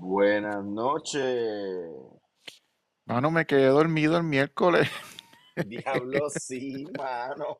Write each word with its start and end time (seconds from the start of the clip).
Buenas 0.00 0.64
noches. 0.64 1.90
Mano, 3.04 3.30
me 3.30 3.46
quedé 3.46 3.66
dormido 3.66 4.16
el 4.16 4.22
miércoles. 4.22 4.88
Diablo, 5.66 6.28
sí, 6.30 6.86
mano. 6.96 7.58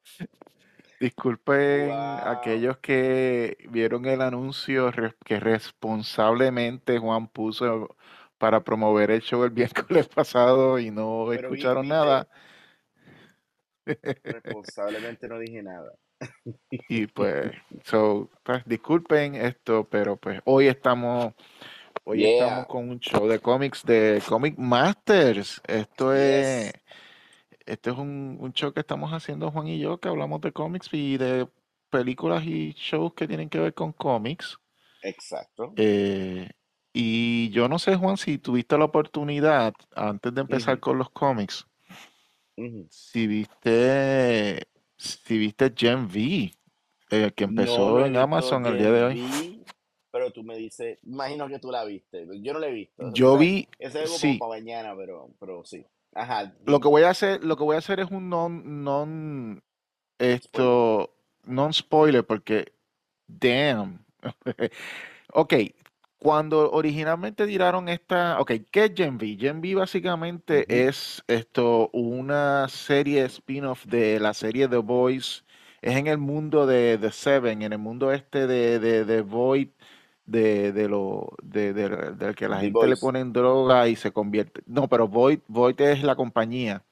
Disculpen 1.01 1.89
Wow. 1.89 2.29
aquellos 2.29 2.79
que 2.79 3.57
vieron 3.71 4.07
el 4.07 4.21
anuncio 4.23 4.91
que 5.25 5.41
responsablemente 5.41 6.99
Juan 6.99 7.29
puso 7.29 7.97
para 8.39 8.63
promover 8.63 9.11
el 9.11 9.21
show 9.23 9.43
el 9.45 9.53
miércoles 9.99 10.09
pasado 10.09 10.79
y 10.79 10.91
no 10.91 11.27
Pero 11.29 11.51
vi- 11.51 11.55
escucharon 11.57 11.89
nada. 11.89 12.29
responsablemente 14.25 15.29
no 15.29 15.39
dije 15.39 15.63
nada. 15.63 15.93
Y 16.71 17.07
pues, 17.07 17.51
so, 17.85 18.29
pues, 18.43 18.63
disculpen 18.67 19.35
esto, 19.35 19.85
pero 19.89 20.17
pues 20.17 20.41
hoy 20.45 20.67
estamos, 20.69 21.33
hoy 22.09 22.21
Yeah. 22.21 22.45
estamos 22.47 22.67
con 22.67 22.89
un 22.89 23.01
show 23.01 23.29
de 23.29 23.39
cómics 23.39 23.85
de 23.85 24.23
Comic 24.27 24.57
Masters. 24.59 25.61
Esto 25.67 26.15
es, 26.15 26.73
Yes. 26.73 26.83
este 27.67 27.91
es 27.91 27.97
un, 27.99 28.39
un 28.41 28.53
show 28.55 28.73
que 28.73 28.81
estamos 28.81 29.13
haciendo 29.13 29.51
Juan 29.51 29.69
y 29.69 29.79
yo, 29.79 29.99
que 29.99 30.09
hablamos 30.09 30.41
de 30.41 30.53
cómics 30.53 30.89
y 30.93 31.19
de 31.19 31.47
películas 31.91 32.45
y 32.45 32.73
shows 32.73 33.13
que 33.15 33.29
tienen 33.29 33.51
que 33.51 33.59
ver 33.59 33.75
con 33.75 33.93
cómics. 33.93 34.59
Exacto. 35.03 35.75
Eh, 35.77 36.49
y 36.95 37.51
yo 37.51 37.69
no 37.69 37.79
sé, 37.79 37.95
Juan, 37.97 38.17
si 38.17 38.39
tuviste 38.39 38.79
la 38.79 38.87
oportunidad, 38.87 39.75
antes 39.95 40.35
de 40.35 40.41
empezar 40.41 40.81
con 40.81 40.97
los 40.97 41.11
cómics, 41.11 41.67
si 42.91 43.27
viste, 43.27 44.67
si 44.97 45.39
viste 45.39 45.73
Gen 45.77 46.07
V, 46.07 46.51
eh, 47.11 47.33
que 47.37 47.45
empezó 47.45 48.05
en 48.05 48.17
Amazon 48.17 48.65
el 48.67 48.79
día 48.79 48.91
de 48.91 49.05
hoy. 49.05 49.21
V, 49.21 49.65
pero 50.11 50.31
tú 50.31 50.43
me 50.43 50.57
dices, 50.57 50.99
imagino 51.03 51.49
que 51.49 51.59
tú 51.59 51.71
la 51.71 51.85
viste. 51.85 52.27
Yo 52.41 52.53
no 52.53 52.59
la 52.59 52.69
he 52.69 52.73
visto. 52.73 53.13
Yo 53.13 53.37
vi, 53.37 53.69
ese 53.79 54.03
es 54.03 54.05
algo 54.05 54.09
como 54.09 54.19
sí, 54.19 54.39
para 54.39 54.51
mañana, 54.51 54.95
pero, 54.97 55.31
pero 55.39 55.65
sí. 55.65 55.85
Ajá, 56.15 56.55
lo 56.65 56.81
que 56.81 56.89
voy 56.89 57.03
a 57.03 57.11
hacer, 57.11 57.45
lo 57.45 57.57
que 57.57 57.65
voy 57.65 57.77
a 57.77 57.81
hacer 57.81 58.01
es 58.01 58.11
un 58.11 58.29
non, 58.29 58.85
non, 58.85 59.63
esto, 60.19 61.15
non 61.45 61.73
spoiler, 61.73 62.25
porque, 62.25 62.73
damn. 63.27 64.05
Ok, 65.35 65.55
cuando 66.19 66.71
originalmente 66.73 67.47
tiraron 67.47 67.89
esta, 67.89 68.41
ok, 68.41 68.53
¿qué 68.71 68.87
es 68.87 68.93
Gen 68.97 69.17
V? 69.17 69.37
Gen 69.39 69.59
V 69.61 69.75
básicamente 69.75 70.65
es 70.87 71.23
esto, 71.29 71.91
una 71.93 72.67
serie 72.69 73.25
spin-off 73.27 73.85
de 73.87 74.19
la 74.19 74.35
serie 74.35 74.69
The 74.69 74.79
Boys. 74.79 75.45
Es 75.81 75.97
en 75.97 76.09
el 76.09 76.19
mundo 76.19 76.67
de 76.67 76.99
The 76.99 77.13
Seven, 77.13 77.63
en 77.63 77.73
el 77.73 77.79
mundo 77.79 78.11
este 78.13 78.47
de, 78.47 78.79
de, 78.81 79.05
de 79.05 79.21
Void, 79.23 79.69
de, 80.29 80.73
de 80.73 80.89
lo, 80.89 81.33
de, 81.43 81.73
de, 81.75 81.89
de 82.13 82.35
que 82.35 82.49
la 82.49 82.61
The 82.61 82.63
gente 82.63 82.89
le 82.89 82.97
Boys. 82.97 82.99
pone 82.99 83.21
en 83.21 83.33
droga 83.33 83.89
y 83.89 83.97
se 83.97 84.13
convierte. 84.13 84.63
No, 84.67 84.89
pero 84.89 85.09
Void, 85.09 85.41
Void 85.49 85.81
es 85.81 86.03
la 86.03 86.17
compañía 86.17 86.85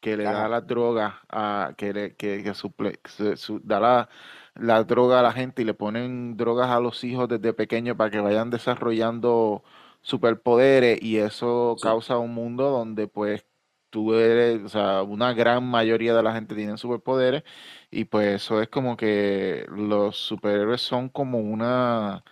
que 0.00 0.16
le 0.16 0.28
da 0.28 0.48
Ajá. 0.48 0.50
las 0.50 0.66
drogas 0.66 1.14
a, 1.30 1.74
que 1.78 1.92
le, 1.94 2.16
que, 2.16 2.42
que 2.44 2.52
suple- 2.54 3.00
su- 3.36 3.60
da 3.64 3.80
la, 3.80 4.08
la 4.54 4.84
droga 4.84 5.20
a 5.20 5.22
la 5.22 5.32
gente 5.32 5.62
y 5.62 5.64
le 5.66 5.74
ponen 5.74 6.36
drogas 6.36 6.70
a 6.70 6.80
los 6.80 7.04
hijos 7.04 7.28
desde 7.28 7.54
pequeños 7.54 7.96
para 7.96 8.10
que 8.10 8.20
vayan 8.20 8.50
desarrollando 8.50 9.64
superpoderes 10.02 11.00
y 11.02 11.18
eso 11.18 11.78
Sí. 11.82 11.82
causa 11.82 12.18
un 12.18 12.34
mundo 12.34 12.70
donde 12.70 13.08
pues 13.08 13.46
tú 13.90 14.14
eres, 14.14 14.62
o 14.64 14.68
sea, 14.68 15.02
una 15.02 15.32
gran 15.34 15.64
mayoría 15.68 16.14
de 16.14 16.22
la 16.22 16.34
gente 16.34 16.54
tiene 16.54 16.76
superpoderes 16.78 17.44
y 17.90 18.04
pues 18.04 18.42
eso 18.42 18.60
es 18.62 18.68
como 18.68 18.96
que 18.96 19.66
los 19.70 20.16
superhéroes 20.16 20.80
son 20.82 21.08
como 21.08 21.38
una, 21.40 22.24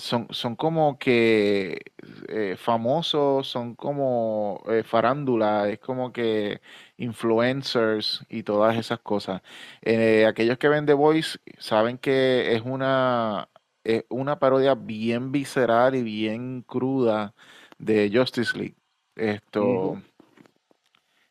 son, 0.00 0.26
son 0.30 0.56
como 0.56 0.98
que 0.98 1.82
eh, 2.28 2.56
famosos, 2.58 3.48
son 3.48 3.74
como 3.74 4.62
eh, 4.68 4.82
farándula, 4.82 5.68
es 5.68 5.78
como 5.78 6.12
que 6.12 6.60
influencers 6.96 8.24
y 8.28 8.42
todas 8.42 8.76
esas 8.76 9.00
cosas. 9.00 9.42
Eh, 9.82 10.26
aquellos 10.26 10.58
que 10.58 10.68
ven 10.68 10.86
The 10.86 10.94
Voice 10.94 11.38
saben 11.58 11.98
que 11.98 12.54
es 12.54 12.62
una, 12.64 13.48
es 13.84 14.04
una 14.08 14.38
parodia 14.38 14.74
bien 14.74 15.32
visceral 15.32 15.94
y 15.94 16.02
bien 16.02 16.62
cruda 16.62 17.34
de 17.78 18.10
Justice 18.12 18.56
League. 18.56 18.76
Esto, 19.16 20.00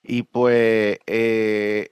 y 0.03 0.23
pues 0.23 0.99
eh, 1.07 1.91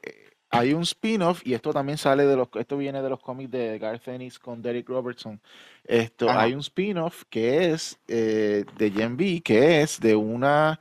hay 0.50 0.74
un 0.74 0.84
spin-off, 0.84 1.42
y 1.46 1.54
esto 1.54 1.74
también 1.74 1.98
sale 1.98 2.26
de 2.26 2.36
los, 2.36 2.48
esto 2.56 2.78
viene 2.78 3.02
de 3.02 3.10
los 3.10 3.20
cómics 3.20 3.52
de 3.52 3.80
Garth 3.80 4.08
Ennis 4.08 4.40
con 4.40 4.62
Derek 4.62 4.88
Robertson. 4.88 5.42
Esto, 5.84 6.30
hay 6.30 6.54
un 6.54 6.62
spin-off 6.62 7.24
que 7.30 7.72
es 7.72 8.00
eh, 8.08 8.66
de 8.78 8.92
Gen 8.92 9.16
V, 9.16 9.42
que 9.42 9.82
es 9.82 10.00
de 10.00 10.16
una, 10.16 10.80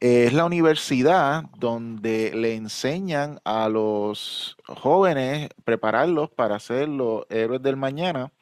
eh, 0.00 0.24
es 0.26 0.32
la 0.32 0.44
universidad 0.44 1.44
donde 1.58 2.32
le 2.34 2.54
enseñan 2.54 3.40
a 3.44 3.68
los 3.68 4.56
jóvenes, 4.66 5.48
prepararlos 5.64 6.30
para 6.30 6.58
ser 6.58 6.88
los 6.88 7.24
héroes 7.30 7.62
del 7.62 7.76
mañana. 7.76 8.32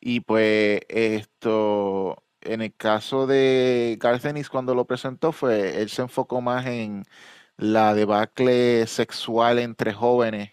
Y 0.00 0.20
pues 0.20 0.80
esto, 0.88 2.22
en 2.40 2.62
el 2.62 2.74
caso 2.74 3.26
de 3.26 3.96
Garth 4.00 4.24
Ennis 4.24 4.48
cuando 4.48 4.74
lo 4.74 4.84
presentó, 4.84 5.32
fue, 5.32 5.82
él 5.82 5.90
se 5.90 6.02
enfocó 6.02 6.40
más 6.40 6.64
en 6.66 7.04
la 7.56 7.94
debacle 7.94 8.86
sexual 8.86 9.58
entre 9.58 9.92
jóvenes 9.92 10.52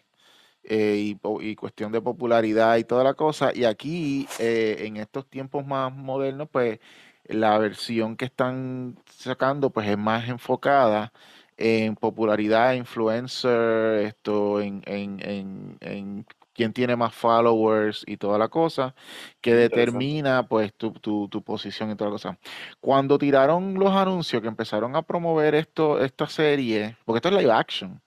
eh, 0.64 1.16
y, 1.42 1.56
cuestión 1.56 1.92
de 1.92 2.02
popularidad 2.02 2.78
y 2.78 2.84
toda 2.86 3.04
la 3.04 3.14
cosa. 3.16 3.52
Y 3.54 3.66
aquí, 3.66 4.28
eh, 4.40 4.78
en 4.88 4.98
estos 4.98 5.28
tiempos 5.30 5.66
más 5.66 5.94
modernos, 5.94 6.50
pues 6.52 6.80
la 7.26 7.58
versión 7.58 8.16
que 8.18 8.26
están 8.26 8.98
sacando, 9.10 9.70
pues 9.72 9.88
es 9.90 9.98
más 9.98 10.28
enfocada 10.30 11.14
en 11.58 11.96
popularidad, 11.96 12.74
influencer, 12.74 14.00
esto, 14.06 14.62
en, 14.62 14.82
en, 14.86 15.20
en, 15.22 15.78
en 15.82 16.26
quién 16.54 16.74
tiene 16.74 16.96
más 16.96 17.14
followers 17.14 18.04
y 18.08 18.18
toda 18.18 18.38
la 18.38 18.50
cosa, 18.50 18.96
que 19.42 19.54
determina 19.56 20.48
pues 20.48 20.74
tu, 20.74 20.92
tu, 20.94 21.28
tu 21.30 21.44
posición 21.44 21.92
y 21.92 21.96
toda 21.96 22.10
la 22.12 22.16
cosa. 22.16 22.38
Cuando 22.80 23.18
tiraron 23.18 23.76
los 23.76 23.92
anuncios 23.92 24.42
que 24.42 24.48
empezaron 24.48 24.96
a 24.96 25.02
promover 25.04 25.56
esto, 25.56 26.00
esta 26.04 26.28
serie, 26.28 26.98
porque 27.06 27.18
esto 27.20 27.30
es 27.30 27.36
live 27.36 27.52
action, 27.52 28.02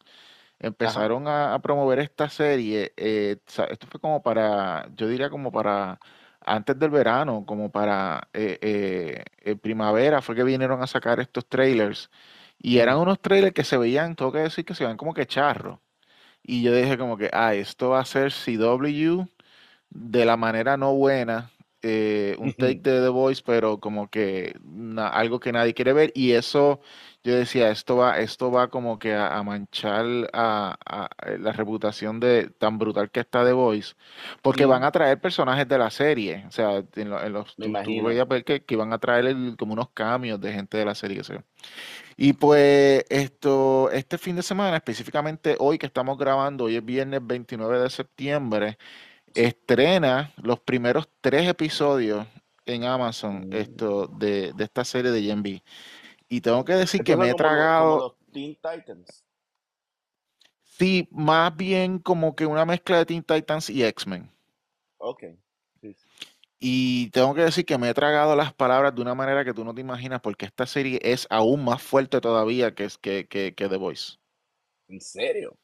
empezaron 0.58 1.28
a, 1.28 1.54
a 1.54 1.58
promover 1.60 1.98
esta 2.00 2.28
serie, 2.28 2.92
eh, 2.96 3.38
esto 3.46 3.86
fue 3.88 4.00
como 4.00 4.22
para, 4.22 4.88
yo 4.96 5.08
diría 5.08 5.30
como 5.30 5.52
para 5.52 5.98
antes 6.46 6.78
del 6.78 6.90
verano, 6.90 7.44
como 7.46 7.70
para 7.70 8.28
eh, 8.32 9.24
eh, 9.44 9.56
primavera, 9.56 10.22
fue 10.22 10.36
que 10.36 10.44
vinieron 10.44 10.82
a 10.82 10.86
sacar 10.86 11.20
estos 11.20 11.46
trailers. 11.46 12.10
Y 12.58 12.78
eran 12.78 12.98
unos 12.98 13.20
trailers 13.20 13.52
que 13.54 13.64
se 13.64 13.76
veían, 13.76 14.16
tengo 14.16 14.32
que 14.32 14.38
decir 14.40 14.64
que 14.64 14.74
se 14.74 14.84
veían 14.84 14.96
como 14.96 15.12
que 15.14 15.26
charros. 15.26 15.78
Y 16.46 16.62
yo 16.62 16.74
dije 16.74 16.98
como 16.98 17.16
que, 17.18 17.30
ah, 17.32 17.54
esto 17.54 17.90
va 17.90 18.00
a 18.00 18.04
ser 18.04 18.32
CW 18.32 19.26
de 19.90 20.24
la 20.24 20.36
manera 20.36 20.76
no 20.76 20.94
buena, 20.94 21.50
eh, 21.82 22.36
un 22.38 22.54
take 22.54 22.80
de 22.82 23.00
The 23.02 23.08
Voice, 23.08 23.42
pero 23.44 23.80
como 23.80 24.10
que 24.10 24.54
na- 24.64 25.08
algo 25.08 25.40
que 25.40 25.52
nadie 25.52 25.74
quiere 25.74 25.92
ver. 25.92 26.12
Y 26.14 26.32
eso, 26.32 26.80
yo 27.24 27.34
decía, 27.36 27.70
esto 27.70 27.96
va, 27.96 28.18
esto 28.20 28.50
va 28.50 28.68
como 28.70 28.98
que 28.98 29.14
a, 29.14 29.36
a 29.36 29.42
manchar 29.42 30.04
a, 30.32 30.76
a- 30.84 31.06
a 31.18 31.30
la 31.38 31.52
reputación 31.52 32.20
de 32.20 32.50
tan 32.58 32.78
brutal 32.78 33.10
que 33.10 33.20
está 33.20 33.44
The 33.44 33.52
Voice, 33.52 33.94
porque 34.42 34.66
van 34.66 34.84
a 34.84 34.90
traer 34.92 35.20
personajes 35.20 35.68
de 35.68 35.78
la 35.78 35.90
serie. 35.90 36.44
O 36.48 36.50
sea, 36.52 36.82
en, 36.94 37.10
lo- 37.10 37.22
en 37.22 37.32
los, 37.32 37.58
tú, 37.82 38.02
veías 38.02 38.26
ver 38.28 38.44
que, 38.44 38.64
que 38.64 38.74
iban 38.74 38.92
a 38.92 38.98
traer 38.98 39.26
el- 39.26 39.56
como 39.58 39.72
unos 39.74 39.90
cambios 39.90 40.40
de 40.40 40.52
gente 40.52 40.76
de 40.78 40.84
la 40.84 40.94
serie. 40.94 41.22
sé 41.24 41.34
yo. 41.34 41.40
Y 42.16 42.32
pues 42.32 43.04
esto, 43.10 43.90
este 43.90 44.16
fin 44.18 44.36
de 44.36 44.42
semana, 44.42 44.76
específicamente 44.76 45.56
hoy 45.58 45.78
que 45.78 45.86
estamos 45.86 46.16
grabando, 46.16 46.64
hoy 46.64 46.76
es 46.76 46.84
viernes 46.84 47.20
29 47.22 47.78
de 47.78 47.90
septiembre, 47.90 48.78
estrena 49.34 50.32
los 50.42 50.60
primeros 50.60 51.08
tres 51.20 51.46
episodios 51.48 52.26
en 52.64 52.84
Amazon 52.84 53.48
Mm. 53.48 53.52
esto 53.52 54.06
de, 54.06 54.52
de 54.54 54.64
esta 54.64 54.84
serie 54.84 55.10
de 55.10 55.22
Gen. 55.22 55.42
Y 56.28 56.40
tengo 56.40 56.64
que 56.64 56.72
decir 56.74 57.04
que 57.04 57.16
me 57.16 57.30
he 57.30 57.34
tragado, 57.34 57.98
los 57.98 58.32
Teen 58.32 58.54
Titans. 58.56 59.24
sí, 60.62 61.08
más 61.10 61.54
bien 61.56 61.98
como 61.98 62.34
que 62.34 62.46
una 62.46 62.64
mezcla 62.64 62.98
de 62.98 63.06
Teen 63.06 63.22
Titans 63.22 63.70
y 63.70 63.84
X-Men. 63.84 64.30
Ok. 64.98 65.24
Y 66.68 67.10
tengo 67.10 67.32
que 67.34 67.42
decir 67.42 67.64
que 67.64 67.78
me 67.78 67.88
he 67.88 67.94
tragado 67.94 68.34
las 68.34 68.52
palabras 68.52 68.92
de 68.94 69.00
una 69.00 69.14
manera 69.14 69.44
que 69.44 69.54
tú 69.54 69.64
no 69.64 69.72
te 69.74 69.80
imaginas, 69.82 70.20
porque 70.20 70.46
esta 70.46 70.66
serie 70.66 70.98
es 71.02 71.26
aún 71.30 71.64
más 71.64 71.80
fuerte 71.82 72.20
todavía 72.20 72.74
que, 72.74 72.88
que, 73.00 73.28
que, 73.28 73.54
que 73.54 73.68
The 73.68 73.76
Voice. 73.76 74.14
¿En 74.88 75.00
serio? 75.00 75.56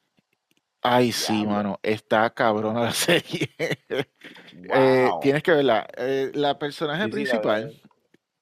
Ay, 0.85 1.13
sí, 1.13 1.47
mano, 1.47 1.79
está 1.83 2.29
cabrona 2.35 2.81
la 2.83 2.93
serie. 2.93 3.51
Eh, 4.75 5.13
Wow. 5.13 5.21
tienes 5.21 5.43
que 5.43 5.53
verla. 5.53 5.87
Eh, 5.97 6.31
la 6.35 6.59
personaje 6.59 7.03
Sí, 7.05 7.13
sí, 7.13 7.19
principal. 7.19 7.81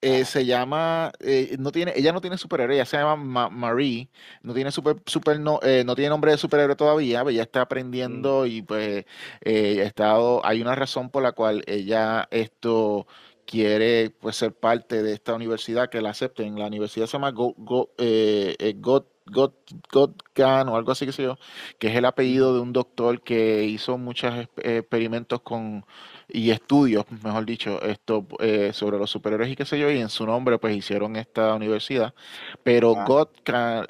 Eh, 0.03 0.25
se 0.25 0.47
llama, 0.47 1.13
eh, 1.21 1.57
no 1.59 1.73
tiene, 1.73 1.93
ella 1.97 2.13
no 2.13 2.21
tiene 2.21 2.39
superhéroe, 2.39 2.75
ella 2.77 2.87
se 2.87 2.97
llama 2.97 3.17
Ma- 3.17 3.51
Marie, 3.51 4.09
no 4.43 4.55
tiene 4.55 4.71
super, 4.73 4.97
super 5.07 5.39
no, 5.41 5.59
eh, 5.63 5.85
no 5.85 5.95
tiene 5.95 6.11
nombre 6.11 6.31
de 6.33 6.39
superhéroe 6.39 6.77
todavía, 6.77 7.21
pero 7.21 7.31
ella 7.31 7.43
está 7.43 7.61
Mm. 7.61 7.63
aprendiendo 7.63 8.47
y 8.47 8.63
pues 8.63 9.05
eh, 9.43 9.81
ha 9.83 9.85
estado, 9.85 10.45
hay 10.45 10.61
una 10.63 10.75
razón 10.75 11.11
por 11.11 11.23
la 11.23 11.33
cual 11.33 11.63
ella 11.67 12.29
esto 12.31 13.07
quiere 13.47 14.11
pues 14.11 14.37
ser 14.37 14.55
parte 14.55 15.03
de 15.03 15.13
esta 15.13 15.35
universidad 15.35 15.91
que 15.91 16.01
la 16.01 16.11
acepten. 16.11 16.59
La 16.59 16.67
universidad 16.67 17.07
se 17.07 17.13
llama 17.15 17.31
Go, 17.33 17.55
Go, 17.59 17.91
eh, 17.99 18.55
eh, 18.59 18.75
God, 18.79 19.05
God, 19.27 19.53
Godgan 19.93 20.69
o 20.69 20.77
algo 20.77 20.93
así 20.93 21.07
que 21.07 21.13
sé 21.13 21.23
yo, 21.25 21.39
que 21.79 21.89
es 21.89 21.97
el 21.97 22.05
apellido 22.05 22.55
de 22.55 22.61
un 22.61 22.73
doctor 22.73 23.23
que 23.23 23.65
hizo 23.65 23.99
muchos 23.99 24.33
experimentos 24.57 25.41
con 25.43 25.85
y 26.33 26.51
estudios, 26.51 27.05
mejor 27.25 27.45
dicho, 27.47 27.81
esto 27.83 28.27
eh, 28.41 28.73
sobre 28.73 28.99
los 28.99 29.11
superiores 29.11 29.49
y 29.51 29.57
qué 29.57 29.65
sé 29.65 29.79
yo, 29.79 29.91
y 29.91 30.01
en 30.01 30.09
su 30.11 30.27
nombre 30.27 30.59
pues 30.59 30.77
hicieron 30.77 31.17
esta 31.17 31.55
universidad, 31.55 32.15
pero 32.63 32.95
Ah, 32.95 32.97
God 32.97 33.29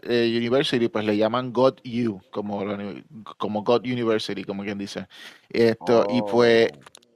eh, 0.03 0.35
University 0.37 0.89
pues 0.89 1.05
le 1.05 1.17
llaman 1.17 1.53
God 1.53 1.75
U, 2.09 2.21
como, 2.31 2.63
como 3.39 3.63
God 3.63 3.83
University, 3.85 4.45
como 4.45 4.63
quien 4.65 4.79
dice. 4.79 5.07
Esto, 5.51 6.05
y 6.09 6.23
pues 6.23 6.71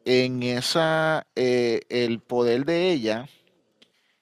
en 0.05 0.43
esa, 0.43 1.27
eh, 1.35 1.81
el 1.89 2.21
poder 2.21 2.65
de 2.65 2.93
ella 2.93 3.27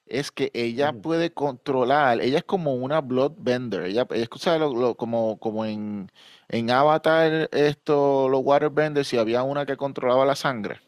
es 0.06 0.31
que 0.31 0.50
ella 0.55 0.93
ujú, 0.93 1.00
puede 1.00 1.32
controlar, 1.32 2.20
ella 2.20 2.38
es 2.38 2.44
como 2.44 2.75
una 2.75 3.00
bloodbender, 3.00 3.84
ella, 3.84 4.06
ella 4.10 4.25
es 4.31 4.40
¿sabes 4.40 4.60
lo- 4.60 4.75
lo- 4.75 4.94
como, 4.96 5.38
como 5.38 5.64
en, 5.64 6.10
en 6.48 6.70
Avatar, 6.70 7.48
esto, 7.52 8.28
los 8.28 8.43
waterbenders, 8.44 9.08
si 9.08 9.16
había 9.19 9.43
una 9.43 9.64
que 9.66 9.76
controlaba 9.76 10.25
la 10.26 10.37
sangre. 10.37 10.81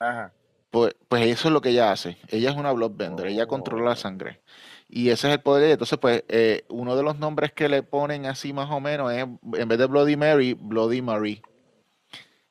Ajá. 0.00 0.32
Pues, 0.70 0.94
pues 1.08 1.26
eso 1.26 1.48
es 1.48 1.52
lo 1.54 1.60
que 1.60 1.70
ella 1.70 1.90
hace. 1.92 2.18
Ella 2.28 2.50
es 2.50 2.56
una 2.56 2.72
bloodbender, 2.72 3.26
ella 3.26 3.46
controla 3.46 3.84
la 3.90 3.96
Oh. 3.96 3.96
sangre. 3.96 4.40
Y 4.88 5.10
ese 5.10 5.28
es 5.28 5.34
el 5.34 5.42
poder 5.42 5.62
de 5.62 5.66
ella. 5.68 5.74
Entonces, 5.74 5.98
pues, 5.98 6.24
eh, 6.28 6.64
uno 6.68 6.96
de 6.96 7.02
los 7.02 7.18
nombres 7.18 7.52
que 7.52 7.68
le 7.68 7.82
ponen 7.82 8.26
así 8.26 8.52
más 8.52 8.70
o 8.70 8.80
menos 8.80 9.12
es, 9.12 9.24
en 9.24 9.68
vez 9.68 9.78
de 9.78 9.86
Bloody 9.86 10.16
Mary, 10.16 10.54
Bloody 10.54 11.02
Marie. 11.02 11.42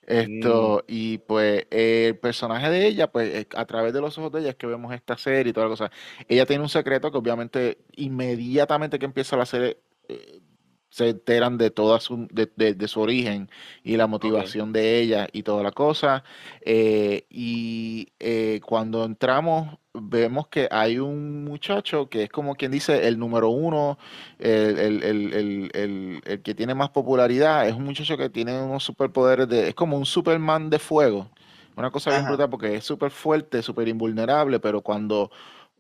Mm, 0.07 0.74
Esto, 0.74 0.84
y 0.88 1.19
pues 1.19 1.68
el 1.69 2.18
personaje 2.18 2.69
de 2.69 2.88
ella, 2.88 3.12
pues 3.12 3.30
eh, 3.34 3.48
a 3.56 3.66
través 3.66 3.94
de 3.94 4.02
los 4.02 4.18
ojos 4.18 4.31
de 4.31 4.40
ella 4.40 4.50
es 4.52 4.56
que 4.56 4.66
vemos 4.68 4.92
esta 4.94 5.18
serie 5.18 5.52
y 5.52 5.54
toda 5.54 5.68
la 5.68 5.69
cosa. 5.72 5.92
Ella 6.28 6.45
tiene 6.48 6.63
un 6.63 6.69
secreto 6.69 7.12
que 7.12 7.18
obviamente 7.19 7.78
inmediatamente 7.95 8.98
que 8.98 9.06
empieza 9.06 9.38
la 9.38 9.45
serie 9.45 9.78
eh, 10.07 10.40
se 10.89 11.09
enteran 11.09 11.57
de 11.57 11.69
toda 11.71 12.00
su, 12.00 12.27
de, 12.31 12.51
de- 12.56 12.74
de 12.74 12.88
su 12.88 13.00
origen 13.01 13.50
y 13.83 13.97
la 13.97 14.07
motivación 14.07 14.74
de 14.74 15.00
ella 15.00 15.27
y 15.31 15.44
toda 15.44 15.63
la 15.63 15.71
cosa. 15.71 16.24
Eh, 16.62 17.25
y 17.30 18.09
eh, 18.19 18.59
cuando 18.65 19.06
entramos 19.06 19.77
vemos 19.94 20.47
que 20.47 20.68
hay 20.71 21.00
un 21.00 21.44
muchacho 21.44 22.09
que 22.09 22.24
es 22.24 22.30
como 22.30 22.56
quien 22.56 22.71
dice 22.71 23.07
el 23.07 23.18
número 23.19 23.50
uno 23.50 23.97
el, 24.39 24.80
el- 24.80 25.03
el- 25.33 26.21
el- 26.25 26.41
que 26.41 26.56
tiene 26.56 26.75
más 26.75 26.89
popularidad 26.89 27.68
es 27.68 27.74
un 27.75 27.83
muchacho 27.83 28.18
que 28.18 28.30
tiene 28.30 28.62
unos 28.62 28.83
superpoderes 28.83 29.47
de, 29.50 29.69
es 29.69 29.75
como 29.75 29.97
un 29.97 30.06
Superman 30.06 30.69
de 30.69 30.80
fuego. 30.80 31.30
Una 31.75 31.92
cosa 31.92 32.12
bien 32.12 32.25
brutal 32.25 32.50
porque 32.50 32.75
es 32.75 32.83
súper 32.83 33.09
fuerte, 33.12 33.62
súper 33.62 33.88
invulnerable, 33.88 34.59
pero 34.59 34.81
cuando, 34.81 35.31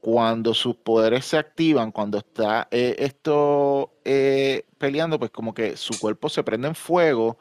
cuando 0.01 0.53
sus 0.53 0.75
poderes 0.75 1.25
se 1.25 1.37
activan, 1.37 1.91
cuando 1.91 2.17
está 2.19 2.67
eh, 2.71 2.95
esto 2.99 3.91
eh, 4.05 4.65
peleando, 4.77 5.19
pues 5.19 5.31
como 5.31 5.53
que 5.53 5.77
su 5.77 5.99
cuerpo 5.99 6.29
se 6.29 6.43
prende 6.43 6.67
en 6.69 6.75
fuego 6.75 7.37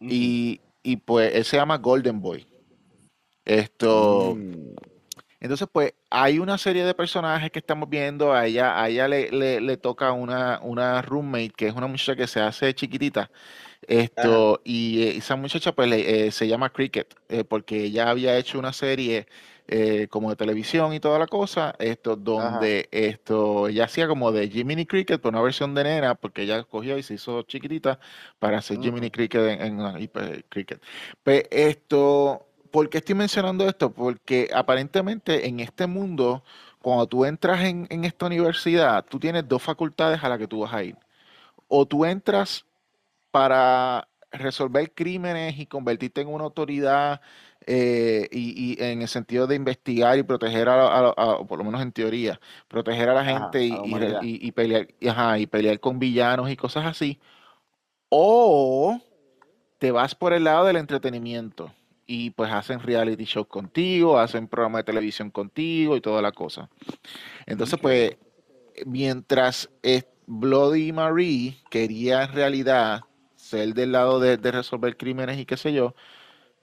y, 0.00 0.60
y 0.82 0.96
pues 0.98 1.34
él 1.34 1.44
se 1.44 1.56
llama 1.56 1.78
Golden 1.78 2.20
Boy. 2.20 2.46
Esto, 3.44 4.34
mm, 4.36 4.74
entonces, 5.40 5.68
pues 5.72 5.94
hay 6.10 6.38
una 6.38 6.58
serie 6.58 6.84
de 6.84 6.94
personajes 6.94 7.50
que 7.50 7.60
estamos 7.60 7.88
viendo. 7.88 8.32
A 8.32 8.46
ella, 8.46 8.82
a 8.82 8.88
ella 8.88 9.08
le, 9.08 9.30
le, 9.30 9.60
le 9.60 9.76
toca 9.76 10.12
una, 10.12 10.60
una 10.62 11.00
roommate 11.02 11.52
que 11.56 11.68
es 11.68 11.74
una 11.74 11.86
muchacha 11.86 12.16
que 12.16 12.26
se 12.26 12.40
hace 12.40 12.74
chiquitita. 12.74 13.30
Ajá. 14.16 14.46
Esto, 14.46 14.60
y 14.64 15.02
eh, 15.02 15.16
esa 15.18 15.36
muchacha 15.36 15.72
pues 15.74 15.88
le- 15.88 16.26
eh, 16.26 16.32
se 16.32 16.48
llama 16.48 16.70
Cricket, 16.72 17.14
porque 17.48 17.84
ella 17.84 18.10
había 18.10 18.36
hecho 18.36 18.58
una 18.58 18.72
serie 18.72 19.26
eh, 19.68 20.08
como 20.08 20.30
de 20.30 20.36
televisión 20.36 20.92
y 20.94 21.00
toda 21.00 21.18
la 21.18 21.26
cosa, 21.26 21.74
esto, 21.78 22.16
Ajá. 22.36 22.72
donde 22.72 22.88
esto, 22.92 23.68
ella 23.68 23.84
hacía 23.84 24.08
como 24.08 24.32
de 24.32 24.48
Jiminy 24.48 24.86
Cricket, 24.86 25.20
pero 25.20 25.30
una 25.30 25.42
versión 25.42 25.74
de 25.74 25.84
nena, 25.84 26.14
porque 26.14 26.42
ella 26.42 26.64
cogió 26.64 26.98
y 26.98 27.02
se 27.02 27.14
hizo 27.14 27.42
chiquitita 27.42 28.00
para 28.38 28.58
hacer 28.58 28.80
Jiminy 28.80 29.10
ujú, 29.10 29.10
Cricket 29.10 29.60
en, 29.60 29.78
Cricket. 30.48 30.82
Pues 31.22 31.44
esto, 31.50 32.46
¿por 32.70 32.88
qué 32.88 32.98
estoy 32.98 33.14
mencionando 33.14 33.68
esto? 33.68 33.92
Porque 33.92 34.48
aparentemente 34.54 35.46
en 35.48 35.60
este 35.60 35.86
mundo, 35.86 36.42
cuando 36.80 37.06
tú 37.06 37.24
entras 37.24 37.62
en, 37.64 37.86
en 37.90 38.04
esta 38.04 38.26
universidad, 38.26 39.04
tú 39.08 39.18
tienes 39.18 39.46
dos 39.48 39.62
facultades 39.62 40.22
a 40.22 40.28
las 40.28 40.38
que 40.38 40.48
tú 40.48 40.60
vas 40.60 40.72
a 40.74 40.82
ir. 40.84 40.96
O 41.68 41.86
tú 41.86 42.04
entras 42.04 42.64
para 43.30 44.08
resolver 44.32 44.92
crímenes 44.94 45.58
y 45.58 45.66
convertirte 45.66 46.20
en 46.22 46.28
una 46.28 46.44
autoridad 46.44 47.20
eh, 47.70 48.26
y, 48.32 48.72
y 48.80 48.82
en 48.82 49.02
el 49.02 49.08
sentido 49.08 49.46
de 49.46 49.54
investigar 49.54 50.16
y 50.18 50.22
proteger 50.22 50.70
a, 50.70 51.10
a- 51.10 51.44
por 51.46 51.58
lo 51.58 51.64
menos 51.64 51.82
en 51.82 51.92
teoría, 51.92 52.40
proteger 52.66 53.10
a 53.10 53.14
la 53.14 53.24
gente 53.24 53.62
y, 53.62 54.50
pelear, 54.52 54.88
y, 54.98 55.08
ajá, 55.08 55.38
y 55.38 55.46
pelear 55.46 55.78
con 55.78 55.98
villanos 55.98 56.50
y 56.50 56.56
cosas 56.56 56.86
así, 56.86 57.20
o 58.08 58.98
te 59.78 59.90
vas 59.90 60.14
por 60.14 60.32
el 60.32 60.44
lado 60.44 60.64
del 60.66 60.76
entretenimiento 60.76 61.72
y 62.06 62.30
pues 62.30 62.50
hacen 62.50 62.80
reality 62.80 63.24
shows 63.24 63.48
contigo, 63.48 64.18
hacen 64.18 64.48
programas 64.48 64.80
de 64.80 64.84
televisión 64.84 65.30
contigo 65.30 65.94
y 65.94 66.00
toda 66.00 66.22
la 66.22 66.32
cosa. 66.32 66.70
Entonces, 67.46 67.78
pues 67.78 68.16
mientras 68.86 69.68
Bloody 70.26 70.92
Marie 70.92 71.56
quería 71.70 72.24
en 72.24 72.32
realidad 72.32 73.02
ser 73.36 73.74
del 73.74 73.92
lado 73.92 74.20
de, 74.20 74.38
de 74.38 74.52
resolver 74.52 74.96
crímenes 74.96 75.38
y 75.38 75.44
qué 75.44 75.56
sé 75.58 75.72
yo, 75.74 75.94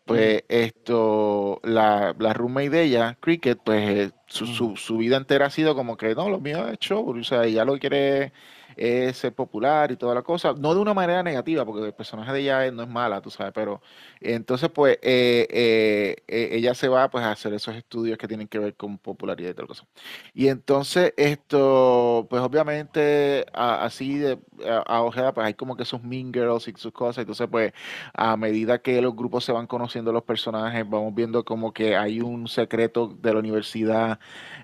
pues 0.06 0.44
esto, 0.50 1.60
la, 1.64 2.16
la 2.20 2.34
roommate 2.34 2.70
de 2.70 2.84
ella, 2.84 3.18
Cricket, 3.22 3.60
pues 3.64 3.90
eh, 4.10 4.12
su, 4.28 4.46
su, 4.48 4.76
su 4.78 4.98
vida 4.98 5.18
entera 5.18 5.48
ha 5.48 5.50
sido 5.50 5.76
como 5.76 5.98
que 5.98 6.16
no, 6.16 6.30
lo 6.30 6.40
mío 6.40 6.68
es 6.68 6.80
show, 6.80 7.08
o 7.10 7.24
sea, 7.24 7.46
ella 7.46 7.66
lo 7.66 7.78
quiere 7.80 8.34
es 8.78 9.18
ser 9.18 9.34
popular 9.34 9.92
y 9.92 9.96
toda 9.98 10.14
la 10.16 10.22
cosa, 10.22 10.54
no 10.54 10.74
de 10.74 10.82
una 10.82 10.94
manera 10.94 11.24
negativa, 11.24 11.64
porque 11.66 11.86
el 11.88 11.94
personaje 11.94 12.34
de 12.34 12.42
ella 12.42 12.72
no 12.72 12.84
es 12.84 12.90
mala, 12.90 13.22
tú 13.22 13.30
sabes, 13.32 13.54
pero 13.54 13.82
entonces 14.20 14.70
pues 14.70 14.98
eh, 15.02 15.48
eh, 15.50 16.16
eh, 16.28 16.50
ella 16.54 16.74
se 16.74 16.88
va 16.90 17.10
pues 17.10 17.24
a 17.24 17.32
hacer 17.32 17.54
esos 17.54 17.76
estudios 17.76 18.18
que 18.18 18.28
tienen 18.28 18.48
que 18.50 18.60
ver 18.60 18.76
con 18.76 18.98
popularidad 18.98 19.52
y 19.52 19.54
tal 19.54 19.68
cosa. 19.68 19.86
Y 20.34 20.48
entonces 20.48 21.14
esto, 21.18 22.28
pues 22.30 22.42
obviamente 22.42 23.46
a- 23.54 23.84
así 23.86 24.18
de 24.18 24.40
a, 24.68 24.78
a 24.80 25.02
ojeda, 25.04 25.34
pues 25.34 25.48
hay 25.48 25.54
como 25.54 25.76
que 25.78 25.86
sus 25.86 26.04
mean 26.04 26.34
girls 26.34 26.68
y 26.68 26.74
sus 26.78 26.92
cosas, 26.92 27.20
entonces 27.22 27.48
pues 27.50 27.74
a 28.14 28.36
medida 28.38 28.80
que 28.82 29.02
los 29.02 29.16
grupos 29.16 29.44
se 29.46 29.52
van 29.52 29.68
conociendo 29.68 30.12
los 30.12 30.24
personajes, 30.24 30.88
vamos 30.90 31.14
viendo 31.16 31.44
como 31.46 31.74
que 31.74 31.96
hay 31.96 32.22
un 32.22 32.48
secreto 32.48 33.08
de 33.08 33.34
la 33.34 33.40
universidad 33.40 34.15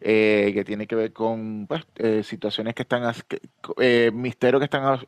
eh, 0.02 0.52
que 0.54 0.64
tiene 0.64 0.88
que 0.88 0.96
ver 0.96 1.14
con 1.14 1.68
pues, 1.68 1.84
eh, 1.96 2.24
situaciones 2.24 2.76
que 2.76 2.84
están, 2.84 3.14
eh, 3.80 4.12
misterios 4.14 4.60
que 4.60 4.66
están 4.66 5.00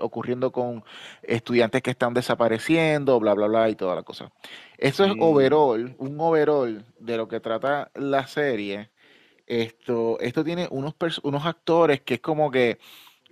ocurriendo 0.00 0.52
con 0.52 0.84
estudiantes 1.22 1.82
que 1.82 1.90
están 1.90 2.14
desapareciendo, 2.14 3.18
bla, 3.18 3.34
bla, 3.34 3.48
bla, 3.48 3.68
y 3.68 3.74
toda 3.74 3.96
la 3.96 4.02
cosa. 4.02 4.30
Eso 4.78 5.04
es 5.04 5.12
overall, 5.18 5.96
un 5.98 6.20
overall 6.20 6.84
de 7.00 7.16
lo 7.16 7.26
que 7.26 7.40
trata 7.40 7.90
la 7.94 8.26
serie. 8.26 8.90
Esto, 9.46 10.18
esto 10.20 10.44
tiene 10.44 10.68
unos, 10.70 10.94
unos 11.22 11.46
actores 11.46 12.00
que 12.00 12.14
es 12.14 12.20
como 12.20 12.50
que 12.50 12.78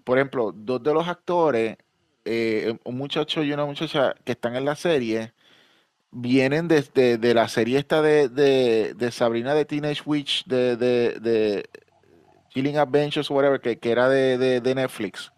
por 0.05 0.19
ejemplo, 0.19 0.53
dos 0.55 0.83
de 0.83 0.95
los 0.95 1.09
actores, 1.09 1.79
eh, 2.25 2.77
un 2.85 2.97
muchacho 2.97 3.43
y 3.43 3.53
una 3.53 3.65
muchacha 3.65 4.15
que 4.25 4.33
están 4.33 4.55
en 4.55 4.67
la 4.67 4.77
serie, 4.77 5.33
vienen 6.15 6.69
desde 6.69 7.19
de, 7.19 7.35
la 7.35 7.49
serie 7.49 7.79
esta 7.79 8.01
de, 8.01 8.29
de, 8.29 8.95
de 8.95 9.11
Sabrina 9.11 9.53
de 9.53 9.65
Teenage 9.65 10.03
Witch, 10.07 10.45
de, 10.47 10.77
de, 10.77 11.19
de 11.21 11.69
Chilling 12.51 12.79
Adventures, 12.79 13.29
whatever, 13.31 13.61
que, 13.61 13.79
que 13.79 13.91
era 13.91 14.09
de, 14.09 14.39
de, 14.39 14.61
de 14.61 14.75
Netflix. 14.75 15.33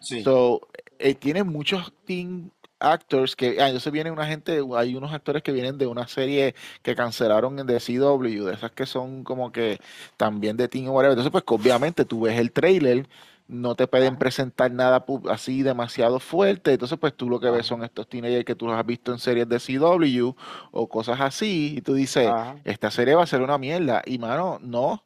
Sí. 0.00 0.22
So, 0.22 0.68
eh, 0.98 1.14
tiene 1.14 1.42
muchos 1.42 1.92
teen 2.04 2.52
actors 2.80 3.34
que, 3.34 3.60
ah, 3.60 3.66
entonces 3.66 3.92
viene 3.92 4.10
una 4.10 4.26
gente, 4.26 4.60
hay 4.76 4.94
unos 4.94 5.12
actores 5.12 5.42
que 5.42 5.52
vienen 5.52 5.78
de 5.78 5.86
una 5.86 6.06
serie 6.06 6.54
que 6.82 6.94
cancelaron 6.94 7.58
en 7.58 7.66
The 7.66 7.78
CW, 7.80 8.44
de 8.44 8.54
esas 8.54 8.70
que 8.72 8.86
son 8.86 9.24
como 9.24 9.50
que 9.50 9.80
también 10.16 10.56
de 10.56 10.68
teen 10.68 10.88
o 10.88 10.92
whatever. 10.92 11.18
Entonces, 11.18 11.32
pues 11.32 11.44
obviamente 11.46 12.04
tú 12.04 12.22
ves 12.22 12.38
el 12.38 12.52
trailer, 12.52 13.08
no 13.48 13.74
te 13.74 13.86
pueden 13.86 14.16
presentar 14.16 14.70
nada 14.70 15.04
así 15.30 15.62
demasiado 15.62 16.20
fuerte, 16.20 16.72
entonces 16.72 16.98
pues 16.98 17.14
tú 17.14 17.28
lo 17.30 17.40
que 17.40 17.50
ves 17.50 17.66
son 17.66 17.82
estos 17.82 18.06
teenagers 18.06 18.44
que 18.44 18.54
tú 18.54 18.66
los 18.66 18.78
has 18.78 18.86
visto 18.86 19.10
en 19.12 19.18
series 19.18 19.48
de 19.48 19.58
CW 19.58 20.34
o 20.70 20.88
cosas 20.88 21.20
así, 21.20 21.76
y 21.78 21.80
tú 21.80 21.94
dices, 21.94 22.26
Ajá. 22.28 22.56
esta 22.64 22.90
serie 22.90 23.14
va 23.14 23.22
a 23.22 23.26
ser 23.26 23.40
una 23.40 23.58
mierda, 23.58 24.02
y 24.04 24.18
mano, 24.18 24.58
no, 24.62 25.02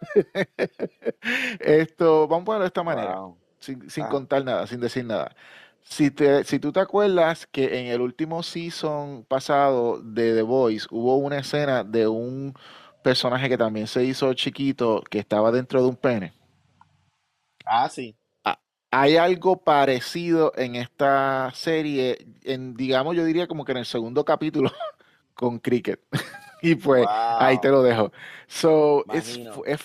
esto, 1.60 2.28
vamos 2.28 2.42
a 2.42 2.44
ponerlo 2.44 2.64
de 2.64 2.68
esta 2.68 2.82
manera, 2.82 3.16
Wow. 3.16 3.36
sin, 3.58 3.90
sin 3.90 4.04
contar 4.06 4.44
nada, 4.44 4.66
sin 4.66 4.80
decir 4.80 5.04
nada. 5.04 5.34
Si, 5.82 6.10
te, 6.10 6.44
si 6.44 6.58
tú 6.58 6.70
te 6.70 6.80
acuerdas 6.80 7.46
que 7.46 7.80
en 7.80 7.86
el 7.86 8.02
último 8.02 8.42
season 8.42 9.24
pasado 9.26 10.00
de 10.02 10.34
The 10.34 10.42
Voice 10.42 10.86
hubo 10.90 11.16
una 11.16 11.38
escena 11.38 11.82
de 11.82 12.06
un 12.06 12.54
personaje 13.02 13.48
que 13.48 13.56
también 13.56 13.86
se 13.86 14.04
hizo 14.04 14.34
chiquito 14.34 15.02
que 15.08 15.18
estaba 15.18 15.50
dentro 15.50 15.80
de 15.80 15.88
un 15.88 15.96
pene. 15.96 16.34
Ah, 17.68 17.88
sí. 17.88 18.16
Ah, 18.44 18.60
Hay 18.90 19.16
algo 19.16 19.62
parecido 19.62 20.52
en 20.56 20.74
esta 20.76 21.50
serie, 21.54 22.26
en, 22.44 22.74
digamos, 22.74 23.16
yo 23.16 23.24
diría 23.24 23.46
como 23.46 23.64
que 23.64 23.72
en 23.72 23.78
el 23.78 23.86
segundo 23.86 24.24
capítulo 24.24 24.70
con 25.34 25.58
Cricket. 25.58 26.00
Y 26.60 26.74
pues 26.74 27.10
ahí 27.36 27.58
te 27.58 27.68
lo 27.70 27.84
dejo. 27.84 28.10
So, 28.48 29.06
es, 29.12 29.40
es, 29.64 29.80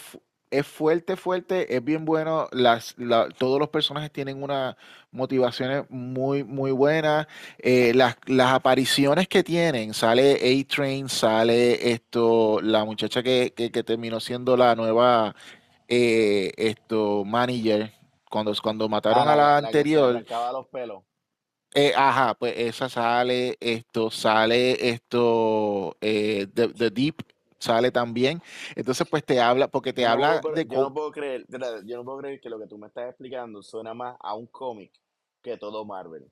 es 0.50 0.66
fuerte, 0.68 1.16
fuerte, 1.18 1.76
es 1.76 1.84
bien 1.84 2.04
bueno. 2.04 2.48
Las, 2.52 2.96
la- 2.98 3.30
todos 3.30 3.60
los 3.60 3.70
personajes 3.70 4.12
tienen 4.12 4.42
unas 4.42 4.76
motivaciones 5.12 5.84
muy, 5.90 6.44
muy 6.44 6.72
buenas. 6.72 7.28
Eh, 7.60 7.94
las, 7.94 8.18
las 8.26 8.54
apariciones 8.54 9.28
que 9.28 9.44
tienen, 9.44 9.94
sale 9.94 10.34
A-Train, 10.62 11.10
sale 11.10 11.92
esto, 11.92 12.60
la 12.62 12.86
muchacha 12.86 13.22
que, 13.22 13.54
que, 13.56 13.72
que 13.72 13.84
terminó 13.84 14.20
siendo 14.20 14.58
la 14.58 14.76
nueva 14.76 15.36
eh, 15.88 16.52
esto, 16.58 17.24
manager. 17.26 17.94
Cuando, 18.30 18.54
cuando 18.62 18.90
Ah, 18.90 18.90
mataron 18.90 19.28
a 19.28 19.36
la, 19.36 19.38
que- 19.38 19.56
la 19.56 19.58
la 19.62 19.74
que 19.74 19.86
se 19.86 19.90
anterior, 19.90 20.26
los 20.52 20.68
pelos. 20.68 21.04
eh, 21.76 21.94
ajá, 21.96 22.36
pues 22.36 22.54
esa 22.58 22.88
sale, 22.90 23.58
esto 23.60 24.12
sale, 24.12 24.90
esto, 24.90 25.96
eh, 26.02 26.48
The, 26.54 26.68
The 26.70 26.90
Deep 26.92 27.16
sale 27.60 27.92
también. 27.92 28.42
Entonces, 28.76 29.08
pues 29.10 29.26
te 29.26 29.40
habla, 29.42 29.68
porque 29.68 29.94
te 29.94 30.06
Yo 30.06 30.10
no 30.10 30.24
puedo, 30.26 30.40
habla 30.40 30.44
de... 30.54 30.68
yo 30.68 30.82
no 30.82 30.94
puedo 30.94 31.12
creer, 31.12 31.46
yo 31.86 31.98
no 31.98 32.04
puedo 32.04 32.18
creer 32.20 32.42
que 32.42 32.50
lo 32.50 32.60
que 32.60 32.68
tú 32.68 32.78
me 32.78 32.88
estás 32.88 33.10
explicando 33.10 33.62
suena 33.62 33.94
más 33.94 34.18
a 34.20 34.36
un 34.36 34.48
cómic 34.48 34.92
que 35.42 35.58
todo 35.58 35.86
Marvel. 35.86 36.30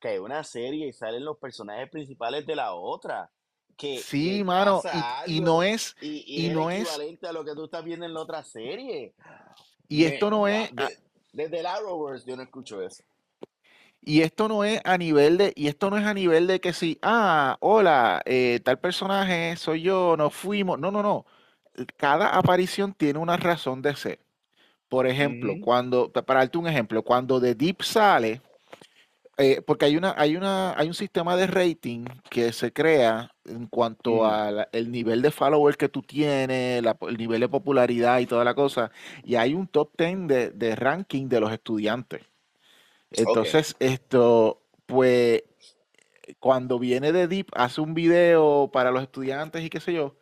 Que 0.00 0.08
hay 0.08 0.18
una 0.18 0.44
serie 0.44 0.88
y 0.88 0.92
salen 0.92 1.24
los 1.24 1.38
personajes 1.38 1.90
principales 1.90 2.46
de 2.46 2.56
la 2.56 2.74
otra. 2.74 3.30
Que, 3.78 4.00
Sí, 4.02 4.38
que 4.38 4.44
mano, 4.44 4.82
y, 5.26 5.40
no 5.40 5.62
es, 5.62 5.96
y, 6.02 6.48
no 6.50 6.70
es, 6.70 6.80
equivalente 6.80 7.26
a 7.28 7.32
lo 7.32 7.44
que 7.44 7.54
tú 7.54 7.64
estás 7.64 7.84
viendo 7.84 8.04
en 8.04 8.12
la 8.12 8.20
otra 8.20 8.42
serie. 8.42 9.14
y 9.88 10.04
esto 10.04 10.30
no 10.30 10.46
es, 10.46 10.74
de- 10.76 10.98
desde 11.32 11.60
el 11.60 11.66
Arrowverse 11.66 12.28
yo 12.28 12.36
no 12.36 12.42
escucho 12.42 12.82
eso. 12.82 13.02
Y 14.00 14.22
esto 14.22 14.48
no 14.48 14.64
es 14.64 14.80
a 14.84 14.96
nivel 14.96 15.36
de, 15.38 15.52
y 15.56 15.68
esto 15.68 15.90
no 15.90 15.98
es 15.98 16.04
a 16.06 16.14
nivel 16.14 16.46
de 16.46 16.60
que 16.60 16.72
si, 16.72 16.98
ah, 17.02 17.56
hola, 17.60 18.22
eh, 18.24 18.60
tal 18.64 18.78
personaje 18.78 19.56
soy 19.56 19.82
yo, 19.82 20.16
nos 20.16 20.34
fuimos. 20.34 20.78
No, 20.78 20.90
no, 20.90 21.02
no. 21.02 21.26
Cada 21.96 22.36
aparición 22.36 22.94
tiene 22.94 23.18
una 23.18 23.36
razón 23.36 23.82
de 23.82 23.94
ser. 23.96 24.20
Por 24.88 25.06
ejemplo, 25.06 25.54
Ujú, 25.54 25.60
cuando, 25.60 26.12
pa- 26.12 26.22
para 26.22 26.40
darte 26.40 26.58
un 26.58 26.68
ejemplo, 26.68 27.02
cuando 27.02 27.40
The 27.40 27.54
Deep 27.54 27.82
sale, 27.82 28.42
eh, 29.38 29.62
porque 29.64 29.86
hay 29.86 29.96
una, 29.96 30.14
hay 30.18 30.36
una, 30.36 30.76
hay 30.78 30.88
un 30.88 30.94
sistema 30.94 31.36
de 31.36 31.46
rating 31.46 32.04
que 32.28 32.52
se 32.52 32.72
crea 32.72 33.32
en 33.44 33.66
cuanto 33.66 34.16
ujú. 34.16 34.24
al 34.24 34.90
nivel 34.90 35.22
de 35.22 35.30
follower 35.30 35.76
que 35.76 35.88
tú 35.88 36.02
tienes, 36.02 36.82
la 36.82 36.96
el 37.08 37.16
nivel 37.16 37.40
de 37.40 37.48
popularidad 37.48 38.18
y 38.18 38.26
toda 38.26 38.44
la 38.44 38.54
cosa, 38.54 38.90
y 39.24 39.36
hay 39.36 39.54
un 39.54 39.68
top 39.68 39.90
10 39.96 40.26
de, 40.26 40.50
de 40.50 40.76
ranking 40.76 41.28
de 41.28 41.40
los 41.40 41.52
estudiantes. 41.52 42.22
Entonces, 43.12 43.74
esto, 43.78 44.60
pues, 44.86 45.44
cuando 46.40 46.78
viene 46.78 47.12
de 47.12 47.26
Deep, 47.26 47.46
hace 47.54 47.80
un 47.80 47.94
video 47.94 48.70
para 48.72 48.90
los 48.90 49.02
estudiantes 49.02 49.64
y 49.64 49.70
qué 49.70 49.80
sé 49.80 49.94
yo, 49.94 50.16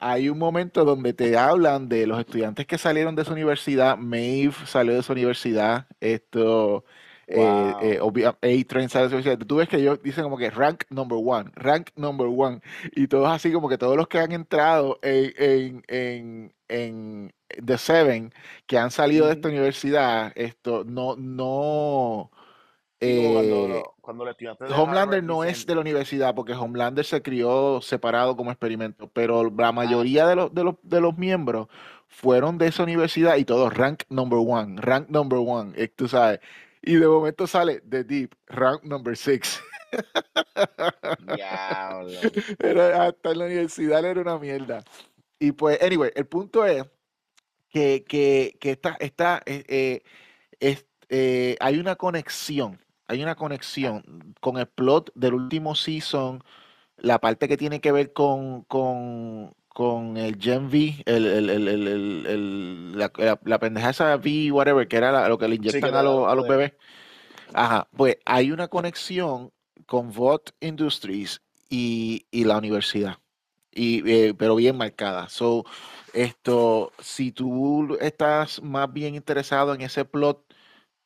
hay 0.00 0.28
un 0.28 0.38
momento 0.38 0.84
donde 0.84 1.12
te 1.12 1.36
hablan 1.36 1.88
de 1.88 2.06
los 2.06 2.18
estudiantes 2.18 2.66
que 2.66 2.78
salieron 2.78 3.16
de 3.16 3.24
su 3.24 3.32
universidad. 3.32 3.96
Maeve 3.96 4.54
salió 4.66 4.94
de 4.94 5.02
su 5.02 5.12
universidad. 5.12 5.86
Esto, 6.00 6.84
eh, 7.26 7.74
eh, 7.82 7.98
Wow. 8.00 8.12
A-Train 8.42 8.86
de 8.86 8.88
su 8.88 8.98
universidad. 8.98 9.38
Tú 9.38 9.56
ves 9.56 9.68
que 9.68 9.78
ellos 9.78 10.02
dicen 10.02 10.24
como 10.24 10.38
que 10.38 10.50
rank 10.50 10.84
number 10.90 11.18
one, 11.22 11.50
rank 11.54 11.90
number 11.96 12.28
one. 12.28 12.60
Y 12.92 13.08
todos 13.08 13.28
así 13.28 13.52
como 13.52 13.68
que 13.68 13.78
todos 13.78 13.96
los 13.96 14.08
que 14.08 14.18
han 14.18 14.32
entrado 14.32 14.98
en, 15.02 15.32
en, 15.38 15.82
en, 15.88 16.54
en 16.68 17.34
The 17.64 17.78
Seven, 17.78 18.32
que 18.66 18.78
han 18.78 18.90
salido 18.90 19.26
de 19.26 19.34
esta 19.34 19.48
universidad, 19.48 20.32
esto 20.36 20.84
no, 20.84 21.16
no. 21.16 22.30
Cuando, 22.98 23.76
eh, 23.76 23.82
cuando 24.00 24.28
estudiantes 24.28 24.68
de 24.68 24.74
Homelander 24.74 25.22
no 25.22 25.44
es 25.44 25.66
de 25.66 25.74
la 25.74 25.82
universidad 25.82 26.34
porque 26.34 26.54
Homelander 26.54 27.04
se 27.04 27.20
crió 27.20 27.80
separado 27.82 28.36
como 28.36 28.50
experimento, 28.50 29.10
pero 29.12 29.50
la 29.50 29.68
ah, 29.68 29.72
mayoría 29.72 30.26
de 30.26 30.34
los, 30.34 30.54
de 30.54 30.64
los, 30.64 30.76
de 30.82 31.00
los 31.02 31.18
miembros 31.18 31.68
fueron 32.08 32.56
de 32.56 32.68
esa 32.68 32.84
universidad 32.84 33.36
y 33.36 33.44
todos 33.44 33.74
rank 33.74 34.04
number 34.08 34.38
one, 34.42 34.80
rank 34.80 35.10
number 35.10 35.38
one, 35.38 35.72
eh, 35.76 35.88
tú 35.88 36.08
sabes. 36.08 36.40
Y 36.86 36.96
de 36.96 37.06
momento 37.06 37.46
sale 37.46 37.82
The 37.82 38.04
Deep, 38.04 38.34
rank 38.48 38.84
number 38.84 39.14
six. 39.16 39.60
diablo. 41.18 42.32
Era, 42.58 43.06
hasta 43.06 43.32
en 43.32 43.38
la 43.38 43.46
universidad 43.46 44.04
era 44.04 44.20
una 44.20 44.38
mierda. 44.38 44.84
Y 45.40 45.52
pues, 45.52 45.82
anyway, 45.82 46.12
el 46.16 46.26
punto 46.26 46.64
es 46.66 46.84
que, 47.70 48.04
que, 48.08 48.56
que 48.60 48.72
esta, 48.72 48.96
esta, 49.00 49.42
eh, 49.46 49.64
eh, 49.68 50.02
es- 50.60 50.86
eh, 51.10 51.56
hay 51.60 51.78
una 51.80 51.96
conexión, 51.96 52.80
hay 53.08 53.22
una 53.22 53.36
Ah, 53.36 53.36
conexión 53.36 54.34
con 54.40 54.58
el 54.58 54.68
plot 54.68 55.12
del 55.16 55.34
último 55.34 55.74
season 55.76 56.42
la 56.98 57.20
parte 57.20 57.48
que 57.48 57.56
tiene 57.58 57.80
que 57.80 57.92
ver 57.92 58.12
con, 58.14 58.64
con, 58.64 59.54
con 59.76 60.16
el 60.16 60.38
Gen 60.40 60.68
V, 60.68 61.02
el, 61.04 61.26
el, 61.26 61.50
el, 61.50 61.68
el, 61.68 61.86
el- 61.86 62.26
el- 62.26 62.98
la, 62.98 63.12
la, 63.18 63.38
la 63.44 63.58
pendeja 63.60 63.90
esa 63.90 64.16
V, 64.16 64.50
whatever, 64.50 64.88
que 64.88 64.96
era 64.96 65.12
la- 65.12 65.28
lo 65.28 65.36
que 65.36 65.46
le 65.48 65.56
sí, 65.56 65.60
que 65.60 65.66
inyectan 65.68 65.94
a, 65.94 66.02
los 66.02 66.26
a 66.32 66.34
los 66.34 66.46
bebés. 66.46 66.72
Ajá, 67.52 67.86
pues 67.94 68.16
hay 68.24 68.52
una 68.52 68.68
conexión 68.68 69.52
con 69.86 70.12
Vought 70.12 70.52
Industries 70.60 71.42
y, 71.68 72.26
y 72.30 72.44
la 72.44 72.56
universidad, 72.56 73.18
y, 73.70 74.08
eh, 74.10 74.34
pero 74.38 74.56
bien 74.56 74.78
marcada. 74.78 75.28
So, 75.28 75.64
esto, 76.14 76.92
si 76.98 77.32
tú 77.32 77.98
estás 78.00 78.62
más 78.62 78.90
bien 78.92 79.14
interesado 79.14 79.74
en 79.74 79.82
ese 79.82 80.06
plot, 80.06 80.42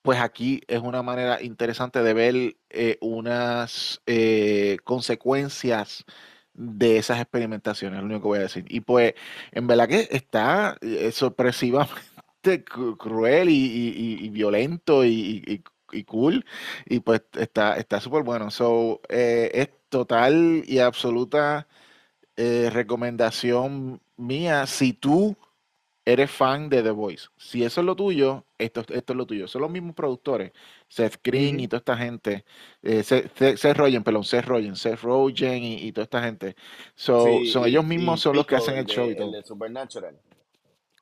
pues 0.02 0.20
aquí 0.20 0.62
es 0.68 0.80
una 0.80 1.02
manera 1.02 1.42
interesante 1.42 2.02
de 2.02 2.14
ver 2.14 2.56
eh, 2.70 2.98
unas 3.00 4.00
eh, 4.06 4.78
consecuencias 4.84 6.04
de 6.60 6.98
esas 6.98 7.20
experimentaciones, 7.20 7.98
es 7.98 8.02
lo 8.02 8.06
único 8.06 8.22
que 8.22 8.28
voy 8.28 8.38
a 8.38 8.42
decir. 8.42 8.64
Y 8.68 8.80
pues, 8.80 9.14
en 9.52 9.66
verdad 9.66 9.88
que 9.88 10.08
está 10.10 10.76
eh, 10.82 11.10
sorpresivamente 11.12 11.94
cru- 12.64 12.96
cruel 12.96 13.48
y, 13.50 13.54
y- 13.54 14.24
y- 14.26 14.28
violento 14.30 15.04
y, 15.04 15.42
y- 15.92 16.04
cool. 16.04 16.44
Y 16.86 17.00
pues 17.00 17.22
está 17.38 17.76
está 17.76 18.00
súper 18.00 18.22
bueno. 18.22 18.50
So, 18.50 19.00
eh, 19.08 19.50
es 19.54 19.68
total 19.88 20.62
y 20.66 20.78
absoluta 20.78 21.66
eh, 22.36 22.70
recomendación 22.72 24.00
mía. 24.16 24.66
Si 24.66 24.92
tú 24.92 25.36
eres 26.04 26.30
fan 26.30 26.68
de 26.68 26.82
The 26.82 26.90
Voice. 26.90 27.28
Si 27.36 27.62
eso 27.62 27.80
es 27.80 27.84
lo 27.86 27.94
tuyo, 27.94 28.44
esto, 28.58 28.80
esto 28.80 29.12
es 29.12 29.16
lo 29.16 29.26
tuyo. 29.26 29.46
Son 29.48 29.62
los 29.62 29.70
mismos 29.70 29.94
productores. 29.94 30.52
Seth 30.88 31.16
Green 31.22 31.60
y 31.60 31.68
toda 31.68 31.78
esta 31.78 31.96
gente. 31.96 32.44
Eh, 32.82 33.02
Seth, 33.02 33.32
Seth- 33.36 33.56
Seth 33.56 33.76
Rogen, 33.76 34.02
perdón, 34.02 34.24
Seth 34.24 34.44
Rogen, 34.46 34.76
Seth 34.76 35.00
Rogen 35.02 35.62
y, 35.62 35.74
y 35.86 35.92
toda 35.92 36.04
esta 36.04 36.22
gente. 36.22 36.56
So, 36.94 37.44
son 37.46 37.66
ellos 37.66 37.84
mismos 37.84 38.20
son 38.20 38.36
los 38.36 38.46
que 38.46 38.56
hacen 38.56 38.76
el 38.76 38.86
show 38.86 39.06
y 39.06 39.10
el 39.10 39.16
todo. 39.16 39.30
de 39.32 39.42
Supernatural. 39.42 40.18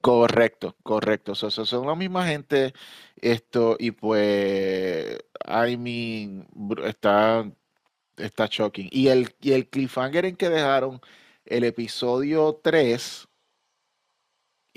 Correcto, 0.01 0.77
correcto. 0.83 1.35
So, 1.35 1.51
so- 1.51 1.67
son 1.67 1.87
la 1.87 1.95
misma 1.95 2.27
gente. 2.27 2.73
Esto, 3.21 3.77
y 3.79 3.91
pues, 3.93 5.19
I 5.47 5.77
mean, 5.77 6.47
está, 6.85 7.51
está 8.17 8.47
shocking. 8.51 8.89
Y 8.93 9.09
el, 9.09 9.35
y 9.41 9.53
el 9.53 9.69
cliffhanger 9.69 10.25
en 10.25 10.37
que 10.37 10.49
dejaron 10.51 11.01
el 11.47 11.65
episodio 11.65 12.61
3 12.63 13.28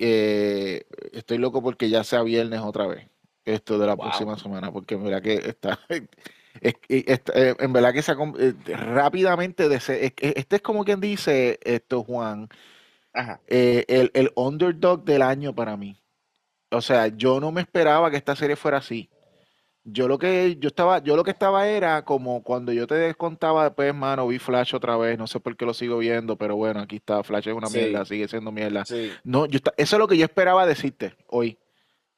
eh, 0.02 0.86
estoy 1.14 1.38
loco 1.38 1.62
porque 1.62 1.90
ya 1.90 2.04
sea 2.04 2.24
viernes 2.24 2.60
otra 2.62 2.88
vez, 2.88 3.08
esto 3.46 3.78
de 3.78 3.88
la 3.88 3.96
Wow. 3.96 4.06
próxima 4.08 4.38
semana, 4.38 4.72
porque 4.72 4.96
en 4.96 5.04
verdad 5.04 5.22
que 5.22 5.36
está, 5.36 5.80
es- 6.62 6.76
es- 6.90 7.04
está- 7.08 7.34
eh, 7.36 7.56
en 7.60 7.72
verdad 7.72 7.94
que 7.94 8.02
se 8.02 8.12
eh, 8.12 8.54
rápidamente, 8.76 9.68
este 9.74 10.56
es 10.56 10.62
como 10.62 10.84
quien 10.84 11.00
dice 11.00 11.60
esto, 11.64 12.04
Juan, 12.04 12.50
Ajá. 13.14 13.40
eh, 13.48 13.86
el, 13.88 14.12
el 14.14 14.32
underdog 14.36 15.04
del 15.04 15.22
año 15.22 15.54
para 15.54 15.78
mí. 15.78 15.98
O 16.72 16.82
sea, 16.82 17.08
yo 17.08 17.40
no 17.40 17.52
me 17.52 17.62
esperaba 17.62 18.10
que 18.10 18.18
esta 18.18 18.36
serie 18.36 18.56
fuera 18.56 18.78
así. 18.78 19.10
Yo 19.84 20.08
lo 20.08 20.20
que 20.20 20.58
yo 20.60 20.68
estaba, 20.68 21.00
yo 21.00 21.16
lo 21.16 21.24
que 21.24 21.32
estaba 21.32 21.68
era 21.68 22.06
como 22.06 22.44
cuando 22.44 22.72
yo 22.72 22.86
te 22.86 23.16
contaba 23.16 23.64
después, 23.66 23.94
mano, 23.96 24.28
vi 24.28 24.38
Flash 24.38 24.76
otra 24.76 24.96
vez, 24.96 25.18
no 25.18 25.26
sé 25.26 25.40
por 25.40 25.58
qué 25.58 25.66
lo 25.66 25.74
sigo 25.74 25.98
viendo, 25.98 26.36
pero 26.38 26.56
bueno, 26.56 26.82
aquí 26.82 26.98
está, 26.98 27.24
Flash 27.24 27.48
es 27.48 27.56
una 27.56 27.68
mierda, 27.70 28.06
Sí, 28.06 28.16
sigue 28.16 28.28
siendo 28.28 28.52
mierda. 28.52 28.86
sí. 28.86 29.12
No, 29.24 29.48
yo 29.48 29.58
esta- 29.58 29.74
eso 29.78 29.96
es 29.96 30.00
lo 30.00 30.08
que 30.08 30.18
yo 30.18 30.26
esperaba 30.26 30.66
decirte 30.68 31.16
hoy. 31.28 31.58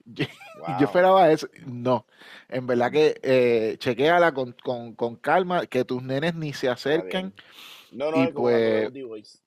Yo, 0.80 0.86
esperaba 0.86 1.32
eso. 1.32 1.48
No, 1.66 2.06
en 2.50 2.68
verdad 2.68 2.92
que 2.92 3.16
eh, 3.24 3.78
chequéala 3.80 4.34
con, 4.34 4.52
con, 4.62 4.96
con 4.96 5.16
calma, 5.16 5.66
que 5.66 5.86
tus 5.86 6.04
nenes 6.04 6.36
ni 6.36 6.52
se 6.52 6.68
Está 6.68 6.74
acerquen. 6.74 7.34
No, 7.92 8.12
no, 8.12 8.18
Y 8.18 8.32
cuando 8.34 8.92
pues, 9.08 9.44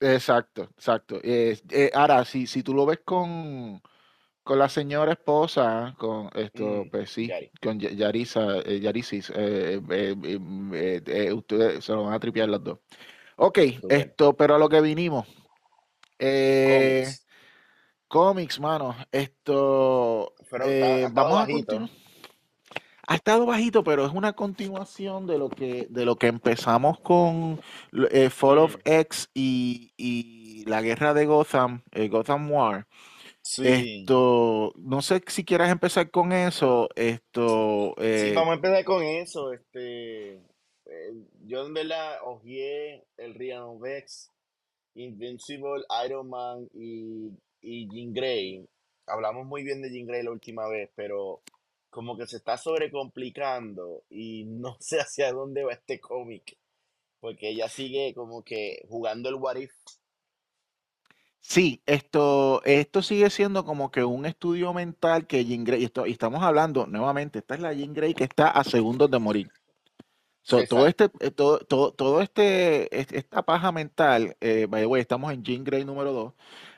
exacto, 0.00 0.64
exacto. 0.76 1.20
Eh, 1.22 1.58
eh, 1.70 1.90
ahora, 1.94 2.24
si, 2.24 2.46
si 2.46 2.62
tú 2.62 2.74
lo 2.74 2.84
ves 2.84 3.00
con, 3.04 3.80
con 4.42 4.58
la 4.58 4.68
señora 4.68 5.12
esposa, 5.12 5.94
con 5.98 6.28
esto, 6.34 6.84
Mm, 6.84 6.90
pues 6.90 7.10
sí, 7.10 7.30
con 7.60 7.78
Ya- 7.78 7.90
Yarisa, 7.90 8.58
eh, 8.64 8.80
Yarisis, 8.80 9.30
eh, 9.34 9.80
eh, 9.90 10.16
eh, 10.74 11.02
eh, 11.06 11.32
ustedes 11.32 11.84
se 11.84 11.92
lo 11.92 12.04
van 12.04 12.14
a 12.14 12.20
tripear 12.20 12.48
los 12.48 12.62
dos. 12.62 12.78
Ok, 13.36 13.58
esto, 13.88 14.36
pero 14.36 14.56
a 14.56 14.58
lo 14.58 14.68
que 14.68 14.80
vinimos. 14.80 15.26
Eh, 16.18 17.06
Cómics. 18.08 18.60
mano. 18.60 18.94
Esto, 19.10 20.34
está, 20.40 21.08
vamos 21.12 21.42
a 21.42 21.46
continuar. 21.46 21.90
Ha 23.08 23.16
estado 23.16 23.46
bajito, 23.46 23.82
pero 23.82 24.06
es 24.06 24.12
una 24.12 24.32
continuación 24.32 25.26
de 25.26 25.36
lo 25.36 25.48
que, 25.48 25.86
de 25.90 26.04
lo 26.04 26.16
que 26.16 26.28
empezamos 26.28 27.00
con 27.00 27.60
Fall 28.30 28.58
of 28.58 28.76
Mm, 28.76 28.80
X 28.84 29.28
y, 29.34 29.92
y 29.96 30.64
la 30.66 30.82
guerra 30.82 31.12
de 31.12 31.26
Gotham, 31.26 31.82
Gotham 32.10 32.50
War. 32.50 32.86
Sí, 33.42 33.98
Esto, 34.00 34.72
no 34.76 35.02
sé 35.02 35.22
si 35.26 35.44
quieras 35.44 35.70
empezar 35.70 36.10
con 36.10 36.32
eso. 36.32 36.88
Esto, 36.96 37.94
sí, 37.98 38.04
eh, 38.04 38.32
vamos 38.34 38.52
a 38.52 38.54
empezar 38.54 38.84
con 38.84 39.02
eso. 39.02 39.52
Este, 39.52 40.34
eh, 40.34 41.14
yo 41.44 41.66
en 41.66 41.74
verdad 41.74 42.18
el 43.16 43.34
Ryan 43.34 43.62
of 43.62 43.84
X, 43.84 44.30
Invincible, 44.94 45.84
Iron 46.06 46.28
Man 46.28 46.68
y, 46.72 47.30
y 47.60 47.88
Jean 47.88 48.12
Grey. 48.12 48.66
Hablamos 49.06 49.46
muy 49.46 49.62
bien 49.62 49.82
de 49.82 49.90
Jean 49.90 50.06
Grey 50.06 50.22
la 50.22 50.30
última 50.30 50.68
vez, 50.68 50.90
pero 50.94 51.42
como 51.90 52.16
que 52.16 52.26
se 52.26 52.38
está 52.38 52.56
sobrecomplicando 52.56 54.04
y 54.08 54.44
no 54.44 54.76
sé 54.80 54.98
hacia 54.98 55.32
dónde 55.32 55.62
va 55.62 55.74
este 55.74 56.00
cómic, 56.00 56.56
porque 57.20 57.50
ella 57.50 57.68
sigue 57.68 58.14
como 58.14 58.42
que 58.42 58.82
jugando 58.88 59.28
el 59.28 59.36
what 59.36 59.56
if. 59.56 59.72
Sí, 61.42 61.82
esto, 61.84 62.62
esto 62.64 63.02
sigue 63.02 63.28
siendo 63.28 63.64
como 63.66 63.90
que 63.90 64.02
un 64.04 64.24
estudio 64.24 64.72
mental 64.72 65.26
que 65.26 65.44
Jean 65.44 65.64
Grey, 65.64 65.82
y 65.82 65.84
esto- 65.84 66.06
y 66.06 66.12
estamos 66.12 66.42
hablando 66.42 66.86
nuevamente, 66.86 67.40
esta 67.40 67.54
es 67.54 67.60
la 67.60 67.74
Jean 67.74 67.92
Grey 67.92 68.14
que 68.14 68.24
está 68.24 68.48
a 68.48 68.64
segundos 68.64 69.10
de 69.10 69.18
morir. 69.18 69.50
So, 70.44 70.64
todo 70.64 70.86
este, 70.86 71.10
eh, 71.20 71.30
todo, 71.30 71.58
todo, 71.58 71.92
todo 71.92 72.20
este, 72.20 72.98
es- 72.98 73.12
esta 73.12 73.42
paja 73.42 73.70
mental, 73.70 74.36
eh, 74.40 74.66
by 74.68 74.80
the 74.82 74.86
way, 74.86 75.00
estamos 75.00 75.32
en 75.32 75.42
Jean 75.44 75.62
Grey 75.62 75.84
número 75.84 76.12
2, 76.12 76.32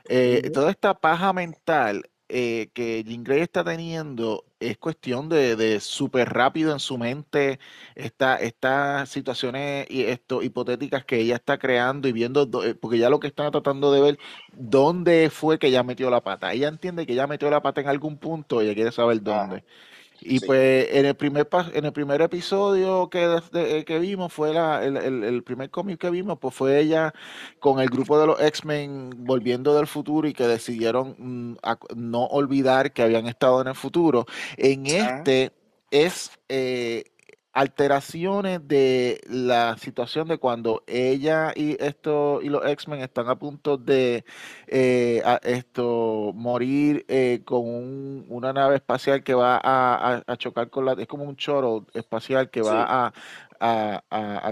Ujú. 0.08 0.52
toda 0.52 0.70
esta 0.70 0.94
paja 0.94 1.32
mental 1.32 2.10
eh, 2.28 2.70
que 2.74 3.04
Jean 3.04 3.22
Grey 3.24 3.40
está 3.42 3.64
teniendo 3.64 4.44
es 4.60 4.78
cuestión 4.78 5.28
de, 5.28 5.56
de 5.56 5.78
súper 5.80 6.30
rápido 6.32 6.72
en 6.72 6.80
su 6.80 6.96
mente, 6.98 7.58
esta, 7.94 8.36
estas 8.36 9.08
situaciones 9.10 9.86
y 9.90 10.04
esto, 10.04 10.42
hipotéticas 10.42 11.04
que 11.04 11.18
ella 11.20 11.36
está 11.36 11.58
creando 11.58 12.08
y 12.08 12.12
viendo, 12.12 12.46
do- 12.46 12.64
eh, 12.64 12.74
porque 12.74 12.98
ya 12.98 13.10
lo 13.10 13.20
que 13.20 13.26
está 13.26 13.50
tratando 13.50 13.92
de 13.92 14.00
ver, 14.00 14.18
dónde 14.52 15.30
fue 15.30 15.58
que 15.58 15.66
ella 15.68 15.82
metió 15.82 16.10
la 16.10 16.22
pata. 16.22 16.52
Ella 16.52 16.68
entiende 16.68 17.06
que 17.06 17.12
ella 17.12 17.26
metió 17.26 17.50
la 17.50 17.62
pata 17.62 17.80
en 17.82 17.88
algún 17.88 18.18
punto 18.18 18.62
y 18.62 18.66
ella 18.66 18.74
quiere 18.74 18.92
saber 18.92 19.22
dónde. 19.22 19.64
Y 20.24 20.38
sí. 20.40 20.46
pues 20.46 20.88
en 20.90 21.06
el 21.06 21.14
primer 21.14 21.48
en 21.74 21.84
el 21.84 21.92
primer 21.92 22.20
episodio 22.22 23.08
que, 23.10 23.28
de- 23.52 23.84
que 23.84 23.98
vimos 23.98 24.32
fue 24.32 24.52
la, 24.54 24.84
el, 24.84 24.96
el- 24.96 25.24
el 25.24 25.42
primer 25.42 25.70
cómic 25.70 25.98
que 26.00 26.10
vimos, 26.10 26.38
pues 26.40 26.54
fue 26.54 26.80
ella 26.80 27.12
con 27.60 27.80
el 27.80 27.88
grupo 27.88 28.18
de 28.18 28.26
los 28.26 28.40
X-Men 28.40 29.10
volviendo 29.18 29.74
del 29.76 29.86
futuro 29.86 30.26
y 30.28 30.32
que 30.32 30.46
decidieron 30.46 31.14
mm, 31.18 31.56
ac- 31.62 31.94
no 31.94 32.24
olvidar 32.26 32.92
que 32.92 33.02
habían 33.02 33.26
estado 33.26 33.60
en 33.60 33.68
el 33.68 33.74
futuro. 33.74 34.26
En 34.56 34.86
Ah, 34.86 35.22
este 35.26 35.52
es 35.90 36.30
eh, 36.48 37.04
alteraciones 37.54 38.66
de 38.66 39.20
la 39.28 39.76
situación 39.78 40.28
de 40.28 40.38
cuando 40.38 40.82
ella 40.86 41.52
y 41.54 41.76
esto 41.82 42.40
y 42.42 42.48
los 42.50 42.66
X-Men 42.66 43.00
están 43.00 43.28
a 43.28 43.36
punto 43.38 43.76
de 43.78 44.24
eh, 44.66 45.22
a- 45.24 45.40
esto 45.44 46.32
morir 46.34 47.04
eh, 47.08 47.42
con 47.44 47.60
un- 47.68 48.26
una 48.28 48.52
nave 48.52 48.76
espacial 48.76 49.22
que 49.24 49.34
va 49.34 49.56
a, 49.56 50.16
a- 50.16 50.22
a 50.26 50.36
chocar 50.36 50.70
con 50.70 50.84
la, 50.84 50.92
es 50.94 51.06
como 51.06 51.24
un 51.24 51.36
shuttle 51.36 51.86
espacial 51.94 52.50
que 52.50 52.62
va 52.62 52.82
sí. 52.82 52.88
a, 52.88 53.12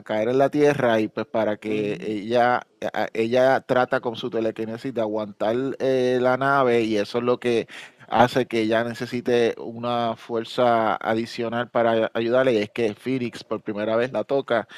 caer 0.05 0.29
en 0.29 0.39
la 0.39 0.49
Tierra 0.51 1.01
y 1.01 1.09
pues 1.09 1.27
para 1.27 1.57
que 1.59 1.99
ella, 2.01 2.67
ella 3.13 3.61
trata 3.61 4.01
con 4.01 4.17
su 4.17 4.31
telequinesis 4.31 4.95
de 4.95 5.01
aguantar 5.01 5.55
eh, 5.79 6.19
la 6.21 6.37
nave 6.37 6.83
y 6.83 6.97
eso 6.97 7.19
es 7.19 7.25
lo 7.25 7.39
que 7.39 7.69
hace 8.13 8.47
que 8.47 8.61
ella 8.61 8.85
necesite 8.85 9.55
una 9.59 10.17
fuerza 10.17 10.97
adicional 10.97 11.71
para 11.71 12.11
ayudarle 12.15 12.55
y 12.55 12.59
es 12.59 12.71
que 12.71 12.95
Phoenix 12.95 13.45
por 13.45 13.63
primera 13.63 13.97
vez 13.97 14.13
la 14.13 14.25
toca 14.25 14.69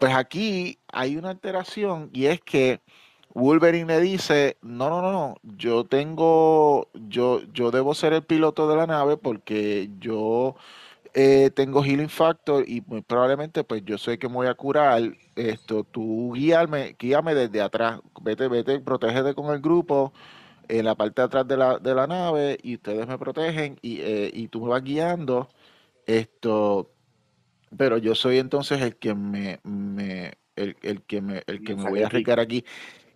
pues 0.00 0.14
aquí 0.14 0.78
hay 0.92 1.16
una 1.16 1.30
alteración 1.30 2.10
y 2.12 2.26
es 2.26 2.40
que 2.40 2.80
Wolverine 3.34 3.86
le 3.86 4.00
dice, 4.00 4.56
no, 4.62 4.90
no, 4.90 5.02
no, 5.02 5.12
no, 5.12 5.36
yo 5.42 5.84
tengo, 5.84 6.88
yo, 6.94 7.42
yo 7.52 7.70
debo 7.70 7.94
ser 7.94 8.12
el 8.14 8.24
piloto 8.24 8.68
de 8.68 8.76
la 8.76 8.86
nave 8.86 9.16
porque 9.18 9.90
yo 10.00 10.56
eh, 11.14 11.50
tengo 11.54 11.82
Healing 11.84 12.08
Factor 12.08 12.64
y 12.68 12.82
muy 12.86 13.02
probablemente 13.02 13.62
pues 13.62 13.84
yo 13.84 13.98
sé 13.98 14.18
que 14.18 14.28
me 14.28 14.34
voy 14.36 14.46
a 14.48 14.54
curar. 14.54 15.02
Esto, 15.36 15.84
tú 15.84 16.32
guíame, 16.34 16.96
guíame 16.98 17.34
desde 17.34 17.60
atrás, 17.62 18.00
vete, 18.22 18.48
vete, 18.48 18.80
protégete 18.80 19.34
con 19.34 19.52
el 19.54 19.60
grupo 19.60 20.12
en 20.78 20.84
la 20.86 20.96
parte 20.96 21.22
de 21.22 21.26
atrás 21.26 21.48
de 21.48 21.56
la, 21.58 21.78
de 21.78 21.94
la 21.94 22.06
nave 22.06 22.58
y 22.62 22.76
ustedes 22.76 23.06
me 23.08 23.18
protegen 23.18 23.78
y, 23.82 24.00
eh, 24.02 24.30
y 24.34 24.48
tú 24.48 24.62
me 24.62 24.70
vas 24.70 24.82
guiando. 24.84 25.48
Esto, 26.06 26.92
pero 27.76 27.98
yo 27.98 28.14
soy 28.14 28.38
entonces 28.38 28.80
el 28.82 28.96
que 28.98 29.14
me, 29.14 29.60
me- 29.64 30.34
el, 30.56 30.76
el 30.82 31.02
que 31.04 31.20
me, 31.22 31.42
el 31.46 31.62
que 31.62 31.74
Me 31.74 31.84
me 31.84 31.84
voy 31.84 32.02
a 32.02 32.06
arriesgar 32.06 32.40
aquí. 32.40 32.64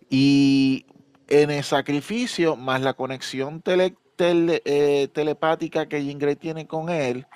Y 0.09 0.85
en 1.29 1.51
el 1.51 1.63
sacrificio, 1.63 2.55
más 2.57 2.81
la 2.81 2.95
conexión 2.95 3.61
tele- 3.63 3.97
tele- 4.17 4.61
eh, 4.65 5.09
telepática 5.09 5.87
que 5.89 6.03
Jean 6.05 6.19
Grey 6.19 6.35
tiene 6.37 6.67
con 6.67 6.89
él, 6.89 7.27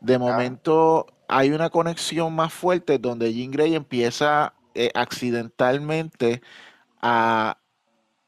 de 0.00 0.18
Ah, 0.26 0.58
momento 0.58 1.06
hay 1.28 1.50
una 1.52 1.70
conexión 1.70 2.34
más 2.34 2.52
fuerte 2.54 2.98
donde 2.98 3.34
Jean 3.34 3.50
Grey 3.52 3.74
empieza 3.76 4.54
eh, 4.74 4.90
accidentalmente 4.94 6.42
a 7.02 7.58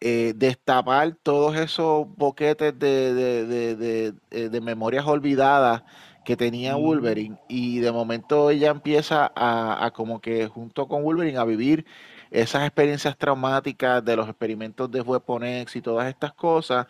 eh, 0.01 0.33
destapar 0.37 1.15
todos 1.23 1.57
esos 1.57 2.07
boquetes 2.17 2.79
de, 2.79 3.15
de- 3.15 3.47
de- 3.47 3.77
de- 3.77 4.15
eh, 4.31 4.49
de 4.49 4.61
memorias 4.61 5.07
olvidadas 5.07 5.83
que 6.25 6.37
tenía 6.37 6.77
mm, 6.77 6.81
Wolverine 6.83 7.39
y 7.49 7.81
de 7.81 7.93
momento 7.93 8.51
ella 8.51 8.71
empieza 8.71 9.31
a, 9.35 9.85
a 9.85 9.91
como 9.93 10.21
que 10.21 10.47
junto 10.49 10.87
con 10.89 11.03
Wolverine 11.03 11.39
a 11.39 11.45
vivir 11.45 11.87
esas 12.31 12.63
experiencias 12.65 13.17
traumáticas 13.19 14.05
de 14.05 14.17
los 14.17 14.29
experimentos 14.29 14.91
de 14.91 15.01
Weapon 15.01 15.45
X 15.45 15.77
y 15.77 15.83
todas 15.83 16.09
estas 16.09 16.33
cosas 16.35 16.87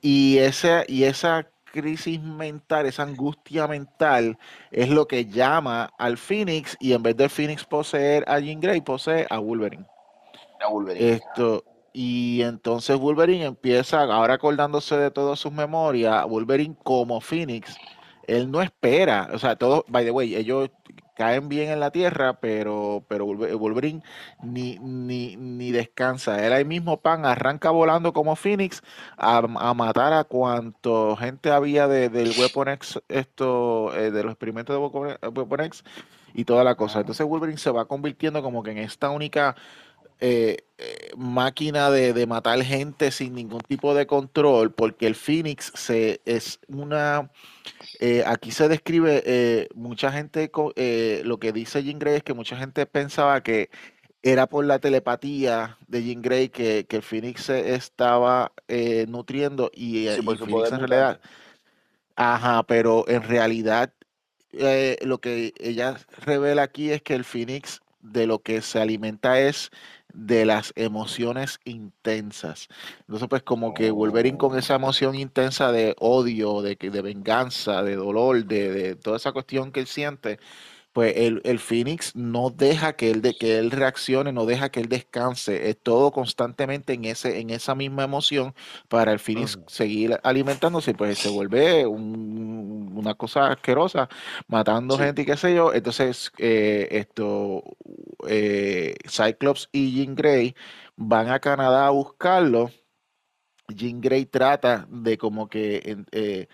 y 0.00 0.38
ese, 0.38 0.84
y 0.88 1.04
esa 1.04 1.48
crisis 1.72 2.20
mental, 2.22 2.86
esa 2.86 3.02
angustia 3.02 3.66
mental 3.66 4.38
es 4.70 4.88
lo 4.90 5.08
que 5.08 5.26
llama 5.26 5.92
al 5.98 6.16
Phoenix 6.18 6.76
y 6.78 6.92
en 6.92 7.02
vez 7.02 7.16
del 7.16 7.30
Phoenix 7.30 7.64
poseer 7.64 8.24
a 8.28 8.38
Jean 8.38 8.60
Grey 8.60 8.80
posee 8.80 9.26
a 9.28 9.38
Wolverine. 9.38 9.84
a 10.60 10.68
Wolverine. 10.68 11.10
Esto, 11.14 11.64
y 11.94 12.42
entonces 12.42 12.98
Wolverine 12.98 13.46
empieza, 13.46 14.02
ahora 14.02 14.34
acordándose 14.34 14.96
de 14.98 15.10
todas 15.10 15.38
sus 15.38 15.52
memorias, 15.52 16.26
Wolverine 16.26 16.76
como 16.82 17.22
Phoenix, 17.22 17.74
él 18.26 18.50
no 18.50 18.60
espera, 18.62 19.30
o 19.32 19.38
sea, 19.38 19.56
todo, 19.56 19.84
by 19.88 20.04
the 20.04 20.10
way, 20.10 20.34
ellos 20.34 20.70
caen 21.16 21.48
bien 21.48 21.70
en 21.70 21.78
la 21.78 21.92
tierra, 21.92 22.40
pero, 22.40 23.04
pero 23.08 23.24
Wolver- 23.26 23.54
Wolverine 23.56 24.02
ni, 24.42 24.78
ni, 24.80 25.36
ni 25.36 25.70
descansa. 25.70 26.44
Él 26.44 26.52
ahí 26.52 26.64
mismo 26.64 27.00
pan 27.00 27.24
arranca 27.24 27.70
volando 27.70 28.12
como 28.12 28.34
Phoenix 28.34 28.82
a, 29.16 29.36
a 29.38 29.74
matar 29.74 30.12
a 30.12 30.24
cuanto 30.24 31.16
gente 31.16 31.50
había 31.52 31.86
de, 31.86 32.08
del 32.08 32.32
Weapon 32.36 32.68
X, 32.70 33.00
esto, 33.08 33.94
eh, 33.94 34.10
de 34.10 34.22
los 34.24 34.32
experimentos 34.32 34.74
de 34.74 34.80
Weapon 35.28 35.60
X 35.60 35.84
y 36.34 36.44
toda 36.44 36.64
la 36.64 36.74
cosa. 36.74 37.00
Entonces 37.00 37.24
Wolverine 37.26 37.58
se 37.58 37.70
va 37.70 37.86
convirtiendo 37.86 38.42
como 38.42 38.62
que 38.64 38.72
en 38.72 38.78
esta 38.78 39.10
única 39.10 39.54
eh, 40.26 40.56
eh, 40.78 41.10
máquina 41.18 41.90
de, 41.90 42.14
de 42.14 42.26
matar 42.26 42.62
gente 42.62 43.10
sin 43.10 43.34
ningún 43.34 43.60
tipo 43.60 43.94
de 43.94 44.06
control, 44.06 44.72
porque 44.72 45.06
el 45.06 45.16
Phoenix 45.16 45.70
se, 45.74 46.22
es 46.24 46.60
una, 46.66 47.30
eh, 48.00 48.24
aquí 48.26 48.50
se 48.50 48.68
describe, 48.68 49.22
eh, 49.26 49.68
mucha 49.74 50.10
gente, 50.10 50.50
lo 51.24 51.38
que 51.38 51.52
dice 51.52 51.84
Jean 51.84 51.98
Grey 51.98 52.16
es 52.16 52.22
que 52.22 52.32
mucha 52.32 52.56
gente 52.56 52.86
pensaba 52.86 53.42
que 53.42 53.68
era 54.22 54.46
por 54.46 54.64
la 54.64 54.78
telepatía 54.78 55.76
de 55.88 56.02
Jean 56.02 56.22
Grey 56.22 56.48
que, 56.48 56.86
que 56.88 56.96
el 56.96 57.02
Phoenix 57.02 57.42
se 57.42 57.74
estaba 57.74 58.50
nutriendo 59.06 59.70
y, 59.74 60.08
sí, 60.08 60.20
y 60.22 60.36
Phoenix 60.36 60.72
en 60.72 60.78
realidad, 60.78 61.20
ajá, 62.16 62.62
pero 62.62 63.04
en 63.08 63.24
realidad 63.24 63.92
eh, 64.52 64.96
lo 65.02 65.18
que 65.20 65.52
ella 65.58 65.96
revela 66.18 66.62
aquí 66.62 66.90
es 66.90 67.02
que 67.02 67.14
el 67.14 67.24
Phoenix 67.24 67.80
de 68.04 68.26
lo 68.28 68.40
que 68.42 68.62
se 68.62 68.80
alimenta 68.80 69.40
es 69.40 69.70
de 70.12 70.44
las 70.46 70.72
emociones 70.76 71.58
intensas. 71.64 72.68
Entonces, 73.00 73.28
pues 73.28 73.42
como 73.42 73.74
que 73.74 73.90
Wolverine 73.90 74.38
con 74.38 74.54
Oh, 74.54 74.58
esa 74.58 74.76
emoción 74.76 75.16
intensa 75.16 75.72
de 75.72 75.96
odio, 75.98 76.62
de, 76.62 76.76
que- 76.76 76.90
de 76.90 77.02
venganza, 77.02 77.82
de 77.82 77.96
dolor, 77.96 78.44
de, 78.46 78.70
de 78.72 78.96
toda 78.96 79.16
esa 79.16 79.32
cuestión 79.32 79.72
que 79.72 79.80
él 79.80 79.86
siente, 79.88 80.38
pues 80.94 81.14
el, 81.18 81.42
el 81.44 81.60
Phoenix 81.60 82.16
no 82.16 82.50
deja 82.50 82.94
que 82.96 83.10
él, 83.10 83.22
de, 83.22 83.34
que 83.36 83.58
él 83.58 83.70
reaccione, 83.72 84.32
no 84.32 84.46
deja 84.46 84.70
que 84.70 84.80
él 84.80 84.88
descanse, 84.88 85.70
es 85.70 85.78
todo 85.82 86.12
constantemente 86.12 86.94
en, 86.94 87.04
ese, 87.06 87.40
en 87.40 87.50
esa 87.50 87.74
misma 87.76 88.04
emoción 88.04 88.54
para 88.88 89.12
el 89.12 89.20
Phoenix 89.20 89.60
seguir 89.68 90.18
alimentándose, 90.24 90.94
pues 90.94 91.18
se 91.18 91.28
vuelve 91.30 91.86
un- 91.86 92.92
una 92.96 93.14
cosa 93.14 93.48
asquerosa, 93.52 94.08
matando 94.48 94.96
sí. 94.96 95.02
gente 95.04 95.22
y 95.22 95.26
qué 95.26 95.36
sé 95.36 95.54
yo. 95.54 95.74
Entonces, 95.74 96.32
eh, 96.38 96.88
esto, 96.92 97.62
eh, 98.28 98.94
Cyclops 99.08 99.68
y 99.72 99.92
Jean 99.96 100.14
Grey 100.14 100.54
van 100.96 101.28
a 101.30 101.40
Canadá 101.40 101.86
a 101.88 101.90
buscarlo. 101.90 102.70
Jean 103.68 104.00
Grey 104.00 104.26
trata 104.26 104.86
de 104.90 105.18
como 105.18 105.48
que... 105.48 106.04
eh, 106.12 106.48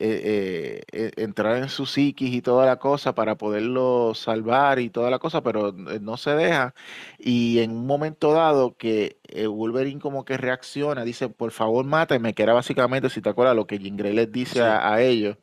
eh, 0.00 0.82
eh, 0.92 1.10
entrar 1.16 1.56
en 1.58 1.68
su 1.68 1.86
psiquis 1.86 2.34
y 2.34 2.42
toda 2.42 2.66
la 2.66 2.78
cosa 2.78 3.14
para 3.14 3.36
poderlo 3.36 4.12
salvar 4.14 4.78
y 4.78 4.90
toda 4.90 5.10
la 5.10 5.18
cosa, 5.18 5.42
pero 5.42 5.72
no 5.72 6.16
se 6.16 6.34
deja. 6.34 6.74
Y 7.18 7.60
en 7.60 7.72
un 7.72 7.86
momento 7.86 8.32
dado 8.32 8.76
que 8.76 9.18
Wolverine 9.48 10.00
como 10.00 10.24
que 10.24 10.36
reacciona, 10.36 11.04
dice, 11.04 11.28
por 11.28 11.52
favor, 11.52 11.84
máteme, 11.84 12.34
que 12.34 12.42
era 12.42 12.54
básicamente, 12.54 13.10
si 13.10 13.20
te 13.20 13.28
acuerdas, 13.28 13.56
lo 13.56 13.66
que 13.66 13.78
Jean 13.78 13.96
Grey 13.96 14.14
les 14.14 14.32
dice 14.32 14.62
a, 14.62 14.92
a, 14.92 15.02
ellos, 15.02 15.36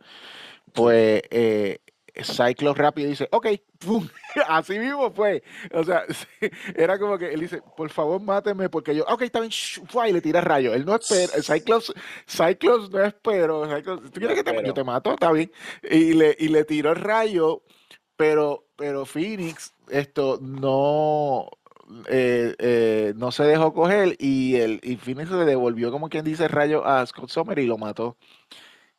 pues 0.74 1.22
Cyclops 2.24 2.78
rápido 2.78 3.10
dice, 3.10 3.28
ok, 3.32 3.48
así 4.48 4.80
mismo 4.80 5.12
fue. 5.12 5.44
O 5.74 5.84
sea, 5.84 6.04
era 6.76 6.98
como 7.00 7.18
que 7.18 7.34
él 7.34 7.40
dice, 7.40 7.62
por 7.76 7.90
favor, 7.90 8.22
máteme, 8.22 8.70
porque 8.70 8.96
yo, 8.96 9.06
ok, 9.08 9.24
está 9.24 9.40
bien, 9.40 9.52
y 9.52 10.14
le 10.14 10.22
tira 10.22 10.42
rayo. 10.42 10.74
Él 10.74 10.86
no 10.86 10.96
espera, 10.96 11.42
Cyclops, 11.42 11.94
Cyclops 12.28 12.90
no 12.90 13.04
espero. 13.04 13.66
Cyclops, 13.76 14.12
¿Tú 14.12 14.20
quieres 14.20 14.38
que 14.38 14.44
te, 14.44 14.66
yo 14.66 14.74
te 14.74 14.84
mato? 14.84 15.14
Está 15.14 15.32
bien. 15.32 15.52
Y 15.90 16.14
le, 16.14 16.36
y 16.40 16.50
le 16.50 16.64
tiró 16.66 16.92
el 16.92 16.98
rayo, 16.98 17.64
pero, 18.16 18.66
pero 18.76 19.06
Phoenix, 19.06 19.74
esto 19.90 20.40
no, 20.42 21.50
eh, 22.10 22.56
eh, 22.60 23.14
no 23.16 23.32
se 23.32 23.44
dejó 23.44 23.74
coger 23.74 24.16
y, 24.20 24.56
el, 24.56 24.80
y 24.84 24.98
Phoenix 24.98 25.32
le 25.32 25.46
devolvió, 25.46 25.92
como 25.92 26.10
quien 26.10 26.26
dice, 26.26 26.48
rayo 26.48 26.86
a 26.86 27.06
Scott 27.06 27.30
Summer 27.30 27.58
y 27.60 27.66
lo 27.66 27.78
mató. 27.78 28.18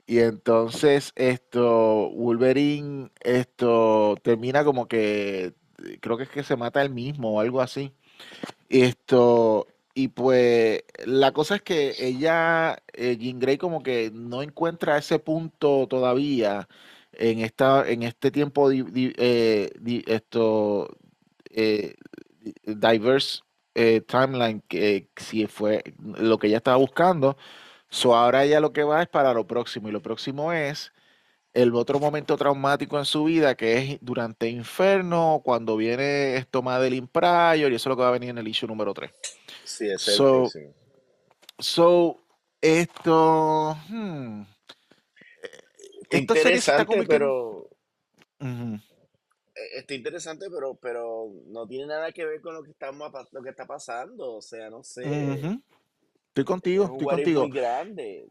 Y 0.08 0.20
entonces 0.20 1.12
esto, 1.16 2.10
Wolverine, 2.14 3.10
esto 3.20 4.16
termina 4.22 4.64
como 4.64 4.88
que, 4.88 5.52
creo 6.00 6.16
que 6.16 6.22
es 6.22 6.30
que 6.30 6.42
se 6.44 6.56
mata 6.56 6.82
él 6.82 6.88
mismo 6.90 7.34
o 7.34 7.40
algo 7.40 7.60
así. 7.60 7.92
Esto, 8.70 9.68
y 9.94 10.08
pues 10.08 10.84
la 11.06 11.32
cosa 11.32 11.56
es 11.56 11.62
que 11.62 11.94
ella, 11.98 12.82
eh, 12.94 13.18
Jean 13.18 13.38
Grey 13.38 13.58
como 13.58 13.82
que 13.82 14.10
no 14.14 14.42
encuentra 14.42 14.96
ese 14.98 15.18
punto 15.18 15.86
todavía 15.88 16.68
en 17.12 17.40
esta, 17.40 17.86
en 17.88 18.02
este 18.02 18.30
tiempo 18.30 18.70
eh, 18.72 19.70
esto 20.06 20.88
eh, 21.50 21.96
diverse 22.64 23.42
timeline 24.06 24.62
que 24.68 25.10
si 25.16 25.46
fue 25.46 25.84
lo 25.98 26.38
que 26.38 26.48
ella 26.48 26.58
estaba 26.58 26.78
buscando 26.78 27.36
So 27.90 28.14
ahora 28.14 28.44
ella 28.44 28.60
lo 28.60 28.72
que 28.72 28.82
va 28.82 29.02
es 29.02 29.08
para 29.08 29.32
lo 29.32 29.46
próximo 29.46 29.88
y 29.88 29.92
lo 29.92 30.02
próximo 30.02 30.52
es 30.52 30.92
el 31.54 31.74
otro 31.74 31.98
momento 31.98 32.36
traumático 32.36 32.98
en 32.98 33.04
su 33.04 33.24
vida 33.24 33.56
que 33.56 33.78
es 33.78 33.98
durante 34.00 34.48
Inferno, 34.48 35.40
cuando 35.44 35.76
viene 35.76 36.36
esto 36.36 36.62
Madeline 36.62 37.08
Pryor 37.08 37.72
y 37.72 37.74
eso 37.74 37.74
es 37.74 37.86
lo 37.86 37.96
que 37.96 38.02
va 38.02 38.08
a 38.08 38.12
venir 38.12 38.30
en 38.30 38.38
el 38.38 38.48
issue 38.48 38.68
número 38.68 38.92
3. 38.94 39.10
Sí, 39.64 39.90
es 39.90 40.02
so, 40.02 40.50
el. 40.54 40.74
So, 41.58 42.20
esto... 42.60 43.76
Hmm, 43.88 44.42
interesante, 46.12 47.04
pero... 47.06 47.68
E, 49.58 49.78
está 49.78 49.94
interesante, 49.94 50.46
pero, 50.50 50.74
pero 50.76 51.32
no 51.46 51.66
tiene 51.66 51.86
nada 51.86 52.12
que 52.12 52.24
ver 52.24 52.40
con 52.40 52.54
lo 52.54 52.62
que, 52.62 52.70
estamos, 52.70 53.10
lo 53.32 53.42
que 53.42 53.50
está 53.50 53.66
pasando. 53.66 54.36
O 54.36 54.42
sea, 54.42 54.70
no 54.70 54.84
sé. 54.84 55.58
Estoy 56.38 56.44
contigo, 56.44 56.84
estoy 56.84 57.06
contigo. 57.06 57.48
Muy 57.48 57.50
grande. 57.50 58.28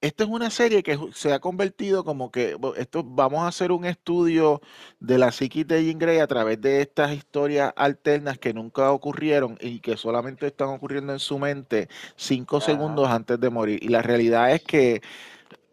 Esta 0.00 0.24
es 0.24 0.30
una 0.30 0.50
serie 0.50 0.82
que 0.82 0.98
se 1.14 1.32
ha 1.32 1.38
convertido 1.38 2.04
como 2.04 2.32
que 2.32 2.56
esto 2.76 3.04
vamos 3.04 3.44
a 3.44 3.46
hacer 3.46 3.70
un 3.70 3.84
estudio 3.84 4.60
de 4.98 5.16
la 5.16 5.30
psiquis 5.30 5.66
de 5.66 5.84
Jean 5.84 5.98
Grey 5.98 6.18
a 6.18 6.26
través 6.26 6.60
de 6.60 6.80
estas 6.80 7.12
historias 7.12 7.72
alternas 7.76 8.38
que 8.38 8.52
nunca 8.52 8.90
ocurrieron 8.90 9.56
y 9.60 9.78
que 9.78 9.96
solamente 9.96 10.48
están 10.48 10.70
ocurriendo 10.70 11.12
en 11.12 11.20
su 11.20 11.38
mente 11.38 11.88
cinco 12.16 12.60
segundos 12.60 13.08
antes 13.08 13.38
de 13.38 13.48
morir. 13.48 13.78
Y 13.80 13.88
la 13.88 14.02
realidad 14.02 14.52
es 14.52 14.62
que 14.62 15.02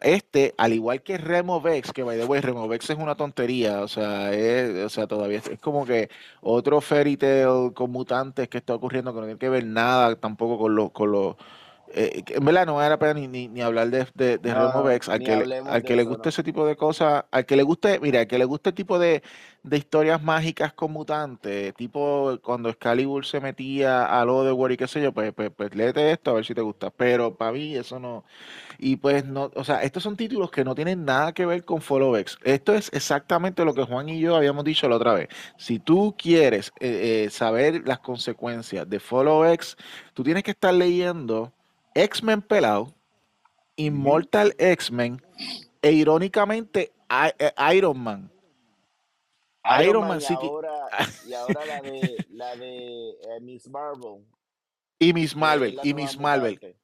este, 0.00 0.54
al 0.58 0.74
igual 0.74 1.02
que 1.02 1.18
Removex, 1.18 1.92
que 1.92 2.02
by 2.02 2.18
the 2.18 2.24
way, 2.26 2.40
Removex 2.40 2.90
es 2.90 2.98
una 2.98 3.14
tontería, 3.14 3.80
o 3.80 3.88
sea, 3.88 4.32
es, 4.32 4.84
o 4.84 4.88
sea, 4.90 5.06
todavía 5.06 5.38
es, 5.38 5.58
como 5.60 5.86
que 5.86 6.10
otro 6.42 6.80
fairy 6.80 7.16
tale 7.16 7.72
con 7.74 7.90
mutantes 7.90 8.48
que 8.48 8.58
está 8.58 8.74
ocurriendo 8.74 9.14
que 9.14 9.20
no 9.20 9.26
tiene 9.26 9.38
que 9.38 9.48
ver 9.48 9.64
nada 9.66 10.14
tampoco 10.16 10.58
con 10.58 10.74
los, 10.74 10.90
con 10.90 11.10
los 11.10 11.36
eh, 11.96 12.24
en 12.26 12.44
verdad 12.44 12.66
no 12.66 12.74
vale 12.74 12.90
la 12.90 12.98
pena 12.98 13.14
ni, 13.14 13.48
ni, 13.48 13.60
hablar 13.60 13.88
de, 13.88 14.06
de, 14.14 14.38
de 14.38 14.50
al 14.50 15.20
que, 15.20 15.46
le, 15.46 15.58
al 15.58 15.82
que 15.84 15.94
le 15.94 16.02
guste 16.02 16.30
ese 16.30 16.42
tipo 16.42 16.66
de 16.66 16.76
cosas, 16.76 17.24
al 17.30 17.46
que 17.46 17.56
le 17.56 17.62
guste, 17.62 18.00
mira, 18.00 18.20
al 18.20 18.26
que 18.26 18.36
le 18.36 18.44
guste 18.44 18.70
el 18.70 18.74
tipo 18.74 18.98
de, 18.98 19.22
de 19.62 19.78
historias 19.78 20.20
mágicas 20.20 20.72
con 20.72 20.92
mutantes, 20.92 21.72
tipo 21.74 22.36
cuando 22.42 22.68
Excalibur 22.68 23.24
se 23.24 23.40
metía 23.40 24.06
a 24.06 24.24
lo 24.24 24.42
de 24.42 24.50
War 24.50 24.72
y 24.72 24.76
qué 24.76 24.88
sé 24.88 25.00
yo, 25.00 25.12
pues, 25.12 25.32
pues, 25.32 25.52
pues 25.56 25.74
léete 25.76 26.10
esto 26.10 26.32
a 26.32 26.34
ver 26.34 26.44
si 26.44 26.52
te 26.52 26.62
gusta, 26.62 26.90
pero 26.90 27.36
para 27.36 27.52
mí 27.52 27.76
eso 27.76 28.00
no, 28.00 28.24
y 28.78 28.96
pues 28.96 29.24
no, 29.24 29.52
o 29.54 29.62
sea, 29.62 29.82
estos 29.82 30.02
son 30.02 30.16
títulos 30.16 30.50
que 30.50 30.64
no 30.64 30.74
tienen 30.74 31.04
nada 31.04 31.32
que 31.32 31.46
ver 31.46 31.64
con 31.64 31.80
Followbacks, 31.80 32.38
esto 32.42 32.74
es 32.74 32.92
exactamente 32.92 33.64
lo 33.64 33.72
que 33.72 33.84
Juan 33.84 34.08
y 34.08 34.18
yo 34.18 34.34
habíamos 34.34 34.64
dicho 34.64 34.88
la 34.88 34.96
otra 34.96 35.14
vez, 35.14 35.28
si 35.56 35.78
tú 35.78 36.14
quieres 36.18 36.72
eh, 36.80 37.24
eh, 37.26 37.30
saber 37.30 37.86
las 37.86 38.00
consecuencias 38.00 38.88
de 38.90 38.98
Followbacks, 38.98 39.76
tú 40.12 40.24
tienes 40.24 40.42
que 40.42 40.50
estar 40.50 40.74
leyendo 40.74 41.52
X-Men 41.94 42.42
pelado, 42.42 42.94
Immortal 43.76 44.54
X-Men 44.58 45.22
e 45.82 45.92
irónicamente 45.92 46.92
eh, 47.38 47.74
Iron 47.74 47.98
Man. 47.98 48.30
Iron, 49.82 50.06
Man, 50.06 50.20
sí 50.20 50.34
y 51.26 51.32
ahora 51.32 51.64
la 51.64 51.80
de, 51.80 52.26
la 52.30 52.56
de 52.56 53.10
eh, 53.10 53.40
Miss 53.40 53.68
Marvel. 53.68 54.22
Y 54.98 55.12
Miss 55.12 55.34
Marvel, 55.34 55.80
y 55.82 55.94
Miss 55.94 56.18
Marvel. 56.18 56.76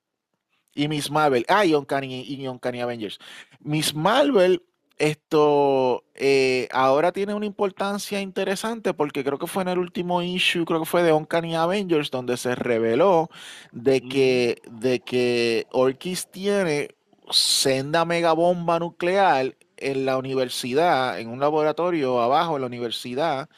Y 0.74 0.88
Miss 0.88 1.10
Marvel. 1.10 1.44
Ah, 1.48 1.64
y 1.66 1.74
Uncanny, 1.74 2.22
y 2.22 2.46
Uncanny 2.46 2.80
Avengers. 2.80 3.18
Miss 3.60 3.94
Marvel 3.94 4.62
esto 5.00 6.04
eh, 6.14 6.68
ahora 6.72 7.10
tiene 7.10 7.32
una 7.32 7.46
importancia 7.46 8.20
interesante 8.20 8.92
porque 8.92 9.24
creo 9.24 9.38
que 9.38 9.46
fue 9.46 9.62
en 9.62 9.70
el 9.70 9.78
último 9.78 10.20
issue, 10.20 10.66
creo 10.66 10.80
que 10.80 10.86
fue 10.86 11.02
de 11.02 11.14
Uncanny 11.14 11.56
Avengers, 11.56 12.10
donde 12.10 12.36
se 12.36 12.54
reveló 12.54 13.30
de 13.72 14.02
que, 14.02 14.60
de 14.70 15.00
que 15.00 15.66
Orkis 15.72 16.30
tiene 16.30 16.90
senda 17.30 18.04
mega 18.04 18.34
bomba 18.34 18.78
nuclear 18.78 19.56
en 19.78 20.04
la 20.04 20.18
universidad, 20.18 21.18
en 21.18 21.30
un 21.30 21.40
laboratorio 21.40 22.20
abajo 22.20 22.56
en 22.56 22.60
la 22.60 22.66
universidad, 22.66 23.48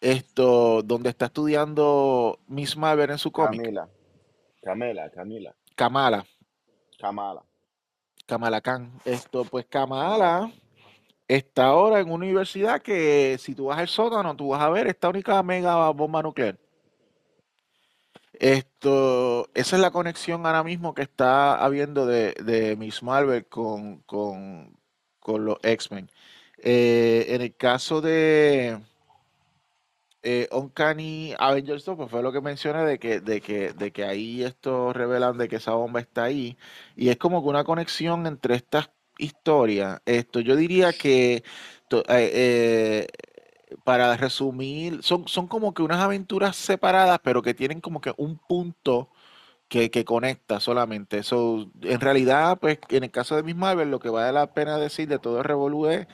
esto, 0.00 0.82
donde 0.82 1.10
está 1.10 1.26
estudiando 1.26 2.40
Miss 2.48 2.76
Marvel 2.76 3.10
en 3.10 3.18
su 3.18 3.30
cómic. 3.30 3.62
Camila, 3.62 3.88
Camila, 4.60 5.10
Camila. 5.10 5.54
Kamala. 5.76 6.26
Kamala. 6.98 7.44
Kamala 8.26 8.60
Khan. 8.60 8.90
Esto, 9.04 9.44
pues 9.44 9.66
Kamala 9.66 10.50
está 11.36 11.66
ahora 11.66 12.00
en 12.00 12.06
una 12.10 12.24
universidad 12.26 12.82
que 12.82 13.36
si 13.38 13.54
tú 13.54 13.66
vas 13.66 13.78
al 13.78 13.88
sótano, 13.88 14.36
tú 14.36 14.48
vas 14.48 14.62
a 14.62 14.70
ver 14.70 14.86
esta 14.86 15.08
única 15.08 15.42
mega 15.42 15.90
bomba 15.90 16.22
nuclear. 16.22 16.58
Esto, 18.34 19.48
esa 19.54 19.76
es 19.76 19.82
la 19.82 19.90
conexión 19.92 20.44
ahora 20.46 20.64
mismo 20.64 20.94
que 20.94 21.02
está 21.02 21.54
habiendo 21.54 22.06
de, 22.06 22.76
Miss 22.78 23.02
Marvel 23.02 23.46
con, 23.46 23.98
con, 24.02 24.76
los 25.26 25.58
X-Men. 25.62 26.10
Eh, 26.58 27.26
en 27.28 27.42
el 27.42 27.54
caso 27.56 28.00
de 28.00 28.80
eh, 30.22 30.48
Uncanny 30.52 31.34
Avengers 31.38 31.84
2, 31.84 31.96
pues 31.96 32.10
fue 32.10 32.22
lo 32.22 32.32
que 32.32 32.40
mencioné 32.40 32.84
de 32.84 32.98
que, 32.98 33.20
de 33.20 33.40
que, 33.40 33.72
de 33.72 33.92
que 33.92 34.04
ahí 34.04 34.42
esto 34.44 34.92
revelan 34.92 35.38
de 35.38 35.48
que 35.48 35.56
esa 35.56 35.74
bomba 35.74 36.00
está 36.00 36.24
ahí. 36.24 36.56
Y 36.96 37.10
es 37.10 37.16
como 37.18 37.42
que 37.42 37.48
una 37.48 37.64
conexión 37.64 38.26
entre 38.26 38.56
estas 38.56 38.90
historia, 39.22 40.02
esto 40.06 40.40
yo 40.40 40.56
diría 40.56 40.92
que 40.92 41.44
eh, 41.90 42.02
eh, 42.08 43.06
para 43.84 44.16
resumir, 44.16 45.02
son, 45.02 45.28
son 45.28 45.48
como 45.48 45.74
que 45.74 45.82
unas 45.82 46.00
aventuras 46.00 46.56
separadas, 46.56 47.20
pero 47.22 47.42
que 47.42 47.54
tienen 47.54 47.80
como 47.80 48.00
que 48.00 48.12
un 48.16 48.38
punto 48.38 49.10
que, 49.68 50.04
conecta 50.04 50.60
solamente. 50.60 51.18
Eso, 51.18 51.70
en 51.82 52.00
realidad, 52.00 52.58
pues 52.60 52.78
en 52.90 53.04
el 53.04 53.10
caso 53.10 53.36
de 53.36 53.42
Miss 53.42 53.56
Marvel, 53.56 53.90
lo 53.90 54.00
que 54.00 54.10
vale 54.10 54.32
la 54.32 54.52
pena 54.52 54.76
decir 54.78 55.08
de 55.08 55.18
todo 55.18 55.38
el 55.38 55.44
revolú 55.44 55.86
es 55.86 56.06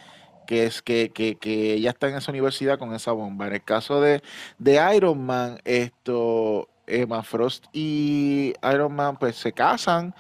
que 0.47 0.65
es 0.67 0.83
que, 0.83 1.11
que, 1.13 1.75
ella 1.75 1.91
está 1.91 2.09
en 2.09 2.17
esa 2.17 2.31
universidad 2.33 2.79
con 2.79 2.95
esa 2.95 3.13
bomba. 3.13 3.49
En 3.49 3.55
el 3.55 3.65
caso 3.65 4.01
de, 4.01 4.23
de 4.59 4.81
Iron 4.97 5.25
Man, 5.27 5.59
esto, 5.65 6.69
Emma 6.87 7.23
Frost 7.23 7.67
y 7.73 8.55
Iron 8.73 8.95
Man 8.95 9.19
pues 9.19 9.37
se 9.37 9.53
casan 9.53 10.15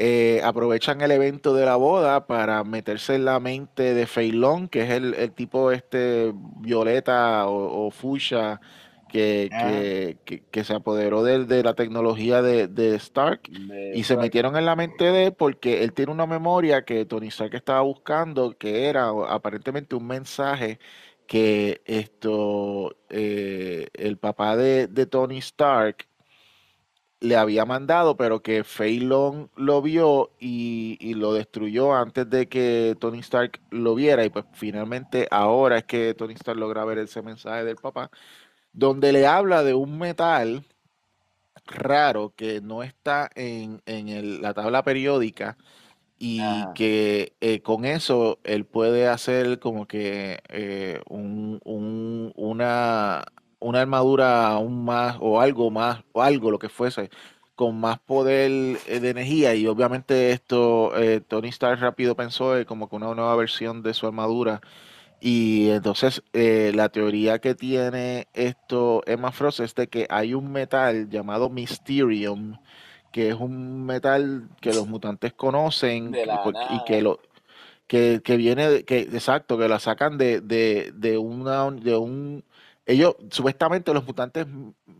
eh, 0.00 0.40
aprovechan 0.44 1.00
el 1.00 1.10
evento 1.10 1.54
de 1.54 1.66
la 1.66 1.74
boda 1.74 2.28
para 2.28 2.62
meterse 2.62 3.16
en 3.16 3.24
la 3.24 3.40
mente 3.40 3.94
de 3.94 4.06
Feilón, 4.06 4.68
que 4.68 4.82
es 4.82 4.90
el, 4.90 5.32
tipo 5.32 5.72
este 5.72 6.32
violeta 6.60 7.48
o, 7.48 7.90
fuchsia 7.90 8.60
que, 9.08 10.16
que, 10.52 10.64
se 10.64 10.72
apoderó 10.72 11.24
de, 11.24 11.46
de 11.46 11.64
la 11.64 11.74
tecnología 11.74 12.42
de, 12.42 12.94
Stark 12.94 13.40
y 13.92 14.04
se 14.04 14.16
metieron 14.16 14.56
en 14.56 14.66
la 14.66 14.76
mente 14.76 15.04
de 15.06 15.26
él 15.26 15.32
porque 15.32 15.82
él 15.82 15.92
tiene 15.92 16.12
una 16.12 16.26
memoria 16.26 16.84
que 16.84 17.04
Tony 17.04 17.26
Stark 17.26 17.56
estaba 17.56 17.80
buscando, 17.80 18.56
que 18.56 18.84
era 18.84 19.08
aparentemente 19.28 19.96
un 19.96 20.06
mensaje 20.06 20.78
que 21.26 21.82
esto 21.86 22.96
eh, 23.08 23.88
el 23.94 24.16
papá 24.16 24.56
de, 24.56 24.86
de 24.86 25.06
Tony 25.06 25.38
Stark 25.38 26.07
le 27.20 27.36
había 27.36 27.64
mandado, 27.64 28.16
pero 28.16 28.42
que 28.42 28.64
Feilong 28.64 29.48
lo 29.56 29.82
vio 29.82 30.32
y, 30.40 30.96
y 31.00 31.14
lo 31.14 31.34
destruyó 31.34 31.94
antes 31.94 32.28
de 32.30 32.48
que 32.48 32.96
Tony 33.00 33.20
Stark 33.20 33.60
lo 33.70 33.94
viera. 33.94 34.24
Y 34.24 34.30
pues 34.30 34.44
finalmente 34.54 35.28
ahora 35.30 35.78
es 35.78 35.84
que 35.84 36.14
Tony 36.14 36.34
Stark 36.34 36.58
logra 36.58 36.84
ver 36.84 36.98
ese 36.98 37.22
mensaje 37.22 37.64
del 37.64 37.76
papá, 37.76 38.10
donde 38.72 39.12
le 39.12 39.26
habla 39.26 39.62
de 39.64 39.74
un 39.74 39.98
metal 39.98 40.64
raro 41.66 42.34
que 42.36 42.60
no 42.60 42.82
está 42.82 43.30
en, 43.34 43.82
en 43.86 44.08
el- 44.08 44.42
la 44.42 44.54
tabla 44.54 44.82
periódica 44.82 45.56
y 46.18 46.66
Ajá, 46.66 46.74
que 46.74 47.36
eh, 47.40 47.62
con 47.62 47.84
eso 47.86 48.40
él 48.44 48.66
puede 48.66 49.08
hacer 49.08 49.58
como 49.60 49.86
que 49.88 50.40
eh, 50.50 51.02
un- 51.08 51.60
un- 51.64 52.32
una, 52.36 53.24
una 53.60 53.80
armadura 53.80 54.48
aún 54.48 54.84
más 54.84 55.16
o 55.20 55.40
algo 55.40 55.70
más 55.70 56.02
o 56.12 56.22
algo 56.22 56.50
lo 56.50 56.58
que 56.58 56.68
fuese 56.68 57.10
con 57.54 57.80
más 57.80 57.98
poder 58.00 58.50
eh, 58.86 59.00
de 59.00 59.10
energía 59.10 59.54
y 59.54 59.66
obviamente 59.66 60.30
esto 60.32 60.96
eh, 60.96 61.20
Tony 61.20 61.48
Stark 61.48 61.80
rápido 61.80 62.14
pensó 62.16 62.56
eh, 62.56 62.64
como 62.66 62.88
que 62.88 62.96
una 62.96 63.14
nueva 63.14 63.34
versión 63.36 63.82
de 63.82 63.94
su 63.94 64.06
armadura 64.06 64.60
y 65.20 65.70
entonces 65.70 66.22
eh, 66.32 66.72
la 66.74 66.88
teoría 66.90 67.40
que 67.40 67.54
tiene 67.54 68.28
esto 68.34 69.02
Emma 69.06 69.32
Frost 69.32 69.60
es 69.60 69.74
de 69.74 69.88
que 69.88 70.06
hay 70.10 70.34
un 70.34 70.52
metal 70.52 71.08
llamado 71.10 71.50
Mysterium, 71.50 72.58
que 73.12 73.28
es 73.30 73.34
un 73.34 73.84
metal 73.86 74.48
que 74.60 74.72
los 74.74 74.86
mutantes 74.88 75.32
conocen 75.32 76.14
que- 76.14 76.30
y 76.30 76.38
que 76.38 76.52
nada. 76.52 77.02
lo 77.02 77.20
que, 77.86 78.20
que 78.24 78.36
viene 78.36 78.84
que 78.84 79.00
exacto, 79.00 79.58
que 79.58 79.68
la 79.68 79.78
sacan 79.80 80.18
de, 80.18 80.40
de, 80.40 80.92
de 80.94 81.18
una 81.18 81.70
de 81.70 81.96
un 81.96 82.44
ellos 82.88 83.16
supuestamente 83.30 83.92
los 83.92 84.06
mutantes 84.06 84.46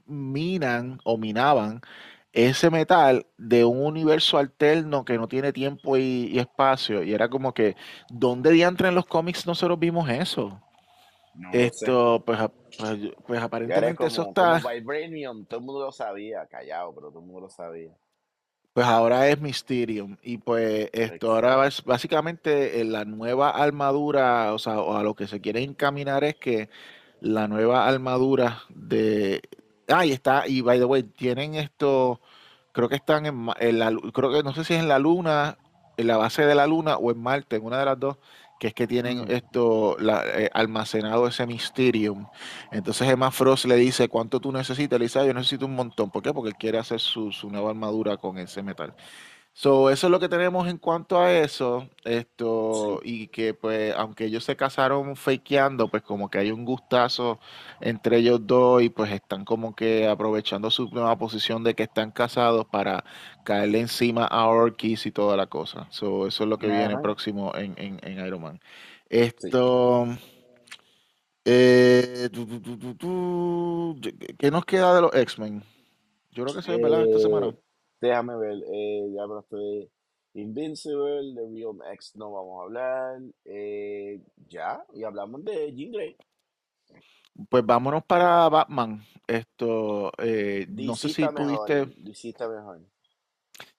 minan 0.06 1.00
o 1.04 1.16
minaban 1.16 1.80
ese 2.32 2.70
metal 2.70 3.26
de 3.38 3.64
un 3.64 3.84
universo 3.84 4.36
alterno 4.36 5.04
que 5.04 5.16
no 5.16 5.26
tiene 5.26 5.52
tiempo 5.52 5.96
y, 5.96 6.28
y 6.30 6.38
espacio 6.38 7.02
y 7.02 7.14
era 7.14 7.28
como 7.28 7.54
que 7.54 7.76
¿dónde 8.10 8.52
diantre 8.52 8.88
en 8.88 8.94
los 8.94 9.06
cómics 9.06 9.46
nosotros 9.46 9.78
vimos 9.78 10.08
eso? 10.10 10.60
No. 11.34 11.50
Esto 11.52 12.22
pues, 12.26 12.38
pues, 12.78 12.98
pues 13.26 13.40
aparentemente 13.40 14.06
eso 14.06 14.32
como 14.34 14.56
está 14.56 14.70
Vibranium, 14.70 15.46
todo 15.46 15.60
el 15.60 15.66
mundo 15.66 15.86
lo 15.86 15.92
sabía, 15.92 16.46
callado, 16.46 16.94
pero 16.94 17.08
todo 17.08 17.20
el 17.20 17.26
mundo 17.26 17.40
lo 17.42 17.48
sabía. 17.48 17.92
Pues 18.72 18.86
ahora 18.86 19.28
es 19.28 19.40
Mysterium. 19.40 20.16
Y 20.22 20.38
pues 20.38 20.88
esto 20.92 21.32
ahora 21.32 21.66
es 21.66 21.82
básicamente 21.82 22.80
eh, 22.80 22.84
la 22.84 23.04
nueva 23.04 23.50
armadura, 23.50 24.52
o 24.52 24.58
sea, 24.58 24.80
o 24.80 24.96
a 24.96 25.02
lo 25.02 25.14
que 25.14 25.26
se 25.26 25.40
quiere 25.40 25.62
encaminar 25.62 26.22
es 26.22 26.36
que 26.36 26.68
la 27.20 27.48
nueva 27.48 27.86
armadura 27.88 28.62
de... 28.68 29.40
Ah, 29.88 30.04
y 30.04 30.12
está, 30.12 30.46
y 30.46 30.60
by 30.60 30.78
the 30.78 30.84
way, 30.84 31.02
tienen 31.02 31.54
esto, 31.54 32.20
creo 32.72 32.88
que 32.88 32.96
están 32.96 33.24
en, 33.26 33.78
la, 33.78 33.92
creo 34.12 34.30
que 34.30 34.42
no 34.42 34.52
sé 34.54 34.64
si 34.64 34.74
es 34.74 34.80
en 34.80 34.88
la 34.88 34.98
luna, 34.98 35.56
en 35.96 36.06
la 36.06 36.16
base 36.18 36.44
de 36.44 36.54
la 36.54 36.66
luna 36.66 36.96
o 36.96 37.10
en 37.10 37.18
Marte, 37.22 37.56
en 37.56 37.64
una 37.64 37.78
de 37.78 37.86
las 37.86 37.98
dos, 37.98 38.18
que 38.60 38.66
es 38.68 38.74
que 38.74 38.86
tienen 38.86 39.30
esto 39.30 39.96
la- 40.00 40.24
eh, 40.26 40.50
almacenado 40.52 41.26
ese 41.28 41.46
Mysterium. 41.46 42.26
Entonces 42.70 43.08
Emma 43.08 43.30
Frost 43.30 43.64
le 43.66 43.76
dice, 43.76 44.08
¿cuánto 44.08 44.40
tú 44.40 44.52
necesitas? 44.52 44.98
Le 44.98 45.06
dice, 45.06 45.20
"Ah, 45.20 45.24
yo 45.26 45.32
necesito 45.32 45.64
un 45.64 45.74
montón. 45.76 46.10
¿Por 46.10 46.22
qué? 46.22 46.34
Porque 46.34 46.50
él 46.50 46.56
quiere 46.56 46.78
hacer 46.78 47.00
su, 47.00 47.30
su 47.32 47.48
nueva 47.50 47.70
armadura 47.70 48.16
con 48.16 48.36
ese 48.36 48.62
metal. 48.62 48.94
So, 49.60 49.90
eso 49.90 50.06
es 50.06 50.10
lo 50.12 50.20
que 50.20 50.28
tenemos 50.28 50.68
en 50.68 50.78
cuanto 50.78 51.18
a 51.18 51.32
eso. 51.32 51.88
Esto, 52.04 53.00
Sí. 53.02 53.22
y 53.24 53.26
que 53.26 53.54
pues, 53.54 53.92
aunque 53.96 54.26
ellos 54.26 54.44
se 54.44 54.54
casaron 54.54 55.16
fakeando, 55.16 55.88
pues 55.88 56.04
como 56.04 56.30
que 56.30 56.38
hay 56.38 56.52
un 56.52 56.64
gustazo 56.64 57.40
entre 57.80 58.18
ellos 58.18 58.46
dos 58.46 58.80
y 58.82 58.88
pues 58.88 59.10
están 59.10 59.44
como 59.44 59.74
que 59.74 60.06
aprovechando 60.06 60.70
su 60.70 60.88
nueva 60.90 61.16
posición 61.18 61.64
de 61.64 61.74
que 61.74 61.82
están 61.82 62.12
casados 62.12 62.66
para 62.66 63.02
caerle 63.44 63.80
encima 63.80 64.26
a 64.26 64.46
Orkis 64.46 65.06
y 65.06 65.10
toda 65.10 65.36
la 65.36 65.46
cosa. 65.48 65.88
So, 65.90 66.28
eso 66.28 66.44
es 66.44 66.48
lo 66.48 66.56
que 66.58 66.68
viene 66.68 66.96
próximo 66.98 67.52
en, 67.56 67.74
en, 67.78 67.98
en 68.04 68.24
Iron 68.24 68.40
Man. 68.42 68.60
Sí. 68.62 68.68
Esto, 69.10 70.06
eh, 71.44 72.28
tu, 72.32 73.96
¿qué 74.38 74.50
nos 74.52 74.64
queda 74.64 74.94
de 74.94 75.00
los 75.02 75.14
X-Men? 75.14 75.64
Yo 76.30 76.44
creo 76.44 76.54
que 76.54 76.60
es 76.60 76.66
verdad 76.80 77.02
esta 77.02 77.16
Eh, 77.16 77.20
semana. 77.22 77.54
Déjame 78.00 78.36
ver, 78.36 78.58
eh, 78.72 79.10
ya 79.14 79.26
me 79.26 79.40
estoy 79.40 79.90
Invincible, 80.34 81.34
de 81.34 81.48
Real 81.50 81.78
X 81.94 82.14
no 82.16 82.30
vamos 82.32 82.60
a 82.60 82.64
hablar. 82.64 83.20
eh, 83.44 84.20
ya, 84.48 84.84
y 84.94 85.02
hablamos 85.04 85.44
de 85.44 85.72
Jean 85.74 85.92
Grey. 85.92 86.16
Pues 87.48 87.64
vámonos 87.64 88.04
para 88.04 88.48
Batman. 88.48 89.02
Esto, 89.26 90.12
eh, 90.18 90.66
no 90.68 90.96
sé 90.96 91.08
si 91.08 91.24
pudiste. 91.26 91.86
Mejor. 91.86 92.80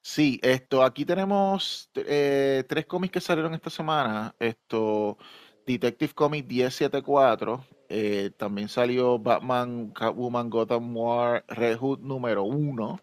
Sí, 0.02 0.40
esto, 0.42 0.84
aquí 0.84 1.06
tenemos 1.06 1.90
eh, 1.96 2.64
tres 2.68 2.86
cómics 2.86 3.14
que 3.14 3.22
salieron 3.22 3.54
esta 3.54 3.70
semana. 3.70 4.36
Esto, 4.40 5.18
Detective 5.66 6.14
Comics 6.14 6.48
1074. 6.48 7.66
eh, 7.90 8.32
también 8.38 8.70
salió 8.70 9.20
Batman, 9.20 9.92
Catwoman, 9.92 10.50
Gotham 10.50 10.96
War, 10.96 11.44
Red 11.48 11.78
Hood 11.78 12.00
número 12.02 12.44
uno. 12.44 13.02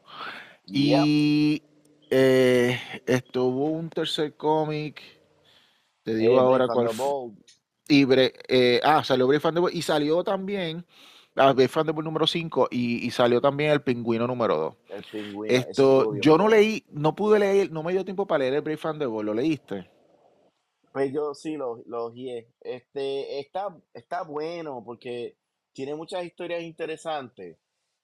Y 0.66 1.62
eh, 2.10 2.78
esto 3.06 3.44
hubo 3.44 3.66
un 3.66 3.88
tercer 3.88 4.36
cómic. 4.36 5.00
Te 6.02 6.14
digo 6.14 6.34
eh, 6.34 6.38
ahora 6.38 6.66
cuál 6.68 6.90
Y 7.88 8.04
eh, 8.48 8.80
ah, 8.82 9.02
salió 9.04 9.26
Brave 9.26 9.60
Bold 9.60 9.74
y 9.74 9.82
salió 9.82 10.22
también 10.24 10.84
ah, 11.36 11.52
Brave 11.52 11.92
Bold 11.92 12.04
número 12.04 12.26
5 12.26 12.68
y, 12.70 13.06
y 13.06 13.10
salió 13.10 13.40
también 13.40 13.70
el 13.70 13.82
Pingüino 13.82 14.26
número 14.26 14.56
2. 14.56 14.76
el 14.90 15.04
pingüino, 15.04 15.54
eso 15.54 15.68
Esto, 15.68 16.16
yo 16.20 16.38
no 16.38 16.48
leí, 16.48 16.84
no 16.90 17.14
pude 17.14 17.38
leer, 17.38 17.70
no 17.70 17.82
me 17.82 17.92
dio 17.92 18.04
tiempo 18.04 18.26
para 18.26 18.40
leer 18.40 18.54
el 18.54 18.62
Brave 18.62 19.06
Bold, 19.06 19.26
¿lo 19.26 19.34
leíste? 19.34 19.90
Pues 20.92 21.12
yo 21.12 21.34
sí 21.34 21.56
lo, 21.56 21.82
lo. 21.86 22.12
Este, 22.60 23.38
está, 23.40 23.76
está 23.92 24.22
bueno 24.22 24.82
porque 24.84 25.36
tiene 25.74 25.94
muchas 25.94 26.24
historias 26.24 26.62
interesantes 26.62 27.58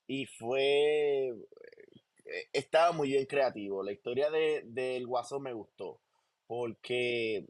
y 0.06 0.26
fue, 0.26 1.28
eh, 1.28 1.34
estaba 2.52 2.92
muy 2.92 3.08
bien 3.08 3.26
creativo. 3.26 3.82
La 3.82 3.92
historia 3.92 4.30
de, 4.30 4.62
del 4.64 5.06
Guasón 5.06 5.42
me 5.42 5.52
gustó 5.52 6.00
porque 6.46 7.46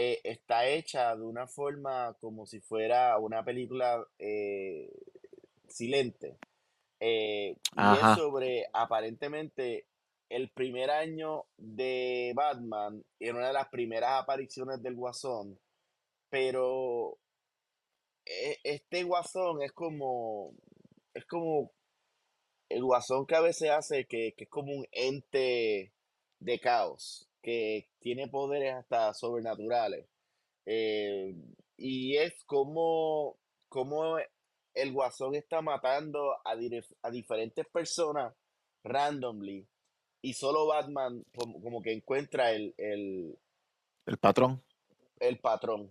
eh, 0.00 0.20
está 0.22 0.64
hecha 0.64 1.16
de 1.16 1.24
una 1.24 1.48
forma 1.48 2.16
como 2.20 2.46
si 2.46 2.60
fuera 2.60 3.18
una 3.18 3.44
película 3.44 4.06
eh, 4.20 4.88
silente. 5.66 6.38
Eh, 7.00 7.56
y 7.56 7.80
es 7.80 8.16
sobre 8.16 8.66
aparentemente 8.72 9.86
el 10.28 10.50
primer 10.50 10.90
año 10.90 11.46
de 11.56 12.32
Batman, 12.36 13.04
en 13.18 13.36
una 13.36 13.48
de 13.48 13.52
las 13.52 13.68
primeras 13.70 14.22
apariciones 14.22 14.80
del 14.84 14.94
Guasón, 14.94 15.58
pero 16.30 17.18
este 18.24 19.02
Guasón 19.02 19.62
es 19.62 19.72
como, 19.72 20.52
es 21.12 21.24
como 21.24 21.72
el 22.68 22.82
Guasón 22.84 23.26
que 23.26 23.34
a 23.34 23.40
veces 23.40 23.70
hace 23.70 24.04
que, 24.06 24.34
que 24.36 24.44
es 24.44 24.50
como 24.50 24.72
un 24.72 24.86
ente 24.92 25.92
de 26.40 26.60
caos, 26.60 27.28
que 27.42 27.88
tiene 28.00 28.28
poderes 28.28 28.74
hasta 28.74 29.14
sobrenaturales. 29.14 30.06
Eh, 30.66 31.34
y 31.76 32.16
es 32.16 32.44
como, 32.44 33.38
como 33.68 34.18
el 34.74 34.92
Guasón 34.92 35.34
está 35.34 35.62
matando 35.62 36.34
a, 36.44 36.54
dire- 36.56 36.84
a 37.02 37.10
diferentes 37.10 37.66
personas 37.68 38.34
randomly 38.84 39.66
y 40.20 40.34
solo 40.34 40.66
Batman 40.66 41.24
como, 41.34 41.60
como 41.62 41.82
que 41.82 41.92
encuentra 41.92 42.52
el, 42.52 42.74
el, 42.76 43.38
el 44.06 44.18
patrón. 44.18 44.62
el 45.20 45.38
patrón. 45.38 45.90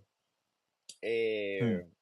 Hmm. 1.59 1.96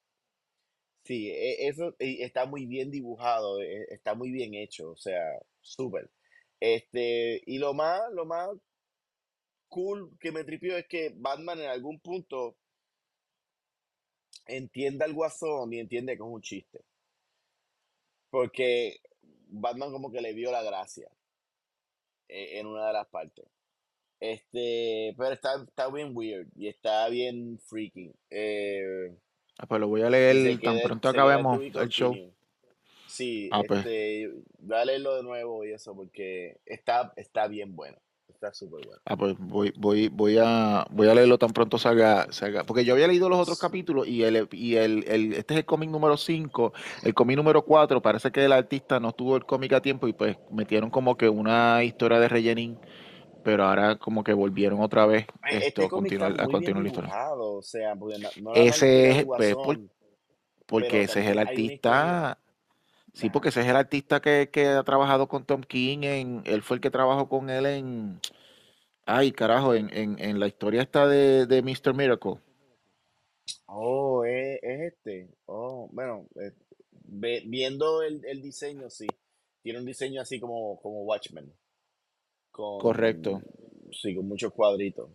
Sí, 1.06 1.28
e- 1.30 1.68
eso 1.68 1.94
está 1.98 2.46
muy 2.46 2.66
bien 2.66 2.90
dibujado, 2.90 3.60
e- 3.62 3.86
está 3.90 4.14
muy 4.14 4.30
bien 4.32 4.54
hecho, 4.54 4.90
o 4.90 4.96
sea, 4.96 5.22
súper. 5.60 6.10
Este, 6.60 7.42
y 7.46 7.58
lo 7.58 7.74
más, 7.74 8.00
lo 8.12 8.24
más 8.26 8.48
cool 9.68 10.10
que 10.18 10.32
me 10.32 10.42
tripió 10.42 10.76
es 10.76 10.88
que 10.88 11.12
Batman 11.14 11.60
en 11.60 11.68
algún 11.68 12.00
punto 12.00 12.56
entiende 14.48 15.04
al 15.04 15.12
Guasón 15.12 15.72
y 15.72 15.78
entiende 15.78 16.16
que 16.16 16.22
es 16.24 16.28
un 16.28 16.42
chiste. 16.42 16.80
Porque 18.30 19.00
Batman 19.48 19.90
como 19.90 20.12
que 20.12 20.20
le 20.20 20.32
vio 20.32 20.52
la 20.52 20.62
gracia 20.62 21.08
eh, 22.28 22.58
en 22.60 22.66
una 22.66 22.86
de 22.88 22.92
las 22.92 23.06
partes. 23.08 23.44
Este, 24.20 25.14
pero 25.18 25.32
está, 25.32 25.62
está 25.64 25.90
bien 25.90 26.12
weird 26.14 26.48
y 26.56 26.68
está 26.68 27.08
bien 27.10 27.58
freaking. 27.60 28.14
Eh, 28.30 29.16
Ah, 29.58 29.66
pues 29.66 29.80
lo 29.80 29.88
voy 29.88 30.02
a 30.02 30.10
leer 30.10 30.58
tan 30.60 30.80
pronto 30.82 31.08
acabemos 31.08 31.60
el 31.62 31.88
show. 31.88 32.14
Sí, 33.06 33.48
Ah, 33.52 33.62
pues, 33.66 33.80
este, 33.80 34.30
voy 34.58 34.76
a 34.76 34.84
leerlo 34.84 35.14
de 35.16 35.22
nuevo 35.22 35.64
y 35.64 35.72
eso 35.72 35.94
porque 35.94 36.58
está, 36.66 37.12
está 37.16 37.46
bien 37.46 37.74
bueno. 37.76 37.96
Está 38.28 38.52
súper 38.52 38.84
bueno. 38.84 39.00
Ah, 39.06 39.16
pues 39.16 39.34
voy, 39.38 39.72
voy, 39.76 40.08
voy 40.08 40.36
a, 40.38 40.84
voy 40.90 41.08
a 41.08 41.14
leerlo 41.14 41.38
tan 41.38 41.52
pronto 41.52 41.78
salga, 41.78 42.26
salga. 42.32 42.64
Porque 42.64 42.84
yo 42.84 42.92
había 42.92 43.06
leído 43.06 43.30
los 43.30 43.38
otros 43.38 43.58
capítulos 43.58 44.06
y 44.06 44.24
el, 44.24 44.46
y 44.52 44.74
el, 44.74 45.04
el- 45.08 45.32
este 45.32 45.54
es 45.54 45.58
el 45.60 45.64
cómic 45.64 45.88
número 45.88 46.16
5, 46.18 46.74
el 47.02 47.14
cómic 47.14 47.36
número 47.38 47.62
4, 47.64 48.02
parece 48.02 48.30
que 48.32 48.44
el 48.44 48.52
artista 48.52 49.00
no 49.00 49.12
tuvo 49.12 49.36
el 49.36 49.46
cómic 49.46 49.72
a 49.72 49.80
tiempo 49.80 50.06
y 50.08 50.12
pues 50.12 50.36
metieron 50.50 50.90
como 50.90 51.16
que 51.16 51.30
una 51.30 51.82
historia 51.84 52.18
de 52.20 52.28
rellenín, 52.28 52.78
pero 53.46 53.62
ahora 53.62 53.96
como 53.96 54.24
que 54.24 54.32
volvieron 54.32 54.80
otra 54.80 55.06
vez 55.06 55.22
Eh, 55.24 55.58
esto, 55.58 55.82
Este 55.82 55.88
continuar, 55.88 56.32
a 56.40 56.48
continuar 56.48 56.82
la 56.82 56.88
historia. 56.88 57.32
o 57.38 57.62
sea, 57.62 57.94
no, 57.94 58.52
Ese 58.54 59.20
es, 59.20 59.24
pues, 59.24 59.54
por- 59.54 59.78
porque 60.66 61.02
ese 61.02 61.20
es 61.20 61.26
el 61.28 61.38
artista, 61.38 62.38
sí, 63.14 63.30
porque 63.30 63.50
ese 63.50 63.60
es 63.60 63.68
el 63.68 63.76
artista 63.76 64.20
que, 64.20 64.50
que 64.52 64.66
ha 64.66 64.82
trabajado 64.82 65.28
con 65.28 65.44
Tom 65.44 65.62
King, 65.62 66.00
en, 66.02 66.42
él 66.44 66.62
fue 66.62 66.78
el 66.78 66.80
que 66.80 66.90
trabajó 66.90 67.28
con 67.28 67.48
él 67.48 67.66
en, 67.66 68.18
ay 69.06 69.30
carajo, 69.30 69.76
en, 69.76 69.94
en, 69.96 70.18
en 70.18 70.40
la 70.40 70.48
historia 70.48 70.82
esta 70.82 71.06
de, 71.06 71.46
de 71.46 71.62
Mr. 71.62 71.94
Miracle. 71.94 72.38
Oh, 73.68 74.24
es, 74.24 74.58
es 74.60 74.80
este. 74.92 75.28
Oh, 75.46 75.88
bueno, 75.92 76.26
eh, 76.40 76.50
ve- 77.04 77.44
viendo 77.46 78.02
el, 78.02 78.24
el 78.24 78.42
diseño, 78.42 78.90
sí. 78.90 79.06
Tiene 79.62 79.78
un 79.78 79.86
diseño 79.86 80.20
así 80.20 80.40
como, 80.40 80.80
como 80.80 81.02
Watchmen, 81.04 81.52
Correcto. 82.56 83.42
sí, 83.92 84.14
con 84.14 84.28
muchos 84.28 84.52
cuadritos. 84.52 85.10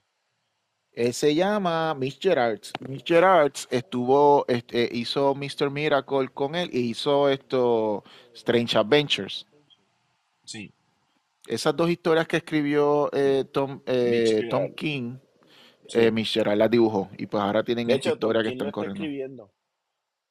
Él 0.93 1.13
se 1.13 1.33
llama 1.33 1.93
Mitch 1.93 2.19
Gerards. 2.21 2.73
Mitch 2.87 3.07
Gerards 3.07 3.67
estuvo, 3.71 4.43
este, 4.49 4.89
hizo 4.91 5.33
Mr. 5.33 5.69
Miracle 5.69 6.27
con 6.33 6.53
él 6.55 6.69
y 6.73 6.89
hizo 6.89 7.29
esto 7.29 8.03
Strange 8.33 8.77
Adventures. 8.77 9.45
Sí. 10.43 10.71
Esas 11.47 11.75
dos 11.75 11.89
historias 11.89 12.27
que 12.27 12.37
escribió 12.37 13.09
eh, 13.13 13.45
Tom, 13.51 13.81
eh, 13.85 14.47
Tom. 14.49 14.73
King, 14.73 15.17
Sí. 15.87 15.99
eh, 15.99 16.23
Gerard 16.25 16.57
las 16.57 16.71
dibujó 16.71 17.09
y 17.17 17.25
pues 17.25 17.41
ahora 17.43 17.63
tienen 17.63 17.89
esta 17.89 18.09
hecho, 18.09 18.09
Tom 18.19 18.29
historia 18.29 18.43
que 18.43 18.49
King 18.49 18.53
están 18.55 18.67
está 18.67 18.71
corriendo. 18.73 19.01
escribiendo. 19.03 19.51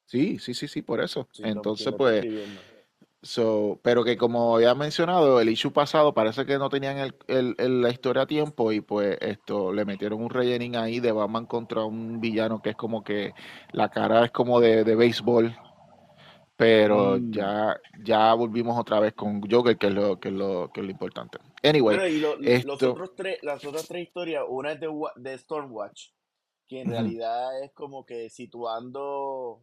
Sí, 0.06 0.38
sí, 0.38 0.54
sí, 0.54 0.68
sí, 0.68 0.82
por 0.82 1.00
eso. 1.00 1.28
Sí, 1.32 1.42
Entonces, 1.44 1.92
pues. 1.96 2.24
So, 3.22 3.78
pero 3.82 4.04
que 4.04 4.16
como 4.16 4.56
había 4.56 4.74
mencionado, 4.74 5.40
el 5.40 5.48
issue 5.50 5.72
pasado 5.72 6.14
parece 6.14 6.46
que 6.46 6.58
no 6.58 6.68
tenían 6.70 6.98
el, 6.98 7.14
el- 7.28 7.54
el- 7.58 7.82
la 7.82 7.90
historia 7.90 8.22
a 8.22 8.26
tiempo 8.26 8.72
y 8.72 8.80
pues 8.80 9.18
esto 9.20 9.72
le 9.72 9.84
metieron 9.84 10.22
un 10.22 10.30
rellening 10.30 10.76
ahí 10.76 11.00
de 11.00 11.12
Batman 11.12 11.46
contra 11.46 11.84
un 11.84 12.20
villano 12.20 12.62
que 12.62 12.70
es 12.70 12.76
como 12.76 13.02
que 13.04 13.34
la 13.72 13.88
cara 13.90 14.24
es 14.24 14.30
como 14.30 14.60
de, 14.60 14.84
de 14.84 14.94
béisbol, 14.96 15.54
pero 16.56 17.16
Mm. 17.16 17.32
ya, 17.32 17.80
ya 18.04 18.34
volvimos 18.34 18.78
otra 18.78 19.00
vez 19.00 19.14
con 19.14 19.40
Joker, 19.50 19.76
que 19.78 19.86
es 19.86 19.94
lo, 19.94 20.20
que 20.20 20.28
es 20.28 20.34
lo, 20.34 20.70
que 20.72 20.80
es 20.80 20.86
lo 20.86 20.90
importante. 20.92 21.38
Anyway, 21.62 21.96
Bueno, 21.96 22.06
y 22.06 22.18
lo- 22.20 22.36
los 22.36 22.82
otros 22.82 23.14
tres, 23.16 23.38
las 23.42 23.64
otras 23.64 23.86
tres 23.88 24.06
historias, 24.06 24.44
una 24.48 24.72
es 24.72 24.80
de, 24.80 24.88
de 25.16 25.38
Stormwatch, 25.38 26.08
que 26.68 26.82
en 26.82 26.88
realidad 26.88 27.62
es 27.62 27.72
como 27.72 28.04
que 28.04 28.28
situando. 28.30 29.62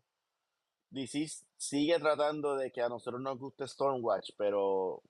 DC 0.90 1.28
sigue 1.58 2.00
tratando 2.00 2.56
de 2.56 2.72
que 2.72 2.82
a 2.82 2.90
nosotros 2.90 3.22
nos 3.22 3.38
guste 3.40 3.68
Stormwatch, 3.68 4.32
pero 4.38 5.02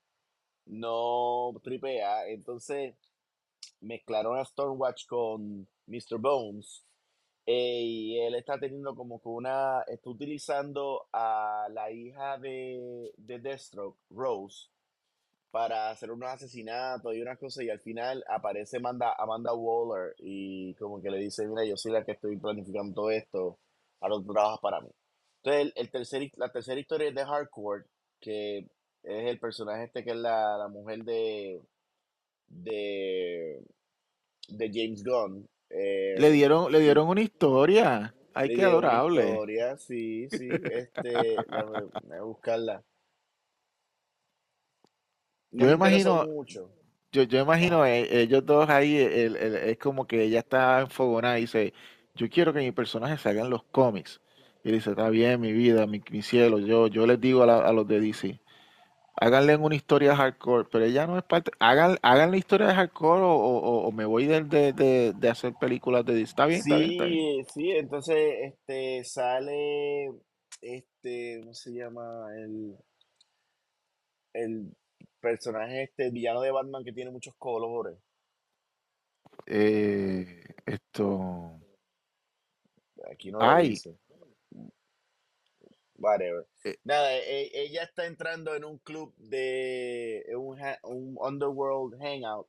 no 0.65 1.51
tripea. 1.63 2.27
Entonces 2.29 2.95
mezclaron 3.81 4.37
a 4.39 4.45
Stormwatch 4.45 5.05
con 5.07 5.67
Mr. 5.87 6.17
Bones. 6.19 6.83
eh, 7.45 7.81
y 7.83 8.19
él 8.21 8.35
está 8.35 8.59
teniendo 8.59 8.95
como 8.95 9.19
que 9.21 9.29
una. 9.29 9.81
Está 9.87 10.09
utilizando 10.09 11.07
a 11.13 11.67
la 11.71 11.91
hija 11.91 12.37
de, 12.39 13.13
de 13.17 13.39
Deathstroke, 13.39 13.97
Rose, 14.11 14.69
para 15.51 15.89
hacer 15.91 16.11
unos 16.11 16.29
asesinatos 16.29 17.13
y 17.15 17.21
unas 17.21 17.37
cosas. 17.39 17.63
Y 17.65 17.69
al 17.69 17.79
final 17.79 18.23
aparece 18.29 18.77
Amanda, 18.77 19.13
Amanda 19.17 19.53
Waller 19.53 20.15
y 20.19 20.73
como 20.75 21.01
que 21.01 21.09
le 21.09 21.19
dice: 21.19 21.47
Mira, 21.47 21.65
yo 21.65 21.77
soy 21.77 21.91
la 21.93 22.03
que 22.05 22.13
estoy 22.13 22.37
planificando 22.37 22.93
todo 22.95 23.11
esto. 23.11 23.59
Ahora 24.01 24.15
tú 24.17 24.33
trabajas 24.33 24.59
para 24.61 24.81
mí. 24.81 24.89
Entonces, 25.43 25.61
el, 25.61 25.73
el 25.75 25.91
tercer, 25.91 26.31
la 26.37 26.51
tercera 26.51 26.79
historia 26.79 27.09
es 27.09 27.15
de 27.15 27.25
Hardcore, 27.25 27.85
que 28.19 28.59
es 29.03 29.25
el 29.29 29.39
personaje 29.39 29.85
este 29.85 30.03
que 30.03 30.11
es 30.11 30.17
la, 30.17 30.57
la 30.57 30.67
mujer 30.67 31.03
de, 31.03 31.61
de, 32.47 33.61
de 34.49 34.71
James 34.73 35.03
Gunn. 35.03 35.47
eh, 35.69 36.15
le 36.15 36.31
dieron, 36.31 36.69
le 36.71 36.79
dieron 36.79 37.07
una 37.07 37.21
historia. 37.21 38.13
Ay, 38.33 38.49
qué 38.49 38.63
dieron 38.63 38.83
una 38.85 38.95
adorable. 38.95 39.21
historia, 39.21 39.77
sí, 39.77 40.29
sí, 40.29 40.67
este, 40.69 41.45
déjame, 41.53 41.85
déjame 42.01 42.21
buscarla. 42.21 42.83
Yo 45.51 45.67
me 45.67 45.73
imagino, 45.73 46.25
mucho. 46.25 46.69
Yo, 47.11 47.23
yo 47.23 47.39
imagino 47.41 47.85
eh, 47.85 48.21
ellos 48.23 48.45
dos 48.45 48.69
ahí, 48.69 48.97
el- 48.97 49.35
el- 49.37 49.55
es 49.55 49.77
como 49.79 50.07
que 50.07 50.23
ella 50.23 50.39
está 50.39 50.81
enfogonada 50.81 51.37
y 51.39 51.41
dice, 51.43 51.73
yo 52.15 52.29
quiero 52.29 52.53
que 52.53 52.59
mi 52.59 52.71
personaje 52.71 53.17
salga 53.17 53.43
en 53.43 53.49
los 53.49 53.63
cómics. 53.65 54.21
Y 54.67 54.73
dice, 54.73 54.91
está 54.91 55.09
bien, 55.09 55.39
mi 55.41 55.53
vida, 55.53 55.87
mi, 55.87 56.01
mi 56.11 56.21
cielo, 56.21 56.59
yo, 56.59 56.87
yo 56.87 57.07
les 57.07 57.21
digo 57.21 57.43
a, 57.43 57.47
la- 57.47 57.59
a 57.67 57.73
los 57.73 57.87
de 57.87 58.01
DC, 58.01 58.39
háganle 59.15 59.55
una 59.57 59.75
historia 59.75 60.15
hardcore, 60.15 60.67
pero 60.71 60.85
ella 60.85 61.07
no 61.07 61.17
es 61.17 61.23
parte, 61.23 61.51
hagan, 61.59 61.97
hagan 62.03 62.31
la 62.31 62.37
historia 62.37 62.67
de 62.67 62.75
hardcore 62.75 63.21
o, 63.23 63.31
o- 63.35 63.87
o 63.87 63.91
me 63.93 64.05
voy 64.05 64.25
de, 64.27 64.43
de, 64.43 64.73
de- 64.73 65.13
de 65.13 65.29
hacer 65.29 65.53
películas 65.55 66.05
de 66.05 66.13
DC. 66.15 66.31
Está 66.31 66.45
bien, 66.47 66.61
está 66.61 66.77
bien, 66.77 66.91
está 66.91 67.05
bien. 67.05 67.19
Sí, 67.19 67.43
sí, 67.53 67.71
entonces 67.71 68.17
este 68.41 69.03
sale 69.05 70.11
este, 70.61 71.39
¿cómo 71.41 71.53
se 71.53 71.71
llama? 71.71 72.27
El, 72.35 72.75
el 74.33 74.75
personaje 75.19 75.83
este 75.83 76.09
villano 76.11 76.41
de 76.41 76.51
Batman 76.51 76.83
que 76.83 76.93
tiene 76.93 77.11
muchos 77.11 77.35
colores. 77.37 77.97
Eh, 79.47 80.43
esto, 80.65 81.59
Aquí 83.11 83.31
no 83.31 83.39
lo 83.39 83.45
ay, 83.45 83.69
dice. 83.69 83.95
Whatever. 85.97 86.45
eh, 86.63 86.77
Nada, 86.83 87.15
e- 87.15 87.51
ella 87.53 87.83
está 87.83 88.05
entrando 88.05 88.55
en 88.55 88.63
un 88.63 88.77
club 88.79 89.13
de 89.17 90.23
un, 90.35 90.59
un 90.83 91.17
underworld 91.19 91.99
hangout, 92.01 92.47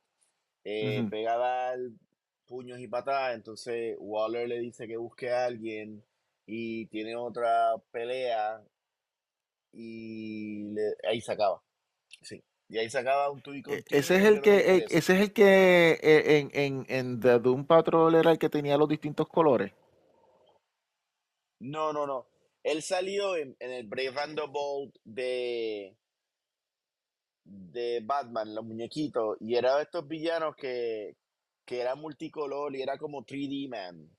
eh, 0.63 0.99
ujú. 0.99 1.09
pega 1.09 1.33
a 1.33 1.37
dar 1.37 1.79
puños 2.45 2.79
y 2.79 2.87
patadas, 2.87 3.35
entonces 3.35 3.95
Waller 3.99 4.47
le 4.47 4.59
dice 4.59 4.87
que 4.87 4.97
busque 4.97 5.31
a 5.31 5.45
alguien 5.45 6.03
y 6.45 6.87
tiene 6.87 7.15
otra 7.15 7.75
pelea 7.91 8.61
y 9.71 10.63
le- 10.73 10.95
ahí 11.07 11.21
se 11.21 11.31
acaba. 11.31 11.61
Sí. 12.21 12.43
Y 12.69 12.77
ahí 12.77 12.89
se 12.89 12.99
acaba 12.99 13.29
un 13.31 13.41
to 13.41 13.51
be 13.51 13.63
E- 13.67 13.83
Ese 13.89 14.15
es 14.17 14.23
el 14.25 14.41
que, 14.41 14.57
e- 14.57 14.77
eso. 14.77 14.97
ese 14.97 15.13
es 15.15 15.21
el 15.21 15.33
que 15.33 15.91
eh, 16.01 16.39
en, 16.39 16.51
en, 16.53 16.85
en 16.87 17.19
The 17.19 17.39
Doom 17.39 17.65
Patrol 17.65 18.15
era 18.15 18.31
el 18.31 18.39
que 18.39 18.49
tenía 18.49 18.77
los 18.77 18.89
distintos 18.89 19.27
colores. 19.27 19.71
No, 21.59 21.91
no, 21.93 22.07
no. 22.07 22.28
Él 22.63 22.81
salió 22.81 23.35
en, 23.35 23.55
en 23.59 23.71
el 23.71 23.87
Brave 23.87 24.19
and 24.19 24.39
the 24.39 24.47
Bold 24.47 24.93
de, 25.03 25.95
de 27.43 28.01
Batman, 28.03 28.53
los 28.53 28.65
muñequitos, 28.65 29.37
y 29.39 29.55
era 29.55 29.77
de 29.77 29.83
estos 29.83 30.07
villanos 30.07 30.55
que, 30.55 31.15
que 31.65 31.79
era 31.79 31.95
multicolor 31.95 32.75
y 32.75 32.81
era 32.81 32.97
como 32.97 33.23
3D 33.25 33.69
Man. 33.69 34.09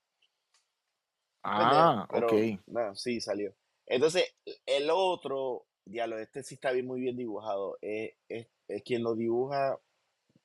Ah, 1.42 2.06
pero 2.10 2.26
ok. 2.26 2.60
no, 2.66 2.94
sí 2.94 3.20
salió. 3.20 3.54
Entonces, 3.86 4.36
el 4.66 4.88
otro, 4.90 5.66
diablo, 5.84 6.18
este 6.18 6.42
sí 6.42 6.54
está 6.54 6.70
bien, 6.72 6.86
muy 6.86 7.00
bien 7.00 7.16
dibujado. 7.16 7.78
Es, 7.80 8.12
es, 8.28 8.46
es 8.68 8.82
quien 8.82 9.02
lo 9.02 9.14
dibuja. 9.14 9.78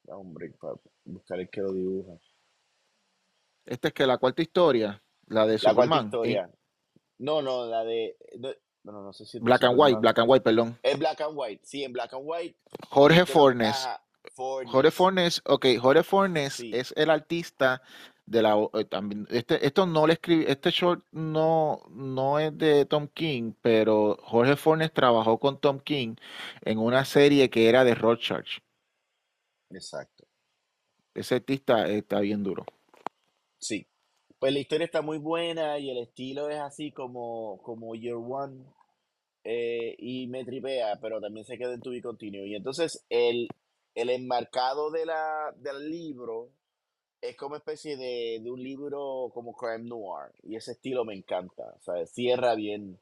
Hombre, 0.07 0.51
para 0.59 0.75
buscar 1.03 1.39
el 1.39 1.49
que 1.49 1.61
lo 1.61 1.73
dibuja. 1.73 2.13
Esta 3.65 3.87
es 3.87 3.93
que 3.93 4.05
la 4.05 4.17
cuarta 4.17 4.41
historia, 4.41 5.03
la 5.27 5.45
de 5.45 5.59
La 5.61 5.73
cuarta 5.73 5.81
Superman, 5.81 5.99
en 5.99 6.05
historia. 6.05 6.51
No, 7.19 7.41
no, 7.41 7.65
la 7.65 7.83
de. 7.83 8.17
no, 8.37 8.49
Bueno, 8.83 9.01
no 9.03 9.13
sé 9.13 9.25
si 9.25 9.39
Black 9.39 9.63
and 9.63 9.79
White. 9.79 9.99
Black 9.99 10.19
and 10.19 10.29
White, 10.29 10.43
perdón. 10.43 10.77
Es 10.83 10.97
Black 10.99 11.21
and 11.21 11.33
White. 11.35 11.61
Sí, 11.65 11.83
en 11.83 11.93
Black 11.93 12.13
and 12.13 12.23
White. 12.25 12.55
Jorge 12.89 13.25
Fornes. 13.25 13.87
Jorge 14.35 14.91
Fornes. 14.91 15.41
Ok, 15.45 15.65
Jorge 15.79 16.03
Fornes 16.03 16.53
Sí. 16.55 16.71
es 16.73 16.93
el 16.97 17.09
artista 17.09 17.81
de 18.25 18.41
la 18.41 18.55
eh, 18.73 18.85
también 18.85 19.27
este 19.29 19.63
esto 19.65 19.85
no 19.85 20.07
le 20.07 20.13
escribí, 20.13 20.45
este 20.47 20.71
short 20.71 21.05
no 21.11 21.83
no 21.91 22.39
es 22.39 22.57
de 22.57 22.85
Tom 22.85 23.07
King, 23.07 23.53
pero 23.61 24.17
Jorge 24.23 24.55
Fornes 24.55 24.91
trabajó 24.91 25.37
con 25.39 25.59
Tom 25.59 25.79
King 25.79 26.15
en 26.63 26.79
una 26.79 27.05
serie 27.05 27.49
que 27.51 27.69
era 27.69 27.83
de 27.83 27.93
Rorschach. 27.93 28.59
Exacto. 29.71 30.25
Ese 31.13 31.35
artista 31.35 31.87
está 31.87 32.19
bien 32.19 32.43
duro. 32.43 32.65
Sí. 33.61 33.87
Pues 34.45 34.53
la 34.53 34.59
historia 34.59 34.85
está 34.85 35.01
muy 35.01 35.17
buena 35.17 35.79
y 35.79 35.89
el 35.89 35.97
estilo 35.97 36.51
es 36.51 36.59
así 36.59 36.91
como, 36.91 37.59
como 37.63 37.95
Year 37.95 38.13
One. 38.13 38.63
eh, 39.43 39.95
y 39.97 40.27
me 40.27 40.45
tripea, 40.45 40.99
pero 41.01 41.19
también 41.19 41.47
se 41.47 41.57
queda 41.57 41.73
en 41.73 41.81
tu 41.81 41.89
be. 41.89 41.99
Y 42.47 42.53
entonces 42.53 43.03
el, 43.09 43.47
el 43.95 44.09
enmarcado 44.11 44.91
de 44.91 45.07
la, 45.07 45.51
del 45.57 45.89
libro 45.89 46.51
es 47.21 47.35
como 47.35 47.55
especie 47.55 47.97
de, 47.97 48.39
de 48.39 48.51
un 48.51 48.61
libro 48.61 49.31
como 49.33 49.55
crime 49.55 49.89
noir. 49.89 50.31
Y 50.43 50.55
ese 50.57 50.73
estilo 50.73 51.05
me 51.05 51.15
encanta. 51.15 51.63
O 51.79 51.81
sea, 51.81 52.05
cierra 52.05 52.53
bien, 52.53 52.99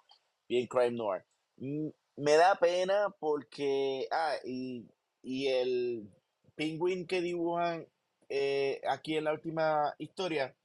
bien 0.48 0.66
crime 0.68 0.92
noir. 0.92 1.24
Me 1.58 2.38
da 2.38 2.56
pena 2.56 3.14
porque, 3.20 4.08
ah, 4.12 4.36
y, 4.46 4.86
y 5.22 5.48
el 5.48 6.10
Penguin 6.56 7.06
que 7.06 7.20
dibujan 7.20 7.86
eh, 8.30 8.80
aquí 8.88 9.18
en 9.18 9.26
la 9.26 9.34
última 9.34 9.94
historia. 9.98 10.56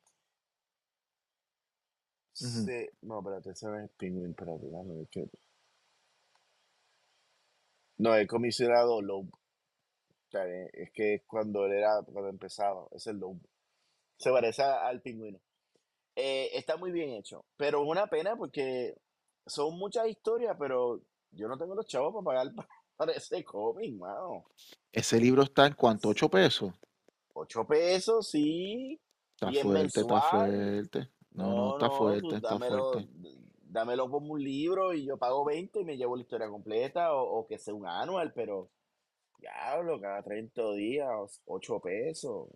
Ujú. 2.42 2.64
se- 2.64 2.92
no, 3.02 3.18
espérate, 3.20 3.50
ese 3.50 3.66
no 3.66 3.78
es 3.78 3.90
Penguin, 3.96 4.30
espérate, 4.30 4.66
déjame 4.66 4.94
ver 4.96 5.08
qué- 5.10 5.28
No, 7.98 8.14
el 8.14 8.26
comisionado 8.26 9.02
Loeb. 9.02 9.28
Eh, 10.34 10.70
es 10.72 10.90
que 10.92 11.14
es 11.14 11.22
cuando 11.26 11.64
él 11.66 11.72
era, 11.72 12.02
cuando 12.02 12.28
empezaba, 12.28 12.86
es 12.92 13.06
el 13.06 13.16
Loeb. 13.18 13.38
Se 14.18 14.30
parece 14.30 14.62
al 14.62 15.00
pingüino. 15.00 15.40
Eh, 16.14 16.50
está 16.54 16.76
muy 16.76 16.90
bien 16.90 17.10
hecho, 17.10 17.44
pero 17.56 17.82
es 17.82 17.88
una 17.88 18.08
pena 18.08 18.36
porque 18.36 18.96
son 19.46 19.78
muchas 19.78 20.08
historias, 20.08 20.56
pero 20.58 21.00
yo 21.30 21.48
no 21.48 21.56
tengo 21.56 21.74
los 21.74 21.86
chavos 21.86 22.12
para 22.12 22.24
pagar 22.40 22.54
pa- 22.54 22.68
para 22.96 23.12
ese 23.12 23.44
cómic, 23.44 23.94
mano. 23.96 24.44
Ese 24.92 25.18
libro 25.20 25.42
está 25.44 25.66
en 25.66 25.74
cuánto, 25.74 26.08
8 26.08 26.28
pesos. 26.28 26.72
8 27.34 27.64
pesos, 27.66 28.28
sí. 28.28 29.00
Está 29.34 29.50
Y 29.52 29.56
fuerte, 29.56 30.00
está 30.00 30.20
fuerte. 30.20 31.08
No, 31.38 31.44
no, 31.46 31.54
No, 31.54 31.72
está 31.72 31.90
fuerte, 31.90 32.36
está 32.36 32.50
dámelo, 32.50 32.90
fuerte. 32.92 33.08
dámelo 33.62 34.10
como 34.10 34.32
un 34.34 34.42
libro 34.42 34.92
y 34.92 35.06
yo 35.06 35.16
pago 35.16 35.44
20 35.44 35.80
y 35.80 35.84
me 35.84 35.96
llevo 35.96 36.16
la 36.16 36.22
historia 36.22 36.48
completa 36.48 37.14
o, 37.14 37.40
o 37.40 37.46
que 37.46 37.58
sea 37.58 37.74
un 37.74 37.86
anual, 37.86 38.32
pero 38.34 38.68
diablo, 39.38 40.00
cada 40.00 40.22
30 40.22 40.72
días, 40.72 41.42
8 41.46 41.80
pesos. 41.80 42.48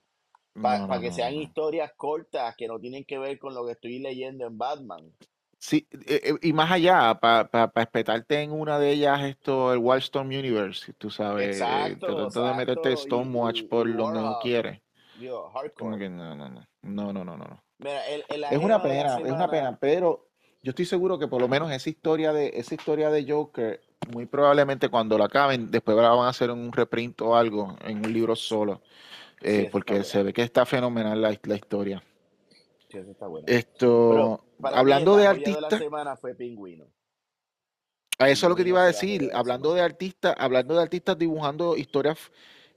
Para 0.61 0.87
No, 0.87 1.01
que 1.01 1.11
sean 1.11 1.35
historias 1.35 1.93
cortas 1.97 2.55
que 2.57 2.69
no 2.69 2.79
tienen 2.79 3.05
que 3.05 3.19
ver 3.19 3.39
con 3.39 3.55
lo 3.55 3.65
que 3.65 3.73
estoy 3.73 3.99
leyendo 3.99 4.47
en 4.47 4.59
Batman. 4.59 5.13
Sí, 5.59 5.87
eh, 6.07 6.21
eh, 6.25 6.35
y 6.43 6.53
más 6.53 6.73
allá, 6.73 7.15
para 7.21 7.71
espetarte 7.77 8.43
en 8.43 8.51
una 8.51 8.81
de 8.81 8.91
ellas, 8.91 9.23
esto, 9.23 9.73
el 9.73 9.79
Wildstorm 9.79 10.27
Universe, 10.27 10.93
tú 10.95 11.09
sabes, 11.09 11.47
eh, 11.47 11.53
Exacto, 11.53 12.07
tratando 12.07 12.49
de 12.49 12.55
meterte 12.55 12.97
Stormwatch 12.97 13.69
por 13.69 13.89
y 13.89 13.93
donde 13.93 14.21
no 14.21 14.39
quieres. 14.43 14.81
digo, 15.19 15.53
Como 15.79 15.97
que 15.97 16.11
no, 16.11 16.35
no, 16.35 16.49
no, 16.49 16.67
no, 16.83 17.13
no, 17.13 17.25
no, 17.25 17.37
no. 17.37 17.63
No. 17.83 17.91
Mira, 17.91 18.07
el, 18.09 18.25
el 18.29 18.45
Es 18.45 18.59
una 18.59 18.83
pena, 18.83 19.19
es 19.19 19.33
una 19.33 19.51
pena, 19.51 19.79
pero 19.79 20.29
yo 20.63 20.71
estoy 20.71 20.85
seguro 20.85 21.19
que 21.19 21.29
por 21.29 21.41
lo 21.41 21.49
menos 21.49 21.71
esa 21.73 21.91
historia 21.91 22.33
de 22.33 22.53
esa 22.55 22.75
historia 22.75 23.11
de 23.11 23.31
Joker, 23.31 23.81
muy 24.13 24.27
probablemente 24.27 24.89
cuando 24.89 25.19
la 25.19 25.27
acaben, 25.27 25.71
después 25.71 25.97
la 25.97 26.11
van 26.11 26.27
a 26.27 26.31
hacer 26.31 26.51
en 26.51 26.59
un 26.59 26.73
reprint 26.73 27.21
o 27.23 27.37
algo, 27.37 27.77
en 27.85 27.99
un 28.05 28.13
libro 28.13 28.37
solo, 28.37 28.81
eh, 29.41 29.69
porque 29.71 30.05
se 30.05 30.23
ve 30.23 30.33
que 30.33 30.43
está 30.43 30.65
fenomenal 30.67 31.21
la, 31.21 31.37
la 31.43 31.55
historia. 31.57 32.03
Sí, 32.89 32.99
está 32.99 33.27
Esto, 33.47 34.45
hablando 34.63 35.17
la 35.17 35.23
de 35.23 35.29
joya 35.29 35.51
de 35.51 35.61
la 35.61 35.69
artistas, 35.69 35.79
semana 35.81 36.17
fue 36.17 36.35
Pingüino. 36.35 36.87
a 38.19 38.29
eso 38.29 38.47
es 38.47 38.51
lo 38.51 38.57
que 38.57 38.63
te 38.63 38.69
iba 38.69 38.83
a 38.83 38.87
decir, 38.87 39.21
de 39.23 39.27
la 39.29 39.39
hablando 39.39 39.75
de 39.75 39.81
artistas, 39.81 40.35
hablando 40.39 40.75
de 40.77 40.83
artistas 40.83 41.19
dibujando 41.19 41.77
historias, 41.77 42.19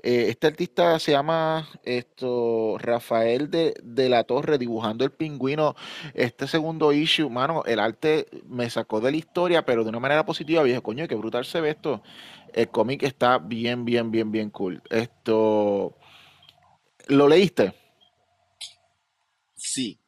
eh, 0.06 0.30
este 0.30 0.46
artista 0.46 1.00
se 1.00 1.14
llama 1.14 1.68
esto 1.84 2.78
Rafael 2.78 3.50
de, 3.50 3.74
de 3.82 4.08
la 4.08 4.24
Torre 4.24 4.60
dibujando 4.60 5.04
el 5.04 5.10
pingüino, 5.10 5.76
este 6.14 6.48
segundo 6.48 6.94
issue, 6.94 7.28
mano, 7.28 7.64
el 7.66 7.80
arte 7.80 8.28
me 8.48 8.70
sacó 8.70 9.02
de 9.02 9.10
la 9.10 9.18
historia, 9.18 9.66
pero 9.66 9.84
de 9.84 9.90
una 9.90 10.00
manera 10.00 10.24
positiva, 10.24 10.64
dije, 10.64 10.80
coño, 10.80 11.08
qué 11.08 11.16
brutal 11.16 11.44
se 11.44 11.60
ve 11.60 11.72
esto. 11.72 12.04
El 12.54 12.70
cómic 12.70 13.02
está 13.02 13.40
bien, 13.40 13.84
bien, 13.84 14.12
bien, 14.12 14.32
bien 14.32 14.52
cool. 14.52 14.80
Esto, 14.92 15.98
¿lo 17.08 17.28
leíste? 17.28 17.74
Sí, 19.56 20.00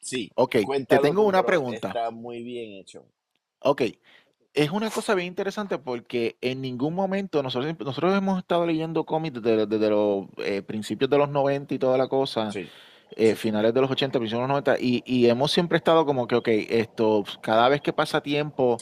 sí. 0.00 0.28
Ok, 0.34 0.56
te 0.88 0.98
tengo 0.98 1.22
una 1.22 1.46
pregunta. 1.46 1.86
está 1.86 2.10
muy 2.10 2.42
bien 2.42 2.72
hecho. 2.80 3.06
Ok, 3.60 3.82
es 4.56 4.70
una 4.70 4.90
cosa 4.90 5.14
bien 5.14 5.28
interesante 5.28 5.78
porque 5.78 6.36
en 6.40 6.62
ningún 6.62 6.94
momento 6.94 7.42
nosotros, 7.42 7.76
nosotros 7.78 8.16
hemos 8.16 8.38
estado 8.38 8.66
leyendo 8.66 9.04
cómics 9.04 9.42
desde, 9.42 9.66
desde 9.66 9.90
los 9.90 10.26
eh, 10.38 10.62
principios 10.62 11.10
de 11.10 11.18
los 11.18 11.28
90 11.28 11.74
y 11.74 11.78
toda 11.78 11.98
la 11.98 12.08
cosa, 12.08 12.50
Sí, 12.50 12.66
eh, 13.14 13.34
finales 13.36 13.72
de 13.72 13.80
los 13.80 13.90
80, 13.90 14.18
principios 14.18 14.38
de 14.40 14.48
los 14.48 14.64
90, 14.64 14.76
y, 14.80 15.02
y 15.06 15.28
hemos 15.28 15.52
siempre 15.52 15.78
estado 15.78 16.04
como 16.06 16.26
que, 16.26 16.36
ok, 16.36 16.48
esto, 16.48 17.22
cada 17.42 17.68
vez 17.68 17.80
que 17.82 17.92
pasa 17.92 18.22
tiempo, 18.22 18.78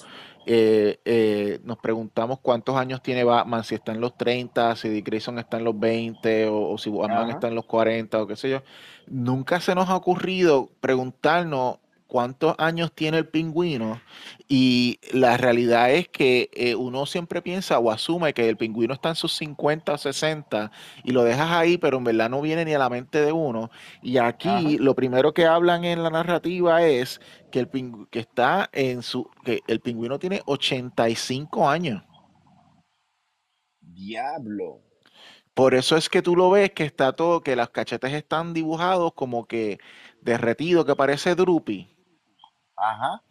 eh, 0.46 1.00
eh, 1.04 1.58
nos 1.64 1.78
preguntamos 1.78 2.38
cuántos 2.40 2.76
años 2.76 3.02
tiene 3.02 3.24
Batman, 3.24 3.64
si 3.64 3.74
está 3.74 3.92
en 3.92 4.00
los 4.00 4.16
30, 4.16 4.76
si 4.76 4.88
Dick 4.88 5.06
Grayson 5.06 5.38
está 5.38 5.58
en 5.58 5.64
los 5.64 5.78
20, 5.78 6.48
o, 6.48 6.70
o 6.70 6.78
si 6.78 6.88
Batman 6.90 7.24
Ajá. 7.24 7.30
está 7.32 7.48
en 7.48 7.54
los 7.54 7.66
40, 7.66 8.22
o 8.22 8.26
qué 8.26 8.36
sé 8.36 8.48
yo. 8.50 8.62
Nunca 9.06 9.60
se 9.60 9.74
nos 9.74 9.88
ha 9.88 9.96
ocurrido 9.96 10.70
preguntarnos 10.80 11.78
cuántos 12.14 12.54
años 12.58 12.92
tiene 12.94 13.18
el 13.18 13.26
pingüino 13.26 14.00
y 14.46 15.00
la 15.12 15.36
realidad 15.36 15.90
es 15.90 16.08
que 16.08 16.48
eh, 16.52 16.76
uno 16.76 17.06
siempre 17.06 17.42
piensa 17.42 17.80
o 17.80 17.90
asume 17.90 18.32
que 18.32 18.48
el 18.48 18.56
pingüino 18.56 18.94
está 18.94 19.08
en 19.08 19.16
sus 19.16 19.32
50 19.36 19.94
o 19.94 19.98
60 19.98 20.70
y 21.02 21.10
lo 21.10 21.24
dejas 21.24 21.50
ahí, 21.50 21.76
pero 21.76 21.98
en 21.98 22.04
verdad 22.04 22.30
no 22.30 22.40
viene 22.40 22.64
ni 22.64 22.72
a 22.72 22.78
la 22.78 22.88
mente 22.88 23.20
de 23.20 23.32
uno. 23.32 23.68
Y 24.00 24.18
Ajá. 24.18 24.28
aquí 24.28 24.78
lo 24.78 24.94
primero 24.94 25.34
que 25.34 25.46
hablan 25.46 25.84
en 25.84 26.04
la 26.04 26.10
narrativa 26.10 26.84
es 26.86 27.20
que 27.50 27.58
el 27.58 27.68
pingü- 27.68 28.08
que 28.10 28.20
está 28.20 28.70
en 28.72 29.02
su 29.02 29.28
que 29.44 29.64
el 29.66 29.80
pingüino 29.80 30.20
tiene 30.20 30.40
85 30.46 31.68
años. 31.68 32.04
Diablo. 33.96 34.82
Por 35.54 35.74
eso 35.74 35.96
es 35.96 36.08
que 36.08 36.22
tú 36.22 36.36
lo 36.36 36.50
ves 36.50 36.72
que 36.72 36.84
está 36.84 37.12
todo, 37.14 37.40
que 37.42 37.56
las 37.56 37.70
cachetes 37.70 38.12
están 38.12 38.52
dibujados 38.54 39.12
como 39.14 39.46
que 39.46 39.78
derretido, 40.20 40.84
que 40.84 40.96
parece 40.96 41.34
Droopy. 41.34 41.93
Ajá. 42.76 43.22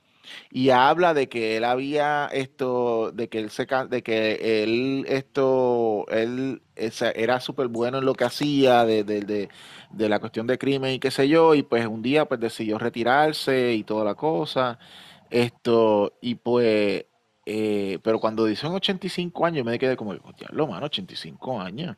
y 0.52 0.70
habla 0.72 1.14
de 1.14 1.30
que 1.30 1.58
él 1.58 1.66
había 1.66 2.28
esto, 2.28 3.12
de 3.14 3.30
que 3.30 3.40
él 3.40 3.52
se, 3.52 3.68
de 3.90 4.04
que 4.04 4.64
él 4.64 5.06
esto, 5.10 6.06
él 6.10 6.62
era 6.76 7.40
súper 7.42 7.68
bueno 7.70 8.00
en 8.00 8.06
lo 8.06 8.16
que 8.16 8.26
hacía, 8.26 8.86
de, 8.86 9.04
de, 9.04 9.50
de, 9.92 10.10
la 10.10 10.20
cuestión 10.20 10.48
de 10.48 10.58
crimen 10.58 10.94
y 10.94 11.00
qué 11.00 11.12
sé 11.12 11.30
yo, 11.30 11.56
y 11.56 11.64
pues 11.64 11.88
un 11.88 12.02
día 12.04 12.26
pues 12.28 12.40
decidió 12.42 12.78
retirarse 12.80 13.74
y 13.74 13.84
toda 13.84 14.06
la 14.06 14.16
cosa, 14.16 14.80
esto, 15.32 16.18
y 16.22 16.36
pues, 16.36 17.06
eh, 17.46 18.00
pero 18.04 18.20
cuando 18.20 18.46
dice 18.46 18.68
en 18.68 18.74
85 18.74 19.46
años, 19.46 19.66
me 19.66 19.80
quedé 19.80 19.98
como, 19.98 20.14
diablo, 20.16 20.68
mano, 20.68 20.88
85 20.88 21.62
años, 21.62 21.98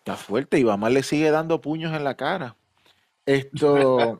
está 0.00 0.16
fuerte, 0.16 0.58
y 0.60 0.64
mamá 0.64 0.90
le 0.90 1.04
sigue 1.04 1.30
dando 1.32 1.60
puños 1.62 1.94
en 1.94 2.04
la 2.04 2.16
cara. 2.16 2.56
Esto, 3.28 4.18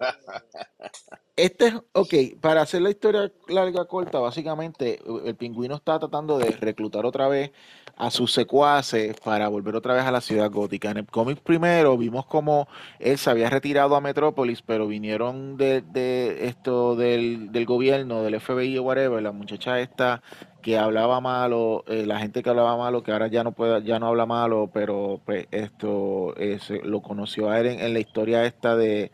este 1.34 1.68
es, 1.68 1.74
ok, 1.92 2.14
para 2.42 2.60
hacer 2.60 2.82
la 2.82 2.90
historia 2.90 3.32
larga, 3.48 3.86
corta, 3.86 4.18
básicamente 4.18 5.00
el 5.24 5.34
pingüino 5.34 5.76
está 5.76 5.98
tratando 5.98 6.36
de 6.36 6.50
reclutar 6.50 7.06
otra 7.06 7.26
vez 7.26 7.50
a 7.96 8.10
sus 8.10 8.34
secuaces 8.34 9.16
para 9.24 9.48
volver 9.48 9.76
otra 9.76 9.94
vez 9.94 10.04
a 10.04 10.12
la 10.12 10.20
ciudad 10.20 10.50
gótica. 10.50 10.90
En 10.90 10.98
el 10.98 11.06
cómic 11.06 11.38
primero 11.38 11.96
vimos 11.96 12.26
como 12.26 12.68
él 12.98 13.16
se 13.16 13.30
había 13.30 13.48
retirado 13.48 13.96
a 13.96 14.02
Metrópolis, 14.02 14.60
pero 14.60 14.86
vinieron 14.86 15.56
de, 15.56 16.36
esto 16.42 16.94
del, 16.94 17.50
del 17.50 17.64
gobierno, 17.64 18.22
del 18.22 18.38
FBI 18.38 18.76
o 18.76 18.82
whatever, 18.82 19.22
la 19.22 19.32
muchacha 19.32 19.80
esta 19.80 20.22
que 20.68 20.76
hablaba 20.76 21.18
malo, 21.22 21.82
eh, 21.86 22.04
la 22.04 22.18
gente 22.18 22.42
que 22.42 22.50
hablaba 22.50 22.76
malo, 22.76 23.02
que 23.02 23.10
ahora 23.10 23.28
ya 23.28 23.42
no 23.42 23.52
puede, 23.52 23.82
ya 23.84 23.98
no 23.98 24.08
habla 24.08 24.26
malo, 24.26 24.68
pero 24.70 25.18
pues 25.24 25.46
esto 25.50 26.34
lo 26.82 27.00
conoció 27.00 27.48
a 27.48 27.58
él 27.58 27.68
en, 27.68 27.80
en 27.80 27.94
la 27.94 28.00
historia 28.00 28.44
esta 28.44 28.76
de 28.76 29.10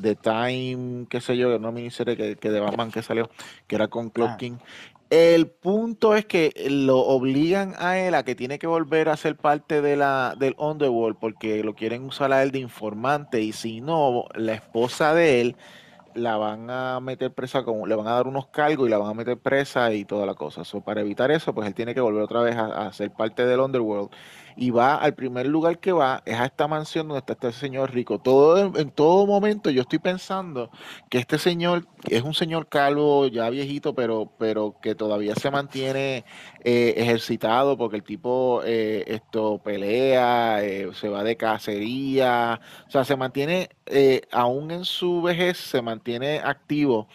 The 0.00 0.14
Time, 0.14 1.06
qué 1.10 1.20
sé 1.20 1.36
yo, 1.36 1.56
una 1.56 1.72
miniserie 1.72 2.16
que, 2.16 2.36
que 2.36 2.48
de 2.48 2.60
Batman 2.60 2.92
que 2.92 3.02
salió, 3.02 3.28
que 3.66 3.74
era 3.74 3.88
con 3.88 4.08
Clock 4.08 4.28
Ajá. 4.28 4.36
King. 4.36 4.58
El 5.10 5.48
punto 5.48 6.14
es 6.14 6.26
que 6.26 6.52
lo 6.70 7.00
obligan 7.00 7.74
a 7.76 7.98
él 7.98 8.14
a 8.14 8.22
que 8.22 8.36
tiene 8.36 8.60
que 8.60 8.68
volver 8.68 9.08
a 9.08 9.16
ser 9.16 9.34
parte 9.34 9.82
de 9.82 9.96
la, 9.96 10.36
del 10.38 10.54
Underworld 10.58 11.16
porque 11.18 11.64
lo 11.64 11.74
quieren 11.74 12.04
usar 12.04 12.32
a 12.32 12.40
él 12.44 12.52
de 12.52 12.60
informante 12.60 13.42
y 13.42 13.50
si 13.50 13.80
no, 13.80 14.26
la 14.36 14.54
esposa 14.54 15.12
de 15.12 15.40
él 15.40 15.56
la 16.14 16.36
van 16.36 16.70
a 16.70 17.00
meter 17.00 17.32
presa, 17.32 17.64
con, 17.64 17.88
le 17.88 17.94
van 17.94 18.06
a 18.06 18.12
dar 18.12 18.26
unos 18.26 18.46
cargos 18.48 18.86
y 18.86 18.90
la 18.90 18.98
van 18.98 19.10
a 19.10 19.14
meter 19.14 19.38
presa 19.38 19.92
y 19.92 20.04
toda 20.04 20.26
la 20.26 20.34
cosa. 20.34 20.64
So, 20.64 20.80
para 20.80 21.00
evitar 21.00 21.30
eso, 21.30 21.54
pues 21.54 21.66
él 21.66 21.74
tiene 21.74 21.94
que 21.94 22.00
volver 22.00 22.22
otra 22.22 22.42
vez 22.42 22.56
a, 22.56 22.86
a 22.86 22.92
ser 22.92 23.10
parte 23.10 23.46
del 23.46 23.60
Underworld. 23.60 24.10
Y 24.56 24.70
va 24.70 24.96
al 24.96 25.14
primer 25.14 25.46
lugar 25.46 25.78
que 25.78 25.92
va, 25.92 26.22
es 26.24 26.38
a 26.38 26.46
esta 26.46 26.68
mansión 26.68 27.08
donde 27.08 27.20
está 27.20 27.32
este 27.32 27.52
señor 27.52 27.92
rico. 27.92 28.18
Todo, 28.18 28.78
en, 28.78 28.90
todo 28.90 29.26
momento 29.26 29.70
yo 29.70 29.82
estoy 29.82 29.98
pensando 29.98 30.70
que 31.10 31.18
este 31.18 31.38
señor 31.38 31.86
es 32.08 32.22
un 32.22 32.34
señor 32.34 32.68
calvo, 32.68 33.26
ya 33.26 33.50
viejito, 33.50 33.94
pero, 33.94 34.30
pero 34.38 34.76
que 34.80 34.94
todavía 34.94 35.34
se 35.34 35.50
mantiene 35.50 36.24
eh, 36.62 36.94
ejercitado 36.96 37.76
porque 37.76 37.96
el 37.96 38.02
tipo 38.02 38.62
eh, 38.64 39.04
esto 39.06 39.60
pelea, 39.62 40.62
eh, 40.62 40.90
se 40.94 41.08
va 41.08 41.24
de 41.24 41.36
cacería, 41.36 42.60
o 42.86 42.90
sea, 42.90 43.04
se 43.04 43.16
mantiene, 43.16 43.70
eh, 43.86 44.22
aún 44.30 44.70
en 44.70 44.84
su 44.84 45.22
vejez, 45.22 45.58
se 45.58 45.82
mantiene 45.82 46.40
activo 46.44 47.08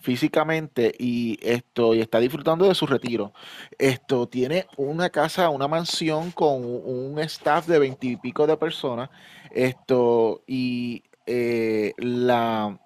físicamente 0.00 0.94
y 0.98 1.38
esto 1.42 1.94
y 1.94 2.00
está 2.00 2.18
disfrutando 2.20 2.66
de 2.66 2.74
su 2.74 2.86
retiro. 2.86 3.32
Esto 3.78 4.28
tiene 4.28 4.66
una 4.76 5.10
casa, 5.10 5.50
una 5.50 5.68
mansión 5.68 6.30
con 6.32 6.64
un 6.64 7.18
staff 7.20 7.66
de 7.66 7.78
veintipico 7.78 8.46
de 8.46 8.56
personas. 8.56 9.10
Esto 9.50 10.42
y 10.46 11.04
eh, 11.26 11.92
la 11.98 12.78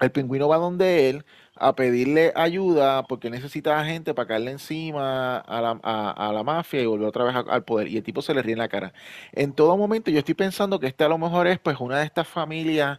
el 0.00 0.12
pingüino 0.12 0.48
va 0.48 0.56
donde 0.58 1.08
él 1.08 1.24
a 1.56 1.74
pedirle 1.74 2.32
ayuda 2.34 3.04
porque 3.04 3.30
necesita 3.30 3.84
gente 3.84 4.12
para 4.12 4.28
caerle 4.28 4.50
encima 4.50 5.38
a 5.38 5.60
la, 5.60 5.80
a, 5.82 6.32
la 6.32 6.42
mafia 6.42 6.82
y 6.82 6.86
volver 6.86 7.06
otra 7.08 7.24
vez 7.24 7.34
al 7.36 7.64
poder. 7.64 7.88
Y 7.88 7.96
el 7.96 8.02
tipo 8.02 8.22
se 8.22 8.34
le 8.34 8.42
ríe 8.42 8.54
en 8.54 8.58
la 8.58 8.68
cara. 8.68 8.92
En 9.32 9.52
todo 9.52 9.76
momento 9.76 10.10
yo 10.10 10.18
estoy 10.18 10.34
pensando 10.34 10.80
que 10.80 10.88
este 10.88 11.04
a 11.04 11.08
lo 11.08 11.18
mejor 11.18 11.46
es 11.46 11.58
pues 11.58 11.78
una 11.80 11.98
de 11.98 12.06
estas 12.06 12.26
familias 12.26 12.98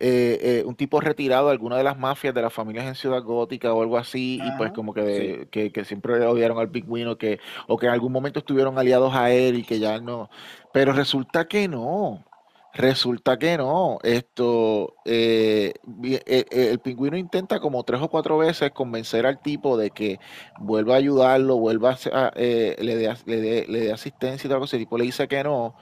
eh, 0.00 0.38
eh, 0.40 0.64
un 0.64 0.74
tipo 0.76 0.98
retirado 0.98 1.46
de 1.46 1.52
alguna 1.52 1.76
de 1.76 1.84
las 1.84 1.98
mafias 1.98 2.34
de 2.34 2.40
las 2.40 2.52
familias 2.52 2.86
en 2.86 2.94
Ciudad 2.94 3.22
Gótica 3.22 3.74
o 3.74 3.82
algo 3.82 3.98
así, 3.98 4.40
y 4.42 4.50
pues 4.56 4.72
como 4.72 4.94
sí. 4.94 5.46
que, 5.50 5.70
que, 5.72 5.84
siempre 5.84 6.24
odiaron 6.24 6.58
al 6.58 6.70
pingüino, 6.70 7.18
que, 7.18 7.38
o 7.68 7.76
que 7.76 7.86
en 7.86 7.92
algún 7.92 8.10
momento 8.10 8.38
estuvieron 8.38 8.78
aliados 8.78 9.14
a 9.14 9.30
él 9.30 9.58
y 9.58 9.62
que 9.62 9.78
ya 9.78 10.00
no. 10.00 10.30
Pero 10.72 10.92
resulta 10.94 11.46
que 11.46 11.68
no. 11.68 12.24
Resulta 12.72 13.38
que 13.38 13.58
no. 13.58 13.98
Esto, 14.02 14.94
eh, 15.04 15.74
el 16.50 16.78
pingüino 16.78 17.16
intenta 17.16 17.60
como 17.60 17.82
tres 17.82 18.00
o 18.00 18.08
cuatro 18.08 18.38
veces 18.38 18.70
convencer 18.70 19.26
al 19.26 19.40
tipo 19.42 19.76
de 19.76 19.90
que 19.90 20.18
vuelva 20.58 20.94
a 20.94 20.98
ayudarlo, 20.98 21.58
vuelva 21.58 21.98
a, 22.12 22.32
eh, 22.36 22.76
le 22.80 22.96
dé 22.96 23.14
le 23.26 23.66
le 23.66 23.92
asistencia 23.92 24.46
y 24.46 24.50
tal 24.50 24.60
cosa. 24.60 24.76
El 24.76 24.82
tipo 24.82 24.96
le 24.96 25.04
dice 25.04 25.28
que 25.28 25.42
no. 25.42 25.74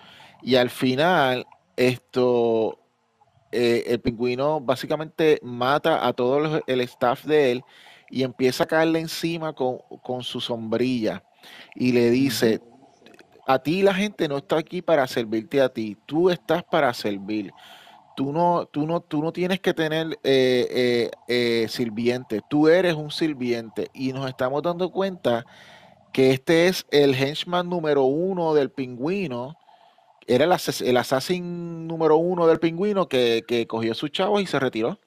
Y 0.43 0.57
al 0.57 0.71
final, 0.71 1.47
esto 1.77 2.79
eh, 3.53 3.85
el 3.87 4.01
pingüino 4.01 4.61
básicamente 4.61 5.39
mata 5.43 6.07
a 6.07 6.13
todo 6.13 6.41
los- 6.41 6.63
el 6.67 6.81
staff 6.83 7.25
de 7.25 7.53
él 7.53 7.65
y 8.11 8.23
empieza 8.23 8.65
a 8.65 8.67
caerle 8.67 9.01
encima 9.01 9.53
con, 9.55 9.79
con 10.03 10.23
su 10.23 10.41
sombrilla 10.41 11.23
y 11.75 11.93
le 11.93 12.11
dice, 12.11 12.61
a 13.47 13.59
ti 13.59 13.83
la 13.83 13.95
gente 13.95 14.29
no 14.29 14.39
está 14.39 14.59
aquí 14.59 14.83
para 14.83 15.07
servirte 15.07 15.61
a 15.61 15.69
ti, 15.71 15.97
tú 16.07 16.31
estás 16.31 16.63
para 16.65 16.93
servir. 16.95 17.53
Tú 18.17 18.33
no, 18.33 18.67
tú 18.67 18.87
no, 18.87 19.01
tú 19.01 19.23
no 19.23 19.33
tienes 19.33 19.61
que 19.61 19.73
tener 19.75 20.19
eh, 20.25 20.67
eh, 20.71 21.11
eh, 21.29 21.67
sirvientes, 21.69 22.43
tú 22.51 22.69
eres 22.69 22.95
un 22.95 23.13
sirviente 23.13 23.91
y 23.95 24.13
nos 24.13 24.29
estamos 24.29 24.63
dando 24.63 24.91
cuenta 24.91 25.47
que 26.13 26.33
este 26.33 26.69
es 26.69 26.87
el 26.91 27.15
henchman 27.15 27.69
número 27.69 28.05
uno 28.05 28.55
del 28.55 28.71
pingüino 28.71 29.57
era 30.29 30.45
el, 30.45 30.53
ases- 30.53 30.83
el 30.87 30.97
assassin 30.97 31.89
número 31.89 32.17
uno 32.17 32.47
del 32.47 32.61
pingüino 32.61 33.09
que, 33.09 33.43
que 33.49 33.67
cogió 33.67 33.95
sus 33.95 34.13
chavos 34.13 34.43
y 34.43 34.47
se 34.47 34.61
retiró. 34.61 35.01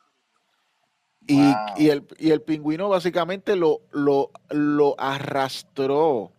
Y, 1.27 1.53
y 1.77 1.89
el, 1.89 2.03
y 2.17 2.31
el 2.31 2.41
pingüino 2.41 2.89
básicamente 2.89 3.55
lo, 3.55 3.81
lo, 3.91 4.31
lo 4.49 4.95
arrastró 4.99 6.31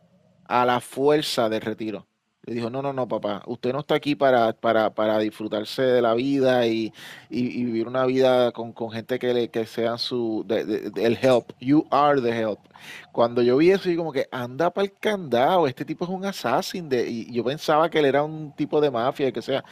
a 0.45 0.67
la 0.67 0.81
fuerza 0.81 1.49
del 1.49 1.61
retiro. 1.63 2.07
Le 2.45 2.55
dijo, 2.55 2.71
no, 2.71 2.83
no, 2.83 2.93
no, 2.93 3.07
papá, 3.07 3.43
usted 3.47 3.73
no 3.73 3.81
está 3.81 3.95
aquí 3.95 4.17
para, 4.17 4.53
para, 4.53 4.93
para 4.93 5.19
disfrutarse 5.21 5.83
de 5.83 6.03
la 6.03 6.13
vida 6.15 6.67
y, 6.67 6.93
y- 7.31 7.61
y 7.61 7.65
vivir 7.65 7.87
una 7.87 8.05
vida 8.05 8.51
con, 8.51 8.73
con 8.73 8.91
gente 8.91 9.21
que, 9.21 9.33
le, 9.33 9.49
que 9.49 9.65
sean 9.65 9.97
su, 9.99 10.43
de- 10.49 10.65
de- 10.65 10.91
de- 10.91 11.07
el 11.07 11.17
help. 11.23 11.53
You 11.61 11.87
are 11.93 12.21
the 12.21 12.31
help. 12.37 12.59
Cuando 13.13 13.43
yo 13.43 13.57
vi 13.59 13.71
eso, 13.71 13.89
yo 13.91 13.97
como 13.99 14.11
que 14.13 14.27
anda 14.33 14.71
para 14.73 14.87
el 14.87 14.93
candado, 14.99 15.69
este 15.69 15.85
tipo 15.85 16.05
es 16.05 16.11
un 16.11 16.25
assassin. 16.25 16.89
De, 16.89 17.09
y 17.09 17.33
yo 17.33 17.45
pensaba 17.45 17.89
que 17.89 18.01
él 18.01 18.07
era 18.07 18.25
un 18.25 18.53
tipo 18.57 18.81
de 18.81 18.91
mafia, 18.91 19.31
que 19.33 19.41
sea. 19.41 19.63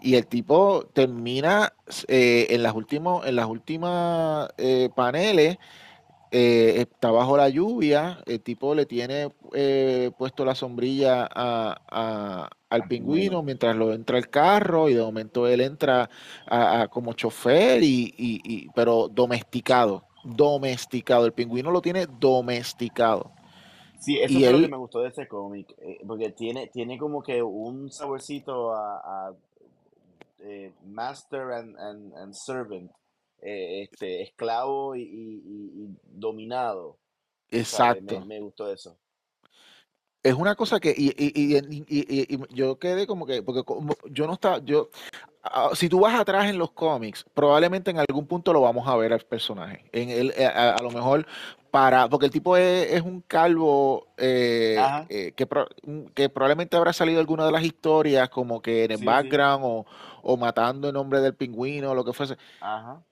Y 0.00 0.16
el 0.16 0.26
tipo 0.26 0.84
termina 0.92 1.72
eh, 2.08 2.48
en 2.50 2.62
las 2.64 2.74
últimos, 2.74 3.24
en 3.26 3.36
las 3.36 3.46
últimas 3.46 4.48
eh, 4.58 4.90
paneles, 4.96 5.58
eh, 6.32 6.80
está 6.80 7.10
bajo 7.10 7.36
la 7.36 7.48
lluvia, 7.50 8.18
el 8.26 8.40
tipo 8.40 8.74
le 8.74 8.86
tiene 8.86 9.30
eh, 9.52 10.10
puesto 10.18 10.44
la 10.44 10.54
sombrilla 10.54 11.28
a- 11.32 11.76
a- 11.90 12.50
al 12.70 12.88
pingüino 12.88 13.42
mientras 13.42 13.76
lo 13.76 13.92
entra 13.92 14.16
el 14.18 14.30
carro 14.30 14.88
y 14.88 14.94
de 14.94 15.02
momento 15.02 15.46
él 15.46 15.60
entra 15.60 16.08
a- 16.46 16.88
como 16.90 17.12
chofer 17.12 17.82
y, 17.82 18.14
y- 18.16 18.40
y- 18.44 18.68
pero 18.74 19.08
domesticado, 19.08 20.04
domesticado. 20.24 21.26
El 21.26 21.32
pingüino 21.32 21.70
lo 21.70 21.82
tiene 21.82 22.06
domesticado. 22.06 23.30
Sí, 24.00 24.18
eso 24.18 24.38
Y 24.38 24.42
fue 24.42 24.52
lo 24.52 24.60
que 24.60 24.68
me 24.68 24.76
gustó 24.78 25.00
de 25.00 25.08
ese 25.10 25.28
cómic, 25.28 25.74
eh, 25.78 25.98
porque 26.06 26.30
tiene, 26.30 26.66
tiene 26.68 26.98
como 26.98 27.22
que 27.22 27.40
un 27.42 27.90
saborcito 27.90 28.74
a, 28.74 29.32
master 30.84 31.52
and, 31.52 31.76
and, 31.78 32.12
and 32.14 32.34
servant, 32.34 32.90
eh, 33.42 33.82
este, 33.82 34.22
esclavo 34.22 34.94
y, 34.94 35.02
y- 35.02 35.42
y- 35.44 35.82
y 35.84 35.96
dominado, 36.04 36.98
me, 37.50 37.58
exacto. 37.58 38.20
me 38.24 38.40
gustó 38.40 38.72
eso. 38.72 38.96
Es 40.22 40.34
una 40.34 40.54
cosa 40.54 40.78
que, 40.78 40.94
y, 40.96 41.08
y- 41.18 41.32
y- 41.34 41.56
y- 41.58 41.84
y- 41.88 42.34
y 42.36 42.54
yo 42.54 42.78
quedé 42.78 43.06
como 43.08 43.26
que, 43.26 43.42
porque 43.42 43.64
como 43.64 43.94
yo 44.08 44.28
no 44.28 44.34
estaba, 44.34 44.58
yo, 44.60 44.88
ah, 45.42 45.70
si 45.74 45.88
tú 45.88 45.98
vas 45.98 46.14
atrás 46.18 46.48
en 46.48 46.58
los 46.58 46.70
cómics, 46.70 47.24
probablemente 47.34 47.90
en 47.90 47.98
algún 47.98 48.26
punto 48.28 48.52
lo 48.52 48.60
vamos 48.60 48.86
a 48.86 48.94
ver 48.96 49.12
al 49.12 49.20
personaje. 49.22 49.84
En 49.92 50.10
el, 50.10 50.30
eh, 50.36 50.46
a, 50.46 50.76
a 50.76 50.82
lo 50.82 50.92
mejor 50.92 51.26
para, 51.72 52.08
porque 52.08 52.26
el 52.26 52.32
tipo 52.32 52.56
es, 52.56 52.92
es 52.92 53.02
un 53.02 53.20
calvo 53.22 54.06
eh, 54.16 54.76
eh, 55.08 55.32
que, 55.34 55.46
pro- 55.46 55.68
que 56.14 56.28
probablemente 56.28 56.76
habrá 56.76 56.92
salido 56.92 57.18
alguna 57.18 57.44
de 57.46 57.50
las 57.52 57.64
historias, 57.64 58.28
como 58.28 58.62
que 58.62 58.84
en 58.84 58.92
el 58.92 58.98
sí, 58.98 59.02
sí, 59.02 59.06
background 59.06 59.64
o, 59.64 59.86
o 60.22 60.36
matando 60.36 60.86
en 60.88 60.94
nombre 60.94 61.20
del 61.20 61.34
pingüino 61.34 61.90
o 61.90 61.94
lo 61.96 62.04
que 62.04 62.12
fuese. 62.12 62.36
ajá, 62.60 63.02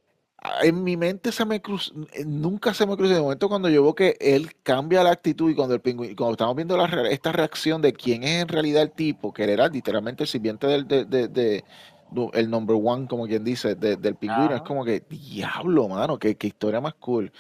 En 0.62 0.82
mi 0.82 0.96
mente 0.96 1.32
se 1.32 1.44
me 1.44 1.60
cruzó, 1.60 1.92
nunca 2.24 2.72
se 2.72 2.86
me 2.86 2.96
cruzó. 2.96 3.12
De 3.14 3.20
momento 3.20 3.48
cuando 3.48 3.68
yo 3.68 3.82
veo 3.82 3.94
que 3.94 4.16
él 4.20 4.50
cambia 4.62 5.02
la 5.04 5.10
actitud 5.10 5.50
y 5.50 5.54
cuando 5.54 5.74
el 5.74 5.80
pingüino, 5.82 6.14
cuando 6.16 6.32
estamos 6.32 6.56
viendo 6.56 6.76
la 6.78 6.86
esta 7.10 7.30
reacción 7.32 7.82
de 7.82 7.92
quién 7.92 8.24
es 8.24 8.42
en 8.42 8.48
realidad 8.48 8.82
el 8.82 8.90
tipo, 8.92 9.32
que 9.34 9.44
él 9.44 9.50
era 9.50 9.68
literalmente 9.68 10.22
el 10.24 10.28
sirviente 10.28 10.66
del, 10.66 10.88
de, 10.88 11.04
de- 11.04 11.28
de- 11.28 11.64
el 12.32 12.50
number 12.50 12.76
one, 12.82 13.06
como 13.06 13.26
quien 13.26 13.44
dice, 13.44 13.74
de- 13.76 13.96
del 13.96 14.16
pingüino, 14.16 14.54
es 14.56 14.62
como 14.62 14.84
que, 14.84 15.00
diablo, 15.08 15.88
mano, 15.88 16.18
qué, 16.18 16.36
qué 16.36 16.46
historia 16.48 16.80
más 16.80 16.94
cool. 16.94 17.32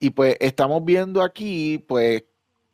Y 0.00 0.10
pues 0.10 0.36
estamos 0.40 0.84
viendo 0.84 1.22
aquí, 1.22 1.78
pues, 1.88 2.24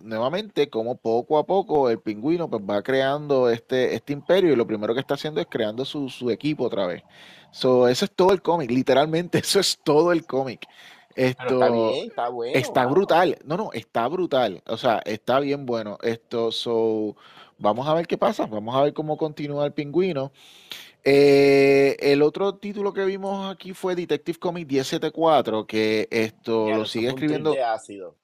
nuevamente, 0.05 0.71
como 0.71 0.97
poco 0.97 1.39
a 1.39 1.47
poco 1.47 1.91
el 1.91 2.01
pingüino 2.01 2.51
pues 2.51 2.63
va 2.63 2.83
creando 2.83 3.51
este, 3.51 3.95
este 3.95 4.13
imperio 4.13 4.53
y 4.53 4.57
lo 4.57 4.67
primero 4.67 4.95
que 4.95 5.01
está 5.01 5.15
haciendo 5.15 5.41
es 5.41 5.47
creando 5.49 5.85
su, 5.85 6.09
su 6.11 6.31
equipo 6.31 6.65
otra 6.65 6.87
vez. 6.87 7.05
So, 7.51 7.89
eso 7.89 8.05
es 8.07 8.13
todo 8.13 8.33
el 8.33 8.43
cómic, 8.43 8.71
literalmente, 8.71 9.39
eso 9.41 9.61
es 9.61 9.81
todo 9.83 10.13
el 10.13 10.27
cómic. 10.27 10.67
Pero 11.37 11.51
está 11.51 11.69
Esto 11.69 11.71
bien, 11.71 12.09
está 12.09 12.29
bueno, 12.29 12.71
está 12.71 12.87
brutal. 12.87 13.39
No, 13.45 13.57
no, 13.57 13.71
está 13.73 14.09
brutal. 14.09 14.63
O 14.67 14.77
sea, 14.77 14.99
está 15.05 15.41
bien 15.41 15.67
bueno. 15.67 15.99
Esto, 16.03 16.53
so, 16.53 17.17
vamos 17.59 17.89
a 17.89 17.95
ver 17.95 18.07
qué 18.07 18.19
pasa. 18.19 18.47
Vamos 18.47 18.75
a 18.77 18.83
ver 18.83 18.95
cómo 18.95 19.17
continúa 19.17 19.67
el 19.67 19.73
pingüino. 19.75 20.33
Eh, 21.05 21.97
el 22.01 22.23
otro 22.23 22.57
título 22.57 22.93
que 22.95 23.05
vimos 23.05 23.53
aquí 23.53 23.75
fue 23.75 23.95
Detective 23.97 24.39
Comics 24.39 24.69
1074, 24.69 25.67
que 25.67 26.09
esto 26.11 26.71
Ya, 26.71 26.75
lo 26.75 26.87
sigue 26.87 27.09
de 27.09 27.11
escribiendo. 27.11 27.53
ácido. 27.63 28.19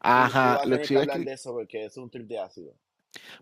Ajá, 0.00 0.60
lo 0.66 0.78
que 0.80 0.96
hablar 0.96 1.24
de 1.24 1.32
eso 1.32 1.52
porque 1.52 1.84
es 1.84 1.96
un 1.96 2.10
trip 2.10 2.26
de 2.26 2.38
ácido. 2.38 2.74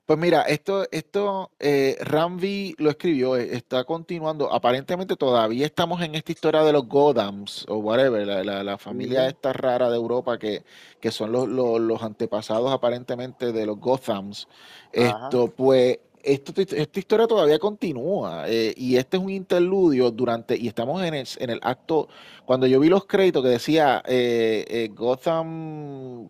Pues 0.05 0.19
mira, 0.19 0.43
esto, 0.43 0.87
esto 0.93 1.51
eh, 1.59 1.97
Ramvi 2.01 2.75
lo 2.79 2.91
escribió, 2.91 3.37
eh, 3.37 3.49
está 3.57 3.85
continuando. 3.85 4.53
Aparentemente 4.53 5.17
todavía 5.17 5.67
estamos 5.67 6.01
en 6.03 6.15
esta 6.15 6.33
historia 6.33 6.63
de 6.63 6.73
los 6.73 6.87
Godams 6.89 7.67
o 7.69 7.77
whatever, 7.79 8.27
la, 8.27 8.45
la- 8.45 8.63
la 8.65 8.79
familia 8.79 9.27
esta 9.29 9.53
rara 9.53 9.91
de 9.91 9.97
Europa 9.97 10.39
que, 10.39 10.63
que 11.01 11.11
son 11.11 11.33
los, 11.33 11.49
los- 11.49 11.81
los 11.81 12.03
antepasados 12.03 12.73
aparentemente 12.73 13.53
de 13.53 13.67
los 13.67 13.79
Gothams. 13.81 14.49
Ajá, 14.95 15.27
Esto, 15.27 15.49
pues, 15.49 15.99
esto, 16.27 16.53
esta 16.61 16.99
historia 16.99 17.27
todavía 17.27 17.59
continúa 17.59 18.49
eh, 18.49 18.75
y 18.77 18.97
este 18.97 19.17
es 19.17 19.23
un 19.23 19.31
interludio 19.31 20.11
durante, 20.11 20.57
y 20.57 20.67
estamos 20.67 21.03
en 21.05 21.15
el, 21.15 21.27
en 21.39 21.51
el 21.51 21.61
acto, 21.63 22.09
cuando 22.45 22.67
yo 22.67 22.81
vi 22.81 22.89
los 22.89 23.07
créditos 23.07 23.43
que 23.43 23.51
decía 23.51 24.03
eh, 24.07 24.65
eh, 24.69 24.89
Gotham. 24.93 26.29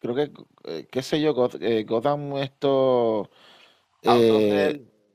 creo 0.00 0.14
que 0.14 0.32
qué 0.90 1.02
sé 1.02 1.20
yo, 1.20 1.34
Goth- 1.34 1.86
Gotham 1.86 2.36
esto, 2.38 3.30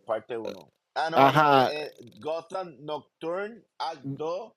parte 0.06 0.38
uno. 0.38 0.70
Ah, 0.96 1.10
no, 1.10 1.18
no, 1.18 1.24
ajá, 1.24 1.72
Gotham 2.20 2.76
Nocturne, 2.82 3.64
Act 3.80 4.02
2, 4.04 4.42
Out 4.42 4.54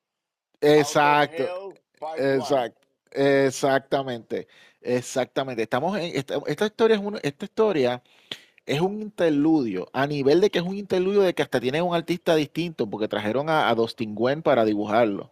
of 0.61 0.61
exacto, 0.61 1.43
Hell, 1.43 1.81
Part 1.99 2.21
1. 2.21 2.33
exacto, 2.33 2.89
exactamente, 3.13 4.49
exactamente. 4.83 5.63
Estamos 5.63 5.97
en 5.99 6.15
esta, 6.15 6.39
esta 6.47 6.67
historia 6.67 6.97
es 6.97 7.03
una, 7.03 7.19
esta 7.23 7.47
historia 7.47 8.03
es 8.67 8.81
un 8.81 9.01
interludio, 9.01 9.89
a 9.93 10.07
nivel 10.07 10.41
de 10.41 10.51
que 10.51 10.59
es 10.59 10.65
un 10.65 10.77
interludio 10.77 11.23
de 11.23 11.35
que 11.35 11.43
hasta 11.43 11.61
tiene 11.61 11.81
un 11.81 11.95
artista 11.95 12.35
distinto, 12.35 12.89
porque 12.91 13.09
trajeron 13.09 13.49
a, 13.49 13.69
a 13.69 13.75
Dustin 13.75 14.15
para 14.43 14.65
dibujarlo. 14.65 15.31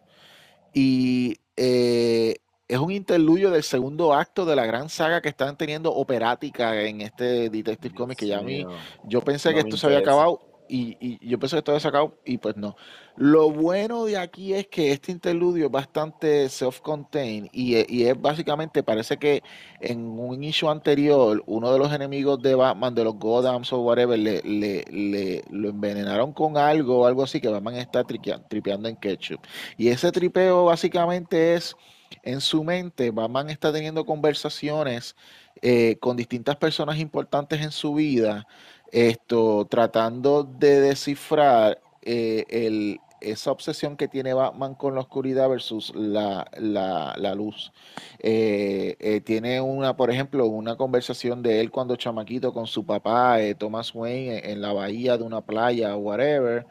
Y 0.73 1.37
eh, 1.57 2.37
es 2.67 2.79
un 2.79 2.91
interludio 2.91 3.51
del 3.51 3.63
segundo 3.63 4.13
acto 4.13 4.45
de 4.45 4.55
la 4.55 4.65
gran 4.65 4.89
saga 4.89 5.21
que 5.21 5.29
están 5.29 5.57
teniendo 5.57 5.93
operática 5.93 6.81
en 6.81 7.01
este 7.01 7.49
Detective 7.49 7.93
Comics, 7.93 8.19
que 8.19 8.27
ya 8.27 8.39
a 8.39 8.41
mí, 8.41 8.65
yo 9.03 9.21
pensé 9.21 9.49
que 9.49 9.61
no 9.61 9.67
esto 9.67 9.77
se 9.77 9.85
había 9.85 9.99
acabado. 9.99 10.39
Y, 10.67 11.17
yo 11.27 11.39
pensé 11.39 11.55
que 11.55 11.59
estaba 11.59 11.79
sacado 11.79 12.17
y 12.25 12.37
pues 12.37 12.57
no. 12.57 12.75
Lo 13.15 13.49
bueno 13.51 14.05
de 14.05 14.17
aquí 14.17 14.53
es 14.53 14.67
que 14.67 14.91
este 14.91 15.11
interludio 15.11 15.65
es 15.65 15.71
bastante 15.71 16.49
self-contained 16.49 17.49
y, 17.51 17.75
e- 17.75 18.09
es 18.09 18.19
básicamente, 18.19 18.83
parece 18.83 19.17
que 19.17 19.43
en 19.79 20.19
un 20.19 20.43
issue 20.43 20.69
anterior, 20.69 21.43
uno 21.47 21.71
de 21.71 21.79
los 21.79 21.93
enemigos 21.93 22.41
de 22.41 22.55
Batman, 22.55 22.93
de 22.95 23.03
los 23.03 23.15
Godams 23.15 23.71
o 23.73 23.81
whatever, 23.81 24.17
le, 24.19 25.43
lo 25.49 25.69
envenenaron 25.69 26.33
con 26.33 26.57
algo 26.57 27.01
o 27.01 27.05
algo 27.05 27.23
así 27.23 27.39
que 27.39 27.47
Batman 27.47 27.75
está 27.75 28.03
tripeando 28.03 28.89
en 28.89 28.95
ketchup. 28.95 29.39
Y 29.77 29.89
ese 29.89 30.11
tripeo 30.11 30.65
básicamente 30.65 31.55
es, 31.55 31.75
en 32.23 32.41
su 32.41 32.63
mente, 32.63 33.11
Batman 33.11 33.49
está 33.49 33.71
teniendo 33.71 34.05
conversaciones 34.05 35.15
eh, 35.61 35.97
con 35.99 36.17
distintas 36.17 36.57
personas 36.57 36.99
importantes 36.99 37.61
en 37.61 37.71
su 37.71 37.93
vida, 37.93 38.45
esto, 38.91 39.67
tratando 39.69 40.43
de 40.43 40.79
descifrar 40.81 41.81
eh, 42.01 42.45
el, 42.49 42.99
esa 43.21 43.51
obsesión 43.51 43.97
que 43.97 44.07
tiene 44.07 44.33
Batman 44.33 44.75
con 44.75 44.95
la 44.95 45.01
oscuridad 45.01 45.49
versus 45.49 45.93
la, 45.95 46.49
la, 46.57 47.35
luz. 47.35 47.71
Eh, 48.19 48.95
eh, 48.99 49.21
tiene 49.21 49.59
una, 49.61 49.95
por 49.95 50.11
ejemplo, 50.11 50.45
una 50.47 50.75
conversación 50.75 51.41
de 51.41 51.61
él 51.61 51.71
cuando 51.71 51.95
chamaquito 51.95 52.53
con 52.53 52.67
su 52.67 52.85
papá, 52.85 53.37
Thomas 53.57 53.93
Wayne, 53.93 54.39
en, 54.39 54.51
en 54.51 54.61
la 54.61 54.73
bahía 54.73 55.17
de 55.17 55.23
una 55.23 55.41
playa 55.41 55.95
whatever. 55.95 56.65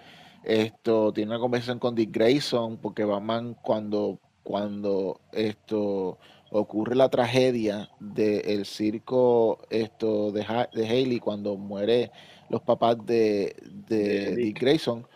Esto 0.45 1.13
tiene 1.13 1.31
una 1.33 1.41
conversación 1.41 1.79
con 1.79 1.95
Dick 1.95 2.13
Grayson, 2.13 2.77
porque 2.77 3.05
Batman 3.05 3.57
cuando, 3.63 4.19
cuando 4.43 5.21
esto 5.33 6.19
ocurre 6.55 6.95
la 6.97 7.09
tragedia 7.09 7.91
del 8.01 8.65
circo 8.67 9.59
esto 9.71 10.33
de, 10.33 10.43
Ha- 10.43 10.69
de 10.73 10.87
Haley 10.89 11.21
cuando 11.21 11.57
muere 11.57 12.13
los 12.49 12.63
papás 12.63 12.97
de, 13.07 13.57
de 13.89 14.37
de 14.37 14.37
Dick. 14.37 14.61
Grayson, 14.61 15.07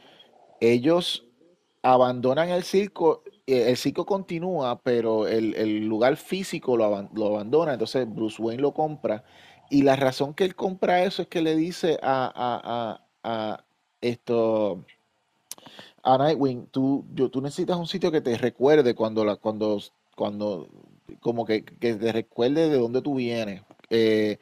ellos 0.61 1.27
abandonan 1.83 2.51
el 2.51 2.65
circo, 2.65 3.23
eh, 3.47 3.71
el 3.71 3.77
circo 3.77 4.07
continúa, 4.07 4.81
pero 4.83 5.29
el, 5.29 5.55
el 5.57 5.87
lugar 5.87 6.17
físico 6.17 6.77
lo, 6.77 6.85
aban- 6.85 7.11
lo 7.15 7.29
abandona, 7.29 7.75
entonces 7.75 8.09
Bruce 8.13 8.43
Wayne 8.43 8.63
lo 8.63 8.73
compra, 8.75 9.25
y 9.71 9.83
la 9.83 9.97
razón 9.97 10.35
que 10.35 10.45
él 10.45 10.55
compra 10.57 11.05
eso 11.05 11.23
es 11.23 11.29
que 11.29 11.43
le 11.43 11.57
dice 11.57 11.99
a, 12.03 12.27
a- 12.35 13.01
a- 13.25 13.53
a 13.55 13.65
esto, 14.01 14.85
a 16.03 16.17
Nightwing, 16.19 16.67
tú, 16.71 17.05
yo, 17.15 17.31
tú 17.31 17.41
necesitas 17.41 17.77
un 17.77 17.87
sitio 17.87 18.11
que 18.11 18.21
te 18.21 18.37
recuerde 18.37 18.95
cuando, 18.95 19.25
la, 19.25 19.37
cuando, 19.37 19.79
cuando, 20.17 20.69
como 21.21 21.45
que, 21.47 21.65
que 21.65 21.95
te 21.95 22.13
recuerde 22.13 22.69
de 22.69 22.79
dónde 22.79 23.03
tú 23.03 23.15
vienes. 23.17 23.63
Eh, 23.91 24.39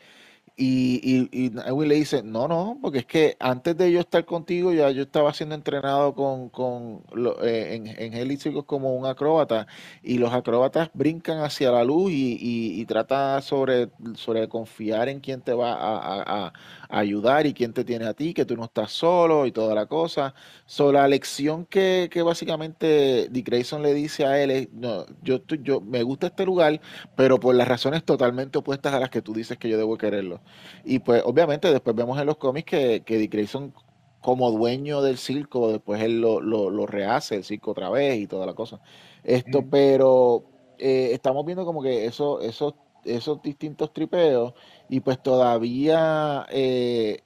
y, 0.59 1.29
y, 1.33 1.47
y 1.47 1.51
Nightwing 1.51 1.89
le 1.89 1.95
dice, 1.97 2.23
no, 2.23 2.49
no, 2.49 2.79
porque 2.81 3.01
es 3.01 3.07
que 3.07 3.37
antes 3.41 3.77
de 3.77 3.93
yo 3.93 4.01
estar 4.01 4.25
contigo 4.25 4.73
ya 4.73 4.91
yo 4.91 5.03
estaba 5.03 5.35
siendo 5.35 5.55
entrenado 5.55 6.15
con, 6.15 6.49
con 6.49 7.03
eh, 7.43 7.75
en, 7.99 8.15
en 8.15 8.39
Circus 8.39 8.65
como 8.65 8.95
un 8.97 9.05
acróbata 9.07 9.67
y 10.03 10.17
los 10.19 10.33
acróbatas 10.33 10.91
brincan 10.95 11.39
hacia 11.41 11.71
la 11.71 11.85
luz 11.85 12.11
y, 12.13 12.39
y, 12.81 12.85
trata 12.87 13.41
sobre, 13.43 13.91
sobre 14.15 14.49
confiar 14.49 15.09
en 15.11 15.21
quién 15.21 15.43
te 15.43 15.53
va 15.53 15.75
a, 15.75 16.47
a- 16.47 16.53
ayudar 16.89 17.47
y 17.47 17.53
quién 17.55 17.73
te 17.73 17.85
tiene 17.85 18.07
a 18.07 18.15
ti, 18.15 18.33
que 18.35 18.45
tú 18.45 18.57
no 18.57 18.65
estás 18.65 18.93
solo 18.93 19.47
y 19.47 19.53
toda 19.53 19.75
la 19.75 19.87
cosa. 19.87 20.35
So, 20.67 20.93
la 20.93 21.07
lección 21.09 21.67
que, 21.67 22.09
que 22.11 22.23
básicamente 22.23 23.29
Dick 23.31 23.47
Grayson 23.47 23.83
le 23.83 23.93
dice 23.95 24.25
a 24.27 24.41
él 24.43 24.51
es, 24.51 24.73
no, 24.73 25.05
yo, 25.23 25.41
yo 25.63 25.81
me 25.81 26.03
gusta 26.03 26.29
este 26.29 26.45
lugar, 26.47 26.81
pero 27.17 27.39
por 27.41 27.55
las 27.55 27.69
razones 27.69 28.05
totalmente 28.05 28.59
opuestas 28.59 28.95
a 28.95 29.01
las 29.01 29.11
que 29.11 29.23
tú 29.23 29.33
dices 29.35 29.59
que 29.59 29.69
yo 29.69 29.79
debo 29.79 29.97
quererlo. 29.99 30.41
Y 30.85 31.01
pues 31.01 31.23
obviamente 31.25 31.71
después 31.73 31.95
vemos 31.97 32.19
en 32.21 32.27
los 32.27 32.37
cómics 32.39 32.71
que, 32.71 33.03
que 33.05 33.19
Dick 33.19 33.33
Grayson 33.33 33.73
como 34.21 34.51
dueño 34.51 35.03
del 35.03 35.19
circo, 35.19 35.71
después 35.71 36.03
él 36.03 36.21
lo, 36.21 36.41
lo, 36.41 36.71
lo 36.71 36.87
rehace 36.87 37.37
el 37.37 37.45
circo 37.45 37.71
otra 37.73 37.91
vez 37.91 38.19
y 38.19 38.27
toda 38.27 38.47
la 38.47 38.55
cosa. 38.55 38.81
Esto, 39.23 39.63
pero 39.69 40.45
eh, 40.79 41.11
estamos 41.13 41.45
viendo 41.47 41.65
como 41.65 41.83
que 41.83 42.07
eso, 42.07 42.41
esos, 42.41 42.75
esos 43.05 43.41
distintos 43.43 43.93
tripeos 43.93 44.55
y 44.89 45.01
pues 45.01 45.23
todavía 45.23 46.47
eh, 46.51 47.23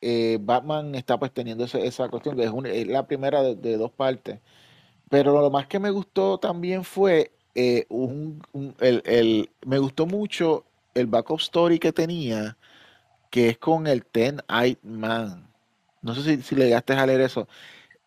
eh, 0.00 0.38
Batman 0.40 0.94
está 0.94 1.18
pues 1.18 1.32
teniendo 1.32 1.64
ese- 1.64 1.86
esa 1.86 2.08
cuestión 2.08 2.36
que 2.36 2.44
es, 2.44 2.50
un- 2.50 2.66
es 2.66 2.86
la 2.86 3.06
primera 3.06 3.42
de, 3.42 3.56
de 3.56 3.76
dos 3.76 3.90
partes. 3.92 4.40
Pero 5.10 5.40
lo 5.40 5.50
más 5.50 5.66
que 5.68 5.78
me 5.80 5.90
gustó 5.90 6.38
también 6.38 6.84
fue 6.84 7.32
un, 7.90 8.42
un- 8.52 8.76
el, 8.80 9.02
el- 9.06 9.50
me 9.66 9.78
gustó 9.78 10.06
mucho 10.06 10.64
el 10.94 11.06
backup 11.06 11.40
story 11.40 11.78
que 11.78 11.92
tenía, 11.92 12.58
que 13.30 13.48
es 13.50 13.58
con 13.58 13.86
el 13.86 14.04
Ten 14.06 14.40
Eyed 14.48 14.78
Man. 14.82 15.52
No 16.02 16.14
sé 16.14 16.22
si, 16.22 16.42
si 16.42 16.54
le 16.56 16.66
llegaste 16.66 16.94
a 16.94 17.06
leer 17.06 17.20
eso. 17.22 17.48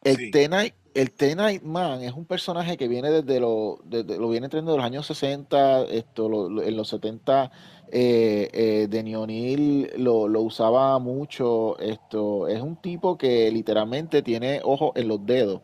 El 0.03 0.17
Sí, 0.17 0.31
Ten 0.31 0.53
Eyed, 0.53 0.73
el 0.95 1.61
Man 1.63 2.03
es 2.03 2.13
un 2.13 2.25
personaje 2.25 2.77
que 2.77 2.88
viene 2.88 3.11
desde 3.11 3.39
lo, 3.39 3.79
desde- 3.86 4.17
lo 4.19 4.29
viene 4.29 4.49
trayendo 4.49 4.71
de 4.73 4.77
los 4.77 4.86
años 4.86 5.07
60, 5.07 5.84
esto, 5.86 6.29
lo- 6.29 6.49
lo- 6.49 6.63
en 6.63 6.77
los 6.77 6.89
70 6.89 7.51
eh, 7.91 8.49
eh, 8.53 8.88
Denny 8.89 9.15
O'Neil 9.15 9.91
lo, 9.97 10.27
lo 10.27 10.41
usaba 10.41 10.97
mucho. 10.99 11.77
Esto 11.79 12.47
es 12.47 12.61
un 12.61 12.77
tipo 12.77 13.17
que 13.17 13.51
literalmente 13.51 14.21
tiene 14.23 14.61
ojos 14.63 14.91
en 14.95 15.07
los 15.09 15.25
dedos. 15.25 15.61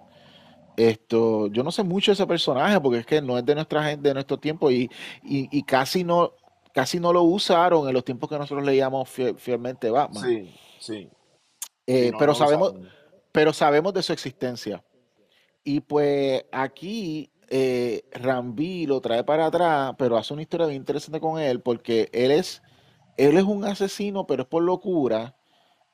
Esto, 0.78 1.47
yo 1.47 1.63
no 1.63 1.72
sé 1.72 1.84
mucho 1.84 2.11
de 2.11 2.13
ese 2.13 2.28
personaje 2.28 2.80
porque 2.80 2.99
es 2.99 3.05
que 3.05 3.22
no 3.22 3.38
es 3.38 3.45
de 3.45 3.53
nuestra 3.55 3.84
gente, 3.84 4.07
de 4.09 4.13
nuestro 4.13 4.38
tiempo 4.39 4.72
y, 4.72 4.89
y, 5.24 5.49
y 5.51 5.63
casi 5.63 6.05
no, 6.05 6.32
casi 6.80 6.97
no 6.97 7.11
lo 7.11 7.23
usaron 7.23 7.89
en 7.89 7.93
los 7.93 8.05
tiempos 8.05 8.30
que 8.30 8.38
nosotros 8.38 8.65
leíamos 8.65 9.09
fiel- 9.09 9.38
fielmente 9.38 9.89
Batman. 9.89 10.23
sí, 10.23 10.49
sí. 10.80 11.09
Eh, 11.86 12.11
no, 12.13 12.17
pero 12.17 12.32
no 12.32 12.38
sabemos, 12.38 12.73
pero 13.34 13.51
sabemos 13.51 13.93
de 13.93 14.01
su 14.01 14.13
existencia. 14.13 14.82
Y 15.65 15.82
pues 15.82 16.45
aquí 16.53 17.34
eh, 17.49 18.03
Rambi 18.13 18.86
lo 18.86 19.01
trae 19.01 19.25
para 19.25 19.47
atrás, 19.47 19.93
pero 19.97 20.15
hace 20.15 20.32
una 20.32 20.41
historia 20.41 20.67
bien 20.67 20.77
interesante 20.77 21.19
con 21.19 21.38
él 21.38 21.59
porque 21.59 22.07
él 22.13 22.32
es, 22.32 22.61
él 23.17 23.36
es 23.36 23.43
un 23.43 23.65
asesino, 23.65 24.25
pero 24.25 24.43
es 24.43 24.47
por 24.47 24.63
locura 24.63 25.36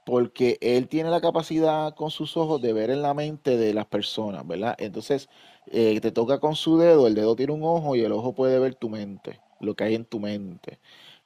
porque 0.06 0.60
él 0.62 0.88
tiene 0.88 1.10
la 1.10 1.20
capacidad 1.20 1.96
con 1.96 2.12
sus 2.12 2.38
ojos 2.38 2.62
de 2.62 2.74
ver 2.74 2.92
en 2.92 3.02
la 3.02 3.16
mente 3.16 3.58
de 3.58 3.74
las 3.74 3.88
personas, 3.88 4.46
¿verdad? 4.46 4.76
Entonces, 4.78 5.30
eh, 5.72 6.00
te 6.00 6.12
toca 6.12 6.40
con 6.40 6.56
su 6.56 6.78
dedo, 6.78 7.08
el 7.08 7.16
dedo 7.16 7.36
tiene 7.36 7.54
un 7.54 7.64
ojo 7.64 7.96
y 7.96 8.02
el 8.02 8.12
ojo 8.12 8.36
puede 8.36 8.60
ver 8.60 8.76
tu 8.76 8.88
mente, 8.88 9.42
lo 9.60 9.76
que 9.76 9.84
hay 9.86 9.96
en 9.96 10.06
tu 10.06 10.20
mente. 10.20 10.80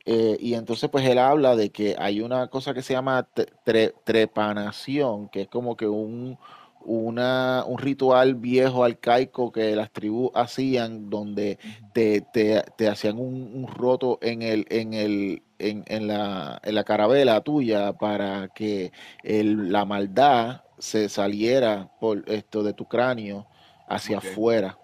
Eh, 0.05 0.37
y 0.39 0.53
entonces, 0.55 0.89
pues 0.89 1.05
él 1.07 1.17
habla 1.19 1.55
de 1.55 1.71
que 1.71 1.95
hay 1.99 2.21
una 2.21 2.47
cosa 2.49 2.73
que 2.73 2.81
se 2.81 2.93
llama 2.93 3.27
tre- 3.35 3.49
tre- 3.65 3.93
trepanación, 4.03 5.29
que 5.29 5.41
es 5.43 5.47
como 5.49 5.75
que 5.77 5.87
un, 5.87 6.39
una, 6.81 7.63
un 7.67 7.77
ritual 7.77 8.35
viejo, 8.35 8.83
arcaico 8.83 9.51
que 9.51 9.75
las 9.75 9.91
tribus 9.91 10.31
hacían, 10.35 11.09
donde 11.09 11.59
te, 11.93 12.21
te- 12.21 12.63
te 12.77 12.87
hacían 12.89 13.19
un, 13.19 13.51
un 13.53 13.67
roto 13.67 14.19
en 14.21 14.41
el, 14.41 14.65
en 14.69 14.93
el, 14.93 15.43
en, 15.59 15.83
en 15.87 16.07
la, 16.07 16.59
en 16.63 16.75
la 16.75 16.83
carabela 16.85 17.41
tuya 17.41 17.93
para 17.93 18.47
que 18.49 18.91
el- 19.23 19.71
la 19.71 19.85
maldad 19.85 20.63
se 20.79 21.09
saliera 21.09 21.91
por 21.99 22.23
esto 22.29 22.63
de 22.63 22.73
tu 22.73 22.87
cráneo 22.87 23.47
hacia 23.87 24.19
afuera. 24.19 24.78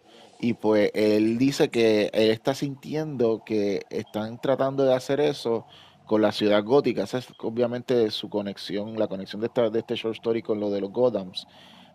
Y 0.46 0.54
pues 0.54 0.92
él 0.94 1.40
dice 1.40 1.72
que 1.72 2.12
él 2.14 2.30
está 2.30 2.54
sintiendo 2.54 3.42
que 3.44 3.82
están 3.90 4.40
tratando 4.40 4.86
de 4.86 4.94
hacer 4.94 5.20
eso 5.20 5.66
con 6.06 6.22
la 6.22 6.32
ciudad 6.32 6.64
gótica. 6.64 7.02
Esa 7.02 7.18
es 7.18 7.28
obviamente 7.40 8.12
su 8.12 8.30
conexión, 8.30 9.00
la 9.00 9.08
conexión 9.08 9.42
de, 9.42 9.48
esta, 9.48 9.72
de 9.72 9.80
este 9.80 9.96
short 9.96 10.14
story 10.18 10.44
con 10.44 10.60
lo 10.60 10.70
de 10.70 10.82
los 10.82 10.92
Gothams. 10.92 11.48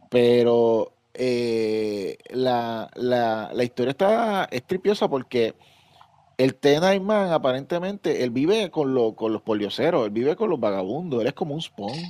Pero 0.09 0.95
eh, 1.15 2.19
la, 2.31 2.91
la, 2.97 3.63
historia 3.63 3.93
está 3.93 4.49
es 4.51 4.65
tripiosa 4.67 5.09
porque 5.09 5.55
el 6.37 6.57
Ten 6.57 7.05
Man 7.05 7.31
aparentemente 7.31 8.25
él 8.25 8.31
vive 8.31 8.73
con, 8.73 8.95
lo- 8.95 9.15
con 9.15 9.33
los 9.33 9.43
polioceros, 9.43 10.07
él 10.07 10.11
vive 10.11 10.35
con 10.35 10.51
los 10.51 10.59
vagabundos, 10.59 11.21
él 11.21 11.29
es 11.29 11.35
como 11.35 11.55
un 11.55 11.63
spawn. 11.63 12.01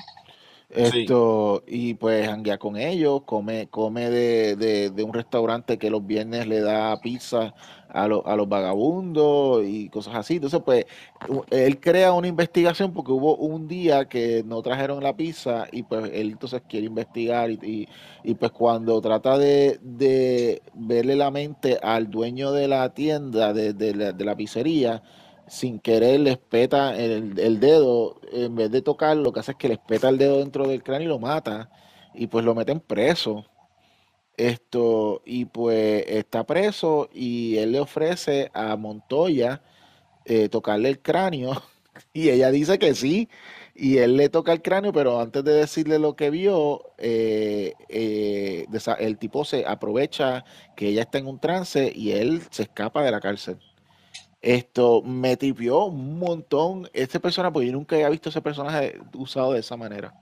Esto, 0.72 1.64
y 1.66 1.94
pues 1.94 2.26
janguea 2.28 2.56
con 2.58 2.76
ellos, 2.76 3.22
come, 3.26 3.66
come 3.68 4.08
de, 4.08 4.54
de- 4.56 4.90
de 4.90 5.02
un 5.02 5.12
restaurante 5.12 5.78
que 5.78 5.90
los 5.90 6.06
viernes 6.06 6.46
le 6.46 6.60
da 6.60 6.96
pizza 7.00 7.54
a, 7.88 8.06
lo- 8.06 8.24
a 8.24 8.36
los 8.36 8.48
vagabundos 8.48 9.64
y 9.66 9.88
cosas 9.88 10.14
así. 10.14 10.36
Entonces, 10.36 10.60
pues, 10.64 10.86
él 11.50 11.80
crea 11.80 12.12
una 12.12 12.28
investigación 12.28 12.92
porque 12.92 13.10
hubo 13.10 13.34
un 13.36 13.66
día 13.66 14.04
que 14.08 14.44
no 14.46 14.62
trajeron 14.62 15.02
la 15.02 15.16
pizza 15.16 15.66
y 15.72 15.82
pues 15.82 16.08
él 16.14 16.30
entonces 16.30 16.62
quiere 16.68 16.86
investigar 16.86 17.50
y, 17.50 17.58
y- 17.62 17.88
y, 18.22 18.34
pues 18.34 18.52
cuando 18.52 19.00
trata 19.00 19.38
de, 19.38 19.80
de 19.82 20.62
verle 20.74 21.16
la 21.16 21.30
mente 21.32 21.78
al 21.82 22.10
dueño 22.10 22.52
de 22.52 22.68
la 22.68 22.90
tienda, 22.94 23.52
de, 23.52 23.72
de 23.72 23.94
la, 23.94 24.12
de 24.12 24.24
la 24.24 24.36
pizzería, 24.36 25.02
sin 25.51 25.80
querer 25.80 26.20
les 26.20 26.38
peta 26.38 26.96
el, 26.96 27.38
el 27.38 27.61
dedo, 27.61 28.20
en 28.32 28.55
vez 28.57 28.70
de 28.70 28.82
tocar, 28.82 29.16
lo 29.16 29.32
que 29.32 29.40
hace 29.40 29.53
es 29.53 29.59
que 29.59 29.68
les 29.68 29.78
peta 29.78 30.09
el 30.09 30.18
dedo 30.18 30.38
dentro 30.38 30.66
del 30.68 30.82
cráneo 30.82 31.07
y 31.07 31.09
lo 31.09 31.18
mata, 31.18 31.70
y 32.14 32.28
pues 32.28 32.44
lo 32.44 32.55
meten 32.55 32.80
preso. 32.80 33.46
Esto, 34.36 35.22
y 35.26 35.44
pues 35.46 36.05
está 36.09 36.44
preso 36.44 37.11
y 37.12 37.59
él 37.59 37.72
le 37.72 37.80
ofrece 37.80 38.51
a 38.55 38.74
Montoya 38.76 39.62
eh, 40.24 40.48
tocarle 40.48 40.88
el 40.90 41.01
cráneo 41.03 41.62
y 42.14 42.30
ella 42.30 42.51
dice 42.51 42.78
que 42.78 42.94
sí 42.94 43.28
y 43.74 43.98
él 43.98 44.16
le 44.16 44.28
toca 44.28 44.53
el 44.53 44.62
cráneo, 44.62 44.92
pero 44.92 45.20
antes 45.20 45.44
de 45.44 45.53
decirle 45.55 45.98
lo 45.98 46.16
que 46.16 46.30
vio, 46.30 46.92
eh, 46.98 47.74
eh, 47.88 48.66
el 48.98 49.18
tipo 49.18 49.44
se 49.44 49.66
aprovecha 49.66 50.44
que 50.76 50.88
ella 50.88 51.03
está 51.03 51.18
en 51.18 51.26
un 51.26 51.40
trance 51.40 51.92
y 51.94 52.12
él 52.12 52.42
se 52.51 52.64
escapa 52.64 53.03
de 53.03 53.11
la 53.11 53.20
cárcel. 53.20 53.59
Esto 54.41 55.03
me 55.03 55.36
tripió 55.36 55.84
un 55.86 56.18
montón 56.18 56.88
este 56.93 57.20
personaje, 57.20 57.53
porque 57.53 57.66
yo 57.66 57.72
nunca 57.72 57.97
había 57.97 58.09
visto 58.09 58.30
ese 58.30 58.41
personaje 58.43 58.99
usado 59.14 59.53
de 59.53 59.61
esa 59.61 59.76
manera. 59.76 60.14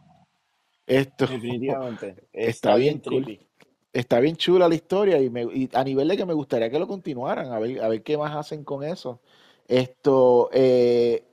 Esto 0.86 1.26
Definitivamente. 1.26 2.16
está 2.32 2.72
Está 2.72 2.74
bien 2.76 3.00
bien 3.00 3.00
cool. 3.00 3.38
Está 3.92 4.20
bien 4.20 4.36
chula 4.36 4.68
la 4.68 4.74
historia 4.74 5.20
y, 5.20 5.30
me, 5.30 5.42
y 5.44 5.68
a 5.72 5.82
nivel 5.82 6.08
de 6.08 6.16
que 6.16 6.26
me 6.26 6.34
gustaría 6.34 6.70
que 6.70 6.78
lo 6.78 6.86
continuaran, 6.86 7.52
a 7.52 7.58
ver, 7.58 7.82
a 7.82 7.88
ver 7.88 8.02
qué 8.02 8.16
más 8.18 8.34
hacen 8.36 8.64
con 8.64 8.84
eso. 8.84 9.20
Esto, 9.66 10.50
eh, 10.52 11.24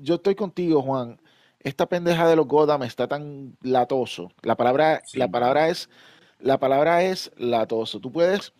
yo 0.00 0.16
estoy 0.16 0.34
contigo, 0.34 0.82
Juan. 0.82 1.20
Esta 1.60 1.86
pendeja 1.86 2.26
de 2.28 2.36
los 2.36 2.46
Gotham 2.46 2.82
está 2.82 3.06
tan 3.08 3.56
latoso. 3.62 4.30
La 4.42 4.56
palabra, 4.56 5.02
la 5.14 5.28
palabra 5.28 5.68
es, 5.68 5.88
la 6.40 6.58
palabra 6.58 7.04
es 7.04 7.30
latoso. 7.36 8.00
Tú 8.00 8.10
puedes, 8.12 8.52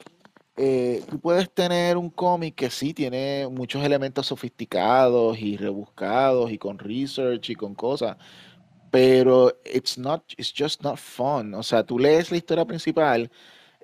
eh, 0.57 1.05
tú 1.09 1.21
puedes 1.21 1.51
tener 1.53 1.97
un 1.97 2.11
cómic 2.11 2.55
que 2.57 2.71
sí 2.71 2.95
tiene 2.95 3.49
muchos 3.51 3.85
elementos 3.85 4.27
sofisticados 4.27 5.39
y 5.39 5.57
rebuscados 5.57 6.51
y 6.53 6.59
con 6.59 6.79
research 6.79 7.51
y 7.51 7.55
con 7.55 7.75
cosas, 7.75 8.17
pero 8.91 9.53
it's 9.65 9.99
not, 9.99 10.25
it's 10.37 10.53
just 10.57 10.83
not 10.83 10.99
fun. 10.99 11.55
O 11.55 11.63
sea, 11.63 11.85
tú 11.85 11.99
lees 11.99 12.31
la 12.31 12.37
historia 12.39 12.65
principal, 12.67 13.31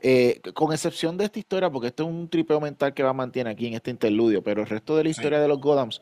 eh, 0.03 0.41
con 0.55 0.73
excepción 0.73 1.17
de 1.17 1.25
esta 1.27 1.39
historia, 1.39 1.71
porque 1.71 1.89
esto 1.89 2.05
es 2.05 2.11
un 2.11 2.29
tripeo 2.29 2.61
mental 2.61 2.95
que 2.95 3.03
va 3.03 3.11
a 3.11 3.13
mantener 3.15 3.49
aquí 3.53 3.67
en 3.67 3.75
este 3.75 3.91
interludio, 3.91 4.43
pero 4.43 4.63
el 4.63 4.69
resto 4.69 4.97
de 4.97 5.05
la 5.05 5.11
historia 5.11 5.41
Sí, 5.41 5.41
de 5.41 5.49
los 5.49 5.61
Gothams, 5.61 6.01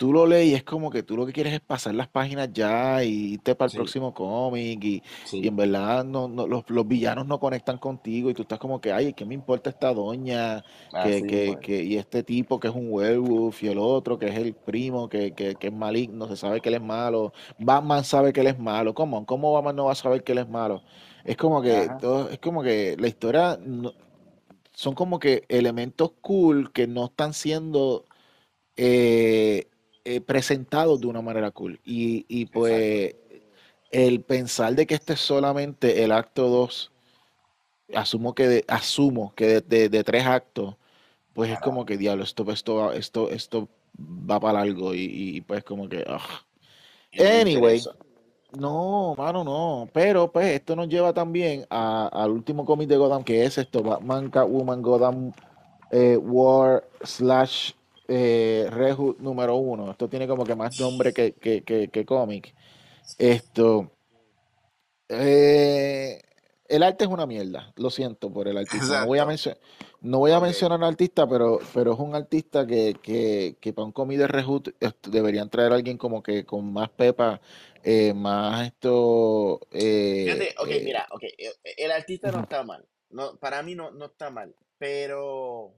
tú 0.00 0.12
lo 0.14 0.26
lees 0.26 0.48
y 0.48 0.54
es 0.54 0.64
como 0.64 0.90
que 0.90 1.02
tú 1.02 1.14
lo 1.16 1.26
que 1.26 1.32
quieres 1.32 1.52
es 1.52 1.60
pasar 1.60 1.94
las 1.94 2.08
páginas 2.08 2.50
ya 2.52 3.04
y 3.04 3.34
irte 3.34 3.54
para 3.54 3.66
el 3.68 3.72
sí, 3.72 3.76
próximo 3.76 4.14
cómic 4.14 4.82
y, 4.82 5.02
y 5.40 5.48
en 5.48 5.56
verdad 5.56 6.04
no, 6.04 6.26
no- 6.26 6.46
los, 6.46 6.64
los 6.70 6.88
villanos 6.88 7.26
no 7.26 7.38
conectan 7.38 7.76
contigo 7.78 8.30
y 8.30 8.34
tú 8.34 8.42
estás 8.42 8.58
como 8.58 8.80
que, 8.80 8.92
ay, 8.92 9.12
¿qué 9.12 9.26
me 9.26 9.34
importa 9.34 9.68
esta 9.70 9.92
doña? 9.92 10.64
Que, 10.98 11.58
y 11.84 11.96
este 11.98 12.22
tipo 12.22 12.58
que 12.60 12.68
es 12.68 12.74
un 12.74 12.88
werewolf 12.90 13.62
y 13.62 13.68
el 13.68 13.78
otro 13.78 14.18
que 14.18 14.28
es 14.28 14.36
el 14.36 14.54
primo 14.54 15.08
que, 15.10 15.34
que, 15.34 15.56
es 15.60 15.72
maligno, 15.72 16.28
se 16.28 16.36
sabe 16.36 16.60
que 16.62 16.68
él 16.70 16.76
es 16.76 16.82
malo. 16.82 17.32
Batman 17.58 18.04
sabe 18.04 18.32
que 18.32 18.40
él 18.40 18.46
es 18.48 18.58
malo. 18.58 18.94
¿Cómo? 18.94 19.26
¿Cómo 19.26 19.52
Batman 19.52 19.76
no 19.76 19.84
va 19.86 19.92
a 19.92 19.94
saber 19.94 20.24
que 20.24 20.32
él 20.32 20.38
es 20.38 20.48
malo? 20.48 20.82
Es 21.24 21.36
como 21.36 21.60
que 21.62 21.90
todo, 21.90 22.30
es 22.30 22.38
como 22.38 22.62
que 22.62 22.96
la 22.98 23.08
historia 23.08 23.58
no- 23.62 23.92
son 24.72 24.94
como 24.94 25.18
que 25.18 25.44
elementos 25.48 26.12
cool 26.20 26.72
que 26.72 26.86
no 26.86 27.06
están 27.06 27.34
siendo 27.34 28.04
eh, 28.76 29.69
eh, 30.04 30.20
presentados 30.20 31.00
de 31.00 31.06
una 31.06 31.22
manera 31.22 31.50
cool. 31.50 31.80
Y, 31.84 32.24
y 32.28 32.42
Exacto. 32.42 32.60
pues 32.60 33.14
el 33.90 34.22
pensar 34.22 34.74
de 34.74 34.86
que 34.86 34.94
este 34.94 35.14
es 35.14 35.20
solamente 35.20 36.02
el 36.04 36.12
acto 36.12 36.48
2 36.48 36.92
asumo 37.94 38.34
que 38.34 38.46
de, 38.48 38.64
asumo 38.68 39.32
que 39.34 39.46
de, 39.46 39.60
de- 39.62 39.88
de 39.88 40.04
tres 40.04 40.24
actos, 40.24 40.76
pues 41.34 41.50
es 41.50 41.58
como 41.58 41.84
que 41.84 41.96
diablo, 41.96 42.22
esto, 42.24 42.50
esto, 42.50 42.92
esto, 42.92 43.30
esto 43.30 43.68
va 43.98 44.38
para 44.40 44.60
algo 44.60 44.94
y, 44.94 45.00
y, 45.04 45.40
pues 45.40 45.64
como 45.64 45.88
que 45.88 46.04
ugh. 46.08 46.20
Anyway, 47.18 47.82
no, 48.58 49.14
mano, 49.16 49.42
no. 49.44 49.88
Pero 49.92 50.30
pues 50.30 50.46
esto 50.54 50.76
nos 50.76 50.88
lleva 50.88 51.12
también 51.12 51.66
al 51.70 52.30
último 52.30 52.64
cómic 52.64 52.88
de 52.88 52.96
Gotham, 52.96 53.24
que 53.24 53.44
es 53.44 53.58
esto, 53.58 53.82
Batman, 53.82 54.30
Catwoman, 54.30 54.82
Gotham 54.82 55.32
eh, 55.90 56.16
War 56.16 56.84
slash 57.02 57.72
eh, 58.10 58.68
número 59.20 59.54
uno. 59.56 59.90
Esto 59.90 60.08
tiene 60.08 60.26
como 60.26 60.44
que 60.44 60.56
más 60.56 60.78
nombre 60.80 61.12
que, 61.12 61.32
que, 61.32 61.62
que, 61.62 61.88
que 61.88 62.04
cómic. 62.04 62.54
Esto, 63.18 63.90
eh, 65.08 66.20
el 66.68 66.82
arte 66.82 67.04
es 67.04 67.10
una 67.10 67.26
mierda, 67.26 67.72
lo 67.76 67.90
siento 67.90 68.32
por 68.32 68.48
el 68.48 68.58
artista. 68.58 69.00
No 69.00 69.06
voy 69.06 69.18
a, 69.18 69.26
no 70.00 70.18
voy 70.18 70.32
mencionar 70.40 70.82
al 70.82 70.90
artista, 70.90 71.28
pero, 71.28 71.58
pero 71.74 71.94
es 71.94 71.98
un 71.98 72.14
artista 72.14 72.66
que, 72.66 72.96
que, 73.02 73.56
que 73.60 73.72
para 73.72 73.86
un 73.86 73.92
cómic 73.92 74.18
de 74.18 74.26
esto, 74.80 75.10
deberían 75.10 75.50
traer 75.50 75.72
a 75.72 75.76
alguien 75.76 75.96
como 75.98 76.22
que 76.22 76.44
con 76.44 76.72
más 76.72 76.88
pepa, 76.90 77.40
eh, 77.82 78.12
más 78.14 78.66
esto... 78.66 79.60
eh, 79.72 80.24
Fíjate, 80.26 80.54
ok, 80.58 80.84
mira, 80.84 81.06
ok. 81.10 81.24
El 81.76 81.90
artista 81.90 82.30
no 82.30 82.40
está 82.40 82.62
mal. 82.62 82.84
No, 83.10 83.36
para 83.36 83.62
mí 83.62 83.74
no, 83.74 83.90
no 83.90 84.06
está 84.06 84.30
mal. 84.30 84.54
Pero 84.78 85.74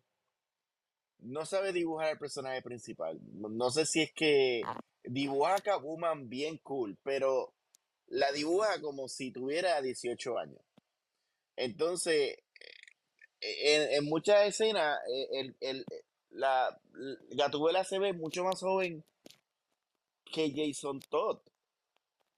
no 1.22 1.44
sabe 1.46 1.72
dibujar 1.72 2.08
al 2.10 2.18
personaje 2.18 2.62
principal. 2.62 3.18
No, 3.32 3.70
sé 3.70 3.86
si 3.86 4.02
es 4.02 4.12
que 4.12 4.62
dibuja 5.04 5.56
a 5.56 5.60
Catwoman 5.60 6.28
bien 6.28 6.58
cool, 6.58 6.96
pero 7.02 7.54
la 8.08 8.30
dibuja 8.32 8.80
como 8.80 9.08
si 9.08 9.32
tuviera 9.32 9.80
18 9.80 10.38
años. 10.38 10.60
Entonces, 11.56 12.36
en, 13.40 13.92
en 13.92 14.04
muchas 14.04 14.46
escenas, 14.48 14.98
eh, 15.12 15.28
el, 15.32 15.56
el- 15.60 15.86
la, 16.30 16.80
Gatúbela 17.30 17.84
se 17.84 17.98
ve 17.98 18.12
mucho 18.14 18.42
más 18.44 18.60
joven 18.60 19.04
que 20.24 20.50
Jason 20.54 21.00
Todd. 21.10 21.40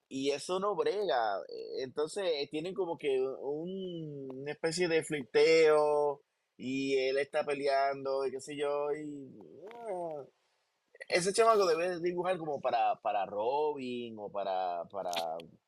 Y 0.08 0.30
eso 0.30 0.58
no 0.60 0.74
brega. 0.76 1.38
Eh, 1.48 1.82
Entonces, 1.82 2.24
eh, 2.26 2.48
tienen 2.50 2.74
como 2.74 2.98
que 2.98 3.08
un- 3.20 4.28
una 4.32 4.52
especie 4.52 4.88
de 4.88 5.02
flirteo. 5.04 6.22
Y 6.56 6.96
él 6.96 7.18
está 7.18 7.44
peleando 7.44 8.26
y 8.26 8.30
qué 8.30 8.40
sé 8.40 8.56
yo. 8.56 8.92
Y 8.92 9.30
ah, 9.72 10.24
ese 11.08 11.32
chamaco 11.32 11.66
debe 11.66 12.00
dibujar 12.00 12.38
como 12.38 12.60
para, 12.60 12.96
para 13.02 13.26
Robin 13.26 14.16
o 14.18 14.30
para, 14.30 14.84
para, 14.90 15.10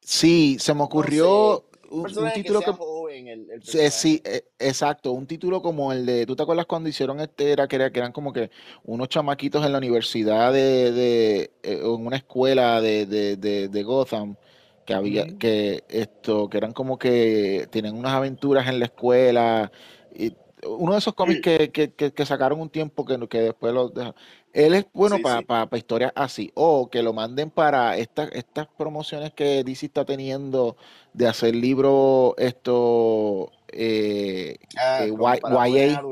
Sí, 0.00 0.56
se 0.60 0.72
me 0.74 0.82
no 0.82 0.86
sé, 0.86 0.86
ocurrió 0.86 1.64
un 1.90 2.04
que 2.32 2.32
título 2.32 2.60
que 2.60 2.66
sea 2.66 2.74
joven 2.74 3.28
el, 3.28 3.50
el 3.50 3.62
Sí, 3.62 4.22
eh, 4.24 4.44
exacto, 4.58 5.10
un 5.12 5.26
título 5.26 5.60
como 5.62 5.92
el 5.92 6.06
de, 6.06 6.24
¿tú 6.26 6.36
te 6.36 6.42
acuerdas 6.44 6.66
cuando 6.66 6.88
hicieron 6.88 7.20
este, 7.20 7.50
era 7.52 7.66
que, 7.66 7.76
era- 7.76 7.90
que 7.90 7.98
eran 7.98 8.12
como 8.12 8.32
que 8.32 8.50
unos 8.84 9.08
chamaquitos 9.08 9.64
en 9.66 9.72
la 9.72 9.78
universidad 9.78 10.52
de, 10.52 10.92
de 10.92 11.50
eh, 11.64 11.82
o 11.82 11.96
en 11.96 12.06
una 12.06 12.16
escuela 12.16 12.80
de, 12.80 13.06
de, 13.06 13.36
de, 13.68 13.82
Gotham, 13.82 14.36
que 14.84 14.94
había, 14.94 15.26
que 15.38 15.84
esto, 15.88 16.48
que 16.48 16.58
eran 16.58 16.72
como 16.72 16.98
que 16.98 17.66
tienen 17.70 17.96
unas 17.96 18.12
aventuras 18.12 18.68
en 18.68 18.78
la 18.78 18.86
escuela, 18.86 19.72
y 20.14 20.32
uno 20.66 20.92
de 20.92 20.98
esos 20.98 21.14
cómics 21.14 21.40
que, 21.40 21.70
que, 21.70 21.92
que, 21.92 22.12
que 22.12 22.26
sacaron 22.26 22.60
un 22.60 22.70
tiempo 22.70 23.04
que, 23.04 23.18
que 23.28 23.40
después 23.40 23.72
lo 23.72 23.88
dejaron. 23.88 24.14
Él 24.52 24.74
es 24.74 24.86
bueno 24.92 25.16
sí, 25.16 25.22
para 25.22 25.38
sí. 25.40 25.44
pa, 25.44 25.66
pa 25.66 25.76
historias 25.78 26.12
así, 26.14 26.50
o 26.54 26.88
que 26.88 27.02
lo 27.02 27.12
manden 27.12 27.50
para 27.50 27.96
estas, 27.98 28.30
estas 28.32 28.66
promociones 28.68 29.32
que 29.32 29.62
DC 29.64 29.86
está 29.86 30.04
teniendo 30.04 30.76
de 31.12 31.26
hacer 31.28 31.54
libros 31.54 32.34
esto 32.38 33.52
eh, 33.68 34.56
Ah, 34.76 35.04
eh, 35.04 35.08
Y- 35.08 35.74
YA, 35.76 36.02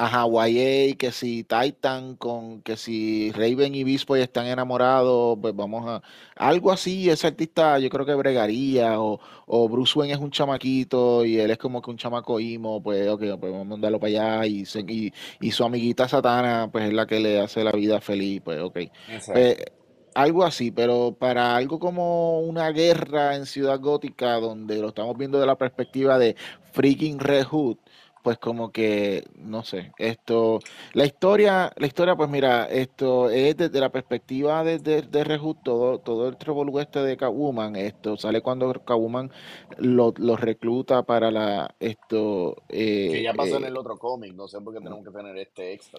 ajá, 0.00 0.24
YA, 0.48 0.96
que 0.96 1.12
si 1.12 1.44
Titan 1.44 2.16
con 2.16 2.62
que 2.62 2.76
si 2.76 3.30
Raven 3.32 3.74
y 3.74 3.84
Beast 3.84 4.06
Boy 4.08 4.20
están 4.22 4.46
enamorados, 4.46 5.38
pues 5.40 5.54
vamos 5.54 5.84
a 5.88 6.02
algo 6.36 6.72
así, 6.72 7.10
ese 7.10 7.26
artista 7.26 7.78
yo 7.78 7.90
creo 7.90 8.06
que 8.06 8.14
bregaría, 8.14 9.00
o, 9.00 9.20
o 9.46 9.68
Bruce 9.68 9.98
Wayne 9.98 10.14
es 10.14 10.20
un 10.20 10.30
chamaquito 10.30 11.24
y 11.24 11.38
él 11.38 11.50
es 11.50 11.58
como 11.58 11.82
que 11.82 11.90
un 11.90 11.96
chamaco 11.98 12.40
imo, 12.40 12.82
pues 12.82 13.08
ok, 13.08 13.20
pues 13.38 13.52
vamos 13.52 13.62
a 13.62 13.64
mandarlo 13.70 14.00
para 14.00 14.38
allá 14.40 14.46
y, 14.46 14.64
se- 14.66 14.84
y, 14.88 15.12
y 15.40 15.50
su 15.52 15.64
amiguita 15.64 16.08
Satana, 16.08 16.68
pues 16.72 16.86
es 16.86 16.92
la 16.94 17.06
que 17.06 17.20
le 17.20 17.40
hace 17.40 17.62
la 17.64 17.72
vida 17.72 18.00
feliz, 18.00 18.40
pues 18.44 18.60
ok. 18.60 18.78
Pues 19.30 19.56
Exacto. 19.56 19.62
algo 20.14 20.44
así, 20.44 20.70
pero 20.70 21.16
para 21.18 21.56
algo 21.56 21.78
como 21.78 22.40
una 22.40 22.70
guerra 22.70 23.36
en 23.36 23.46
Ciudad 23.46 23.78
Gótica, 23.80 24.34
donde 24.40 24.78
lo 24.80 24.88
estamos 24.88 25.16
viendo 25.16 25.38
de 25.40 25.46
la 25.46 25.56
perspectiva 25.58 26.18
de 26.18 26.36
freaking 26.72 27.18
Red 27.20 27.44
Hood, 27.46 27.78
pues 28.22 28.38
como 28.38 28.70
que, 28.70 29.24
no 29.36 29.64
sé, 29.64 29.92
esto, 29.98 30.60
la 30.92 31.04
historia, 31.04 31.72
la 31.76 31.86
historia, 31.86 32.16
pues 32.16 32.28
mira, 32.28 32.66
esto 32.66 33.30
es 33.30 33.56
desde 33.56 33.80
la 33.80 33.90
perspectiva 33.90 34.62
de, 34.64 34.78
de, 34.78 35.02
de 35.02 35.38
Hood, 35.38 35.56
todo, 35.64 35.98
todo 35.98 36.28
el 36.28 36.36
revolú 36.38 36.78
este 36.78 37.00
de 37.00 37.16
Catwoman, 37.16 37.76
esto 37.76 38.16
sale 38.16 38.40
cuando 38.40 38.72
Catwoman 38.72 39.30
lo, 39.78 40.12
lo 40.16 40.36
recluta 40.36 41.02
para 41.02 41.30
la, 41.30 41.74
esto, 41.80 42.56
Que 42.68 43.18
eh, 43.18 43.22
ya 43.22 43.34
pasó 43.34 43.56
en 43.56 43.64
eh, 43.64 43.68
el 43.68 43.76
otro 43.76 43.96
cómic. 43.96 44.34
No 44.34 44.48
sé 44.48 44.60
por 44.60 44.74
qué 44.74 44.80
tenemos 44.80 45.04
que 45.04 45.10
tener 45.10 45.36
este 45.38 45.72
extra. 45.72 45.98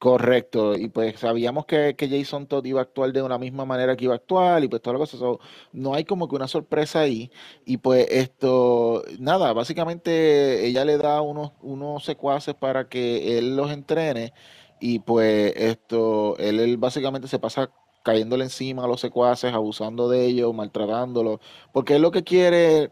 Correcto, 0.00 0.76
y 0.76 0.88
pues 0.88 1.20
sabíamos 1.20 1.66
que, 1.66 1.94
que 1.94 2.08
Jason 2.08 2.46
Todd 2.46 2.64
iba 2.64 2.80
a 2.80 2.84
actuar 2.84 3.12
de 3.12 3.20
una 3.20 3.36
misma 3.36 3.66
manera 3.66 3.96
que 3.96 4.04
iba 4.04 4.14
a 4.14 4.16
actuar 4.16 4.64
y 4.64 4.68
pues 4.68 4.80
toda 4.80 4.94
la 4.94 4.98
cosa, 4.98 5.18
so, 5.18 5.40
no 5.72 5.92
hay 5.92 6.06
como 6.06 6.26
que 6.26 6.36
una 6.36 6.48
sorpresa 6.48 7.00
ahí 7.00 7.30
y 7.66 7.76
pues 7.76 8.06
esto, 8.10 9.04
nada, 9.18 9.52
básicamente 9.52 10.64
ella 10.66 10.86
le 10.86 10.96
da 10.96 11.20
unos, 11.20 11.52
unos 11.60 12.02
secuaces 12.02 12.54
para 12.54 12.88
que 12.88 13.36
él 13.36 13.56
los 13.56 13.70
entrene 13.72 14.32
y 14.80 15.00
pues 15.00 15.52
esto, 15.54 16.34
él, 16.38 16.60
él 16.60 16.78
básicamente 16.78 17.28
se 17.28 17.38
pasa 17.38 17.70
cayéndole 18.02 18.44
encima 18.44 18.84
a 18.84 18.88
los 18.88 19.00
secuaces, 19.00 19.52
abusando 19.52 20.08
de 20.08 20.26
ellos, 20.26 20.54
maltratándolos, 20.54 21.40
porque 21.72 21.96
él 21.96 22.02
lo 22.02 22.10
que 22.10 22.24
quiere 22.24 22.90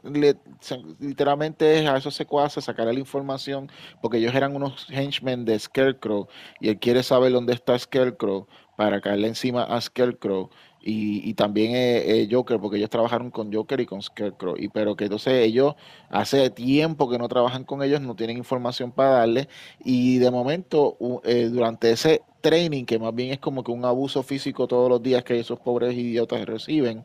literalmente 1.00 1.78
es 1.78 1.88
a 1.88 1.96
esos 1.96 2.14
secuaces 2.14 2.64
sacarle 2.64 2.92
la 2.92 3.00
información 3.00 3.70
porque 4.00 4.18
ellos 4.18 4.34
eran 4.34 4.54
unos 4.54 4.86
henchmen 4.90 5.44
de 5.44 5.58
Scarecrow 5.58 6.28
y 6.60 6.68
él 6.68 6.78
quiere 6.78 7.02
saber 7.02 7.32
dónde 7.32 7.54
está 7.54 7.78
Scarecrow 7.78 8.46
para 8.78 9.00
caerle 9.00 9.26
encima 9.26 9.64
a 9.64 9.80
Scarecrow 9.80 10.50
y, 10.80 11.28
y 11.28 11.34
también 11.34 11.72
eh, 11.74 12.22
eh, 12.22 12.28
Joker, 12.30 12.60
porque 12.60 12.76
ellos 12.76 12.90
trabajaron 12.90 13.32
con 13.32 13.52
Joker 13.52 13.80
y 13.80 13.86
con 13.86 14.00
Scarecrow, 14.00 14.54
y 14.56 14.68
pero 14.68 14.94
que 14.94 15.04
entonces 15.04 15.34
ellos 15.44 15.74
hace 16.10 16.48
tiempo 16.50 17.10
que 17.10 17.18
no 17.18 17.26
trabajan 17.26 17.64
con 17.64 17.82
ellos, 17.82 18.00
no 18.00 18.14
tienen 18.14 18.38
información 18.38 18.92
para 18.92 19.10
darle, 19.10 19.48
y 19.84 20.18
de 20.18 20.30
momento 20.30 20.96
eh, 21.24 21.48
durante 21.50 21.90
ese 21.90 22.22
training, 22.40 22.84
que 22.84 22.98
más 22.98 23.14
bien 23.14 23.32
es 23.32 23.38
como 23.40 23.64
que 23.64 23.72
un 23.72 23.84
abuso 23.84 24.22
físico 24.22 24.68
todos 24.68 24.88
los 24.88 25.02
días 25.02 25.24
que 25.24 25.38
esos 25.40 25.58
pobres 25.58 25.94
idiotas 25.94 26.46
reciben. 26.46 27.04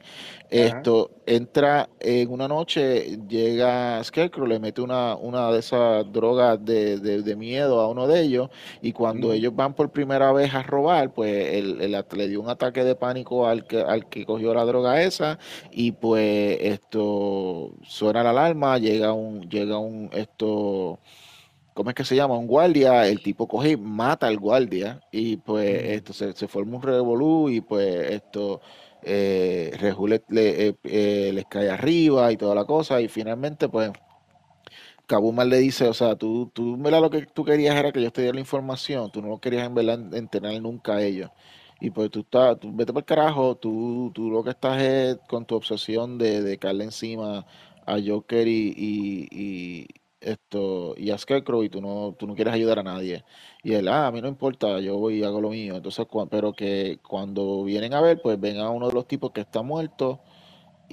Esto 0.50 1.10
entra 1.26 1.90
en 2.00 2.30
una 2.30 2.48
noche, 2.48 3.18
llega 3.28 4.04
Scarecrow, 4.04 4.46
le 4.46 4.60
mete 4.60 4.82
una, 4.82 5.16
una 5.16 5.52
de 5.52 5.60
esas 5.60 6.12
drogas 6.12 6.64
de, 6.64 7.00
de, 7.00 7.36
miedo 7.36 7.82
a 7.82 7.90
uno 7.90 8.06
de 8.06 8.22
ellos, 8.22 8.50
y 8.82 8.92
cuando 8.92 9.34
ellos 9.34 9.56
van 9.56 9.74
por 9.74 9.90
primera 9.90 10.32
vez 10.32 10.54
a 10.54 10.62
robar, 10.62 11.12
pues 11.12 11.52
el, 11.64 12.06
le 12.16 12.28
dio 12.28 12.42
un 12.42 12.50
ataque 12.50 12.84
de 12.84 12.96
pánico 12.96 13.48
al 13.48 13.66
que, 13.66 13.82
al 13.82 14.10
que 14.10 14.26
cogió 14.26 14.54
la 14.54 14.66
droga 14.66 15.02
esa, 15.04 15.40
y 15.72 15.92
pues 15.94 16.58
esto 16.62 17.74
suena 17.84 18.24
la 18.24 18.32
alarma, 18.32 18.78
llega 18.78 19.14
un, 19.14 19.50
llega 19.50 19.78
un 19.78 20.10
esto 20.14 21.00
¿cómo 21.74 21.90
es 21.90 21.96
que 21.96 22.04
se 22.06 22.16
llama? 22.16 22.38
Un 22.38 22.48
guardia, 22.48 23.08
el 23.08 23.22
tipo 23.22 23.48
coge 23.48 23.72
y 23.72 23.78
mata 23.78 24.28
al 24.28 24.38
guardia 24.40 25.02
y 25.12 25.38
pues 25.38 25.84
esto 25.84 26.14
se, 26.14 26.34
se, 26.34 26.48
forma 26.48 26.78
un 26.78 26.84
revolú 26.84 27.50
y 27.50 27.62
pues 27.62 28.12
esto 28.12 28.62
eh, 29.02 29.72
le, 30.30 30.68
eh, 30.68 30.76
eh, 30.84 31.32
les 31.34 31.46
cae 31.46 31.70
arriba 31.70 32.32
y 32.32 32.38
toda 32.38 32.56
la 32.56 32.66
cosa 32.66 33.02
y 33.02 33.08
finalmente 33.08 33.70
pues 33.70 33.92
Kabuma 35.08 35.46
le 35.46 35.58
dice, 35.60 35.88
o 35.88 35.94
sea, 35.94 36.16
tú, 36.16 36.50
tú 36.54 36.78
verdad 36.78 37.02
lo 37.02 37.10
que 37.10 37.26
tú 37.26 37.44
querías 37.46 37.76
era 37.76 37.92
que 37.92 38.02
yo 38.02 38.12
te 38.12 38.22
diera 38.22 38.36
la 38.36 38.40
información, 38.42 39.12
tú 39.12 39.22
no 39.22 39.40
querías 39.40 39.66
en 39.68 39.76
verdad 39.76 40.14
entrenar 40.16 40.60
nunca 40.62 40.94
a 40.96 41.04
ellos. 41.04 41.30
Y 41.82 41.90
pues 41.92 42.10
tú 42.12 42.22
estás, 42.22 42.60
tú, 42.60 42.72
vete 42.74 42.94
por 42.94 43.02
el 43.02 43.06
carajo, 43.06 43.56
tú, 43.56 44.12
tú 44.14 44.30
lo 44.32 44.44
que 44.44 44.52
estás 44.52 44.82
es 44.82 45.18
con 45.28 45.46
tu 45.46 45.56
obsesión 45.56 46.18
de, 46.18 46.42
de 46.42 46.58
caerle 46.58 46.86
encima 46.86 47.46
a 47.86 47.98
Joker 48.06 48.48
y, 48.48 49.88
esto 50.22 50.96
y 50.98 51.12
a 51.12 51.18
Scarecrow 51.18 51.64
y 51.64 51.70
tú 51.70 51.82
no, 51.82 52.16
tú 52.18 52.26
no 52.28 52.36
quieres 52.36 52.54
ayudar 52.54 52.80
a 52.80 52.84
nadie. 52.84 53.24
Y 53.64 53.74
él, 53.74 53.88
ah, 53.90 54.08
a 54.08 54.12
mí 54.12 54.22
no 54.22 54.28
importa, 54.30 54.80
yo 54.80 54.98
voy 54.98 55.20
y 55.20 55.24
hago 55.24 55.42
lo 55.42 55.50
mío. 55.50 55.76
Entonces, 55.76 56.06
pero 56.30 56.54
que 56.54 57.00
cuando 57.08 57.64
vienen 57.66 57.94
a 57.94 58.02
ver, 58.02 58.22
pues 58.22 58.40
ven 58.40 58.60
a 58.60 58.70
uno 58.70 58.88
de 58.88 58.94
los 58.94 59.08
tipos 59.08 59.32
que 59.32 59.42
está 59.42 59.62
muerto 59.62 60.22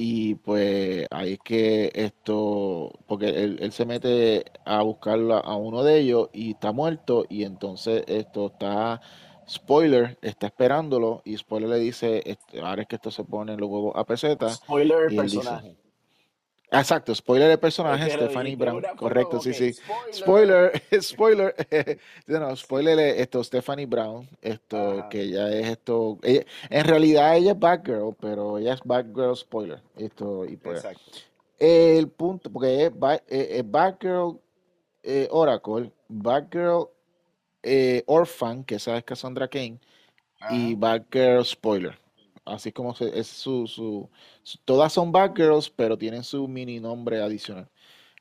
y 0.02 0.36
pues 0.36 1.06
ahí 1.10 1.34
es 1.34 1.38
que 1.40 1.92
esto, 1.94 2.90
porque 3.06 3.28
él, 3.28 3.70
se 3.70 3.84
mete 3.84 4.46
a 4.64 4.80
buscar 4.80 5.18
a 5.30 5.54
uno 5.56 5.84
de 5.84 5.98
ellos 5.98 6.30
y 6.32 6.52
está 6.52 6.72
muerto 6.72 7.26
y 7.28 7.44
entonces 7.44 8.04
esto 8.06 8.46
está, 8.46 9.02
spoiler, 9.46 10.16
está 10.22 10.46
esperándolo 10.46 11.20
y 11.26 11.36
spoiler 11.36 11.68
le 11.68 11.78
dice, 11.80 12.22
este, 12.24 12.62
ahora 12.62 12.80
es 12.80 12.88
que 12.88 12.96
esto 12.96 13.10
se 13.10 13.24
pone 13.24 13.52
en 13.52 13.60
los 13.60 13.68
huevos 13.68 13.92
a 13.94 14.04
peseta. 14.04 14.48
Spoiler 14.48 15.14
personaje. 15.14 15.76
Exacto, 16.72 17.14
spoiler 17.14 17.48
de 17.48 17.58
personaje, 17.58 18.10
Stephanie 18.10 18.54
Brown. 18.54 18.82
Correcto, 18.96 19.40
sí, 19.40 19.52
sí. 19.52 19.74
Spoiler, 20.12 20.80
spoiler, 21.00 21.54
no, 22.26 22.54
spoiler 22.56 22.98
esto, 23.18 23.42
Stephanie 23.42 23.86
Brown, 23.86 24.28
esto, 24.40 25.06
que 25.10 25.22
ella 25.22 25.50
es 25.52 25.68
esto, 25.68 26.18
en 26.22 26.84
realidad 26.84 27.36
ella 27.36 27.52
es 27.52 27.58
Batgirl, 27.58 28.14
pero 28.20 28.58
ella 28.58 28.74
es 28.74 28.80
Batgirl 28.84 29.36
spoiler, 29.36 29.82
esto, 29.96 30.44
y 30.44 30.56
pues. 30.56 30.78
Exacto. 30.78 31.18
El 31.58 32.08
punto, 32.08 32.50
porque 32.50 32.86
es, 32.86 32.92
es 33.28 33.70
Batgirl 33.70 34.40
eh, 35.02 35.28
Oracle, 35.30 35.92
Batgirl 36.08 36.88
eh, 37.62 38.02
Orphan, 38.06 38.64
que 38.64 38.78
sabes 38.78 39.04
Cassandra 39.04 39.48
Kane, 39.48 39.78
y 40.50 40.74
Batgirl 40.74 41.44
Spoiler. 41.44 41.99
Así 42.50 42.72
como 42.72 42.94
es 42.98 43.26
su, 43.28 43.66
su, 43.66 44.08
Todas 44.64 44.92
son 44.92 45.12
Batgirls, 45.12 45.70
pero 45.70 45.96
tienen 45.96 46.24
su 46.24 46.48
mini 46.48 46.80
nombre 46.80 47.22
adicional. 47.22 47.68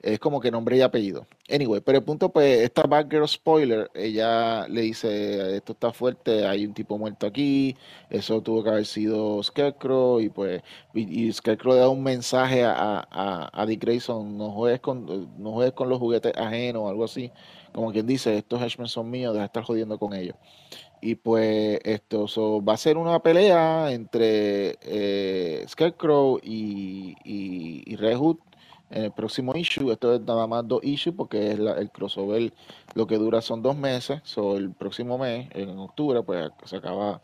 Es 0.02 0.18
como 0.20 0.40
que 0.40 0.50
nombre 0.52 0.78
y 0.78 0.82
apellido. 0.82 1.28
Anyway, 1.50 1.82
pero 1.82 1.98
el 1.98 2.04
punto, 2.06 2.32
pues, 2.32 2.62
esta 2.62 2.84
Batgirl 2.84 3.28
spoiler, 3.28 3.92
ella 3.94 4.66
le 4.70 4.82
dice: 4.82 5.58
Esto 5.58 5.74
está 5.74 5.92
fuerte, 5.92 6.46
hay 6.48 6.66
un 6.66 6.74
tipo 6.74 6.98
muerto 6.98 7.28
aquí, 7.28 7.76
eso 8.10 8.42
tuvo 8.42 8.64
que 8.64 8.70
haber 8.70 8.86
sido 8.86 9.44
Scarecrow, 9.44 10.22
y 10.22 10.30
pues, 10.30 10.62
y, 10.94 11.32
Scarecrow 11.34 11.74
le 11.74 11.80
da 11.82 11.90
un 11.90 12.04
mensaje 12.04 12.64
a, 12.64 13.08
a, 13.52 13.66
Dick 13.66 13.82
Grayson: 13.82 14.38
no 14.38 14.52
juegues, 14.52 14.80
con, 14.80 15.06
no 15.38 15.52
juegues 15.52 15.74
con 15.74 15.90
los 15.90 16.00
juguetes 16.00 16.34
ajenos, 16.38 16.84
o 16.84 16.90
algo 16.90 17.04
así. 17.04 17.32
Como 17.74 17.92
quien 17.92 18.08
dice: 18.08 18.38
Estos 18.38 18.62
Henchmen 18.62 18.88
son 18.88 19.10
míos, 19.10 19.34
deja 19.34 19.42
de 19.42 19.48
estar 19.48 19.64
jodiendo 19.64 20.00
con 20.00 20.14
ellos. 20.14 20.36
Y 21.02 21.16
pues 21.16 21.80
esto 21.84 22.28
va 22.64 22.74
a 22.74 22.78
ser 22.78 22.98
una 22.98 23.20
pelea 23.20 23.92
entre 23.92 24.78
eh, 24.82 25.66
Scarecrow 25.68 26.40
y, 26.44 27.16
y, 27.24 27.96
Red 27.96 28.18
Hood 28.18 28.38
en 28.90 29.06
el 29.06 29.12
próximo 29.12 29.56
issue. 29.56 29.92
Esto 29.92 30.14
es 30.14 30.22
nada 30.22 30.46
más 30.48 30.68
dos 30.68 30.84
issues 30.84 31.16
porque 31.16 31.52
es 31.52 31.60
el 31.60 31.92
crossover 31.92 32.52
lo 32.96 33.08
que 33.08 33.18
dura 33.18 33.42
son 33.42 33.62
dos 33.62 33.78
meses. 33.78 34.20
So, 34.24 34.58
el 34.58 34.72
próximo 34.72 35.18
mes, 35.18 35.50
en 35.54 35.78
octubre, 35.78 36.22
pues 36.24 36.52
se 36.66 36.78
acaba 36.78 37.22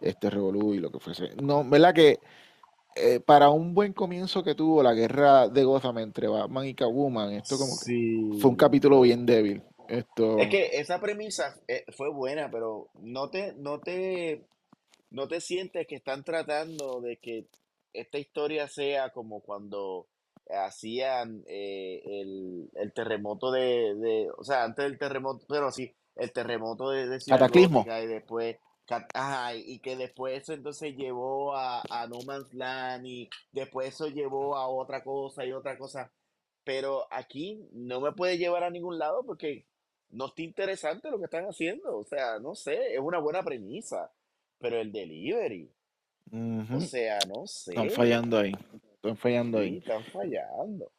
este 0.00 0.28
Revolú 0.28 0.74
y 0.74 0.78
lo 0.78 0.90
que 0.90 1.00
fuese. 1.00 1.30
No, 1.42 1.64
¿verdad 1.64 1.94
que 1.94 2.20
eh, 2.96 3.18
para 3.18 3.50
un 3.50 3.74
buen 3.74 3.92
comienzo 3.92 4.44
que 4.44 4.54
tuvo 4.54 4.82
la 4.82 4.94
guerra 4.94 5.48
de 5.48 5.64
Gotham 5.64 5.98
entre 5.98 6.28
Batman 6.28 6.66
y 6.66 6.74
Catwoman, 6.74 7.32
esto 7.32 7.58
como 7.58 7.72
que 7.84 8.38
fue 8.40 8.50
un 8.50 8.56
capítulo 8.56 9.00
bien 9.00 9.26
débil. 9.26 9.62
Esto... 9.88 10.38
Es 10.38 10.48
que 10.48 10.78
esa 10.78 11.00
premisa 11.00 11.60
eh, 11.68 11.84
fue 11.96 12.10
buena, 12.10 12.50
pero 12.50 12.88
no 13.00 13.30
te, 13.30 13.54
no 13.54 13.80
te, 13.80 14.46
no 15.10 15.28
te 15.28 15.40
sientes 15.40 15.86
que 15.86 15.96
están 15.96 16.24
tratando 16.24 17.00
de 17.00 17.16
que 17.18 17.46
esta 17.92 18.18
historia 18.18 18.68
sea 18.68 19.10
como 19.10 19.40
cuando 19.40 20.06
hacían 20.50 21.44
eh, 21.46 22.02
el, 22.74 22.92
terremoto 22.92 23.50
de, 23.50 24.28
o 24.36 24.44
sea, 24.44 24.64
antes 24.64 24.84
del 24.84 24.98
terremoto, 24.98 25.44
pero 25.48 25.70
sí, 25.70 25.94
el 26.16 26.32
terremoto 26.32 26.90
de, 26.90 27.08
de 27.08 27.18
Cataclismo. 27.26 27.84
y 27.86 28.06
después, 28.06 28.56
y 29.54 29.78
que 29.78 29.96
después 29.96 30.42
eso 30.42 30.52
entonces 30.52 30.94
llevó 30.96 31.56
a, 31.56 31.82
a 31.88 32.06
No 32.06 32.20
Man's 32.26 32.52
Land 32.52 33.06
y 33.06 33.30
después 33.52 33.88
eso 33.88 34.08
llevó 34.08 34.56
a 34.56 34.68
otra 34.68 35.02
cosa 35.02 35.44
y 35.44 35.52
otra 35.52 35.78
cosa. 35.78 36.12
Pero 36.64 37.06
aquí 37.10 37.68
no 37.72 38.00
me 38.00 38.12
puede 38.12 38.38
llevar 38.38 38.64
a 38.64 38.70
ningún 38.70 38.98
lado 38.98 39.22
porque 39.24 39.66
no 40.10 40.26
está 40.26 40.42
interesante 40.42 41.10
lo 41.10 41.18
que 41.18 41.24
están 41.24 41.44
haciendo. 41.44 41.98
O 41.98 42.04
sea, 42.04 42.38
no 42.38 42.54
sé, 42.54 42.94
es 42.94 43.00
una 43.00 43.18
buena 43.18 43.42
premisa, 43.42 44.10
pero 44.58 44.80
el 44.80 44.92
delivery, 44.92 45.70
o 46.32 46.80
sea, 46.80 47.18
no 47.28 47.46
sé. 47.46 47.72
Están 47.72 47.90
fallando 47.90 48.38
ahí. 48.38 48.52
Están 48.94 49.16
fallando 49.16 49.58
ahí. 49.58 49.78
Están 49.78 50.04
fallando. 50.04 50.92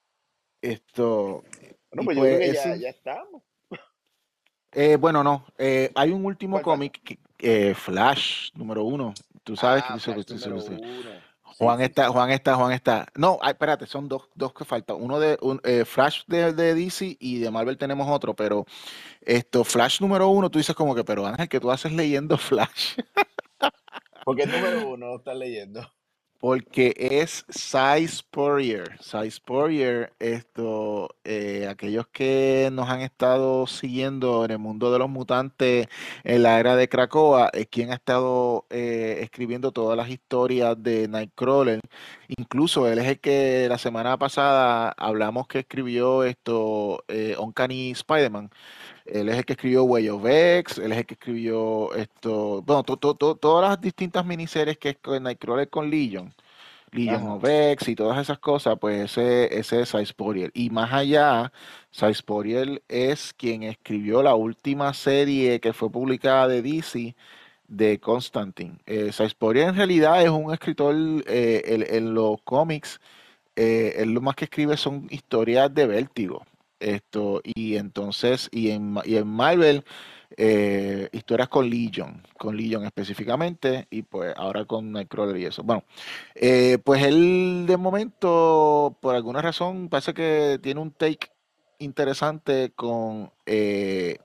Esto. 0.61 1.43
Bueno, 1.91 2.05
pues 2.05 2.17
yo 2.17 2.23
creo 2.23 2.39
que 2.39 2.53
ya, 2.53 2.75
ya 2.75 2.89
estamos. 2.89 3.43
Eh, 4.71 4.97
bueno, 4.97 5.23
no. 5.23 5.45
Eh, 5.57 5.91
hay 5.95 6.11
un 6.11 6.25
último 6.25 6.61
cómic, 6.61 7.17
eh, 7.39 7.73
Flash, 7.73 8.51
número 8.55 8.83
uno. 8.83 9.13
Tú 9.43 9.55
sabes 9.55 9.83
ah, 9.87 9.93
que 9.93 9.99
Flash 10.01 10.45
número 10.45 10.65
uno. 10.65 11.24
Juan 11.57 11.81
está, 11.81 12.09
Juan 12.09 12.31
está, 12.31 12.55
Juan 12.55 12.71
está. 12.73 13.07
No, 13.15 13.39
espérate, 13.47 13.85
son 13.85 14.09
dos, 14.09 14.29
dos 14.35 14.53
que 14.53 14.65
faltan. 14.65 14.97
Uno 14.99 15.19
de 15.19 15.37
un, 15.41 15.61
eh, 15.63 15.85
Flash 15.85 16.23
de, 16.27 16.51
de, 16.53 16.75
DC 16.75 17.17
y 17.19 17.39
de 17.39 17.51
Marvel 17.51 17.77
tenemos 17.77 18.09
otro, 18.09 18.35
pero 18.35 18.65
esto, 19.21 19.63
Flash 19.63 20.01
número 20.01 20.27
uno, 20.27 20.49
tú 20.49 20.57
dices 20.57 20.75
como 20.75 20.93
que, 20.95 21.03
pero 21.03 21.25
Ángel, 21.25 21.47
que 21.47 21.59
tú 21.59 21.71
haces 21.71 21.93
leyendo 21.93 22.37
Flash. 22.39 22.97
¿Por 24.25 24.35
qué 24.35 24.45
número 24.47 24.89
uno 24.89 25.15
estás 25.15 25.37
leyendo? 25.37 25.89
Porque 26.45 26.93
es 26.95 27.43
Cy 27.49 28.07
Spurrier. 28.07 28.99
Cy 29.01 29.31
Spurrier, 29.31 30.13
esto, 30.19 31.09
eh, 31.23 31.65
aquellos 31.67 32.05
que 32.09 32.69
nos 32.71 32.87
han 32.87 33.01
estado 33.01 33.65
siguiendo 33.65 34.45
en 34.45 34.51
el 34.51 34.59
mundo 34.59 34.91
de 34.91 34.99
los 34.99 35.09
mutantes 35.09 35.87
en 36.23 36.43
la 36.43 36.59
era 36.59 36.75
de 36.75 36.87
Krakoa, 36.87 37.49
es 37.51 37.65
quien 37.65 37.89
ha 37.89 37.95
estado 37.95 38.67
eh, 38.69 39.21
escribiendo 39.23 39.71
todas 39.71 39.97
las 39.97 40.07
historias 40.09 40.75
de 40.83 41.07
Nightcrawler. 41.07 41.79
Incluso 42.27 42.87
él 42.87 42.99
es 42.99 43.07
el 43.07 43.19
que 43.19 43.65
la 43.67 43.79
semana 43.79 44.15
pasada 44.19 44.89
hablamos 44.97 45.47
que 45.47 45.59
escribió 45.59 46.23
esto, 46.23 47.03
eh, 47.07 47.35
Uncanny 47.39 47.89
Spider-Man. 47.89 48.51
Él 49.05 49.29
es 49.29 49.37
el 49.37 49.45
que 49.45 49.53
escribió 49.53 49.83
Way 49.83 50.09
of 50.09 50.25
X, 50.25 50.79
él 50.79 50.91
es 50.91 50.97
el 50.99 51.05
que 51.05 51.13
escribió 51.13 51.93
esto, 51.93 52.61
bueno, 52.63 52.83
todas 52.83 53.69
las 53.69 53.79
distintas 53.79 54.25
miniseries 54.25 54.77
que 54.77 54.89
es 54.89 54.97
con 54.97 55.21
Nightcrawler 55.23 55.69
con 55.69 55.89
Legion, 55.89 56.33
Legion 56.91 57.27
of 57.27 57.43
X 57.45 57.87
y 57.89 57.95
todas 57.95 58.19
esas 58.19 58.39
cosas, 58.39 58.77
pues 58.79 59.11
ese, 59.11 59.57
ese 59.57 59.81
es 59.81 59.91
Cysporiel. 59.91 60.51
Y 60.53 60.69
más 60.71 60.91
allá, 60.91 61.51
Cysporiel 61.93 62.81
es 62.87 63.33
quien 63.33 63.63
escribió 63.63 64.23
la 64.23 64.35
última 64.35 64.93
serie 64.93 65.59
que 65.59 65.73
fue 65.73 65.91
publicada 65.91 66.47
de 66.47 66.61
DC 66.61 67.15
de 67.67 67.99
Constantine. 67.99 68.77
Eh, 68.85 69.11
en 69.17 69.75
realidad 69.75 70.23
es 70.23 70.29
un 70.29 70.53
escritor 70.53 70.95
eh, 71.27 71.87
en, 71.89 72.13
los 72.13 72.41
cómics, 72.43 72.99
eh, 73.55 73.95
él 73.97 74.11
lo 74.11 74.21
más 74.21 74.35
que 74.35 74.45
escribe 74.45 74.77
son 74.77 75.07
historias 75.09 75.73
de 75.73 75.87
vértigo. 75.87 76.45
Esto, 76.85 77.41
y 77.43 77.77
entonces, 77.77 78.47
y 78.51 78.69
en, 78.69 78.97
y 79.05 79.15
en 79.15 79.27
Marvel, 79.27 79.83
eh, 80.37 81.09
historias 81.13 81.49
con 81.49 81.69
Legion, 81.69 82.21
con 82.37 82.55
Legion 82.55 82.85
específicamente, 82.85 83.87
y 83.89 84.03
pues 84.03 84.33
ahora 84.37 84.65
con 84.65 84.91
Nightcrawler 84.91 85.37
y 85.37 85.45
eso. 85.45 85.63
Bueno, 85.63 85.83
eh, 86.35 86.77
pues 86.83 87.03
él 87.03 87.65
de 87.67 87.77
momento, 87.77 88.97
por 89.01 89.15
alguna 89.15 89.41
razón, 89.41 89.89
parece 89.89 90.13
que 90.13 90.59
tiene 90.61 90.79
un 90.79 90.91
take 90.91 91.31
interesante 91.79 92.71
con 92.75 93.31
eh, 93.47 94.19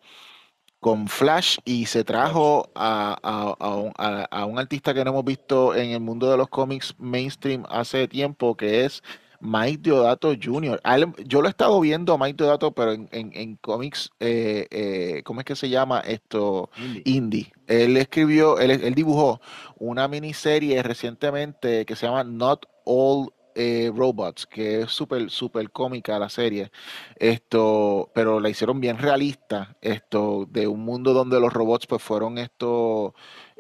con 0.81 1.09
Flash 1.09 1.59
y 1.65 1.87
se 1.87 2.05
trajo 2.05 2.71
a, 2.75 3.17
a, 3.23 4.27
a, 4.31 4.45
un, 4.47 4.59
artista 4.59 4.95
que 4.95 5.05
no 5.05 5.11
hemos 5.11 5.25
visto 5.25 5.75
en 5.75 5.91
el 5.91 6.01
mundo 6.01 6.31
de 6.31 6.39
los 6.39 6.49
cómics 6.49 6.95
mainstream 6.99 7.65
hace 7.69 8.09
tiempo, 8.09 8.57
que 8.57 8.87
es 8.87 9.03
Mike 9.41 9.81
Deodato 9.83 10.35
Jr. 10.41 10.81
Yo 11.25 11.41
lo 11.41 11.49
he 11.49 11.51
estado 11.51 11.81
viendo 11.81 12.13
a 12.13 12.19
Mike 12.19 12.37
Deodato, 12.37 12.73
pero 12.73 12.93
en, 12.93 13.09
en, 13.11 13.57
cómics, 13.57 14.11
eh, 14.21 14.67
eh, 14.71 15.23
¿cómo 15.25 15.41
es 15.41 15.47
que 15.47 15.57
se 15.57 15.69
llama 15.69 16.01
esto? 16.01 16.71
Indie. 17.05 17.53
Él 17.67 17.97
escribió, 17.97 18.59
él, 18.59 18.71
él 18.71 18.95
dibujó 18.95 19.41
una 19.79 20.09
miniserie 20.09 20.83
recientemente 20.83 21.87
que 21.87 21.97
se 21.97 22.07
llama 22.07 22.25
Not 22.25 22.67
All 22.85 23.33
eh, 23.55 23.91
Robots, 23.95 24.47
que 24.47 24.83
es 24.83 24.93
súper, 24.93 25.31
súper 25.31 25.71
cómica 25.71 26.19
la 26.19 26.29
serie, 26.29 26.71
esto, 27.17 28.11
pero 28.15 28.41
la 28.41 28.49
hicieron 28.49 28.81
bien 28.81 28.99
realista, 28.99 29.77
esto, 29.81 30.47
de 30.49 30.67
un 30.69 30.81
mundo 30.81 31.13
donde 31.13 31.41
los 31.41 31.53
robots 31.53 31.87
pues 31.87 32.03
fueron 32.03 32.39
estos 32.39 33.13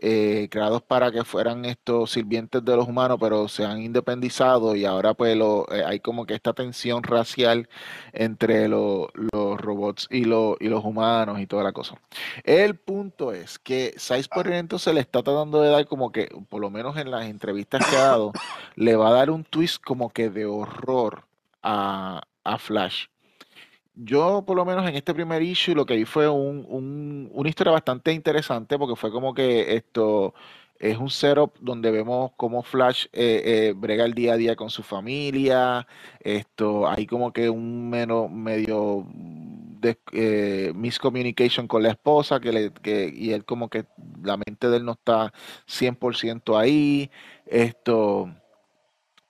eh, 0.02 0.48
creados 0.50 0.82
para 0.82 1.12
que 1.12 1.24
fueran 1.24 1.64
estos 1.64 2.12
sirvientes 2.12 2.64
de 2.64 2.76
los 2.76 2.88
humanos, 2.88 3.18
pero 3.20 3.48
se 3.48 3.64
han 3.64 3.82
independizado 3.82 4.74
y 4.74 4.84
ahora 4.84 5.14
pues 5.14 5.36
lo, 5.36 5.66
eh, 5.70 5.84
hay 5.84 6.00
como 6.00 6.26
que 6.26 6.34
esta 6.34 6.52
tensión 6.52 7.02
racial 7.02 7.68
entre 8.12 8.68
los 8.68 9.08
robots 9.32 10.08
y, 10.10 10.20
y 10.20 10.24
los 10.24 10.84
humanos 10.84 11.40
y 11.40 11.46
toda 11.46 11.64
la 11.64 11.72
cosa. 11.72 12.00
El 12.44 12.76
punto 12.76 13.32
es 13.32 13.58
que 13.58 13.94
Size 13.96 14.28
por 14.28 14.50
se 14.78 14.92
le 14.92 15.00
está 15.00 15.22
tratando 15.22 15.60
de 15.60 15.70
dar 15.70 15.86
como 15.86 16.12
que, 16.12 16.28
por 16.48 16.60
lo 16.60 16.70
menos 16.70 16.96
en 16.96 17.10
las 17.10 17.26
entrevistas 17.26 17.86
que 17.88 17.96
ha 17.96 18.04
dado, 18.04 18.32
le 18.76 18.96
va 18.96 19.08
a 19.08 19.12
dar 19.12 19.30
un 19.30 19.44
twist 19.44 19.82
como 19.82 20.10
que 20.10 20.30
de 20.30 20.46
horror 20.46 21.24
a, 21.62 22.22
a 22.44 22.58
Flash 22.58 23.06
yo 24.02 24.42
por 24.46 24.56
lo 24.56 24.64
menos 24.64 24.88
en 24.88 24.96
este 24.96 25.14
primer 25.14 25.42
issue 25.42 25.74
lo 25.74 25.84
que 25.84 25.96
vi 25.96 26.04
fue 26.04 26.28
un, 26.28 27.28
una 27.32 27.48
historia 27.48 27.72
bastante 27.72 28.12
interesante 28.12 28.78
porque 28.78 28.96
fue 28.96 29.10
como 29.10 29.34
que 29.34 29.74
esto 29.76 30.34
es 30.78 30.96
un 30.96 31.10
setup 31.10 31.58
donde 31.60 31.90
vemos 31.90 32.32
cómo 32.36 32.62
Flash 32.62 33.04
eh, 33.12 33.42
eh, 33.44 33.74
brega 33.76 34.04
el 34.06 34.14
día 34.14 34.32
a 34.32 34.36
día 34.38 34.56
con 34.56 34.70
su 34.70 34.82
familia, 34.82 35.86
esto 36.20 36.88
hay 36.88 37.06
como 37.06 37.32
que 37.32 37.50
un 37.50 37.90
menos 37.90 38.30
medio 38.30 39.06
de, 39.12 39.98
eh, 40.12 40.72
miscommunication 40.74 41.68
con 41.68 41.82
la 41.82 41.90
esposa 41.90 42.40
que 42.40 42.52
le, 42.52 42.72
que, 42.72 43.12
y 43.14 43.32
él 43.32 43.44
como 43.44 43.68
que 43.68 43.84
la 44.22 44.38
mente 44.38 44.70
de 44.70 44.78
él 44.78 44.86
no 44.86 44.92
está 44.92 45.34
100% 45.66 46.58
ahí, 46.58 47.10
esto 47.44 48.30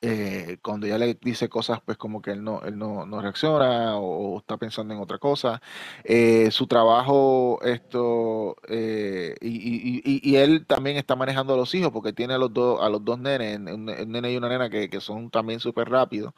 eh, 0.03 0.57
cuando 0.63 0.87
ella 0.87 0.97
le 0.97 1.15
dice 1.15 1.51
cosas, 1.51 1.81
pues 1.85 1.99
como 1.99 2.23
que 2.23 2.31
él 2.31 2.43
no, 2.43 2.63
él 2.63 2.79
no, 2.79 3.05
no 3.05 3.21
reacciona 3.21 3.99
o, 3.99 4.39
está 4.39 4.57
pensando 4.57 4.95
en 4.95 5.01
otra 5.01 5.19
cosa. 5.19 5.61
Eh, 6.05 6.51
su 6.51 6.67
trabajo, 6.67 7.61
esto, 7.63 8.57
eh, 8.69 9.35
y, 9.43 10.31
y, 10.31 10.37
él 10.37 10.65
también 10.67 10.97
está 10.97 11.17
manejando 11.17 11.53
a 11.55 11.57
los 11.57 11.75
hijos 11.75 11.91
porque 11.93 12.15
tiene 12.15 12.35
a 12.35 12.39
los 12.39 12.53
dos, 12.53 12.81
a 12.83 12.89
los 12.89 13.05
dos 13.05 13.19
nenes, 13.19 13.59
un, 13.59 13.85
nene 13.85 14.33
y 14.33 14.37
una 14.37 14.49
nena 14.49 14.71
que, 14.71 14.89
que 14.89 15.01
son 15.01 15.31
también 15.31 15.61
súper 15.61 15.91
rápidos. 15.91 16.33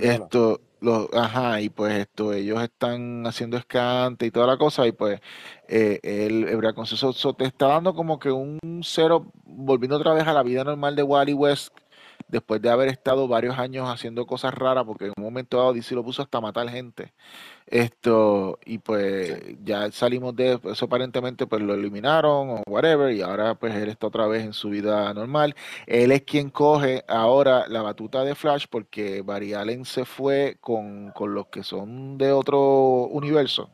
Esto, 0.00 0.60
los, 0.80 1.08
ajá, 1.12 1.60
y 1.60 1.68
pues 1.68 1.94
esto, 1.94 2.32
ellos 2.32 2.62
están 2.62 3.26
haciendo 3.26 3.56
escante 3.56 4.26
y 4.26 4.30
toda 4.30 4.46
la 4.46 4.56
cosa, 4.56 4.86
y 4.86 4.92
pues 4.92 5.20
eh, 5.68 6.00
él, 6.02 6.44
el 6.44 6.74
con 6.74 6.84
eso, 6.84 7.34
te 7.34 7.44
está 7.44 7.66
dando 7.68 7.94
como 7.94 8.18
que 8.18 8.30
un 8.30 8.58
cero, 8.82 9.26
volviendo 9.44 9.96
otra 9.96 10.14
vez 10.14 10.26
a 10.26 10.32
la 10.32 10.42
vida 10.42 10.64
normal 10.64 10.96
de 10.96 11.02
Wally 11.02 11.34
West 11.34 11.74
después 12.34 12.60
de 12.60 12.68
haber 12.68 12.88
estado 12.88 13.28
varios 13.28 13.56
años 13.58 13.88
haciendo 13.88 14.26
cosas 14.26 14.52
raras, 14.52 14.84
porque 14.84 15.06
en 15.06 15.12
un 15.16 15.22
momento 15.22 15.58
dado 15.58 15.72
DC 15.72 15.94
lo 15.94 16.02
puso 16.02 16.20
hasta 16.20 16.40
matar 16.40 16.68
gente. 16.68 17.14
Esto, 17.66 18.58
y 18.66 18.78
pues 18.78 19.40
ya 19.62 19.90
salimos 19.92 20.34
de 20.34 20.58
eso 20.64 20.86
aparentemente, 20.86 21.46
pues 21.46 21.62
lo 21.62 21.74
eliminaron 21.74 22.50
o 22.50 22.62
whatever, 22.68 23.14
y 23.14 23.22
ahora 23.22 23.54
pues 23.54 23.72
él 23.76 23.88
está 23.88 24.08
otra 24.08 24.26
vez 24.26 24.44
en 24.44 24.52
su 24.52 24.70
vida 24.70 25.14
normal. 25.14 25.54
Él 25.86 26.10
es 26.10 26.22
quien 26.22 26.50
coge 26.50 27.04
ahora 27.06 27.68
la 27.68 27.82
batuta 27.82 28.24
de 28.24 28.34
Flash 28.34 28.66
porque 28.68 29.22
Barry 29.22 29.54
Allen 29.54 29.84
se 29.84 30.04
fue 30.04 30.56
con, 30.60 31.12
con 31.12 31.34
los 31.34 31.46
que 31.46 31.62
son 31.62 32.18
de 32.18 32.32
otro 32.32 33.06
universo. 33.06 33.70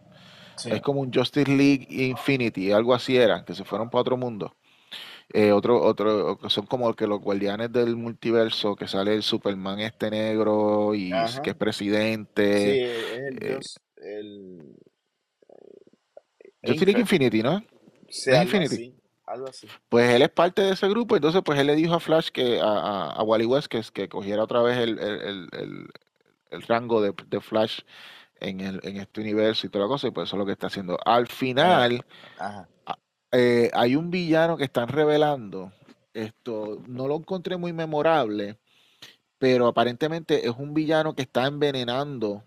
Es 0.67 0.83
como 0.83 1.01
un 1.01 1.11
Justice 1.11 1.51
League 1.51 1.87
Infinity, 1.89 2.73
algo 2.73 2.93
así 2.93 3.17
era, 3.17 3.43
que 3.45 3.55
se 3.55 3.65
fueron 3.65 3.89
para 3.89 4.03
otro 4.03 4.19
mundo. 4.19 4.55
Eh, 5.33 5.53
otro, 5.53 5.81
otro, 5.81 6.39
son 6.49 6.66
como 6.66 6.93
que 6.95 7.07
los 7.07 7.20
guardianes 7.20 7.72
del 7.72 7.95
multiverso, 7.95 8.74
que 8.74 8.89
sale 8.89 9.14
el 9.14 9.22
Superman 9.22 9.78
este 9.78 10.11
negro 10.11 10.93
y 10.95 11.12
que 11.45 11.51
es 11.51 11.57
presidente. 11.57 12.64
Sí, 12.64 12.81
es 12.81 13.18
el, 13.20 13.39
eh, 13.41 13.59
el, 13.97 14.76
Justice 16.64 16.87
League 16.87 17.01
Infinity, 17.01 17.43
¿no? 17.43 17.62
Sí, 18.09 18.31
algo 18.31 18.57
Infinity. 18.57 18.95
algo 19.24 19.49
así. 19.49 19.68
Pues 19.89 20.11
él 20.11 20.22
es 20.22 20.31
parte 20.31 20.62
de 20.62 20.72
ese 20.72 20.89
grupo, 20.89 21.14
entonces 21.14 21.43
pues 21.45 21.61
él 21.61 21.68
le 21.68 21.76
dijo 21.76 21.95
a 21.95 22.01
Flash 22.01 22.31
que 22.31 22.59
a, 22.61 23.12
a, 23.12 23.22
Wally 23.22 23.47
West 23.47 23.68
que, 23.68 23.83
que 23.93 24.09
cogiera 24.09 24.43
otra 24.43 24.62
vez 24.62 24.78
el, 24.78 24.99
el, 24.99 25.49
el, 25.53 25.89
el 26.51 26.62
rango 26.62 27.01
de, 27.01 27.14
de, 27.28 27.41
Flash 27.41 27.83
en, 28.41 28.61
el, 28.61 28.81
en 28.83 28.97
este 28.97 29.20
universo 29.20 29.64
y 29.64 29.70
toda 29.70 29.85
la 29.85 29.89
cosa, 29.89 30.09
y 30.09 30.11
pues 30.11 30.28
eso 30.28 30.35
es 30.35 30.39
lo 30.41 30.47
que 30.47 30.53
está 30.53 30.66
haciendo. 30.66 30.99
Al 31.05 31.28
final, 31.28 32.05
Ajá. 32.37 32.68
Eh, 33.33 33.70
hay 33.74 33.97
un 33.97 34.11
villano 34.11 34.57
que 34.57 34.64
están 34.64 34.89
revelando. 34.89 35.72
Esto 36.14 36.83
no 36.89 37.07
lo 37.07 37.16
encontré 37.16 37.57
muy 37.57 37.72
memorable, 37.72 38.59
pero 39.39 39.68
aparentemente 39.68 40.47
es 40.47 40.55
un 40.59 40.74
villano 40.74 41.14
que 41.14 41.22
está 41.22 41.47
envenenando 41.47 42.43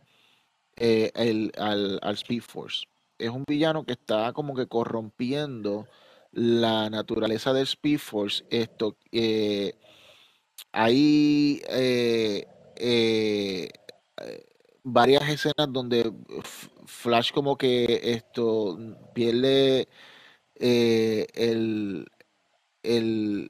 eh, 0.75 1.11
al, 1.57 1.99
al, 2.01 2.13
Speed 2.15 2.41
Force. 2.41 2.85
Es 3.17 3.29
un 3.29 3.45
villano 3.47 3.85
que 3.85 3.93
está 3.93 4.33
como 4.33 4.55
que 4.55 4.67
corrompiendo 4.67 5.87
la 6.31 6.89
naturaleza 6.89 7.53
del 7.53 7.63
Speed 7.63 7.99
Force. 7.99 8.45
Esto, 8.49 8.97
eh, 9.11 9.75
hay 10.73 11.61
varias 14.83 15.29
escenas 15.29 15.71
donde 15.71 16.11
Flash 16.85 17.31
como 17.31 17.57
que 17.57 18.01
esto 18.03 18.77
pierde 19.13 19.87
eh, 20.55 21.27
el, 21.33 22.07
el, 22.83 23.49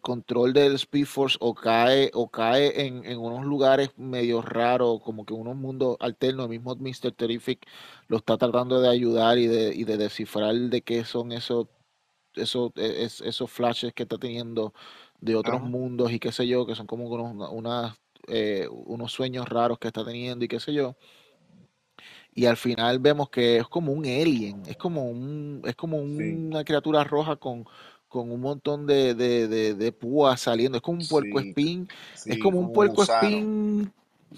control 0.00 0.52
del 0.52 0.74
Speed 0.74 1.06
Force 1.06 1.36
o 1.40 1.54
cae, 1.54 2.10
o 2.14 2.28
cae 2.30 2.86
en, 2.86 3.18
unos 3.18 3.44
lugares 3.46 3.90
medio 3.96 4.42
raros, 4.42 5.00
como 5.02 5.24
que 5.24 5.34
unos 5.34 5.56
mundos 5.56 5.96
alternos. 6.00 6.44
El 6.44 6.50
mismo 6.50 6.74
Mr. 6.76 7.12
Terrific 7.12 7.66
lo 8.08 8.18
está 8.18 8.36
tratando 8.36 8.80
de 8.80 8.88
ayudar 8.88 9.38
y 9.38 9.46
de, 9.46 9.74
y 9.74 9.84
de 9.84 9.96
descifrar 9.96 10.54
de 10.54 10.82
qué 10.82 11.04
son 11.04 11.32
esos, 11.32 11.68
esos, 12.34 12.72
e, 12.76 13.04
esos 13.04 13.50
flashes 13.50 13.92
que 13.94 14.04
está 14.04 14.18
teniendo 14.18 14.74
de 15.20 15.36
otros 15.36 15.62
mundos 15.62 16.12
y 16.12 16.20
qué 16.20 16.32
sé 16.32 16.46
yo, 16.46 16.66
que 16.66 16.74
son 16.74 16.86
como 16.86 17.06
unos, 17.06 17.98
eh, 18.28 18.68
unos 18.70 19.12
sueños 19.12 19.48
raros 19.48 19.78
que 19.78 19.88
está 19.88 20.04
teniendo 20.04 20.44
y 20.44 20.48
qué 20.48 20.60
sé 20.60 20.72
yo 20.72 20.96
y 22.38 22.46
al 22.46 22.56
final 22.56 23.00
vemos 23.00 23.30
que 23.30 23.56
es 23.56 23.66
como 23.66 23.90
un 23.90 24.04
alien, 24.04 24.62
es 24.68 24.76
como 24.76 25.10
un, 25.10 25.60
es 25.64 25.74
como 25.74 25.96
una 25.96 26.62
criatura 26.62 27.02
roja 27.02 27.34
con, 27.34 27.66
con 28.08 28.30
un 28.30 28.40
montón 28.40 28.86
de, 28.86 29.16
de, 29.16 29.74
de, 29.74 29.92
púas 29.92 30.42
saliendo, 30.42 30.78
es 30.78 30.82
como 30.82 31.00
un 31.00 31.08
puerco 31.08 31.40
espín, 31.40 31.88
es 32.26 32.38
como 32.38 32.60
un 32.60 32.72
puerco 32.72 33.02
espín, 33.02 33.92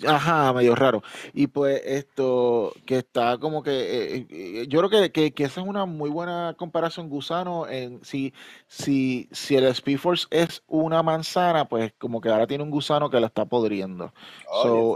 ajá, 0.06 0.50
medio 0.54 0.74
raro. 0.74 1.02
Y 1.34 1.48
pues 1.48 1.82
esto, 1.84 2.72
que 2.86 2.96
está 2.96 3.36
como 3.36 3.62
que, 3.62 3.70
eh, 3.70 4.26
eh, 4.30 4.66
yo 4.66 4.78
creo 4.78 5.10
que, 5.10 5.32
que, 5.34 5.44
esa 5.44 5.60
es 5.60 5.66
una 5.66 5.84
muy 5.84 6.08
buena 6.08 6.54
comparación 6.56 7.10
gusano, 7.10 7.68
en 7.68 8.02
si, 8.02 8.32
si, 8.66 9.28
si 9.30 9.56
el 9.56 9.64
Speed 9.66 9.98
Force 9.98 10.26
es 10.30 10.62
una 10.68 11.02
manzana, 11.02 11.68
pues 11.68 11.92
como 11.98 12.22
que 12.22 12.30
ahora 12.30 12.46
tiene 12.46 12.64
un 12.64 12.70
gusano 12.70 13.10
que 13.10 13.20
la 13.20 13.26
está 13.26 13.44
podriendo. 13.44 14.10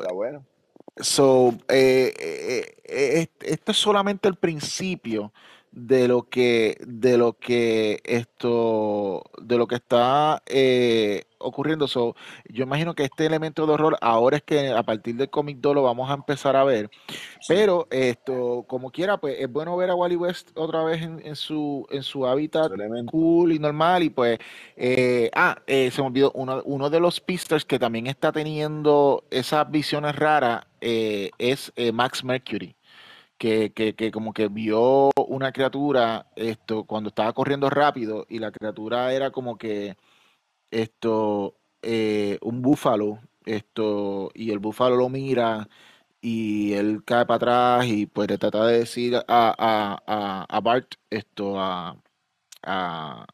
está 0.01 0.15
bueno 0.15 0.43
So, 0.97 1.59
eh, 1.69 2.15
eh, 2.19 2.77
eh, 2.85 3.29
esto 3.41 3.73
es 3.73 3.79
solamente 3.79 4.29
el 4.29 4.37
principio 4.37 5.33
de 5.75 6.07
lo 6.07 6.29
que, 6.29 6.79
de 6.87 7.19
lo 7.19 7.33
que 7.33 8.01
esto, 8.05 9.25
de 9.43 9.59
lo 9.59 9.67
que 9.67 9.75
está 9.75 10.43
ocurriendo. 11.39 11.89
So, 11.89 12.15
yo 12.49 12.63
imagino 12.63 12.95
que 12.95 13.05
este 13.05 13.27
elemento 13.27 13.67
de 13.67 13.73
horror 13.73 13.99
ahora 14.01 14.37
es 14.37 14.43
que 14.45 14.71
a 14.71 14.83
partir 14.85 15.17
del 15.17 15.31
cómic 15.31 15.59
2 15.61 15.75
lo 15.75 15.83
vamos 15.83 16.11
a 16.11 16.15
empezar 16.15 16.55
a 16.57 16.65
ver. 16.65 16.91
Pero 17.49 17.89
esto, 17.91 18.65
como 18.69 18.91
quiera, 18.91 19.19
pues 19.19 19.37
es 19.39 19.51
bueno 19.51 19.77
ver 19.77 19.91
a 19.91 19.95
Wally 19.95 20.17
West 20.17 20.51
otra 20.55 20.85
vez 20.85 21.03
en, 21.03 21.37
su, 21.37 21.87
en 21.91 22.03
su 22.03 22.27
hábitat 22.27 22.71
cool 23.11 23.53
y 23.53 23.59
normal. 23.59 24.05
Y 24.05 24.11
pues, 24.11 24.39
ah, 25.35 25.57
se 25.67 25.93
me 25.99 26.07
olvidó, 26.07 26.31
uno, 26.35 26.63
uno 26.65 26.89
de 26.89 27.01
los 27.01 27.21
pisters 27.21 27.65
que 27.65 27.79
también 27.79 28.07
está 28.07 28.31
teniendo 28.31 29.25
esas 29.31 29.71
visiones 29.71 30.15
raras 30.17 30.65
eh, 30.81 31.31
es 31.39 31.73
eh, 31.77 31.93
Max 31.93 32.23
Mercury. 32.23 32.77
Que, 33.39 33.73
que, 33.73 33.95
que 33.95 34.11
como 34.11 34.33
que 34.33 34.49
vio 34.49 35.11
una 35.29 35.53
criatura 35.53 36.29
esto 36.37 36.85
cuando 36.85 37.09
estaba 37.09 37.33
corriendo 37.33 37.71
rápido 37.71 38.27
y 38.29 38.39
la 38.39 38.53
criatura 38.53 39.13
era 39.13 39.31
como 39.31 39.59
que 39.59 39.97
esto 40.71 41.57
eh, 41.83 42.39
un 42.43 42.63
búfalo 42.63 43.21
esto 43.47 44.31
y 44.35 44.51
el 44.51 44.59
búfalo 44.59 44.97
lo 44.97 45.09
mira 45.09 45.69
y 46.21 46.73
él 46.75 47.03
cae 47.05 47.27
para 47.27 47.37
atrás 47.37 47.87
y 47.87 48.07
pues 48.07 48.29
le 48.31 48.39
trata 48.39 48.67
de 48.67 48.79
decir 48.81 49.17
a, 49.17 49.25
a, 49.29 50.03
a, 50.07 50.47
a 50.49 50.61
Bart 50.61 50.95
esto 51.11 51.61
a, 51.61 51.97
a, 52.63 53.27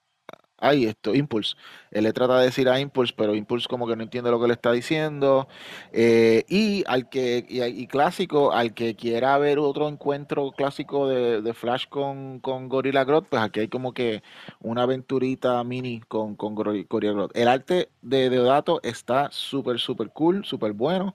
Ay, 0.63 0.85
esto, 0.85 1.15
Impulse. 1.15 1.57
Él 1.91 2.05
le 2.05 2.13
trata 2.13 2.39
de 2.39 2.45
decir 2.45 2.69
a 2.69 2.79
Impulse, 2.79 3.15
pero 3.17 3.35
Impulse 3.35 3.67
como 3.67 3.87
que 3.87 3.97
no 3.97 4.03
entiende 4.03 4.31
lo 4.31 4.39
que 4.39 4.47
le 4.47 4.53
está 4.53 4.73
diciendo. 4.73 5.49
Eh, 5.91 6.45
y 6.51 6.85
al 6.87 7.09
que, 7.09 7.47
y, 7.49 7.87
clásico, 7.87 8.53
al 8.53 8.75
que 8.75 8.95
quiera 8.95 9.39
ver 9.39 9.59
otro 9.59 9.89
encuentro 9.89 10.53
clásico 10.53 11.09
de, 11.09 11.41
de 11.41 11.55
Flash 11.55 11.87
con, 11.89 12.41
con 12.41 12.69
Gorilla 12.69 13.05
Grodd, 13.05 13.25
pues 13.25 13.43
aquí 13.43 13.61
hay 13.61 13.69
como 13.69 13.95
que 13.95 14.23
una 14.61 14.83
aventurita 14.83 15.65
mini 15.65 16.01
con, 16.01 16.37
con 16.37 16.55
Gori- 16.55 16.87
Gorilla 16.89 17.15
Grodd. 17.15 17.31
El 17.35 17.49
arte 17.49 17.89
de 18.03 18.29
Deodato 18.29 18.81
está 18.83 19.31
súper, 19.33 19.79
súper 19.81 20.11
cool, 20.11 20.45
súper 20.45 20.73
bueno. 20.75 21.15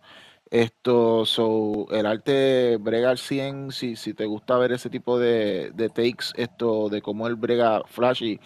Esto, 0.52 1.26
so, 1.26 1.88
el 1.92 2.06
arte 2.06 2.78
brega 2.80 3.10
al 3.10 3.18
100, 3.18 3.72
si, 3.72 3.96
si 3.96 4.14
te 4.14 4.26
gusta 4.26 4.58
ver 4.58 4.72
ese 4.72 4.90
tipo 4.92 5.18
de, 5.20 5.72
de 5.74 5.90
takes, 5.90 6.28
esto, 6.36 6.88
de 6.90 7.02
cómo 7.02 7.28
él 7.28 7.36
brega 7.36 7.82
Flash 7.88 8.24
y 8.24 8.40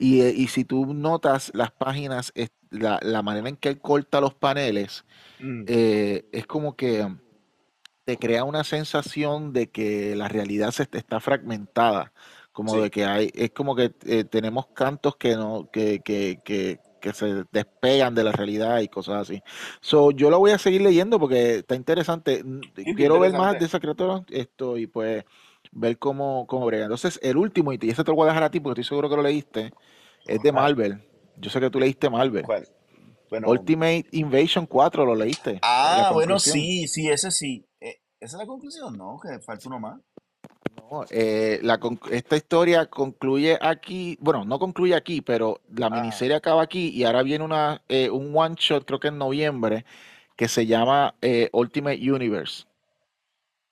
y, 0.00 0.24
y 0.24 0.48
si 0.48 0.64
tú 0.66 0.94
notas 0.94 1.52
las 1.54 1.72
páginas, 1.72 2.32
la, 2.70 3.00
la 3.02 3.22
manera 3.22 3.48
en 3.50 3.56
que 3.58 3.70
él 3.70 3.80
corta 3.80 4.20
los 4.22 4.34
paneles, 4.34 5.04
Mm, 5.40 5.66
eh, 5.66 6.28
es 6.32 6.46
como 6.46 6.76
que 6.76 7.06
te 8.04 8.18
crea 8.18 8.44
una 8.44 8.64
sensación 8.64 9.52
de 9.52 9.70
que 9.70 10.16
la 10.16 10.28
realidad 10.28 10.70
se 10.72 10.84
est- 10.84 10.94
está 10.94 11.20
fragmentada, 11.20 12.12
como 12.52 12.80
de 12.80 12.90
que 12.90 13.04
hay, 13.04 13.30
es 13.34 13.50
como 13.52 13.76
que 13.76 13.94
eh, 14.06 14.24
tenemos 14.24 14.68
cantos 14.68 15.16
que 15.16 15.36
no, 15.36 15.68
que, 15.72 16.00
que, 16.02 16.40
que, 16.44 16.80
que 17.00 17.12
se 17.12 17.44
despegan 17.52 18.14
de 18.14 18.24
la 18.24 18.32
realidad 18.32 18.80
y 18.80 18.88
cosas 18.88 19.22
así. 19.28 19.42
So, 19.80 20.10
yo 20.10 20.30
lo 20.30 20.38
voy 20.38 20.50
a 20.52 20.58
seguir 20.58 20.82
leyendo 20.82 21.18
porque 21.20 21.56
está 21.58 21.74
interesante. 21.76 22.44
Quiero 22.94 23.18
ver 23.20 23.32
más 23.34 23.56
de 23.58 23.66
esa 23.66 23.80
criatura, 23.80 24.24
esto, 24.30 24.76
y 24.78 24.86
pues 24.86 25.24
ver 25.72 25.98
cómo, 25.98 26.46
cómo 26.48 26.66
brega. 26.66 26.84
Entonces, 26.84 27.18
el 27.22 27.36
último, 27.36 27.72
y 27.72 27.78
ese 27.82 28.02
te 28.04 28.10
lo 28.10 28.16
voy 28.16 28.24
a 28.26 28.28
dejar 28.30 28.42
a 28.44 28.50
ti 28.50 28.60
porque 28.60 28.80
estoy 28.80 28.88
seguro 28.88 29.08
que 29.08 29.16
lo 29.16 29.22
leíste, 29.22 29.72
es 30.34 30.42
de. 30.42 30.52
Marvel. 30.52 31.02
Yo 31.36 31.50
sé 31.50 31.60
que 31.60 31.70
tú 31.70 31.80
leíste 31.80 32.10
Marvel. 32.10 32.44
¿Cuál? 32.44 32.66
Bueno. 33.30 33.48
Ultimate 33.48 34.06
Invasion 34.10 34.66
4 34.66 35.04
lo 35.04 35.14
leíste, 35.14 35.60
Ah, 35.62 36.10
bueno, 36.12 36.40
sí, 36.40 36.88
sí, 36.88 37.08
ese 37.08 37.30
sí. 37.30 37.64
Eh, 37.80 38.00
esa 38.18 38.36
es 38.36 38.40
la 38.40 38.46
conclusión, 38.46 38.96
¿no? 38.98 39.20
Que 39.20 39.38
falta 39.38 39.68
uno 39.68 39.78
más. 39.78 40.00
No, 40.76 41.04
eh, 41.10 41.60
la 41.62 41.78
esta 42.10 42.36
historia 42.36 42.86
concluye 42.86 43.56
aquí, 43.60 44.18
bueno, 44.20 44.44
no 44.44 44.58
concluye 44.58 44.96
aquí, 44.96 45.20
pero 45.20 45.60
la 45.76 45.86
Ajá. 45.86 45.94
miniserie 45.94 46.34
acaba 46.34 46.62
aquí 46.62 46.88
y 46.88 47.04
ahora 47.04 47.22
viene 47.22 47.44
una, 47.44 47.82
eh, 47.88 48.10
un 48.10 48.36
one 48.36 48.56
shot, 48.58 48.84
creo 48.84 48.98
que 48.98 49.08
en 49.08 49.18
noviembre, 49.18 49.84
que 50.36 50.48
se 50.48 50.66
llama 50.66 51.14
Ultimate 51.52 52.10
Universe. 52.10 52.64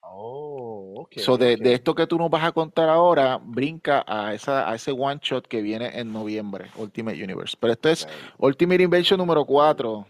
Oh, 0.02 0.67
ok, 1.02 1.18
So 1.18 1.36
de, 1.36 1.56
de 1.56 1.74
esto 1.74 1.94
que 1.94 2.06
tú 2.06 2.18
nos 2.18 2.30
vas 2.30 2.44
a 2.44 2.52
contar 2.52 2.88
ahora, 2.88 3.38
brinca 3.42 4.04
a, 4.06 4.34
esa, 4.34 4.70
a 4.70 4.74
ese 4.74 4.92
one 4.92 5.20
shot 5.22 5.46
que 5.46 5.62
viene 5.62 5.98
en 5.98 6.12
noviembre, 6.12 6.70
Ultimate 6.76 7.22
Universe. 7.22 7.56
Pero 7.58 7.72
esto 7.72 7.88
es. 7.88 8.08
Ultimate 8.38 8.82
Invasion 8.82 9.18
número 9.18 9.44
4. 9.44 10.06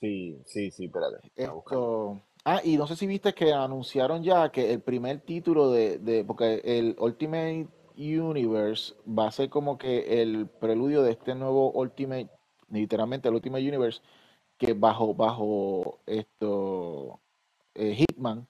Sí, 0.00 0.38
sí, 0.44 0.70
sí, 0.70 0.84
espérate. 0.86 1.30
Esto. 1.34 2.20
Ah, 2.44 2.60
y 2.62 2.76
no 2.76 2.86
sé 2.86 2.94
si 2.96 3.06
viste 3.06 3.32
que 3.34 3.52
anunciaron 3.52 4.22
ya 4.22 4.50
que 4.50 4.72
el 4.72 4.80
primer 4.80 5.20
título 5.20 5.70
de, 5.70 5.98
de- 5.98 6.24
porque 6.24 6.60
el 6.64 6.94
Ultimate 6.98 7.66
Universe 7.96 8.94
va 9.06 9.26
a 9.28 9.32
ser 9.32 9.48
como 9.48 9.78
que 9.78 10.22
el 10.22 10.46
preludio 10.46 11.02
de 11.02 11.12
este 11.12 11.34
nuevo 11.34 11.70
Ultimate, 11.72 12.28
literalmente 12.70 13.28
el 13.28 13.34
Ultimate 13.34 13.66
Universe, 13.66 14.00
que 14.58 14.74
bajo, 14.74 15.14
bajo 15.14 15.98
esto, 16.06 17.18
eh, 17.74 17.94
Hitman, 17.96 18.46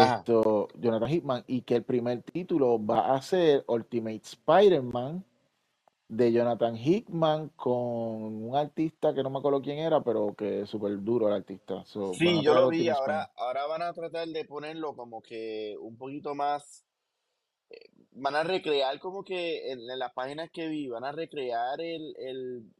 Ajá. 0.00 0.16
esto, 0.18 0.68
Jonathan 0.78 1.08
Hitman, 1.08 1.44
y 1.46 1.62
que 1.62 1.76
el 1.76 1.84
primer 1.84 2.22
título 2.22 2.84
va 2.84 3.14
a 3.14 3.22
ser 3.22 3.64
Ultimate 3.68 4.22
Spider-Man 4.22 5.24
de 6.08 6.32
Jonathan 6.32 6.76
Hickman 6.76 7.48
con 7.56 7.74
un 7.74 8.54
artista 8.54 9.12
que 9.12 9.22
no 9.22 9.30
me 9.30 9.38
acuerdo 9.38 9.60
quién 9.60 9.78
era, 9.78 10.02
pero 10.02 10.34
que 10.36 10.62
es 10.62 10.70
súper 10.70 11.02
duro 11.02 11.28
el 11.28 11.34
artista. 11.34 11.84
So, 11.84 12.14
Sí, 12.14 12.42
yo 12.42 12.54
lo 12.54 12.68
vi. 12.68 12.88
Ahora, 12.88 13.32
ahora 13.36 13.66
van 13.66 13.82
a 13.82 13.92
tratar 13.92 14.28
de 14.28 14.44
ponerlo 14.44 14.94
como 14.94 15.20
que 15.20 15.76
un 15.80 15.96
poquito 15.96 16.34
más. 16.34 16.84
Van 18.12 18.36
a 18.36 18.44
recrear 18.44 18.98
como 19.00 19.24
que 19.24 19.72
en, 19.72 19.80
en 19.90 19.98
las 19.98 20.12
páginas 20.12 20.50
que 20.50 20.68
vi, 20.68 20.88
van 20.88 21.04
a 21.04 21.12
recrear 21.12 21.80
el, 21.80 22.14
el, 22.16 22.72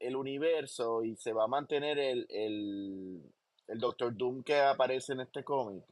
el 0.00 0.16
universo 0.16 1.04
y 1.04 1.16
se 1.16 1.32
va 1.32 1.44
a 1.44 1.48
mantener 1.48 1.98
el, 1.98 2.26
el, 2.28 3.22
el 3.68 3.78
Doctor 3.78 4.14
Doom 4.14 4.42
que 4.42 4.60
aparece 4.60 5.12
en 5.12 5.20
este 5.20 5.44
cómic. 5.44 5.84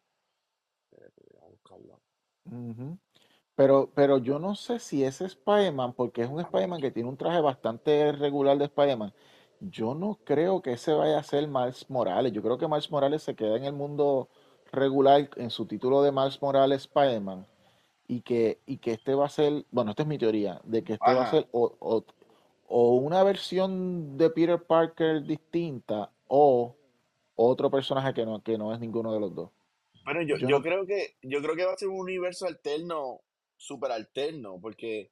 Pero, 3.57 3.91
pero 3.95 4.18
yo 4.18 4.39
no 4.39 4.55
sé 4.57 4.79
si 4.81 5.05
ese 5.05 5.27
Spider-Man, 5.27 5.93
porque 5.95 6.22
es 6.22 6.29
un 6.29 6.41
Spider-Man 6.41 6.81
que 6.81 6.91
tiene 6.91 7.09
un 7.09 7.16
traje 7.16 7.41
bastante 7.41 8.11
regular 8.12 8.59
de 8.59 8.64
Spider-Man, 8.64 9.12
yo 9.61 9.95
no 9.95 10.18
creo 10.25 10.61
que 10.61 10.72
ese 10.72 10.93
vaya 10.93 11.18
a 11.18 11.22
ser 11.22 11.47
Miles 11.49 11.89
Morales. 11.89 12.33
Yo 12.33 12.43
creo 12.43 12.59
que 12.59 12.66
Miles 12.68 12.91
Morales 12.91 13.22
se 13.22 13.35
queda 13.37 13.57
en 13.57 13.64
el 13.64 13.72
mundo 13.72 14.29
regular 14.72 15.31
en 15.37 15.51
su 15.51 15.66
título 15.66 16.03
de 16.03 16.11
Miles 16.12 16.43
Morales 16.43 16.83
Spider-Man 16.83 17.47
y 18.09 18.22
que, 18.22 18.61
y 18.66 18.79
que 18.79 18.93
este 18.93 19.14
va 19.14 19.27
a 19.27 19.29
ser, 19.31 19.64
bueno, 19.70 19.91
esta 19.93 20.03
es 20.03 20.09
mi 20.09 20.18
teoría, 20.18 20.61
de 20.64 20.85
que 20.85 20.95
este 20.95 21.12
va 21.14 21.22
a 21.22 21.27
ser 21.27 21.49
o, 21.53 21.75
o- 21.81 22.05
o 22.68 22.97
una 22.97 23.22
versión 23.22 24.16
de 24.18 24.31
Peter 24.31 24.62
Parker 24.62 25.22
distinta 25.25 26.11
o 26.29 26.75
otro 27.37 27.70
personaje 27.70 28.14
que 28.14 28.27
no, 28.27 28.43
que 28.43 28.59
no 28.59 28.72
es 28.75 28.81
ninguno 28.81 29.12
de 29.14 29.20
los 29.20 29.35
dos. 29.35 29.51
Bueno, 30.05 30.22
yo, 30.22 30.36
Yo 30.36 30.61
creo 30.62 30.86
que 30.86 31.16
yo 31.22 31.40
creo 31.40 31.57
que 31.57 31.64
va 31.64 31.72
a 31.72 31.76
ser 31.76 31.88
un 31.88 32.00
universo 32.00 32.46
alterno, 32.46 33.22
súper 33.57 33.90
alterno, 33.92 34.59
porque 34.61 35.11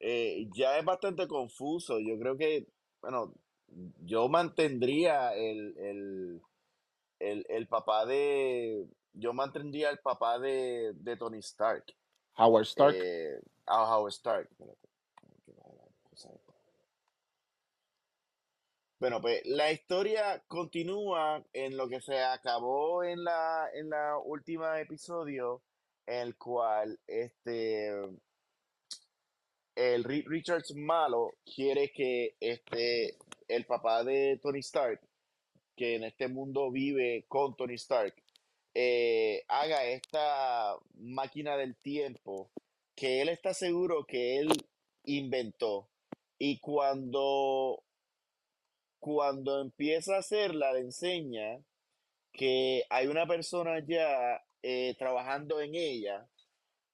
eh, 0.00 0.46
ya 0.54 0.78
es 0.78 0.84
bastante 0.84 1.26
confuso. 1.26 1.98
Yo 1.98 2.18
creo 2.18 2.36
que, 2.36 2.66
bueno, 3.00 3.32
yo 4.04 4.28
mantendría 4.28 5.34
el, 5.34 5.76
el, 5.78 6.42
el, 7.20 7.46
el 7.48 7.66
papá 7.68 8.04
de, 8.04 8.86
yo 9.14 9.32
mantendría 9.32 9.90
el 9.90 9.98
papá 10.00 10.38
de, 10.38 10.92
de 10.94 11.16
Tony 11.16 11.38
Stark, 11.38 11.84
Howard 12.36 12.64
Stark. 12.66 12.94
eh, 12.96 13.40
a 13.66 13.96
Howard 13.96 14.12
Stark. 14.12 14.48
Espérate, 14.50 14.88
que 15.46 15.52
va 15.52 15.72
la 15.74 15.84
cosa 16.10 16.30
esta. 16.34 16.52
Bueno, 19.04 19.20
pues 19.20 19.42
la 19.44 19.70
historia 19.70 20.42
continúa 20.48 21.44
en 21.52 21.76
lo 21.76 21.90
que 21.90 22.00
se 22.00 22.18
acabó 22.20 23.04
en 23.04 23.22
la, 23.22 23.68
en 23.74 23.90
la 23.90 24.16
última 24.16 24.80
episodio, 24.80 25.60
en 26.06 26.20
el 26.20 26.38
cual 26.38 26.98
este, 27.06 27.90
el 29.74 30.04
Richards 30.04 30.74
malo 30.74 31.34
quiere 31.44 31.92
que 31.92 32.36
este, 32.40 33.18
el 33.46 33.66
papá 33.66 34.04
de 34.04 34.40
Tony 34.42 34.60
Stark, 34.60 35.02
que 35.76 35.96
en 35.96 36.04
este 36.04 36.28
mundo 36.28 36.70
vive 36.70 37.26
con 37.28 37.54
Tony 37.56 37.74
Stark, 37.74 38.14
eh, 38.72 39.44
haga 39.48 39.84
esta 39.84 40.78
máquina 40.94 41.58
del 41.58 41.76
tiempo 41.76 42.50
que 42.96 43.20
él 43.20 43.28
está 43.28 43.52
seguro 43.52 44.06
que 44.06 44.38
él 44.38 44.48
inventó. 45.04 45.90
Y 46.38 46.58
cuando 46.60 47.84
cuando 49.04 49.60
empieza 49.60 50.16
a 50.16 50.20
hacerla, 50.20 50.72
le 50.72 50.80
enseña 50.80 51.62
que 52.32 52.84
hay 52.88 53.06
una 53.06 53.26
persona 53.26 53.78
ya 53.86 54.42
eh, 54.62 54.94
trabajando 54.98 55.60
en 55.60 55.74
ella 55.74 56.26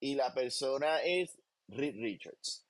y 0.01 0.15
la 0.15 0.33
persona 0.33 1.01
es 1.03 1.39
Reed 1.69 1.95
Richards. 1.95 2.67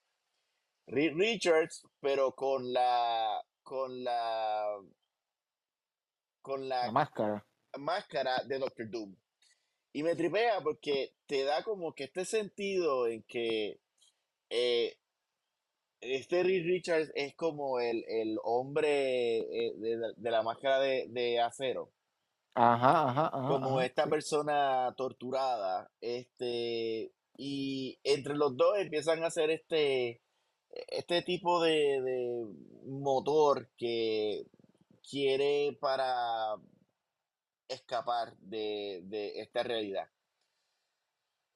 Reed 0.85 1.13
Richards, 1.15 1.87
pero 1.99 2.35
con 2.35 2.71
la 2.71 3.41
con 3.63 4.03
la 4.03 4.77
con 6.43 6.69
La 6.81 6.85
la 6.85 6.91
máscara. 6.91 7.43
máscara 7.79 8.43
de 8.43 8.59
Doctor 8.59 8.91
Doom. 8.91 9.15
Y 9.91 10.03
me 10.03 10.15
tripea 10.15 10.61
porque 10.61 11.15
te 11.25 11.43
da 11.45 11.63
como 11.63 11.95
que 11.95 12.03
este 12.03 12.25
sentido 12.25 13.07
en 13.07 13.23
que 13.23 13.79
eh, 14.51 14.97
este 16.01 16.43
Reed 16.43 16.65
Richards 16.65 17.11
es 17.15 17.35
como 17.35 17.79
el, 17.79 18.03
el 18.07 18.37
hombre 18.43 19.39
eh, 19.39 19.73
de, 19.77 19.97
la- 19.97 20.13
de 20.15 20.31
la 20.31 20.41
máscara 20.43 20.79
de, 20.79 21.07
de 21.09 21.39
acero. 21.39 21.91
Ajá, 22.53 23.09
ajá, 23.09 23.27
ajá, 23.27 23.47
como 23.47 23.79
esta 23.81 24.07
persona 24.07 24.93
torturada, 24.97 25.89
este, 26.01 27.11
y 27.37 27.97
entre 28.03 28.35
los 28.35 28.57
dos 28.57 28.77
empiezan 28.77 29.23
a 29.23 29.27
hacer 29.27 29.49
este, 29.51 30.21
este 30.89 31.21
tipo 31.21 31.61
de, 31.63 32.01
de 32.01 32.45
motor 32.87 33.69
que 33.77 34.45
quiere 35.09 35.77
para 35.79 36.55
escapar 37.69 38.35
de, 38.37 39.01
de 39.05 39.39
esta 39.41 39.63
realidad. 39.63 40.07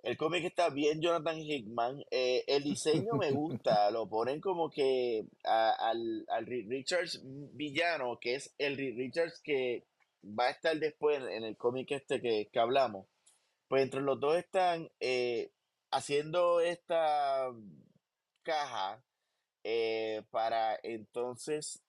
El 0.06 0.18
cómic 0.18 0.44
está 0.45 0.69
bien 0.69 1.02
Jonathan 1.02 1.40
Hickman. 1.40 2.03
Eh, 2.11 2.44
el 2.48 2.64
diseño 2.64 3.14
me 3.15 3.32
gusta. 3.32 3.90
Lo 3.91 4.07
ponen 4.07 4.40
como 4.40 4.69
que 4.69 5.26
a- 5.44 5.72
al, 5.90 6.26
al 6.30 6.45
Richards 6.45 7.22
villano, 7.23 8.19
que 8.19 8.36
es 8.36 8.53
el 8.60 8.77
Richards 8.77 9.41
que 9.44 9.84
va 10.23 10.45
a 10.48 10.52
estar 10.52 10.77
después 10.77 11.18
en 11.23 11.44
el 11.44 11.57
cómic 11.57 11.91
este 11.91 12.22
que, 12.22 12.48
que 12.52 12.60
hablamos. 12.60 13.07
Pues 13.68 13.82
entre 13.82 14.02
los 14.02 14.19
dos 14.19 14.38
están 14.38 14.91
eh, 14.99 15.49
haciendo 15.90 16.61
esta 16.61 17.52
caja 18.44 19.03
eh, 19.64 20.22
para 20.30 20.80
entonces 20.84 21.82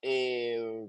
eh, 0.00 0.88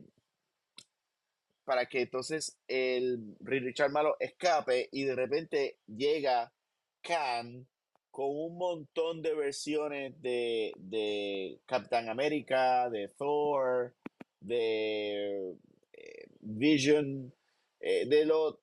para 1.66 1.88
que 1.88 2.04
entonces 2.04 2.58
el 2.68 3.36
Richard 3.42 3.92
malo 3.92 4.16
escape 4.20 4.88
y 4.92 5.04
de 5.04 5.16
repente 5.16 5.80
llega 5.88 6.54
Khan 7.02 7.68
con 8.12 8.28
un 8.30 8.58
montón 8.58 9.22
de 9.22 9.34
versiones 9.34 10.22
de, 10.22 10.72
de 10.78 11.60
Capitán 11.66 12.08
América, 12.08 12.90
de 12.90 13.10
Thor, 13.10 13.94
de 14.40 15.56
eh, 15.92 16.28
Vision, 16.40 17.34
eh, 17.80 18.06
de 18.06 18.26
lo 18.26 18.62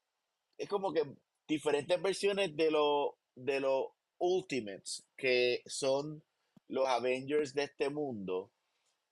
es 0.56 0.68
como 0.68 0.92
que 0.92 1.02
diferentes 1.46 2.00
versiones 2.00 2.56
de 2.56 2.70
lo 2.70 3.18
de 3.34 3.60
los 3.60 3.88
Ultimates 4.18 5.04
que 5.16 5.62
son 5.66 6.22
los 6.68 6.86
Avengers 6.86 7.52
de 7.54 7.64
este 7.64 7.90
mundo 7.90 8.52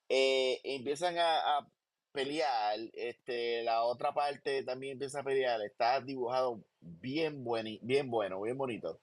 eh, 0.09 0.61
empiezan 0.63 1.17
a 1.19 1.69
pelear, 2.13 2.79
este, 2.93 3.63
la 3.63 3.83
otra 3.85 4.13
parte 4.13 4.63
también 4.65 4.95
empieza 4.95 5.21
a 5.21 5.25
pelear, 5.25 5.61
está 5.63 6.01
dibujado 6.01 6.65
bien, 6.81 7.45
bien 7.83 8.11
bueno, 8.11 8.41
bien 8.43 8.59
bonito. 8.59 9.01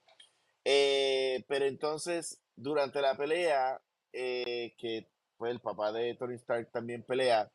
Eh, 0.65 1.43
pero 1.47 1.65
entonces, 1.65 2.41
durante 2.55 3.01
la 3.01 3.15
pelea, 3.15 3.81
eh, 4.13 4.73
que 4.77 5.07
pues 5.37 5.51
el 5.51 5.61
papá 5.61 5.91
de 5.91 6.15
Tony 6.15 6.35
Stark 6.35 6.71
también 6.71 7.03
pelea, 7.03 7.51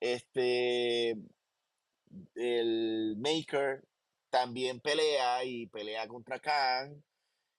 este, 0.00 1.16
el 2.34 3.16
Maker 3.18 3.82
también 4.30 4.80
pelea 4.80 5.44
y 5.44 5.66
pelea 5.66 6.06
contra 6.08 6.38
Khan 6.38 7.02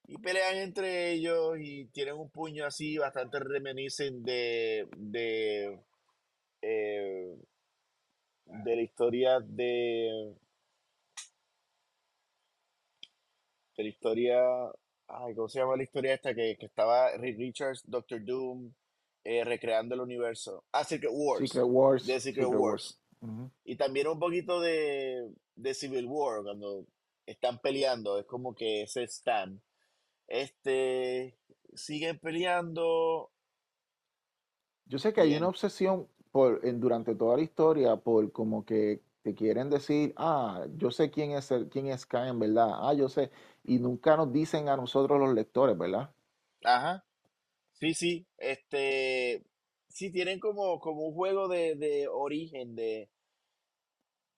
y 0.06 0.16
pelean 0.18 0.56
entre 0.56 1.12
ellos 1.12 1.56
y 1.60 1.86
tienen 1.88 2.14
un 2.14 2.30
puño 2.30 2.64
así 2.64 2.96
bastante 2.96 3.40
reminiscent 3.40 4.24
de, 4.24 5.78
eh, 6.62 7.36
de 8.44 8.76
la 8.76 8.82
historia 8.82 9.40
de, 9.40 10.34
de 13.76 13.82
la 13.82 13.88
historia, 13.88 14.40
ay, 15.08 15.34
¿cómo 15.34 15.48
se 15.48 15.60
llama 15.60 15.76
la 15.76 15.82
historia 15.82 16.14
esta? 16.14 16.34
Que, 16.34 16.56
que 16.58 16.66
estaba 16.66 17.16
Reed 17.16 17.38
Richards, 17.38 17.82
Doctor 17.86 18.24
Doom, 18.24 18.72
eh, 19.24 19.44
recreando 19.44 19.94
el 19.94 20.00
universo. 20.00 20.64
Ah, 20.72 20.84
Secret 20.84 21.12
Wars. 21.12 21.50
Secret 21.50 21.66
Wars. 21.68 22.06
de 22.06 22.20
Secret, 22.20 22.44
Secret 22.46 22.60
Wars. 22.60 23.00
Y 23.64 23.76
también 23.76 24.06
un 24.06 24.18
poquito 24.18 24.60
de, 24.60 25.32
de 25.56 25.74
Civil 25.74 26.06
War, 26.06 26.42
cuando 26.44 26.86
están 27.26 27.58
peleando, 27.60 28.18
es 28.18 28.26
como 28.26 28.54
que 28.54 28.86
se 28.86 29.02
están. 29.02 29.60
Este, 30.28 31.36
siguen 31.74 32.18
peleando. 32.18 33.30
Yo 34.86 34.98
sé 34.98 35.12
que 35.12 35.20
hay 35.22 35.28
Bien. 35.28 35.42
una 35.42 35.48
obsesión 35.48 36.08
por, 36.38 36.64
en, 36.64 36.80
durante 36.80 37.14
toda 37.16 37.36
la 37.36 37.42
historia 37.42 37.96
por 37.96 38.30
como 38.32 38.64
que 38.64 39.02
te 39.22 39.34
quieren 39.34 39.70
decir, 39.70 40.14
ah, 40.16 40.66
yo 40.76 40.90
sé 40.90 41.10
quién 41.10 41.32
es 41.32 41.50
el, 41.50 41.68
quién 41.68 41.88
es 41.88 42.06
en 42.12 42.38
verdad, 42.38 42.70
ah, 42.74 42.94
yo 42.94 43.08
sé, 43.08 43.30
y 43.64 43.78
nunca 43.80 44.16
nos 44.16 44.32
dicen 44.32 44.68
a 44.68 44.76
nosotros 44.76 45.18
los 45.20 45.34
lectores, 45.34 45.76
¿verdad? 45.76 46.10
Ajá. 46.64 47.04
Sí, 47.72 47.94
sí. 47.94 48.26
Este, 48.38 49.44
sí, 49.88 50.10
tienen 50.10 50.40
como, 50.40 50.80
como 50.80 51.06
un 51.08 51.14
juego 51.14 51.48
de, 51.48 51.76
de 51.76 52.08
origen, 52.08 52.74
de, 52.74 53.08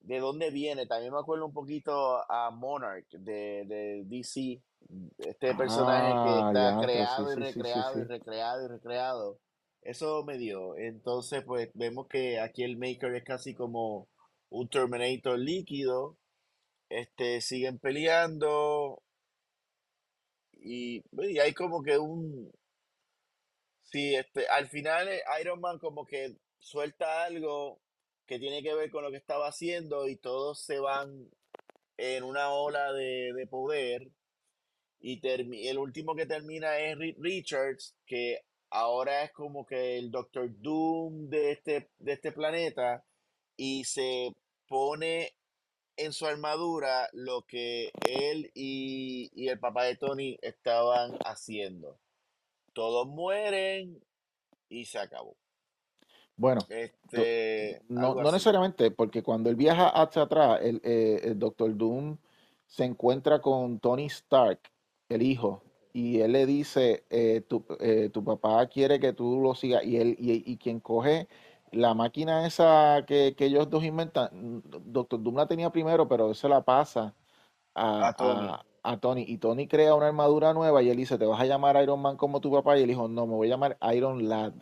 de 0.00 0.18
dónde 0.18 0.50
viene. 0.50 0.86
También 0.86 1.12
me 1.12 1.18
acuerdo 1.20 1.46
un 1.46 1.52
poquito 1.52 2.20
a 2.30 2.50
Monarch 2.50 3.08
de, 3.12 3.64
de 3.66 4.04
DC. 4.06 4.62
Este 5.18 5.54
personaje 5.54 6.20
que 6.22 6.38
Ah, 6.38 6.48
está 6.48 6.80
ya, 6.80 6.80
creado 6.80 7.32
sí, 7.32 7.32
y 7.32 7.36
sí, 7.44 7.62
sí, 7.62 7.62
sí, 7.62 7.72
recreado 7.72 8.00
y 8.00 8.04
recreado 8.04 8.64
y 8.64 8.68
recreado. 8.68 9.38
Eso 9.82 10.24
me 10.24 10.38
dio. 10.38 10.76
Entonces, 10.76 11.42
pues 11.44 11.70
vemos 11.74 12.06
que 12.08 12.40
aquí 12.40 12.62
el 12.64 12.76
Maker 12.78 13.14
es 13.14 13.24
casi 13.24 13.54
como 13.54 14.08
un 14.50 14.68
Terminator 14.68 15.38
líquido. 15.38 16.16
Este, 16.90 17.40
siguen 17.40 17.78
peleando 17.78 19.02
y, 20.62 21.02
y 21.12 21.38
hay 21.38 21.52
como 21.54 21.82
que 21.82 21.98
un, 21.98 22.52
Sí, 23.82 24.14
este, 24.14 24.46
al 24.48 24.68
final 24.68 25.08
eh, 25.08 25.22
Iron 25.40 25.60
Man 25.60 25.78
como 25.78 26.06
que 26.06 26.36
suelta 26.58 27.24
algo 27.24 27.80
que 28.26 28.38
tiene 28.38 28.62
que 28.62 28.74
ver 28.74 28.90
con 28.90 29.02
lo 29.02 29.10
que 29.10 29.16
estaba 29.16 29.48
haciendo 29.48 30.08
y 30.08 30.16
todos 30.16 30.60
se 30.64 30.78
van 30.78 31.28
en 31.98 32.24
una 32.24 32.50
ola 32.50 32.92
de, 32.92 33.32
de 33.34 33.46
poder 33.46 34.08
y 35.00 35.20
el 35.68 35.78
último 35.78 36.14
que 36.14 36.26
termina 36.26 36.78
es 36.78 36.96
Richards, 37.18 37.96
que 38.06 38.40
ahora 38.70 39.24
es 39.24 39.32
como 39.32 39.66
que 39.66 39.98
el 39.98 40.10
Doctor 40.10 40.48
Doom 40.60 41.28
de 41.28 41.52
este, 41.52 41.90
de 41.98 42.12
este 42.12 42.32
planeta 42.32 43.04
y 43.56 43.84
se 43.84 44.34
pone 44.68 45.34
en 45.96 46.12
su 46.12 46.26
armadura 46.26 47.08
lo 47.12 47.42
que 47.42 47.90
él 48.08 48.50
y, 48.54 49.30
y 49.34 49.48
el 49.48 49.58
papá 49.58 49.84
de 49.84 49.96
Tony 49.96 50.38
estaban 50.40 51.18
haciendo. 51.24 51.98
Todos 52.72 53.06
mueren 53.06 54.02
y 54.68 54.84
se 54.84 54.98
acabó. 54.98 55.36
Bueno, 56.36 56.62
Este, 56.70 57.82
no, 57.88 58.14
no 58.14 58.32
necesariamente, 58.32 58.90
porque 58.90 59.22
cuando 59.22 59.50
él 59.50 59.56
viaja 59.56 59.88
hacia 59.90 60.22
atrás, 60.22 60.60
el, 60.62 60.80
eh, 60.84 61.20
el 61.24 61.38
Doctor 61.38 61.76
Doom 61.76 62.16
se 62.66 62.84
encuentra 62.84 63.42
con 63.42 63.78
Tony 63.78 64.06
Stark, 64.06 64.60
el 65.10 65.20
hijo, 65.20 65.62
y 65.92 66.20
él 66.20 66.32
le 66.32 66.46
dice, 66.46 67.04
eh, 67.10 67.42
tu, 67.48 67.64
eh, 67.80 68.10
tu 68.12 68.24
papá 68.24 68.66
quiere 68.68 69.00
que 69.00 69.12
tú 69.12 69.40
lo 69.40 69.54
sigas, 69.54 69.84
y 69.84 69.96
él, 69.98 70.16
y, 70.18 70.42
y 70.50 70.56
quien 70.58 70.80
coge 70.80 71.28
la 71.72 71.94
máquina 71.94 72.46
esa 72.46 73.04
que, 73.06 73.34
que 73.36 73.46
ellos 73.46 73.70
dos 73.70 73.84
inventan, 73.84 74.30
mm, 74.32 74.60
Doctor 74.92 75.22
Doom 75.22 75.36
la 75.36 75.46
tenía 75.46 75.70
primero, 75.70 76.08
pero 76.08 76.28
él 76.28 76.34
se 76.34 76.48
la 76.48 76.62
pasa 76.64 77.14
A 78.00 78.12
Tony. 78.12 78.50
a, 78.82 78.98
Tony, 79.00 79.24
y 79.28 79.38
Tony 79.38 79.68
crea 79.68 79.94
una 79.94 80.08
armadura 80.08 80.52
nueva, 80.54 80.82
y 80.82 80.90
él 80.90 80.96
dice, 80.96 81.18
¿te 81.18 81.26
vas 81.26 81.40
a 81.40 81.46
llamar 81.46 81.82
Iron 81.82 82.00
Man 82.02 82.16
como 82.16 82.40
tu 82.40 82.50
papá? 82.52 82.78
Y 82.78 82.82
él 82.82 82.88
dijo, 82.88 83.08
no, 83.08 83.26
me 83.26 83.34
voy 83.34 83.48
a 83.48 83.50
llamar 83.50 83.78
Iron 83.94 84.28
Lad. 84.28 84.54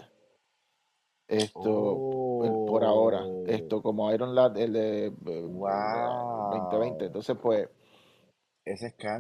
Esto, 1.28 2.02
el- 2.40 2.58
por 2.60 2.84
ahora, 2.84 3.30
Oh, 3.30 3.44
esto 3.44 3.82
como 3.82 4.12
Iron 4.12 4.34
Lad, 4.34 4.56
el 4.58 4.72
de 4.72 5.06
eh, 5.06 5.12
eh, 5.26 5.42
2020. 6.42 7.06
wow. 7.06 7.06
Entonces, 7.06 7.36
pues, 7.40 7.68
Ese 8.64 8.86
es 8.86 8.94
Khan. 8.94 9.18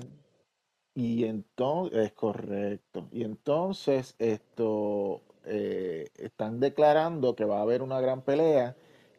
Y 0.98 1.26
entonces, 1.26 2.06
es 2.06 2.12
correcto. 2.12 3.06
Y 3.12 3.22
entonces, 3.22 4.16
esto, 4.18 5.22
eh, 5.44 6.08
están 6.16 6.58
declarando 6.58 7.36
que 7.36 7.44
va 7.44 7.58
a 7.58 7.62
haber 7.62 7.82
una 7.82 8.00
gran 8.00 8.22
pelea, 8.22 8.74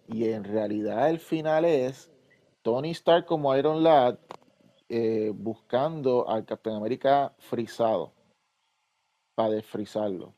y 0.05 0.25
en 0.27 0.43
realidad 0.43 1.09
el 1.09 1.19
final 1.19 1.63
es 1.63 2.11
Tony 2.63 2.91
Stark 2.91 3.25
como 3.25 3.55
Iron 3.55 3.81
Lad 3.81 4.19
eh, 4.89 5.31
buscando 5.33 6.27
al 6.27 6.45
Capitán 6.45 6.75
América 6.75 7.33
frisado 7.37 8.11
para 9.35 9.51
desfrizarlo. 9.51 10.33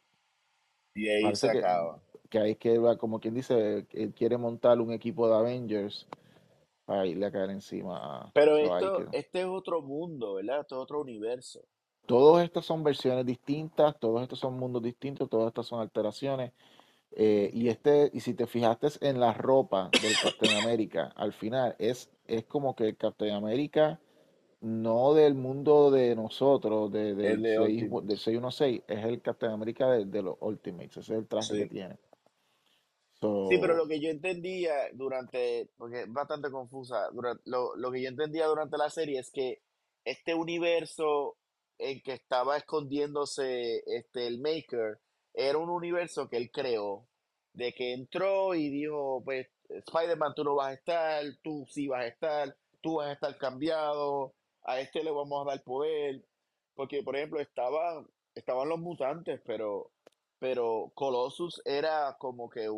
Y 0.93 1.09
ahí 1.09 1.23
Parece 1.23 1.47
se 1.47 1.53
que, 1.53 1.57
acaba. 1.57 1.99
que 2.29 2.37
ahí 2.37 2.51
es 2.51 2.57
que 2.59 2.77
va, 2.77 2.99
como 2.99 3.19
quien 3.19 3.33
dice, 3.33 3.87
él 3.89 4.13
quiere 4.13 4.37
montar 4.37 4.79
un 4.79 4.91
equipo 4.91 5.27
de 5.27 5.35
Avengers 5.37 6.07
para 6.91 7.05
irle 7.07 7.25
a 7.25 7.31
caer 7.31 7.49
encima. 7.51 7.97
a- 8.25 8.31
Pero 8.33 8.57
esto, 8.57 9.05
este 9.13 9.39
es 9.41 9.45
otro 9.47 9.81
mundo, 9.81 10.35
¿verdad? 10.35 10.59
Esto 10.61 10.75
es 10.75 10.81
otro 10.83 10.99
universo. 11.01 11.61
Todos 12.05 12.43
estos 12.43 12.65
son 12.65 12.83
versiones 12.83 13.25
distintas, 13.25 13.97
todos 13.99 14.21
estos 14.21 14.39
son 14.39 14.59
mundos 14.59 14.81
distintos, 14.83 15.29
todas 15.29 15.47
estas 15.47 15.67
son 15.67 15.79
alteraciones. 15.79 16.51
eh, 17.13 17.49
y 17.53 17.67
este, 17.67 18.09
y 18.13 18.21
si 18.21 18.33
te 18.33 18.47
fijaste 18.47 18.87
en 19.01 19.19
la 19.19 19.33
ropa 19.33 19.89
del 20.01 20.13
Capitán 20.23 20.61
América, 20.63 21.11
al 21.17 21.33
final 21.33 21.75
es, 21.77 22.09
es 22.25 22.45
como 22.45 22.73
que 22.73 22.87
el 22.87 22.95
Capitán 22.95 23.31
América, 23.31 23.99
no 24.61 25.13
del 25.13 25.33
mundo 25.35 25.91
de 25.91 26.15
nosotros, 26.15 26.89
de, 26.91 27.09
El 27.09 27.15
del, 27.17 27.41
de 27.41 27.55
6, 27.57 27.59
Ultimate. 27.83 28.07
del 28.07 28.17
616, 28.17 28.81
es 28.87 29.05
el 29.05 29.21
Capitán 29.21 29.51
América 29.51 29.89
de, 29.91 30.05
de 30.05 30.21
los 30.21 30.37
Ultimates, 30.39 30.97
ese 30.97 31.13
es 31.13 31.19
el 31.19 31.27
traje 31.27 31.67
que 31.67 31.67
Sí. 31.69 31.83
Tiene. 33.21 33.47
Sí, 33.49 33.57
pero 33.59 33.75
lo 33.75 33.83
So, 33.83 33.89
que 33.89 33.99
yo 33.99 34.09
entendía 34.09 34.73
durante, 34.93 35.69
porque 35.77 36.01
es 36.01 36.11
bastante 36.11 36.49
confusa, 36.51 37.09
durante, 37.11 37.43
lo, 37.45 37.75
lo 37.75 37.91
que 37.91 38.01
yo 38.01 38.09
entendía 38.09 38.47
durante 38.47 38.77
la 38.77 38.89
serie 38.89 39.19
es 39.19 39.31
que 39.31 39.61
este 40.05 40.33
universo 40.33 41.37
en 41.77 42.01
que 42.01 42.13
estaba 42.13 42.57
escondiéndose 42.57 43.83
este, 43.85 44.27
el 44.27 44.39
Maker 44.39 44.99
era 45.33 45.57
un 45.57 45.69
universo 45.69 46.29
que 46.29 46.37
él 46.37 46.51
creó, 46.51 47.07
de 47.53 47.73
que 47.73 47.93
entró 47.93 48.53
y 48.55 48.69
dijo, 48.69 49.21
pues, 49.23 49.47
Spider-Man, 49.69 50.33
tú 50.35 50.43
no 50.43 50.55
vas 50.55 50.69
a 50.69 50.73
estar, 50.73 51.23
tú 51.41 51.65
sí 51.69 51.87
vas 51.87 52.01
a 52.03 52.07
estar, 52.07 52.55
tú 52.81 52.95
vas 52.95 53.09
a 53.09 53.13
estar 53.13 53.37
cambiado, 53.37 54.33
a 54.63 54.79
este 54.79 55.03
le 55.03 55.11
vamos 55.11 55.45
a 55.45 55.51
dar 55.51 55.63
poder. 55.63 56.23
Porque, 56.75 57.03
por 57.03 57.15
ejemplo, 57.15 57.39
estaba, 57.39 58.05
estaban 58.35 58.69
los 58.69 58.79
mutantes, 58.79 59.41
pero, 59.45 59.91
pero 60.39 60.91
Colossus 60.95 61.61
era 61.65 62.15
como 62.19 62.49
que 62.49 62.69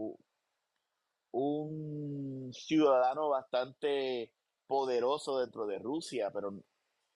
un 1.33 2.51
ciudadano 2.53 3.29
bastante 3.29 4.31
poderoso 4.67 5.39
dentro 5.39 5.65
de 5.65 5.79
Rusia, 5.79 6.31
pero 6.31 6.51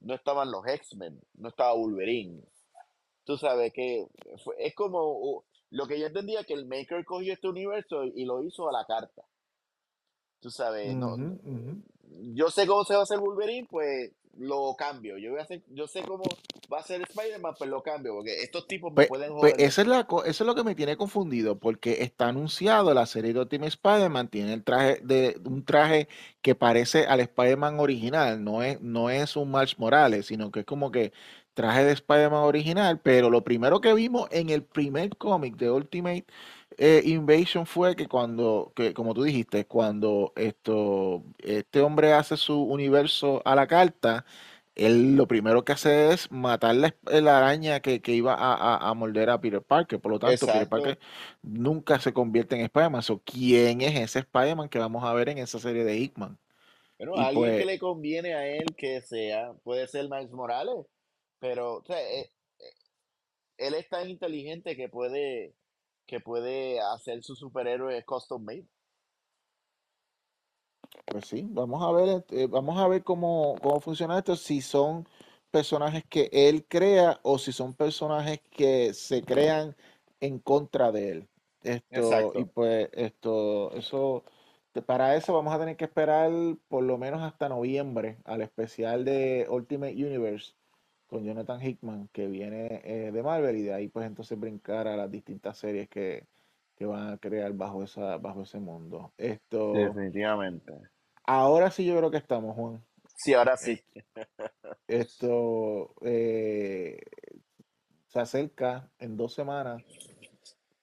no 0.02 0.14
estaban 0.14 0.52
los 0.52 0.66
X-Men, 0.68 1.20
no 1.36 1.50
estaba 1.50 1.76
Wolverine. 1.76 2.44
Tú 3.24 3.38
sabes 3.38 3.72
que 3.74 4.06
es 4.58 4.76
como 4.76 5.46
lo 5.70 5.88
que 5.88 6.00
yo 6.00 6.08
entendía 6.08 6.44
que 6.44 6.54
el 6.54 6.66
Maker 6.66 7.06
cogió 7.06 7.34
este 7.34 7.48
universo 7.48 8.04
y 8.04 8.26
lo 8.26 8.44
hizo 8.44 8.68
a 8.68 8.72
la 8.72 8.86
carta. 8.86 9.24
Tú 10.40 10.50
sabes, 10.50 10.96
no, 10.96 11.16
yo 12.34 12.50
sé 12.50 12.68
cómo 12.68 12.84
se 12.84 12.94
va 12.94 13.02
a 13.02 13.04
hacer 13.04 13.20
Wolverine, 13.20 13.68
pues 13.70 14.12
lo 14.38 14.76
cambio. 14.78 15.18
Yo 15.18 15.32
voy 15.32 15.40
a 15.40 15.44
hacer, 15.44 15.64
yo 15.70 15.88
sé 15.88 16.04
cómo 16.04 16.24
va 16.72 16.80
a 16.80 16.84
ser 16.84 17.02
Spider-Man, 17.02 17.56
pues 17.58 17.70
lo 17.70 17.82
cambio, 17.84 18.14
porque 18.16 18.42
estos 18.44 18.68
tipos 18.68 18.94
me 18.94 19.04
Pues, 19.04 19.08
pueden 19.08 19.32
pues 19.38 19.54
joder. 19.54 19.60
esa 19.60 19.82
es 19.84 19.88
la, 19.88 20.06
co- 20.08 20.24
eso 20.26 20.44
es 20.44 20.48
lo 20.48 20.56
que 20.56 20.64
me 20.64 20.74
tiene 20.74 20.98
confundido, 20.98 21.60
porque 21.60 22.02
está 22.02 22.30
anunciado 22.30 22.94
la 22.96 23.06
serie 23.06 23.32
de 23.34 23.40
Ultimate 23.42 23.70
Spider-Man, 23.70 24.30
tiene 24.30 24.54
el 24.54 24.64
traje 24.64 25.00
de 25.04 25.40
un 25.46 25.64
traje 25.64 26.08
que 26.42 26.56
parece 26.56 27.06
al 27.06 27.20
Spider-Man 27.20 27.80
original, 27.80 28.44
no 28.44 28.64
es, 28.64 28.82
no 28.82 29.10
es 29.12 29.36
un 29.36 29.52
Miles 29.52 29.78
Morales, 29.78 30.26
sino 30.26 30.52
que 30.52 30.62
es 30.62 30.66
como 30.66 30.92
que 30.92 31.14
traje 31.54 31.84
de 31.84 31.92
Spider-Man 31.94 32.44
original, 32.44 33.00
pero 33.00 33.30
lo 33.30 33.44
primero 33.44 33.82
que 33.82 33.94
vimos 33.94 34.28
en 34.32 34.50
el 34.50 34.64
primer 34.64 35.16
cómic 35.18 35.56
de 35.58 35.70
Ultimate 35.72 36.26
eh, 36.78 37.02
Invasion 37.06 37.66
fue 37.66 37.96
que 37.96 38.08
cuando, 38.08 38.74
que, 38.76 38.94
como 38.94 39.14
tú 39.14 39.24
dijiste, 39.24 39.66
cuando 39.68 40.34
esto, 40.36 41.24
este 41.40 41.82
hombre 41.82 42.14
hace 42.14 42.38
su 42.38 42.62
universo 42.64 43.42
a 43.46 43.56
la 43.56 43.68
carta, 43.68 44.26
él 44.76 45.16
lo 45.16 45.28
primero 45.28 45.66
que 45.66 45.74
hace 45.74 46.12
es 46.14 46.32
matar 46.32 46.76
la, 46.76 46.96
la 47.06 47.38
araña 47.40 47.80
que, 47.82 48.02
que 48.02 48.14
iba 48.14 48.34
a, 48.36 48.54
a- 48.56 48.90
a 48.90 48.94
morder 48.94 49.30
a 49.30 49.42
Peter 49.42 49.62
Parker. 49.64 50.00
Por 50.00 50.12
lo 50.12 50.20
tanto, 50.20 50.50
Peter 50.52 50.68
Parker 50.68 51.00
nunca 51.42 52.00
se 52.00 52.14
convierte 52.14 52.56
en 52.56 52.62
Spider-Man. 52.62 53.02
So, 53.04 53.22
¿quién 53.26 53.82
es 53.82 53.96
ese 54.00 54.20
Spider-Man 54.20 54.70
que 54.70 54.80
vamos 54.80 55.04
a 55.04 55.14
ver 55.14 55.30
en 55.30 55.40
esa 55.40 55.60
serie 55.60 55.84
de 55.84 55.98
Hickman? 55.98 56.38
Bueno, 56.98 57.18
Y 57.18 57.22
alguien 57.22 57.54
que 57.54 57.66
pues, 57.66 57.66
le 57.66 57.78
conviene 57.80 58.34
a 58.34 58.48
él 58.48 58.76
que 58.76 59.02
sea, 59.02 59.54
puede 59.64 59.88
ser 59.88 60.10
Miles 60.10 60.32
Morales, 60.32 60.86
pero 61.40 61.78
o 61.78 61.84
sea, 61.86 62.02
eh, 62.02 62.32
él 63.58 63.74
es 63.76 63.88
tan 63.90 64.10
inteligente 64.10 64.76
que 64.76 64.90
puede, 64.90 65.54
que 66.08 66.20
puede 66.20 66.80
hacer 66.80 67.24
su 67.24 67.36
superhéroe 67.36 68.04
custom 68.06 68.44
made. 68.44 68.68
pues 71.06 71.26
sí, 71.26 71.48
vamos 71.50 71.82
a 71.84 71.92
ver, 71.92 72.26
eh, 72.32 72.48
vamos 72.48 72.78
a 72.78 72.88
ver 72.88 73.04
cómo, 73.04 73.56
cómo 73.62 73.80
funciona 73.80 74.18
esto, 74.18 74.36
si 74.36 74.62
son 74.62 75.08
personajes 75.52 76.04
que 76.10 76.30
él 76.32 76.66
crea 76.68 77.20
o 77.24 77.38
si 77.38 77.52
son 77.52 77.74
personajes 77.74 78.42
que 78.52 78.94
se 78.94 79.24
crean 79.24 79.76
en 80.20 80.40
contra 80.40 80.92
de 80.92 81.10
él. 81.12 81.30
Esto, 81.64 82.34
y 82.36 82.42
Exacto. 82.42 82.48
pues 82.54 82.90
esto, 82.94 83.72
eso, 83.74 84.24
para 84.86 85.16
eso 85.16 85.34
vamos 85.34 85.54
a 85.54 85.60
tener 85.60 85.78
que 85.78 85.86
esperar 85.86 86.32
por 86.68 86.84
lo 86.84 86.98
menos 86.98 87.22
hasta 87.22 87.50
noviembre 87.50 88.18
al 88.26 88.42
especial 88.42 89.06
de 89.06 89.48
Ultimate 89.50 89.94
Universe 89.94 90.54
con 91.08 91.24
Jonathan 91.24 91.62
Hickman 91.62 92.10
que 92.12 92.28
viene 92.28 92.82
eh, 92.84 93.12
de 93.12 93.24
Marvel 93.24 93.58
y 93.58 93.64
de 93.64 93.74
ahí 93.74 93.88
pues 93.88 94.06
entonces 94.06 94.40
brincar 94.40 94.88
a 94.88 94.96
las 94.96 95.10
distintas 95.10 95.58
series 95.58 95.90
que, 95.90 96.28
que 96.76 96.86
van 96.86 97.14
a 97.14 97.18
crear 97.18 97.52
bajo 97.54 97.84
esa, 97.84 98.18
bajo 98.18 98.44
ese 98.44 98.60
mundo. 98.60 99.14
Esto, 99.18 99.74
Definitivamente. 99.74 100.74
ahora 101.24 101.72
sí 101.72 101.86
yo 101.86 101.98
creo 101.98 102.12
que 102.12 102.18
estamos, 102.18 102.56
Juan. 102.56 102.84
Sí, 103.16 103.34
ahora 103.34 103.58
sí. 103.58 103.82
Esto 104.88 105.96
eh, 106.02 107.00
se 108.08 108.20
acerca 108.20 108.92
en 109.00 109.18
dos 109.18 109.34
semanas 109.34 109.84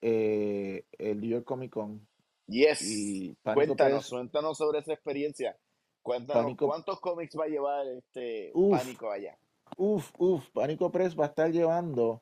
eh, 0.01 0.85
el 0.97 1.21
New 1.21 1.29
York 1.29 1.45
Comic 1.45 1.71
Con 1.71 2.05
Yes. 2.47 2.81
y 2.83 3.35
Cuéntanos, 3.41 4.09
cuéntanos 4.09 4.57
sobre 4.57 4.79
esa 4.79 4.93
experiencia. 4.93 5.57
Cuéntanos 6.03 6.43
Pánico, 6.43 6.67
cuántos 6.67 6.99
cómics 6.99 7.35
va 7.39 7.45
a 7.45 7.47
llevar 7.47 7.87
este 7.87 8.51
Pánico 8.53 9.09
allá. 9.09 9.35
Uf, 9.77 10.11
uf, 10.17 10.49
Pánico 10.51 10.91
Press 10.91 11.17
va 11.19 11.25
a 11.25 11.27
estar 11.27 11.51
llevando 11.51 12.21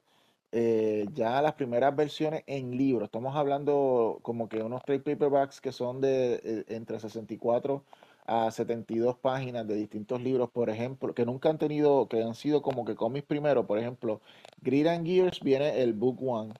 eh, 0.51 1.05
ya 1.13 1.41
las 1.41 1.53
primeras 1.53 1.95
versiones 1.95 2.43
en 2.47 2.75
libro. 2.77 3.05
Estamos 3.05 3.35
hablando 3.35 4.19
como 4.23 4.49
que 4.49 4.63
unos 4.63 4.84
trade 4.84 5.01
paperbacks 5.01 5.61
que 5.61 5.71
son 5.71 6.01
de 6.01 6.35
eh, 6.43 6.65
entre 6.69 6.99
64 6.99 7.84
a 8.25 8.49
72 8.51 9.17
páginas 9.17 9.67
de 9.67 9.75
distintos 9.75 10.21
libros, 10.21 10.49
por 10.49 10.69
ejemplo, 10.69 11.13
que 11.13 11.25
nunca 11.25 11.49
han 11.49 11.57
tenido, 11.59 12.07
que 12.07 12.23
han 12.23 12.34
sido 12.35 12.61
como 12.61 12.85
que 12.85 12.95
cómics 12.95 13.27
primero. 13.27 13.67
Por 13.67 13.77
ejemplo, 13.80 14.21
Grid 14.61 14.88
and 14.88 15.05
Gears 15.05 15.39
viene 15.41 15.81
el 15.81 15.93
Book 15.93 16.19
One. 16.23 16.53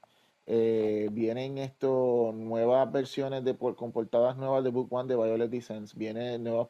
eh, 0.45 1.07
vienen 1.14 1.57
estos 1.57 2.36
nuevas 2.36 2.91
versiones 2.91 3.44
de 3.45 3.53
por- 3.53 3.76
con 3.78 3.91
portadas 3.94 4.36
nuevas 4.38 4.61
de 4.64 4.70
Book 4.72 4.91
One 4.91 5.07
de 5.07 5.15
Violet 5.15 5.49
Descents. 5.49 5.95
Viene 5.95 6.38
nuevas, 6.38 6.68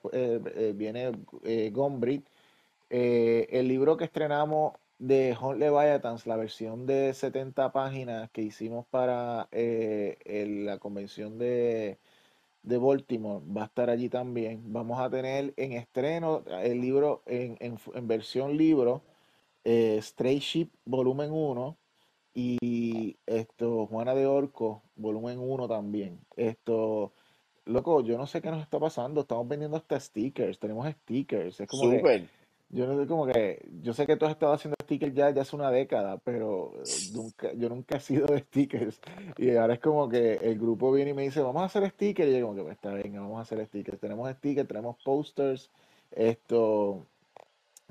viene 0.76 1.12
Gumbree 1.72 2.22
eh, 2.96 3.48
el 3.50 3.68
libro 3.70 3.98
que 3.98 4.04
estrenamos 4.06 4.74
de 5.00 5.36
Hunt 5.42 5.58
Leviathans, 5.58 6.28
la 6.28 6.36
versión 6.36 6.86
de 6.86 7.12
70 7.16 7.72
páginas 7.72 8.30
que 8.30 8.44
hicimos 8.44 8.86
para 8.86 9.48
eh, 9.52 10.16
la 10.64 10.78
convención 10.78 11.40
de, 11.40 11.98
de 12.62 12.78
Baltimore, 12.78 13.44
va 13.52 13.64
a 13.64 13.66
estar 13.66 13.90
allí 13.90 14.10
también. 14.10 14.62
Vamos 14.72 15.00
a 15.00 15.10
tener 15.10 15.56
en 15.58 15.72
estreno 15.72 16.44
el 16.62 16.82
libro 16.82 17.24
en, 17.26 17.58
en 17.60 18.08
versión 18.08 18.58
libro, 18.58 19.02
eh, 19.64 20.00
Stray 20.00 20.38
Ship 20.38 20.70
volumen 20.86 21.32
uno 21.32 21.78
y 22.36 23.18
esto, 23.26 23.88
Juana 23.88 24.14
de 24.14 24.28
Orco, 24.28 24.84
volumen 24.96 25.40
uno 25.40 25.68
también. 25.68 26.20
Esto, 26.36 27.12
loco, 27.66 28.02
yo 28.02 28.20
no 28.20 28.28
sé 28.28 28.40
qué 28.40 28.52
nos 28.52 28.62
está 28.62 28.80
pasando. 28.80 29.22
Estamos 29.22 29.48
vendiendo 29.48 29.78
hasta 29.78 30.00
stickers, 30.00 30.60
tenemos 30.60 30.88
stickers. 30.92 31.60
Es 31.60 31.68
como 31.68 31.90
que 31.90 31.98
Súper. 31.98 32.43
Yo 32.74 32.88
no 32.88 33.00
sé, 33.00 33.08
como 33.08 33.28
que, 33.28 33.64
yo 33.82 33.94
sé 33.94 34.08
que 34.08 34.18
tú 34.18 34.26
has 34.26 34.32
estado 34.32 34.54
haciendo 34.54 34.76
stickers 34.82 35.14
ya, 35.14 35.30
ya 35.30 35.44
hace 35.44 35.56
una 35.56 35.70
década, 35.70 36.18
pero 36.18 36.74
nunca, 37.14 37.54
yo 37.54 37.70
nunca 37.70 37.98
he 37.98 38.00
sido 38.00 38.26
de 38.26 38.40
stickers. 38.40 39.00
Y 39.38 39.56
ahora 39.56 39.76
es 39.76 39.80
como 39.80 40.10
que 40.10 40.34
el 40.36 40.58
grupo 40.58 40.92
viene 40.92 41.12
y 41.12 41.14
me 41.14 41.22
dice, 41.24 41.42
vamos 41.42 41.62
a 41.62 41.66
hacer 41.66 41.88
stickers. 41.92 42.30
Y 42.30 42.40
yo 42.40 42.46
como 42.48 42.56
que, 42.56 42.64
pues 42.64 42.76
está 42.76 42.94
bien, 42.96 43.14
vamos 43.14 43.38
a 43.38 43.42
hacer 43.42 43.64
stickers. 43.68 44.00
Tenemos 44.00 44.30
stickers, 44.32 44.68
tenemos 44.68 44.98
posters. 45.04 45.70
Esto 46.12 47.06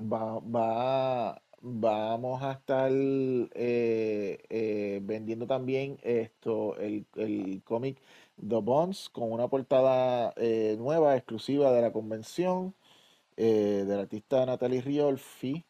va, 0.01 0.39
va, 0.39 1.41
vamos 1.61 2.43
a 2.43 2.51
estar 2.51 2.91
eh, 2.91 4.37
eh, 4.49 4.99
vendiendo 5.01 5.47
también 5.47 5.97
esto, 6.03 6.77
el, 6.77 7.05
el 7.15 7.61
cómic 7.63 7.97
The 8.37 8.57
Bonds 8.57 9.09
con 9.09 9.31
una 9.31 9.47
portada 9.47 10.33
eh, 10.35 10.75
nueva, 10.77 11.15
exclusiva 11.15 11.71
de 11.71 11.81
la 11.81 11.93
convención 11.93 12.73
eh, 13.37 13.85
del 13.87 13.99
artista 13.99 14.45
Natalie 14.45 14.81
Riolfi. 14.81 15.63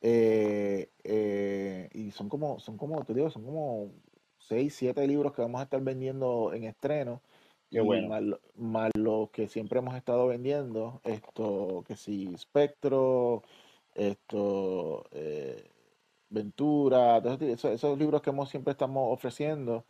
eh, 0.00 0.90
eh, 1.04 1.88
y 1.92 2.10
son 2.12 2.28
como, 2.28 2.60
son 2.60 2.76
como, 2.76 3.04
te 3.04 3.14
digo, 3.14 3.30
son 3.30 3.44
como 3.44 3.92
seis, 4.38 4.74
siete 4.74 5.06
libros 5.06 5.32
que 5.32 5.42
vamos 5.42 5.60
a 5.60 5.64
estar 5.64 5.80
vendiendo 5.82 6.52
en 6.54 6.64
estreno. 6.64 7.22
Qué 7.70 7.80
bueno. 7.80 8.08
más, 8.08 8.22
más 8.56 8.90
los 8.96 9.30
que 9.30 9.48
siempre 9.48 9.80
hemos 9.80 9.94
estado 9.96 10.26
vendiendo, 10.26 11.00
esto, 11.04 11.84
que 11.86 11.96
si 11.96 12.34
Spectro, 12.38 13.42
esto, 13.94 15.04
eh, 15.12 15.70
Ventura, 16.30 17.22
todos 17.22 17.40
esos, 17.42 17.72
esos 17.72 17.98
libros 17.98 18.22
que 18.22 18.30
hemos 18.30 18.48
siempre 18.48 18.72
estamos 18.72 19.12
ofreciendo. 19.12 19.84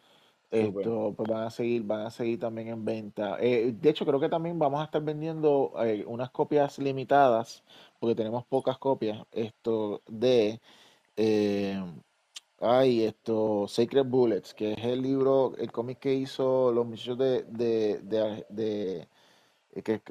Esto, 0.50 1.14
pues 1.16 1.28
van 1.28 1.44
a 1.44 1.50
seguir, 1.50 1.82
van 1.84 2.06
a 2.06 2.10
seguir 2.10 2.38
también 2.40 2.68
en 2.68 2.84
venta. 2.84 3.36
Eh, 3.40 3.72
de 3.78 3.90
hecho, 3.90 4.06
creo 4.06 4.20
que 4.20 4.28
también 4.28 4.58
vamos 4.58 4.80
a 4.80 4.84
estar 4.84 5.02
vendiendo 5.02 5.72
eh, 5.84 6.04
unas 6.06 6.30
copias 6.30 6.78
limitadas, 6.78 7.64
porque 7.98 8.14
tenemos 8.14 8.44
pocas 8.46 8.78
copias, 8.78 9.24
esto 9.32 10.02
de, 10.08 10.60
eh, 11.16 11.80
ay, 12.60 13.04
esto, 13.04 13.66
Sacred 13.68 14.06
Bullets, 14.06 14.54
que 14.54 14.72
es 14.72 14.84
el 14.84 15.02
libro, 15.02 15.54
el 15.58 15.70
cómic 15.72 15.98
que 15.98 16.14
hizo 16.14 16.72
los 16.72 16.86
muchachos 16.86 17.18
de, 17.18 17.42
de, 17.44 17.98
de, 18.48 19.08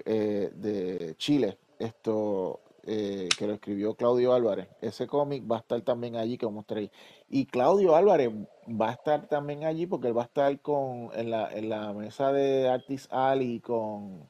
eh, 0.05 0.51
de 0.55 1.15
Chile, 1.17 1.57
esto 1.79 2.61
que 2.83 3.45
lo 3.47 3.53
escribió 3.53 3.95
Claudio 3.95 4.33
Álvarez. 4.33 4.69
Ese 4.79 5.07
cómic 5.07 5.43
va 5.49 5.57
a 5.57 5.59
estar 5.59 5.81
también 5.81 6.15
allí 6.15 6.37
que 6.37 6.45
estar 6.45 6.77
ahí. 6.77 6.89
Y 7.29 7.45
Claudio 7.47 7.95
Álvarez 7.95 8.31
va 8.67 8.89
a 8.89 8.93
estar 8.93 9.27
también 9.27 9.63
allí 9.65 9.85
porque 9.85 10.07
él 10.07 10.17
va 10.17 10.23
a 10.23 10.25
estar 10.25 10.61
con, 10.61 11.09
en 11.13 11.29
la, 11.31 11.51
en 11.53 11.69
la 11.69 11.93
mesa 11.93 12.31
de 12.31 12.69
Artist 12.69 13.11
Alley 13.13 13.59
con, 13.59 14.29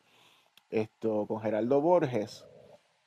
esto, 0.69 1.27
con 1.27 1.41
Geraldo 1.41 1.81
Borges. 1.81 2.47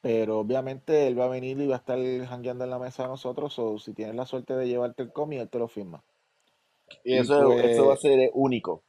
Pero 0.01 0.41
obviamente 0.41 1.07
él 1.09 1.19
va 1.19 1.27
a 1.27 1.29
venir 1.29 1.61
y 1.61 1.67
va 1.67 1.77
a 1.77 1.79
estar 1.79 1.99
jangueando 2.27 2.65
en 2.65 2.71
la 2.71 2.79
mesa 2.79 3.05
de 3.05 3.11
nosotros. 3.11 3.59
O 3.59 3.79
si 3.79 3.93
tienes 3.95 4.15
la 4.17 4.27
suerte 4.27 4.55
de 4.55 4.69
llevarte 4.69 5.03
el 5.03 5.13
cómic, 5.13 5.41
él 5.41 5.51
te 5.51 5.59
lo 5.59 5.69
firma. 5.69 6.05
Y 7.05 7.17
Y 7.17 7.19
eso, 7.19 7.59
eso 7.61 7.87
va 7.87 7.95
a 7.95 7.97
pues, 7.97 8.01
ser 8.01 8.31
único. 8.35 8.85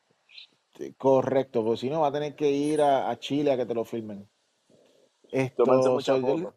correcto, 0.97 1.63
porque 1.63 1.77
si 1.81 1.89
no 1.89 2.01
va 2.01 2.07
a 2.07 2.11
tener 2.11 2.35
que 2.35 2.51
ir 2.51 2.81
a, 2.81 3.09
a 3.09 3.19
Chile 3.19 3.51
a 3.51 3.57
que 3.57 3.65
te 3.65 3.73
lo 3.73 3.85
firmen. 3.85 4.29
Tómense 5.55 5.89
Esto, 5.89 5.99
soy 6.01 6.23
yo. 6.23 6.53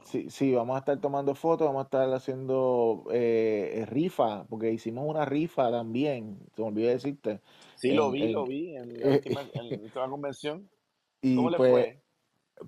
Sí, 0.00 0.30
sí, 0.30 0.52
vamos 0.52 0.76
a 0.76 0.80
estar 0.80 1.00
tomando 1.00 1.34
fotos, 1.34 1.66
vamos 1.66 1.80
a 1.80 1.84
estar 1.84 2.12
haciendo 2.12 3.04
eh, 3.12 3.84
rifa, 3.88 4.44
porque 4.48 4.72
hicimos 4.72 5.04
una 5.08 5.24
rifa 5.24 5.70
también, 5.70 6.38
se 6.54 6.62
me 6.62 6.68
olvidó 6.68 6.88
decirte, 6.88 7.40
Sí, 7.74 7.92
lo 7.92 8.10
en, 8.10 8.12
vi, 8.12 8.32
lo 8.32 8.46
vi 8.46 8.76
en 8.76 9.00
la 9.00 9.08
eh, 9.08 9.12
última, 9.12 9.42
en 9.52 9.68
la 9.68 9.78
última 9.82 10.08
convención. 10.08 10.70
y 11.20 11.36
¿Cómo 11.36 11.50
le 11.50 11.56
pues 11.56 11.70
fue? 11.70 12.02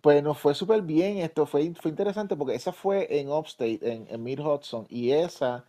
Pues 0.02 0.22
nos 0.24 0.38
fue 0.38 0.54
súper 0.54 0.82
bien, 0.82 1.18
esto 1.18 1.46
fue, 1.46 1.72
fue 1.74 1.90
interesante 1.90 2.36
porque 2.36 2.54
esa 2.56 2.72
fue 2.72 3.20
en 3.20 3.30
Upstate, 3.30 3.80
en, 3.82 4.06
en 4.08 4.22
Mid 4.24 4.40
Hudson, 4.40 4.86
y 4.90 5.12
esa 5.12 5.66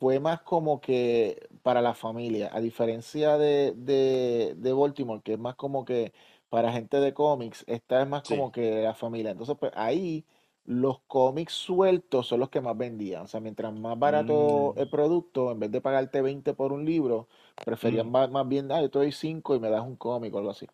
fue 0.00 0.20
más 0.20 0.42
como 0.42 0.80
que 0.80 1.48
para 1.62 1.82
la 1.82 1.94
familia, 1.94 2.50
a 2.52 2.60
diferencia 2.60 3.38
de, 3.38 3.72
de, 3.76 4.54
de 4.56 4.72
Baltimore, 4.72 5.22
que 5.22 5.34
es 5.34 5.38
más 5.38 5.56
como 5.56 5.84
que 5.84 6.12
para 6.50 6.72
gente 6.72 6.98
de 7.00 7.14
cómics, 7.14 7.64
esta 7.68 8.02
es 8.02 8.08
más 8.08 8.24
como 8.24 8.52
que 8.52 8.82
la 8.82 8.94
familia. 8.94 9.32
Entonces, 9.32 9.56
pues 9.60 9.72
ahí 9.76 10.24
los 10.68 11.00
cómics 11.06 11.54
sueltos 11.54 12.26
son 12.28 12.40
los 12.40 12.50
que 12.50 12.60
más 12.60 12.76
vendían. 12.76 13.22
O 13.24 13.28
sea, 13.28 13.40
mientras 13.40 13.72
más 13.74 13.98
barato 13.98 14.72
Mm, 14.72 14.78
el 14.78 14.88
producto, 14.88 15.50
en 15.52 15.60
vez 15.60 15.70
de 15.72 15.80
pagarte 15.80 16.22
20 16.22 16.54
por 16.54 16.72
un 16.72 16.84
libro, 16.84 17.28
preferían 17.64 18.08
mm, 18.08 18.12
más, 18.12 18.30
más 18.30 18.46
bien, 18.48 18.70
ah, 18.72 18.80
yo 18.82 18.90
te 18.90 18.98
doy 18.98 19.12
5 19.12 19.54
y 19.56 19.60
me 19.60 19.70
das 19.70 19.82
un 19.82 19.96
cómic 19.96 20.34
o 20.34 20.38
algo 20.38 20.50
así 20.50 20.66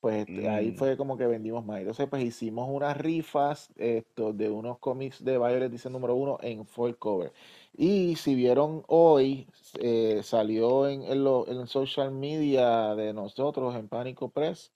pues 0.00 0.16
este, 0.22 0.48
ahí 0.48 0.72
mm. 0.72 0.72
fue 0.72 0.96
como 0.96 1.16
que 1.18 1.26
vendimos 1.26 1.64
más. 1.64 1.80
Entonces, 1.80 2.08
pues 2.08 2.24
hicimos 2.24 2.68
unas 2.70 2.96
rifas 2.96 3.70
esto, 3.76 4.32
de 4.32 4.48
unos 4.50 4.78
cómics 4.78 5.22
de 5.24 5.36
Violet 5.38 5.70
dice 5.70 5.90
número 5.90 6.14
uno 6.14 6.38
en 6.42 6.64
full 6.66 6.92
cover. 6.94 7.32
Y 7.76 8.16
si 8.16 8.34
vieron 8.34 8.82
hoy, 8.88 9.46
eh, 9.78 10.20
salió 10.22 10.88
en, 10.88 11.02
en, 11.02 11.22
lo- 11.24 11.46
en 11.48 11.58
el 11.60 11.68
social 11.68 12.10
media 12.12 12.94
de 12.94 13.12
nosotros, 13.12 13.74
en 13.76 13.88
Pánico 13.88 14.30
Press, 14.30 14.72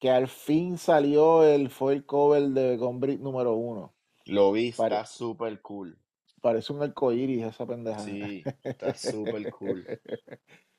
que 0.00 0.10
al 0.10 0.28
fin 0.28 0.78
salió 0.78 1.44
el 1.44 1.70
foil 1.70 2.06
cover 2.06 2.42
de 2.50 2.76
Gombrick 2.78 3.20
número 3.20 3.54
uno. 3.54 3.92
Lo 4.26 4.52
vi, 4.52 4.72
Pare- 4.72 4.94
está 4.96 5.06
súper 5.06 5.60
cool. 5.62 5.96
parece 6.40 6.72
un 6.72 6.82
arcoíris 6.82 7.44
esa 7.44 7.66
pendeja. 7.66 8.00
Sí, 8.00 8.42
está 8.64 8.94
súper 8.94 9.50
cool. 9.50 9.84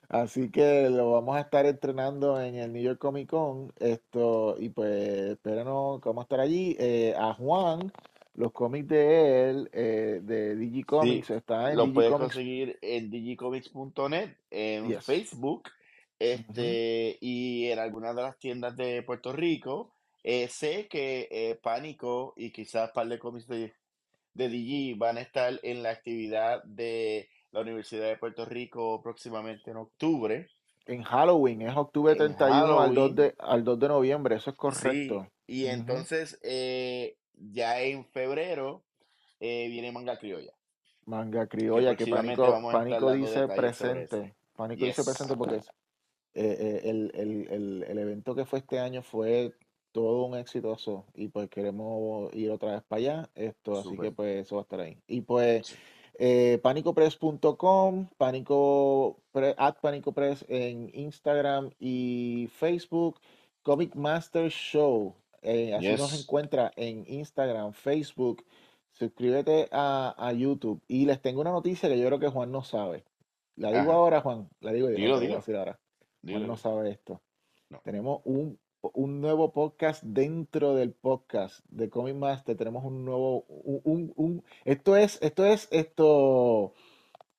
Así 0.10 0.50
que 0.50 0.90
lo 0.90 1.12
vamos 1.12 1.36
a 1.36 1.42
estar 1.42 1.66
entrenando 1.66 2.40
en 2.42 2.56
el 2.56 2.72
New 2.72 2.82
York 2.82 3.00
Comic 3.00 3.30
Con. 3.30 3.74
Esto, 3.80 4.56
y 4.60 4.70
pues 4.70 5.32
espérenos 5.32 6.00
que 6.02 6.08
vamos 6.10 6.22
a 6.22 6.26
estar 6.26 6.40
allí. 6.40 6.78
Eh, 6.80 7.14
a 7.18 7.34
Juan, 7.34 7.92
los 8.36 8.54
cómics 8.54 8.88
de 8.88 9.50
él, 9.50 9.70
eh, 9.74 10.22
de 10.24 10.54
Sí, 10.54 10.60
Digicomics, 10.60 11.30
está 11.32 11.72
en 11.72 11.78
lo 11.78 11.92
puedes 11.92 12.12
conseguir 12.14 12.78
en 12.82 13.10
digicomics.net, 13.10 14.30
en 14.52 14.88
Yes. 14.88 15.04
Facebook, 15.04 15.64
este, 16.20 17.18
y 17.20 17.68
en 17.68 17.80
algunas 17.80 18.16
de 18.16 18.22
las 18.22 18.38
tiendas 18.40 18.78
de 18.78 19.04
Puerto 19.04 19.34
Rico. 19.34 19.94
Eh, 20.30 20.50
sé 20.50 20.90
que 20.90 21.30
eh, 21.32 21.56
Pánico 21.64 22.34
y 22.36 22.52
quizás 22.52 22.92
par 22.92 23.08
de 23.08 23.18
cómics 23.18 23.48
de, 23.48 23.74
de 24.34 24.50
Digi 24.50 24.94
van 24.94 25.18
a 25.18 25.22
estar 25.22 25.58
en 25.64 25.82
la 25.84 25.92
actividad 25.92 26.62
de 26.66 27.30
la 27.52 27.62
Universidad 27.62 28.08
de 28.10 28.18
Puerto 28.18 28.44
Rico 28.44 29.02
próximamente 29.02 29.72
en 29.72 29.78
octubre, 29.78 30.50
En 30.86 31.02
Halloween, 31.04 31.62
es 31.62 31.78
octubre 31.78 32.12
en 32.12 32.18
31 32.18 32.80
al 32.82 32.94
2 32.94 33.10
Halloween. 33.12 33.16
de, 33.16 33.36
al 33.40 33.64
2 33.64 33.80
de 33.80 33.88
noviembre, 33.88 34.36
eso 34.36 34.50
es 34.50 34.56
Sí, 34.56 34.60
correcto. 34.60 35.28
y 35.48 35.68
entonces 35.68 36.38
eh, 36.44 37.16
ya 37.54 37.80
en 37.82 38.04
febrero 38.04 38.84
viene 39.40 39.94
Manga 39.94 40.18
Criolla, 40.20 40.52
Manga 41.06 41.48
que 41.48 41.58
criolla, 41.58 41.92
que 41.96 42.04
próximamente 42.06 42.42
Pánico, 42.44 42.72
Pánico 42.74 43.12
dice 43.14 43.48
presente. 43.48 44.36
Pánico 44.58 44.84
dice 44.84 45.06
presente 45.06 45.38
porque 45.38 45.56
es- 45.56 45.72
el, 46.34 47.12
el- 47.16 47.48
el- 47.50 47.84
el 47.88 47.98
evento 47.98 48.36
que 48.36 48.44
fue 48.46 48.60
este 48.60 48.78
año 48.80 49.02
fue 49.04 49.54
todo 49.98 50.26
un 50.26 50.38
exitoso 50.38 51.06
y 51.16 51.28
pues 51.28 51.50
queremos 51.50 52.32
ir 52.36 52.52
otra 52.52 52.74
vez 52.74 52.84
para 52.84 53.00
allá, 53.00 53.30
esto, 53.34 53.80
así 53.80 53.98
que 53.98 54.12
pues 54.12 54.46
eso 54.46 54.58
va 54.58 54.62
a 54.62 54.64
estar 54.64 54.80
ahí. 54.80 55.02
Y 55.08 55.22
pues 55.22 55.76
eh, 56.20 56.60
panicopress.com, 56.62 58.08
pánico, 58.16 59.18
pre- 59.32 59.56
at 59.58 59.78
Pánico 59.82 60.12
Press 60.12 60.46
en 60.50 60.92
Instagram 60.94 61.72
y 61.80 62.48
Facebook, 62.54 63.20
Comic 63.64 63.96
Master 63.96 64.52
Show, 64.52 65.16
eh, 65.42 65.74
así 65.74 65.90
nos 65.98 66.22
encuentra 66.22 66.72
en 66.76 67.04
Instagram, 67.08 67.74
Facebook, 67.74 68.46
suscríbete 68.92 69.68
a, 69.72 70.14
a 70.16 70.32
YouTube 70.32 70.80
y 70.88 71.08
les 71.08 71.20
tengo 71.24 71.42
una 71.42 71.52
noticia 71.52 71.90
que 71.90 71.98
yo 71.98 72.06
creo 72.06 72.20
que 72.20 72.30
Juan 72.30 72.52
no 72.52 72.64
sabe. 72.64 73.04
La 73.56 73.70
digo 73.70 73.90
Ajá. 73.90 73.94
ahora, 73.94 74.22
Juan, 74.22 74.48
la 74.60 74.72
digo 74.74 74.92
yo, 74.92 74.96
Dilo, 74.96 75.20
dilo, 75.20 75.42
Juan 76.24 76.46
no 76.46 76.56
sabe 76.56 76.92
esto. 76.92 77.20
No. 77.70 77.82
Tenemos 77.84 78.22
un, 78.26 78.60
un 78.94 79.22
nuevo 79.22 79.52
podcast 79.52 80.04
dentro 80.04 80.74
del 80.76 80.92
podcast 80.92 81.60
de 81.70 81.90
Comic 81.90 82.16
Master. 82.16 82.56
Tenemos 82.58 82.84
un 82.86 83.06
nuevo, 83.06 83.46
un, 83.48 83.82
un- 83.84 84.14
un- 84.16 84.44
esto 84.66 84.96
es, 84.96 85.18
esto 85.22 85.46
es, 85.46 85.68
esto, 85.72 86.74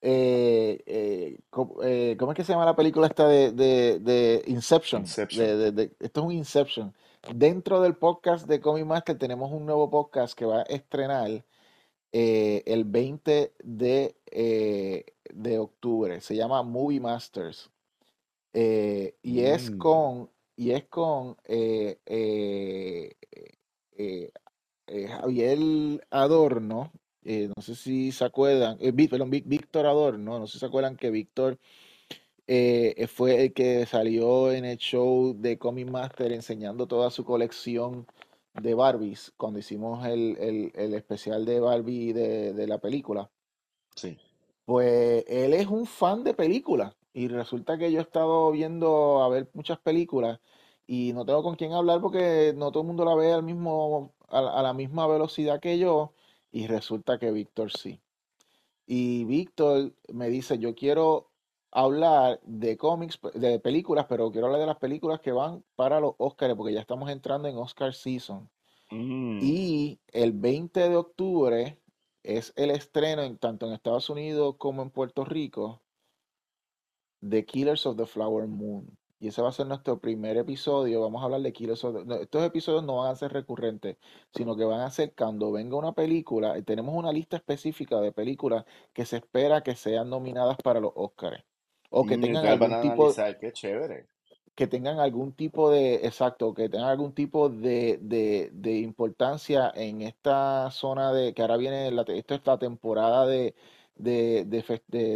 eh, 0.00 0.82
eh, 0.86 1.38
eh, 1.84 2.16
¿cómo 2.18 2.32
es 2.32 2.36
que 2.36 2.44
se 2.44 2.52
llama 2.52 2.64
la 2.64 2.76
película 2.76 3.06
esta 3.06 3.26
de, 3.28 3.52
de- 3.52 3.98
de 4.00 4.42
Inception? 4.46 5.02
Inception. 5.02 5.46
de- 5.46 5.72
de- 5.72 5.92
esto 6.00 6.20
es 6.20 6.26
un 6.26 6.32
Inception. 6.32 6.94
Dentro 7.34 7.80
del 7.80 7.96
podcast 7.96 8.46
de 8.46 8.60
Comic 8.60 8.86
Master 8.86 9.18
tenemos 9.18 9.50
un 9.52 9.66
nuevo 9.66 9.90
podcast 9.90 10.34
que 10.38 10.44
va 10.46 10.60
a 10.60 10.62
estrenar 10.62 11.44
eh, 12.12 12.62
el 12.66 12.84
20 12.84 13.52
de, 13.62 14.16
de 15.34 15.58
octubre. 15.58 16.20
Se 16.20 16.36
llama 16.36 16.62
Movie 16.62 17.00
Masters. 17.00 17.70
Y 18.54 19.40
es 19.40 19.70
Mm, 19.70 19.78
con, 19.78 20.30
y 20.58 20.72
es 20.72 20.86
con 20.88 21.36
eh, 21.44 22.00
eh, 22.04 23.12
eh, 23.92 24.32
eh, 24.88 25.06
Javier 25.06 26.04
Adorno. 26.10 26.90
no 27.22 27.62
sé 27.62 27.76
si 27.76 28.10
se 28.10 28.24
acuerdan, 28.24 28.76
perdón, 29.08 29.30
Víctor 29.30 29.86
Adorno, 29.86 30.40
no 30.40 30.46
sé 30.48 30.54
si 30.54 30.58
se 30.58 30.66
acuerdan 30.66 30.96
que 30.96 31.10
Víctor 31.10 31.58
fue 33.06 33.44
el 33.44 33.52
que 33.52 33.86
salió 33.86 34.50
en 34.50 34.64
el 34.64 34.78
show 34.78 35.32
de 35.38 35.58
Comic 35.58 35.88
Master 35.88 36.32
enseñando 36.32 36.88
toda 36.88 37.10
su 37.12 37.24
colección 37.24 38.08
de 38.60 38.74
Barbies 38.74 39.32
cuando 39.36 39.60
hicimos 39.60 40.04
el, 40.06 40.36
el- 40.40 40.72
el 40.74 40.94
especial 40.94 41.44
de 41.44 41.60
Barbie 41.60 42.12
de, 42.12 42.52
de 42.52 42.66
la 42.66 42.78
película. 42.78 43.30
sí. 43.94 44.18
Pues 44.64 45.24
él 45.28 45.54
es 45.54 45.66
un 45.68 45.86
fan 45.86 46.24
de 46.24 46.34
películas 46.34 46.97
y 47.12 47.28
resulta 47.28 47.78
que 47.78 47.90
yo 47.92 48.00
he 48.00 48.02
estado 48.02 48.50
viendo 48.52 49.22
a 49.22 49.28
ver 49.28 49.50
muchas 49.54 49.78
películas 49.78 50.40
y 50.86 51.12
no 51.12 51.24
tengo 51.26 51.42
con 51.42 51.56
quién 51.56 51.72
hablar 51.72 52.00
porque 52.00 52.54
no 52.56 52.70
todo 52.72 52.82
el 52.82 52.86
mundo 52.88 53.04
la 53.04 53.14
ve 53.14 53.32
al 53.32 53.42
mismo, 53.42 54.14
a, 54.28 54.40
la 54.42 54.50
a 54.58 54.62
la 54.62 54.72
misma 54.74 55.06
velocidad 55.06 55.60
que 55.60 55.78
yo 55.78 56.14
y 56.50 56.66
resulta 56.66 57.18
que 57.18 57.30
Víctor 57.32 57.72
sí. 57.72 58.00
Y 58.86 59.24
Víctor 59.24 59.94
me 60.12 60.28
dice, 60.30 60.58
yo 60.58 60.74
quiero 60.74 61.30
hablar 61.70 62.40
de 62.44 62.76
cómics, 62.78 63.20
de 63.34 63.60
películas, 63.60 64.06
pero 64.08 64.30
quiero 64.32 64.46
hablar 64.46 64.60
de 64.62 64.66
las 64.66 64.78
películas 64.78 65.20
que 65.20 65.32
van 65.32 65.64
para 65.76 66.00
los 66.00 66.14
Oscars 66.18 66.54
porque 66.56 66.72
ya 66.74 66.80
estamos 66.80 67.10
entrando 67.10 67.48
en 67.48 67.56
Oscar 67.58 67.94
season. 67.94 68.50
Mm, 68.90 69.38
Y 69.40 70.00
el 70.12 70.32
20 70.32 70.88
de 70.88 70.96
octubre 70.96 71.80
es 72.22 72.52
el 72.56 72.70
estreno 72.70 73.22
en, 73.22 73.38
tanto 73.38 73.66
en 73.66 73.72
Estados 73.72 74.10
Unidos 74.10 74.56
como 74.58 74.82
en 74.82 74.90
Puerto 74.90 75.24
Rico 75.24 75.82
de 77.20 77.44
Killers 77.44 77.86
of 77.86 77.96
the 77.96 78.06
Flower 78.06 78.46
Moon. 78.46 78.96
Y 79.20 79.28
ese 79.28 79.42
va 79.42 79.48
a 79.48 79.52
ser 79.52 79.66
nuestro 79.66 80.00
primer 80.00 80.36
episodio. 80.36 81.00
Vamos 81.00 81.22
a 81.22 81.24
hablar 81.24 81.40
de 81.42 81.52
Killers 81.52 81.82
of 81.84 81.94
the... 81.96 82.04
no, 82.04 82.16
estos 82.16 82.44
episodios 82.44 82.84
no 82.84 82.98
van 82.98 83.10
a 83.12 83.16
ser 83.16 83.32
recurrentes, 83.32 83.96
sino 84.32 84.56
que 84.56 84.64
van 84.64 84.80
a 84.80 84.90
ser 84.90 85.14
cuando 85.14 85.50
venga 85.52 85.76
una 85.76 85.92
película. 85.92 86.56
y 86.58 86.62
Tenemos 86.62 86.94
una 86.94 87.12
lista 87.12 87.36
específica 87.36 88.00
de 88.00 88.12
películas 88.12 88.64
que 88.92 89.04
se 89.06 89.16
espera 89.16 89.62
que 89.62 89.74
sean 89.74 90.08
nominadas 90.10 90.58
para 90.62 90.80
los 90.80 90.92
Oscars. 90.94 91.44
O 91.90 92.06
que 92.06 92.16
mm, 92.16 92.20
tengan 92.20 92.46
van 92.58 92.72
algún 92.72 92.72
a 92.72 92.80
tipo, 92.80 93.14
analizar, 93.14 93.38
qué 93.38 93.52
chévere. 93.52 94.08
que 94.54 94.66
tengan 94.66 94.98
algún 94.98 95.34
tipo 95.34 95.70
de, 95.70 95.96
exacto, 96.06 96.52
que 96.52 96.68
tengan 96.68 96.88
algún 96.88 97.14
tipo 97.14 97.48
de, 97.48 97.98
de, 98.02 98.50
de 98.52 98.78
importancia 98.80 99.70
en 99.74 100.02
esta 100.02 100.70
zona 100.72 101.12
de, 101.12 101.32
que 101.32 101.42
ahora 101.42 101.56
viene, 101.56 101.90
la, 101.92 102.02
esto 102.08 102.34
es 102.34 102.40
la 102.44 102.58
temporada 102.58 103.24
de, 103.26 103.54
de, 103.98 104.44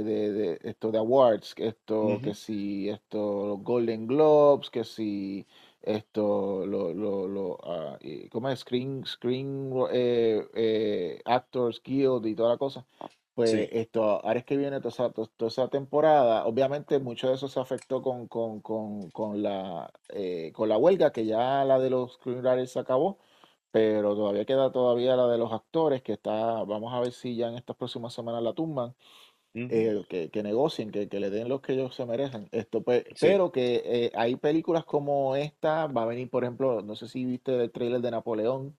de, 0.02 0.32
de- 0.32 0.58
esto, 0.62 0.90
de 0.90 0.98
awards, 0.98 1.54
que 1.54 1.68
esto, 1.68 2.20
que 2.22 2.34
si 2.34 2.88
esto, 2.88 3.46
los 3.46 3.62
Golden 3.62 4.06
Globes, 4.06 4.70
que 4.70 4.84
si 4.84 5.46
esto, 5.82 6.66
lo, 6.66 6.92
lo, 6.94 7.26
lo, 7.28 7.58
y- 8.00 8.28
¿cómo 8.28 8.48
es? 8.48 8.60
Screen, 8.60 9.04
Screen 9.06 9.72
eh, 9.92 10.46
eh, 10.54 11.20
Actors 11.24 11.80
Guild 11.82 12.26
y 12.26 12.34
toda 12.34 12.50
la 12.50 12.58
cosa. 12.58 12.84
Pues 13.34 13.50
Sí. 13.50 13.68
esto, 13.72 14.02
ahora 14.24 14.38
es 14.40 14.44
que 14.44 14.56
viene 14.58 14.78
toda 14.80 14.90
esa, 14.90 15.10
to- 15.10 15.26
toda 15.36 15.48
esa 15.48 15.68
temporada. 15.68 16.44
Obviamente 16.46 16.98
mucho 16.98 17.28
de 17.28 17.34
eso 17.34 17.48
se 17.48 17.60
afectó 17.60 18.02
con, 18.02 18.28
con, 18.28 18.60
con, 18.60 19.10
con 19.10 19.42
la, 19.42 19.90
eh, 20.10 20.52
con 20.54 20.68
la 20.68 20.76
huelga, 20.78 21.12
que 21.12 21.24
ya 21.26 21.64
la 21.64 21.78
de 21.78 21.90
los 21.90 22.14
screenwriters 22.14 22.72
se 22.72 22.78
acabó, 22.80 23.18
pero 23.72 24.14
todavía 24.14 24.44
queda 24.44 24.70
todavía 24.70 25.16
la 25.16 25.26
de 25.26 25.38
los 25.38 25.52
actores, 25.52 26.02
que 26.02 26.12
está, 26.12 26.62
vamos 26.62 26.92
a 26.92 27.00
ver 27.00 27.12
si 27.12 27.34
ya 27.34 27.48
en 27.48 27.56
estas 27.56 27.74
próximas 27.74 28.12
semanas 28.14 28.42
la 28.42 28.52
tumban, 28.52 28.94
eh, 29.54 30.04
que, 30.08 30.30
que 30.30 30.42
negocien, 30.42 30.90
que, 30.90 31.08
que 31.08 31.20
le 31.20 31.30
den 31.30 31.48
lo 31.48 31.60
que 31.60 31.72
ellos 31.72 31.94
se 31.94 32.06
merecen. 32.06 32.48
Esto, 32.52 32.82
Sí. 32.86 33.14
pero 33.20 33.50
que 33.50 33.82
eh, 33.84 34.12
hay 34.14 34.36
películas 34.36 34.84
como 34.84 35.34
esta, 35.36 35.86
va 35.88 36.02
a 36.02 36.06
venir, 36.06 36.30
por 36.30 36.44
ejemplo, 36.44 36.82
no 36.82 36.94
sé 36.94 37.08
si 37.08 37.24
viste 37.24 37.54
el 37.56 37.70
trailer 37.72 38.00
de 38.00 38.10
Napoleón 38.10 38.76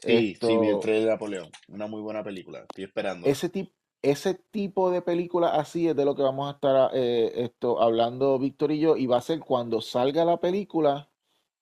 Sí, 0.00 0.36
sí, 0.40 0.56
vi 0.58 0.68
el 0.68 0.78
trailer 0.78 1.04
de 1.04 1.10
Napoleón. 1.10 1.50
Una 1.68 1.86
muy 1.88 2.00
buena 2.00 2.22
película. 2.22 2.60
Estoy 2.60 2.84
esperándola. 2.84 3.32
ese 3.32 3.48
tipo, 3.48 3.72
ese 4.00 4.34
tipo 4.34 4.90
de 4.92 5.02
película 5.02 5.48
así 5.48 5.88
es 5.88 5.96
de 5.96 6.04
lo 6.04 6.14
que 6.14 6.22
vamos 6.22 6.48
a 6.48 6.52
estar 6.54 6.90
eh, 6.94 7.32
esto, 7.34 7.80
hablando 7.82 8.38
Víctor 8.38 8.70
y 8.70 8.78
yo, 8.78 8.96
y 8.96 9.06
va 9.06 9.16
a 9.18 9.22
ser 9.22 9.40
cuando 9.40 9.80
salga 9.80 10.24
la 10.24 10.36
película, 10.38 11.08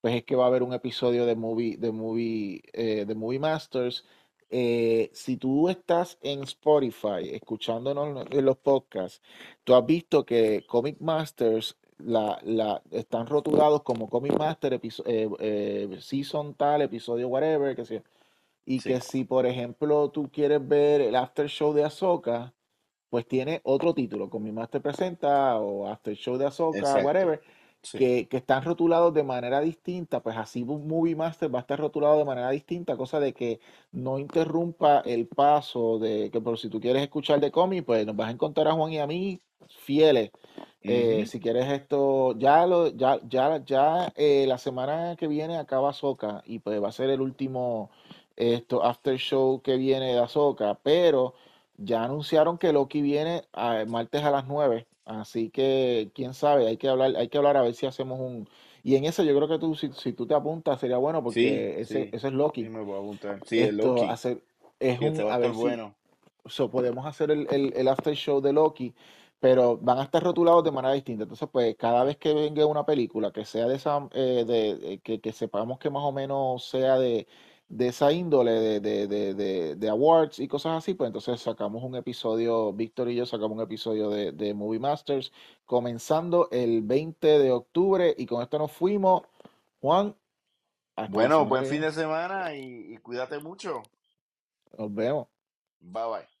pues 0.01 0.15
es 0.15 0.23
que 0.23 0.35
va 0.35 0.45
a 0.45 0.47
haber 0.47 0.63
un 0.63 0.73
episodio 0.73 1.25
de 1.25 1.35
Movie, 1.35 1.77
de 1.77 1.91
Movie, 1.91 2.61
eh, 2.73 3.05
de 3.05 3.15
Movie 3.15 3.39
Masters. 3.39 4.05
Eh, 4.49 5.09
si 5.13 5.37
tú 5.37 5.67
estás 5.69 6.17
en 6.21 6.43
Spotify 6.43 7.29
escuchándonos 7.33 8.25
en 8.31 8.45
los 8.45 8.57
podcasts, 8.57 9.21
tú 9.63 9.75
has 9.75 9.85
visto 9.85 10.25
que 10.25 10.63
Comic 10.67 10.99
Masters 11.01 11.77
la, 11.97 12.39
la, 12.43 12.81
están 12.91 13.27
rotulados 13.27 13.83
como 13.83 14.09
Comic 14.09 14.37
Master, 14.37 14.73
episo- 14.73 15.03
eh, 15.05 15.29
eh, 15.39 15.97
season 15.99 16.53
tal, 16.55 16.81
episodio 16.83 17.27
whatever, 17.27 17.75
que 17.75 17.85
sea. 17.85 18.03
Y 18.65 18.81
Sí, 18.81 18.89
que 18.89 19.01
si, 19.01 19.23
por 19.23 19.45
ejemplo, 19.45 20.09
tú 20.11 20.29
quieres 20.31 20.65
ver 20.67 21.01
el 21.01 21.15
after 21.15 21.47
show 21.47 21.73
de 21.73 21.83
Ahsoka, 21.85 22.53
pues 23.09 23.27
tiene 23.27 23.61
otro 23.63 23.93
título, 23.93 24.29
con 24.29 24.43
mi 24.43 24.51
Master 24.51 24.81
Presenta 24.81 25.59
o 25.59 25.87
After 25.87 26.15
Show 26.15 26.37
de 26.37 26.45
Ahsoka, 26.47 26.79
exacto. 26.79 27.05
whatever, 27.05 27.41
Sí. 27.81 27.97
que, 27.99 28.27
que 28.27 28.37
están 28.37 28.63
rotulados 28.63 29.13
de 29.13 29.23
manera 29.23 29.61
distinta, 29.61 30.21
pues 30.21 30.35
así 30.35 30.63
un 30.63 30.87
Movie 30.87 31.15
Master 31.15 31.53
va 31.53 31.59
a 31.59 31.61
estar 31.61 31.79
rotulado 31.79 32.17
de 32.17 32.25
manera 32.25 32.49
distinta, 32.49 32.97
cosa 32.97 33.19
de 33.19 33.33
que 33.33 33.59
no 33.91 34.19
interrumpa 34.19 34.99
el 35.01 35.27
paso 35.27 35.97
de 35.99 36.29
que, 36.31 36.41
por 36.41 36.57
si 36.57 36.69
tú 36.69 36.79
quieres 36.81 37.01
escuchar 37.03 37.39
de 37.39 37.51
cómic, 37.51 37.85
pues 37.85 38.05
nos 38.05 38.15
vas 38.15 38.27
a 38.29 38.31
encontrar 38.31 38.67
a 38.67 38.73
Juan 38.73 38.91
y 38.91 38.99
a 38.99 39.07
mí 39.07 39.41
fieles. 39.69 40.31
Eh, 40.83 41.25
si 41.27 41.39
quieres 41.39 41.69
esto, 41.69 42.37
ya 42.37 42.65
lo, 42.65 42.87
ya, 42.89 43.19
ya, 43.27 43.63
ya 43.65 44.11
eh, 44.15 44.45
la 44.47 44.57
semana 44.57 45.15
que 45.17 45.27
viene 45.27 45.57
acaba 45.57 45.89
Ahsoka 45.89 46.41
y 46.45 46.59
pues 46.59 46.81
va 46.81 46.89
a 46.89 46.91
ser 46.91 47.09
el 47.09 47.21
último 47.21 47.89
esto 48.35 48.83
after 48.83 49.17
show 49.17 49.61
que 49.61 49.77
viene 49.77 50.13
de 50.13 50.19
Ahsoka, 50.19 50.75
pero 50.83 51.33
ya 51.77 52.03
anunciaron 52.03 52.57
que 52.57 52.71
Loki 52.73 53.01
viene 53.01 53.43
a- 53.53 53.83
martes 53.87 54.23
a 54.23 54.31
las 54.31 54.47
9, 54.47 54.87
así 55.07 55.49
que 55.49 56.11
quién 56.13 56.33
sabe, 56.33 56.67
hay 56.67 56.77
que 56.77 56.87
hablar, 56.89 57.15
hay 57.15 57.29
que 57.29 57.37
hablar 57.37 57.57
a 57.57 57.61
ver 57.61 57.73
si 57.73 57.85
hacemos 57.85 58.19
un... 58.19 58.47
Y 58.83 58.95
en 58.95 59.05
eso 59.05 59.23
yo 59.23 59.35
creo 59.35 59.47
que 59.47 59.59
tú, 59.59 59.75
si, 59.75 59.91
si 59.93 60.13
tú 60.13 60.27
te 60.27 60.33
apuntas, 60.35 60.79
sería 60.79 60.97
bueno 60.97 61.19
Sí, 61.19 61.23
porque 61.23 61.81
ese, 61.81 62.03
sí. 62.03 62.09
ese 62.13 62.15
es 62.15 62.21
Sí, 62.23 62.29
Loki. 62.31 62.63
me 62.69 62.81
voy 62.81 62.95
a 62.95 62.99
apuntar. 62.99 63.39
Sí, 63.45 63.59
Esto, 63.59 63.87
Loki. 63.87 64.05
hacer, 64.05 64.41
es 64.79 64.99
Sí, 64.99 65.05
este 65.05 65.23
un, 65.23 65.31
a 65.31 65.37
ver 65.37 65.53
si, 65.53 65.57
bueno. 65.61 65.95
So, 66.45 66.69
podemos 66.71 67.05
hacer 67.05 67.31
el, 67.31 67.47
el, 67.51 67.73
el 67.75 67.87
after 67.89 68.15
show 68.15 68.39
de 68.39 68.53
Loki, 68.53 68.93
pero 69.39 69.77
van 69.77 69.99
a 69.99 70.03
estar 70.03 70.23
rotulados 70.23 70.63
de 70.63 70.71
manera 70.71 70.93
distinta. 70.93 71.23
Entonces, 71.23 71.49
pues, 71.51 71.75
cada 71.75 72.03
vez 72.05 72.17
que 72.17 72.33
venga 72.33 72.65
una 72.65 72.85
película 72.85 73.31
que 73.31 73.43
sea 73.45 73.67
de 73.67 73.75
esa, 73.75 74.07
eh, 74.13 74.45
de, 74.47 74.93
eh, 74.93 74.99
que, 75.03 75.19
que 75.19 75.31
sepamos 75.33 75.79
que 75.79 75.89
más 75.89 76.03
o 76.03 76.11
menos 76.11 76.63
sea 76.69 76.97
de, 76.97 77.27
de 77.69 77.87
esa 77.89 78.11
índole, 78.11 78.79
de, 78.79 79.07
de, 79.07 79.75
de, 79.75 79.89
awards 79.89 80.39
y 80.39 80.47
cosas 80.47 80.77
así, 80.77 80.93
pues 80.93 81.07
entonces 81.07 81.41
sacamos 81.41 81.83
un 81.83 81.95
episodio, 81.95 82.71
Víctor 82.71 83.09
y 83.09 83.15
yo 83.15 83.25
sacamos 83.25 83.57
un 83.57 83.63
episodio 83.63 84.09
de, 84.09 84.31
de 84.31 84.53
Movie 84.53 84.79
Masters, 84.79 85.33
comenzando 85.65 86.47
el 86.51 86.81
20 86.81 87.27
de 87.39 87.51
octubre, 87.51 88.15
y 88.17 88.25
con 88.25 88.41
esto 88.41 88.57
nos 88.57 88.71
fuimos. 88.71 89.23
Juan, 89.81 90.15
Bueno, 91.09 91.45
buen 91.45 91.65
fin 91.65 91.81
de 91.81 91.91
semana 91.91 92.55
y, 92.55 92.93
y 92.93 92.97
cuídate 92.97 93.39
mucho. 93.39 93.83
Nos 94.77 94.93
vemos. 94.93 95.27
Bye 95.79 96.03
bye. 96.05 96.36